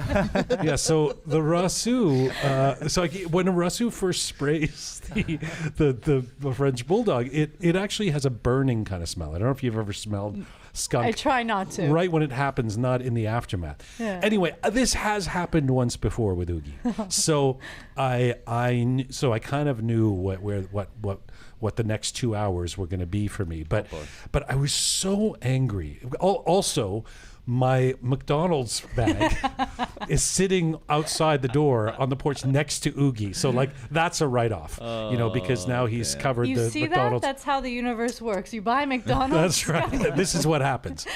yeah, 0.64 0.76
so 0.76 1.18
the 1.26 1.38
Rosu. 1.40 2.30
Uh, 2.44 2.88
so 2.88 3.02
like, 3.02 3.14
when 3.30 3.48
a 3.48 3.52
Rosu 3.52 3.92
first 3.92 4.24
sprays 4.26 5.00
the, 5.14 5.38
the, 5.76 5.92
the, 5.92 6.26
the 6.40 6.52
French 6.52 6.86
bulldog, 6.86 7.28
it, 7.32 7.50
it 7.60 7.76
actually 7.76 8.10
has 8.10 8.24
a 8.24 8.30
burning 8.30 8.84
kind 8.84 9.01
of 9.01 9.01
smell. 9.06 9.30
I 9.30 9.38
don't 9.38 9.46
know 9.48 9.52
if 9.52 9.62
you've 9.62 9.76
ever 9.76 9.92
smelled 9.92 10.44
skunk 10.72 11.06
I 11.06 11.12
try 11.12 11.42
not 11.42 11.70
to. 11.72 11.88
right 11.88 12.10
when 12.10 12.22
it 12.22 12.32
happens, 12.32 12.78
not 12.78 13.02
in 13.02 13.14
the 13.14 13.26
aftermath. 13.26 13.96
Yeah. 13.98 14.20
Anyway, 14.22 14.54
uh, 14.62 14.70
this 14.70 14.94
has 14.94 15.26
happened 15.26 15.70
once 15.70 15.96
before 15.96 16.34
with 16.34 16.50
Oogie, 16.50 16.74
so 17.08 17.58
I 17.96 18.34
I 18.46 19.06
so 19.10 19.32
I 19.32 19.38
kind 19.38 19.68
of 19.68 19.82
knew 19.82 20.10
what 20.10 20.40
where 20.42 20.62
what 20.62 20.88
what 21.00 21.20
what 21.58 21.76
the 21.76 21.84
next 21.84 22.12
two 22.12 22.34
hours 22.34 22.76
were 22.76 22.86
going 22.86 23.00
to 23.00 23.06
be 23.06 23.28
for 23.28 23.44
me, 23.44 23.62
but 23.62 23.86
but 24.32 24.50
I 24.50 24.54
was 24.56 24.72
so 24.72 25.36
angry. 25.42 26.00
Also. 26.20 27.04
My 27.44 27.94
McDonald's 28.00 28.82
bag 28.94 29.36
is 30.08 30.22
sitting 30.22 30.78
outside 30.88 31.42
the 31.42 31.48
door 31.48 31.92
on 32.00 32.08
the 32.08 32.16
porch 32.16 32.44
next 32.44 32.80
to 32.80 32.90
Oogie, 32.98 33.32
so 33.32 33.50
like 33.50 33.70
that's 33.90 34.20
a 34.20 34.28
write-off, 34.28 34.78
you 34.80 35.18
know, 35.18 35.28
because 35.30 35.66
now 35.66 35.86
he's 35.86 36.14
covered 36.14 36.46
You 36.46 36.56
the 36.56 36.70
see 36.70 36.86
that? 36.86 37.20
That's 37.20 37.42
how 37.42 37.60
the 37.60 37.70
universe 37.70 38.20
works. 38.20 38.52
You 38.54 38.62
buy 38.62 38.84
McDonald's. 38.92 39.64
That's 39.64 39.68
right. 39.68 39.90
this 40.16 40.34
is 40.34 40.46
what 40.46 40.60
happens. 40.60 41.06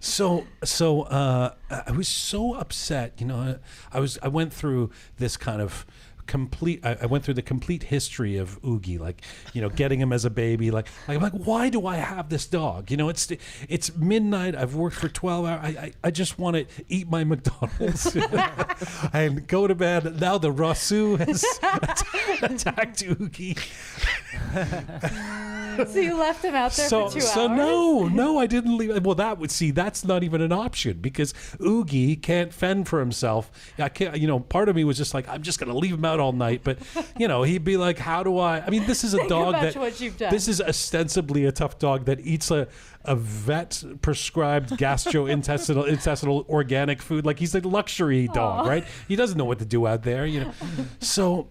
So, 0.00 0.44
so 0.64 1.02
uh, 1.02 1.54
I 1.70 1.92
was 1.92 2.08
so 2.08 2.54
upset. 2.54 3.14
You 3.18 3.26
know, 3.26 3.58
I 3.92 4.00
was. 4.00 4.18
I 4.22 4.28
went 4.28 4.52
through 4.52 4.90
this 5.18 5.36
kind 5.36 5.60
of 5.62 5.86
complete. 6.28 6.84
I, 6.84 6.98
I 7.02 7.06
went 7.06 7.24
through 7.24 7.34
the 7.34 7.42
complete 7.42 7.82
history 7.84 8.36
of 8.36 8.64
Oogie, 8.64 8.98
like 8.98 9.22
you 9.52 9.60
know, 9.60 9.68
getting 9.68 10.00
him 10.00 10.12
as 10.12 10.24
a 10.24 10.30
baby. 10.30 10.70
Like, 10.70 10.86
like 11.08 11.16
I'm 11.16 11.22
like, 11.22 11.32
why 11.32 11.68
do 11.70 11.86
I 11.86 11.96
have 11.96 12.28
this 12.28 12.46
dog? 12.46 12.92
You 12.92 12.96
know, 12.96 13.08
it's 13.08 13.28
it's 13.68 13.96
midnight. 13.96 14.54
I've 14.54 14.76
worked 14.76 14.96
for 14.96 15.08
twelve 15.08 15.46
hours. 15.46 15.60
I 15.64 15.68
I, 15.68 15.92
I 16.04 16.10
just 16.12 16.38
want 16.38 16.56
to 16.56 16.66
eat 16.88 17.08
my 17.10 17.24
McDonald's 17.24 18.16
and 19.12 19.44
go 19.48 19.66
to 19.66 19.74
bed. 19.74 20.20
Now 20.20 20.38
the 20.38 20.52
Rassou 20.52 21.18
has 21.18 21.44
attacked 22.42 23.02
Oogie. 23.02 23.56
so 25.86 25.98
you 25.98 26.18
left 26.18 26.44
him 26.44 26.54
out 26.54 26.72
there 26.72 26.88
so, 26.88 27.08
for 27.08 27.14
two 27.14 27.20
so 27.20 27.48
hours. 27.48 27.56
no, 27.56 28.08
no, 28.08 28.38
I 28.38 28.46
didn't 28.46 28.76
leave. 28.76 29.04
Well, 29.04 29.14
that 29.16 29.38
would 29.38 29.50
see. 29.50 29.70
That's 29.70 30.04
not 30.04 30.22
even 30.22 30.40
an 30.40 30.52
option 30.52 30.98
because 31.00 31.34
Oogie 31.60 32.16
can't 32.16 32.52
fend 32.52 32.88
for 32.88 33.00
himself. 33.00 33.50
I 33.78 33.88
can't. 33.88 34.18
You 34.18 34.26
know, 34.26 34.40
part 34.40 34.68
of 34.68 34.76
me 34.76 34.84
was 34.84 34.96
just 34.96 35.14
like, 35.14 35.28
I'm 35.28 35.42
just 35.42 35.58
gonna 35.58 35.76
leave 35.76 35.94
him 35.94 36.04
out 36.04 36.20
all 36.20 36.32
night. 36.32 36.62
But 36.64 36.78
you 37.18 37.28
know, 37.28 37.42
he'd 37.42 37.64
be 37.64 37.76
like, 37.76 37.98
How 37.98 38.22
do 38.22 38.38
I? 38.38 38.60
I 38.60 38.70
mean, 38.70 38.86
this 38.86 39.04
is 39.04 39.14
a 39.14 39.18
Think 39.18 39.28
dog 39.30 39.54
that. 39.54 39.76
what 39.76 40.00
you've 40.00 40.16
done. 40.16 40.30
This 40.30 40.48
is 40.48 40.60
ostensibly 40.60 41.44
a 41.44 41.52
tough 41.52 41.78
dog 41.78 42.04
that 42.06 42.20
eats 42.20 42.50
a 42.50 42.68
a 43.04 43.16
vet 43.16 43.82
prescribed 44.02 44.70
gastrointestinal 44.70 45.88
intestinal 45.88 46.44
organic 46.48 47.00
food. 47.00 47.24
Like 47.24 47.38
he's 47.38 47.54
a 47.54 47.60
luxury 47.60 48.28
dog, 48.28 48.66
right? 48.66 48.84
He 49.06 49.16
doesn't 49.16 49.38
know 49.38 49.44
what 49.44 49.58
to 49.60 49.64
do 49.64 49.86
out 49.86 50.02
there. 50.02 50.26
You 50.26 50.40
know, 50.40 50.52
so. 51.00 51.50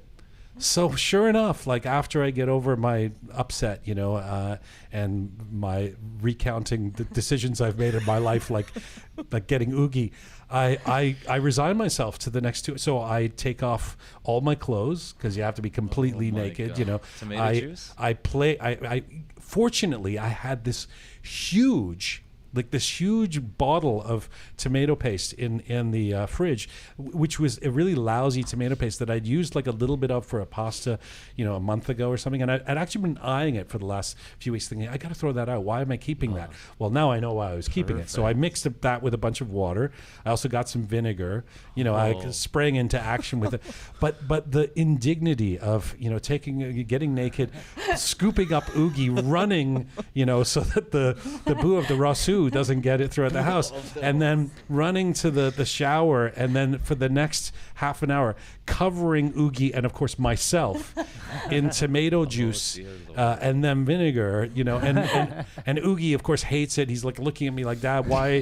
So 0.60 0.92
sure 0.92 1.30
enough, 1.30 1.68
like 1.68 1.86
after 1.86 2.24
I 2.24 2.32
get 2.32 2.50
over 2.50 2.76
my 2.76 3.12
upset, 3.34 3.82
you 3.86 3.96
know, 3.96 4.16
uh, 4.16 4.58
and 4.92 5.32
my 5.52 5.94
recounting 6.22 6.92
the 6.92 7.04
decisions 7.06 7.62
I've 7.62 7.78
made 7.78 7.96
in 7.96 8.04
my 8.06 8.18
life, 8.18 8.50
like 8.50 8.68
like 9.32 9.48
getting 9.48 9.74
oogie, 9.74 10.12
I 10.50 10.78
I, 10.86 11.16
I 11.30 11.36
resign 11.38 11.78
myself 11.78 12.20
to 12.20 12.30
the 12.30 12.42
next 12.42 12.64
two. 12.64 12.78
So 12.78 13.00
I 13.00 13.28
take 13.28 13.64
off 13.64 13.98
all 14.24 14.42
my 14.42 14.56
clothes 14.56 15.14
because 15.14 15.38
you 15.38 15.44
have 15.44 15.56
to 15.56 15.62
be 15.62 15.70
completely 15.70 16.32
Oh 16.32 16.38
naked. 16.38 16.78
You 16.78 16.86
know, 16.86 17.02
Tomato 17.20 17.44
I 17.44 17.60
juice? 17.60 17.94
I 17.98 18.14
play. 18.14 18.60
I, 18.60 18.70
I 18.70 19.04
fortunately 19.40 20.18
I 20.18 20.30
had 20.30 20.64
this 20.64 20.88
huge 21.22 22.24
like 22.58 22.72
this 22.72 23.00
huge 23.00 23.58
bottle 23.58 24.02
of 24.04 24.28
tomato 24.58 24.96
paste 24.96 25.32
in 25.34 25.62
in 25.62 25.92
the 25.92 26.14
uh, 26.14 26.26
fridge, 26.26 26.68
which 26.98 27.40
was 27.40 27.58
a 27.64 27.72
really 27.72 27.96
lousy 27.96 28.44
tomato 28.44 28.76
paste 28.76 29.00
that 29.00 29.10
I'd 29.10 29.26
used 29.26 29.56
like 29.56 29.68
a 29.68 29.72
little 29.72 29.96
bit 29.98 30.12
of 30.12 30.26
for 30.26 30.42
a 30.42 30.46
pasta, 30.46 31.00
you 31.38 31.46
know, 31.46 31.56
a 31.56 31.60
month 31.62 31.88
ago 31.90 32.10
or 32.10 32.18
something, 32.18 32.42
and 32.42 32.52
I, 32.52 32.56
I'd 32.68 32.78
actually 32.78 33.04
been 33.04 33.18
eyeing 33.20 33.56
it 33.56 33.70
for 33.70 33.78
the 33.78 33.86
last 33.86 34.18
few 34.40 34.52
weeks, 34.52 34.68
thinking 34.68 34.90
I 34.90 34.98
got 34.98 35.10
to 35.10 35.16
throw 35.16 35.32
that 35.32 35.48
out. 35.48 35.64
Why 35.64 35.82
am 35.82 35.92
I 35.92 35.98
keeping 35.98 36.34
that? 36.34 36.52
Well, 36.80 36.90
now 36.90 37.12
I 37.12 37.20
know 37.20 37.34
why 37.34 37.52
I 37.52 37.56
was 37.56 37.68
keeping 37.70 37.98
it. 37.98 38.10
So 38.10 38.26
I 38.26 38.34
mixed 38.34 38.68
up 38.68 38.82
that 38.82 39.02
with 39.02 39.14
a 39.14 39.18
bunch 39.18 39.40
of 39.42 39.50
water. 39.52 39.92
I 40.26 40.30
also 40.32 40.50
got 40.50 40.68
some 40.68 40.84
vinegar. 40.84 41.46
You 41.76 41.84
know, 41.84 41.96
I 41.96 42.14
Oh. 42.14 42.32
sprang 42.32 42.76
into 42.76 43.00
action 43.00 43.40
with 43.40 43.54
it, 43.54 43.62
but 44.02 44.28
but 44.28 44.52
the 44.52 44.72
indignity 44.80 45.60
of 45.60 45.96
you 46.00 46.10
know 46.10 46.18
taking 46.20 46.84
getting 46.84 47.14
naked, 47.14 47.52
scooping 47.96 48.52
up 48.54 48.64
oogie, 48.76 49.10
running, 49.10 49.88
you 50.14 50.26
know, 50.26 50.44
so 50.44 50.62
that 50.62 50.92
the 50.92 51.18
the 51.46 51.56
boo 51.56 51.76
of 51.78 51.88
the 51.88 51.94
rassou 51.94 52.47
doesn't 52.50 52.82
get 52.82 53.02
it 53.02 53.12
throughout 53.12 53.34
the 53.34 53.44
house, 53.54 53.72
and 54.02 54.22
then 54.22 54.52
running 54.70 55.14
to 55.14 55.32
the 55.32 55.50
the 55.50 55.66
shower, 55.66 56.28
and 56.28 56.56
then 56.56 56.80
for 56.80 56.96
the 56.96 57.10
next 57.10 57.54
half 57.78 58.04
an 58.04 58.12
hour 58.12 58.36
covering 58.66 59.34
oogie 59.38 59.74
and 59.74 59.86
of 59.86 59.94
course 59.94 60.18
myself 60.20 60.94
in 61.52 61.70
tomato 61.70 62.26
juice 62.26 62.80
uh, 63.16 63.38
and 63.42 63.64
then 63.64 63.84
vinegar, 63.84 64.50
you 64.54 64.64
know, 64.64 64.78
and, 64.78 65.00
and 65.00 65.46
and 65.66 65.80
Oogie 65.80 66.14
of 66.14 66.22
course 66.22 66.44
hates 66.44 66.78
it. 66.78 66.88
He's 66.88 67.04
like 67.04 67.18
looking 67.18 67.48
at 67.48 67.54
me 67.54 67.66
like 67.66 67.82
that. 67.82 68.06
Why? 68.06 68.42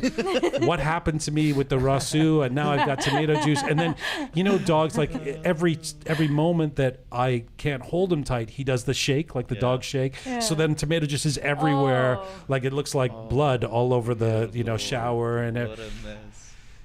what 0.60 0.80
happened 0.80 1.22
to 1.22 1.32
me 1.32 1.54
with 1.54 1.70
the 1.70 1.78
rassou? 1.78 2.46
And 2.46 2.54
now 2.54 2.72
I've 2.72 2.86
got 2.86 3.00
tomato 3.00 3.42
juice. 3.42 3.64
And 3.64 3.80
then, 3.80 3.96
you 4.34 4.44
know, 4.44 4.58
dogs 4.58 4.98
like 4.98 5.16
every 5.46 5.80
every 6.06 6.28
moment 6.28 6.76
that 6.76 7.00
I 7.12 7.46
can't 7.58 7.84
hold 7.84 8.12
him 8.12 8.24
tight, 8.26 8.50
he 8.52 8.64
does 8.66 8.84
the 8.84 8.94
shake 8.94 9.34
like 9.34 9.48
the 9.48 9.56
Yeah. 9.56 9.62
dog 9.62 9.84
shake. 9.84 10.16
Yeah. 10.26 10.40
So 10.40 10.56
then 10.56 10.76
tomato 10.76 11.06
juice 11.06 11.26
is 11.26 11.38
everywhere. 11.38 12.18
Oh. 12.20 12.28
Like 12.50 12.66
it 12.66 12.74
looks 12.74 12.94
like 12.94 13.12
blood 13.30 13.64
all 13.64 13.94
over 13.94 14.14
the 14.14 14.50
you 14.54 14.66
know 14.66 14.78
shower 14.78 15.38
and. 15.40 15.58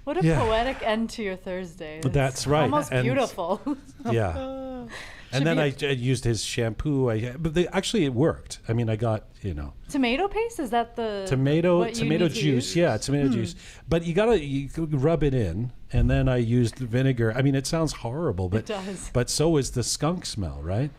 What 0.04 0.16
a 0.16 0.22
mess. 0.22 0.24
What 0.24 0.24
a 0.24 0.26
Yeah. 0.26 0.38
poetic 0.40 0.82
end 0.82 1.10
to 1.10 1.22
your 1.22 1.36
Thursday. 1.36 2.00
That's 2.02 2.46
right. 2.46 2.62
Almost 2.62 2.92
And- 2.92 3.04
beautiful. 3.04 3.60
Yeah. 4.10 4.86
And 5.32 5.46
then 5.46 5.60
I, 5.60 5.72
I 5.82 5.90
used 5.90 6.24
his 6.24 6.42
shampoo. 6.42 7.08
I 7.08 7.36
but 7.38 7.54
they, 7.54 7.68
actually 7.68 8.04
it 8.04 8.12
worked. 8.12 8.58
I 8.68 8.72
mean, 8.72 8.90
I 8.90 8.96
got 8.96 9.26
you 9.42 9.54
know 9.54 9.72
tomato 9.88 10.28
paste 10.28 10.60
is 10.60 10.70
that 10.70 10.96
the 10.96 11.24
tomato 11.26 11.78
what 11.78 11.90
you 11.90 12.02
tomato 12.02 12.24
need 12.24 12.34
to 12.34 12.40
juice 12.40 12.44
use? 12.44 12.76
yeah 12.76 12.96
tomato 12.96 13.26
hmm. 13.28 13.32
juice 13.32 13.54
but 13.88 14.04
you 14.04 14.12
gotta 14.12 14.44
you 14.44 14.68
rub 14.76 15.22
it 15.22 15.34
in 15.34 15.72
and 15.92 16.10
then 16.10 16.28
i 16.28 16.36
used 16.36 16.76
vinegar 16.76 17.32
i 17.36 17.42
mean 17.42 17.54
it 17.54 17.66
sounds 17.66 17.92
horrible 17.92 18.48
but 18.48 18.60
It 18.60 18.66
does. 18.66 19.10
but 19.12 19.30
so 19.30 19.56
is 19.56 19.70
the 19.72 19.82
skunk 19.82 20.26
smell 20.26 20.60
right 20.62 20.90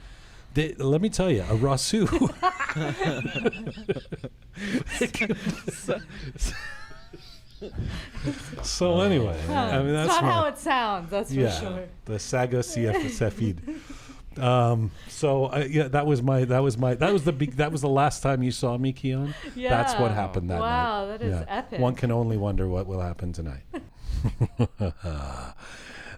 the, 0.53 0.73
let 0.79 1.01
me 1.01 1.09
tell 1.09 1.29
you 1.31 1.41
a 1.43 1.55
rassou 1.55 2.07
so 8.63 9.01
anyway 9.01 9.39
i 9.49 9.81
mean 9.83 9.93
that's 9.93 10.07
it's 10.11 10.21
not 10.21 10.23
my- 10.23 10.31
how 10.31 10.45
it 10.45 10.57
sounds. 10.57 11.09
That's 11.09 11.33
for 11.33 11.39
yeah 11.39 11.59
sure. 11.59 11.87
the 12.05 12.19
saga 12.19 12.59
CF 12.59 13.05
Sefid. 13.05 13.79
Um, 14.37 14.91
so 15.09 15.45
I, 15.47 15.65
yeah, 15.65 15.89
that 15.89 16.05
was 16.05 16.21
my 16.21 16.45
that 16.45 16.59
was 16.59 16.77
my 16.77 16.93
that 16.95 17.11
was 17.11 17.25
the 17.25 17.33
big 17.33 17.57
that 17.57 17.71
was 17.71 17.81
the 17.81 17.89
last 17.89 18.23
time 18.23 18.41
you 18.43 18.51
saw 18.51 18.77
me, 18.77 18.93
Keon. 18.93 19.33
Yeah. 19.55 19.69
That's 19.69 19.99
what 19.99 20.11
happened 20.11 20.49
that 20.49 20.59
night. 20.59 20.61
Wow, 20.61 21.05
that 21.07 21.21
is 21.21 21.43
epic. 21.47 21.79
One 21.79 21.95
can 21.95 22.11
only 22.11 22.37
wonder 22.37 22.67
what 22.67 22.87
will 22.87 23.01
happen 23.01 23.33
tonight. 23.33 23.63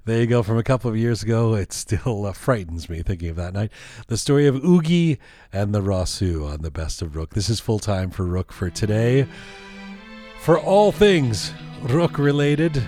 there 0.05 0.19
you 0.21 0.27
go. 0.27 0.43
From 0.43 0.59
a 0.59 0.63
couple 0.63 0.91
of 0.91 0.97
years 0.97 1.23
ago, 1.23 1.55
it 1.55 1.73
still 1.73 2.27
uh, 2.27 2.33
frightens 2.33 2.87
me 2.87 3.01
thinking 3.01 3.29
of 3.29 3.35
that 3.37 3.53
night. 3.53 3.71
The 4.07 4.17
story 4.17 4.45
of 4.45 4.63
Oogie 4.63 5.17
and 5.51 5.73
the 5.73 5.81
Rassou 5.81 6.47
on 6.47 6.61
the 6.61 6.71
Best 6.71 7.01
of 7.01 7.13
Roqe. 7.13 7.31
This 7.31 7.49
is 7.49 7.59
full 7.59 7.79
time 7.79 8.11
for 8.11 8.25
Roqe 8.25 8.51
for 8.51 8.69
today. 8.69 9.27
For 10.43 10.59
all 10.59 10.91
things 10.91 11.53
Roqe 11.83 12.17
related, 12.17 12.73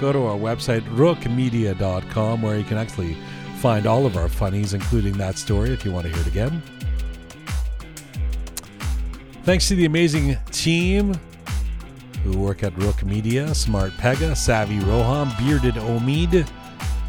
go 0.00 0.12
to 0.12 0.24
our 0.24 0.36
website, 0.36 0.80
roqemedia.com, 0.96 2.42
where 2.42 2.58
you 2.58 2.64
can 2.64 2.76
actually 2.76 3.16
find 3.60 3.86
all 3.86 4.04
of 4.04 4.16
our 4.16 4.28
funnies, 4.28 4.74
including 4.74 5.16
that 5.18 5.38
story 5.38 5.70
if 5.70 5.84
you 5.84 5.92
want 5.92 6.08
to 6.08 6.12
hear 6.12 6.20
it 6.22 6.26
again. 6.26 6.60
Thanks 9.44 9.68
to 9.68 9.76
the 9.76 9.84
amazing 9.84 10.36
team 10.50 11.14
who 12.24 12.36
work 12.36 12.64
at 12.64 12.74
Roqe 12.74 13.04
Media 13.04 13.54
Smart 13.54 13.92
Pega, 13.92 14.36
Savvy 14.36 14.80
Roham, 14.80 15.30
Bearded 15.38 15.74
Omid, 15.74 16.50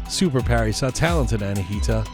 Super 0.08 0.38
Parisa, 0.38 0.92
Talented 0.94 1.40
Anahita, 1.40 2.06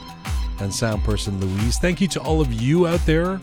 and 0.62 0.72
sound 0.72 1.04
person 1.04 1.38
Louise. 1.40 1.78
Thank 1.78 2.00
you 2.00 2.08
to 2.08 2.20
all 2.22 2.40
of 2.40 2.50
you 2.54 2.86
out 2.86 3.04
there 3.04 3.38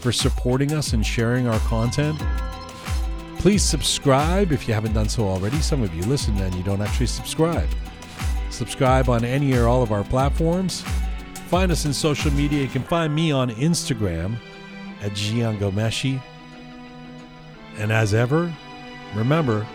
for 0.00 0.10
supporting 0.10 0.72
us 0.72 0.92
and 0.92 1.06
sharing 1.06 1.46
our 1.46 1.60
content. 1.60 2.20
Please 3.44 3.62
subscribe 3.62 4.52
if 4.52 4.66
you 4.66 4.72
haven't 4.72 4.94
done 4.94 5.06
so 5.06 5.28
already. 5.28 5.58
Some 5.58 5.82
of 5.82 5.94
you 5.94 6.02
listen 6.04 6.34
and 6.38 6.54
you 6.54 6.62
don't 6.62 6.80
actually 6.80 7.08
subscribe. 7.08 7.68
Subscribe 8.48 9.10
on 9.10 9.22
any 9.22 9.52
or 9.52 9.68
all 9.68 9.82
of 9.82 9.92
our 9.92 10.02
platforms. 10.02 10.82
Find 11.48 11.70
us 11.70 11.84
in 11.84 11.92
social 11.92 12.32
media. 12.32 12.62
You 12.62 12.68
can 12.68 12.84
find 12.84 13.14
me 13.14 13.32
on 13.32 13.50
Instagram 13.50 14.38
at 15.02 15.12
JianGhomeshi. 15.12 16.22
And 17.76 17.92
as 17.92 18.14
ever, 18.14 18.50
remember, 19.14 19.66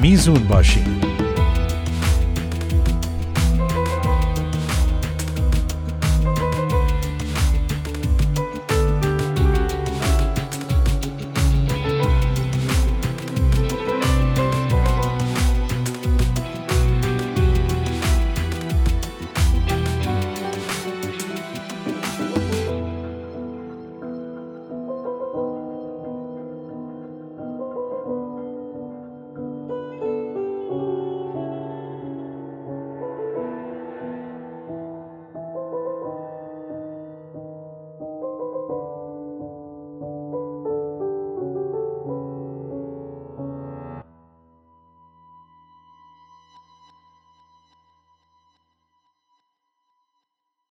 Mizunbashi. 0.00 1.17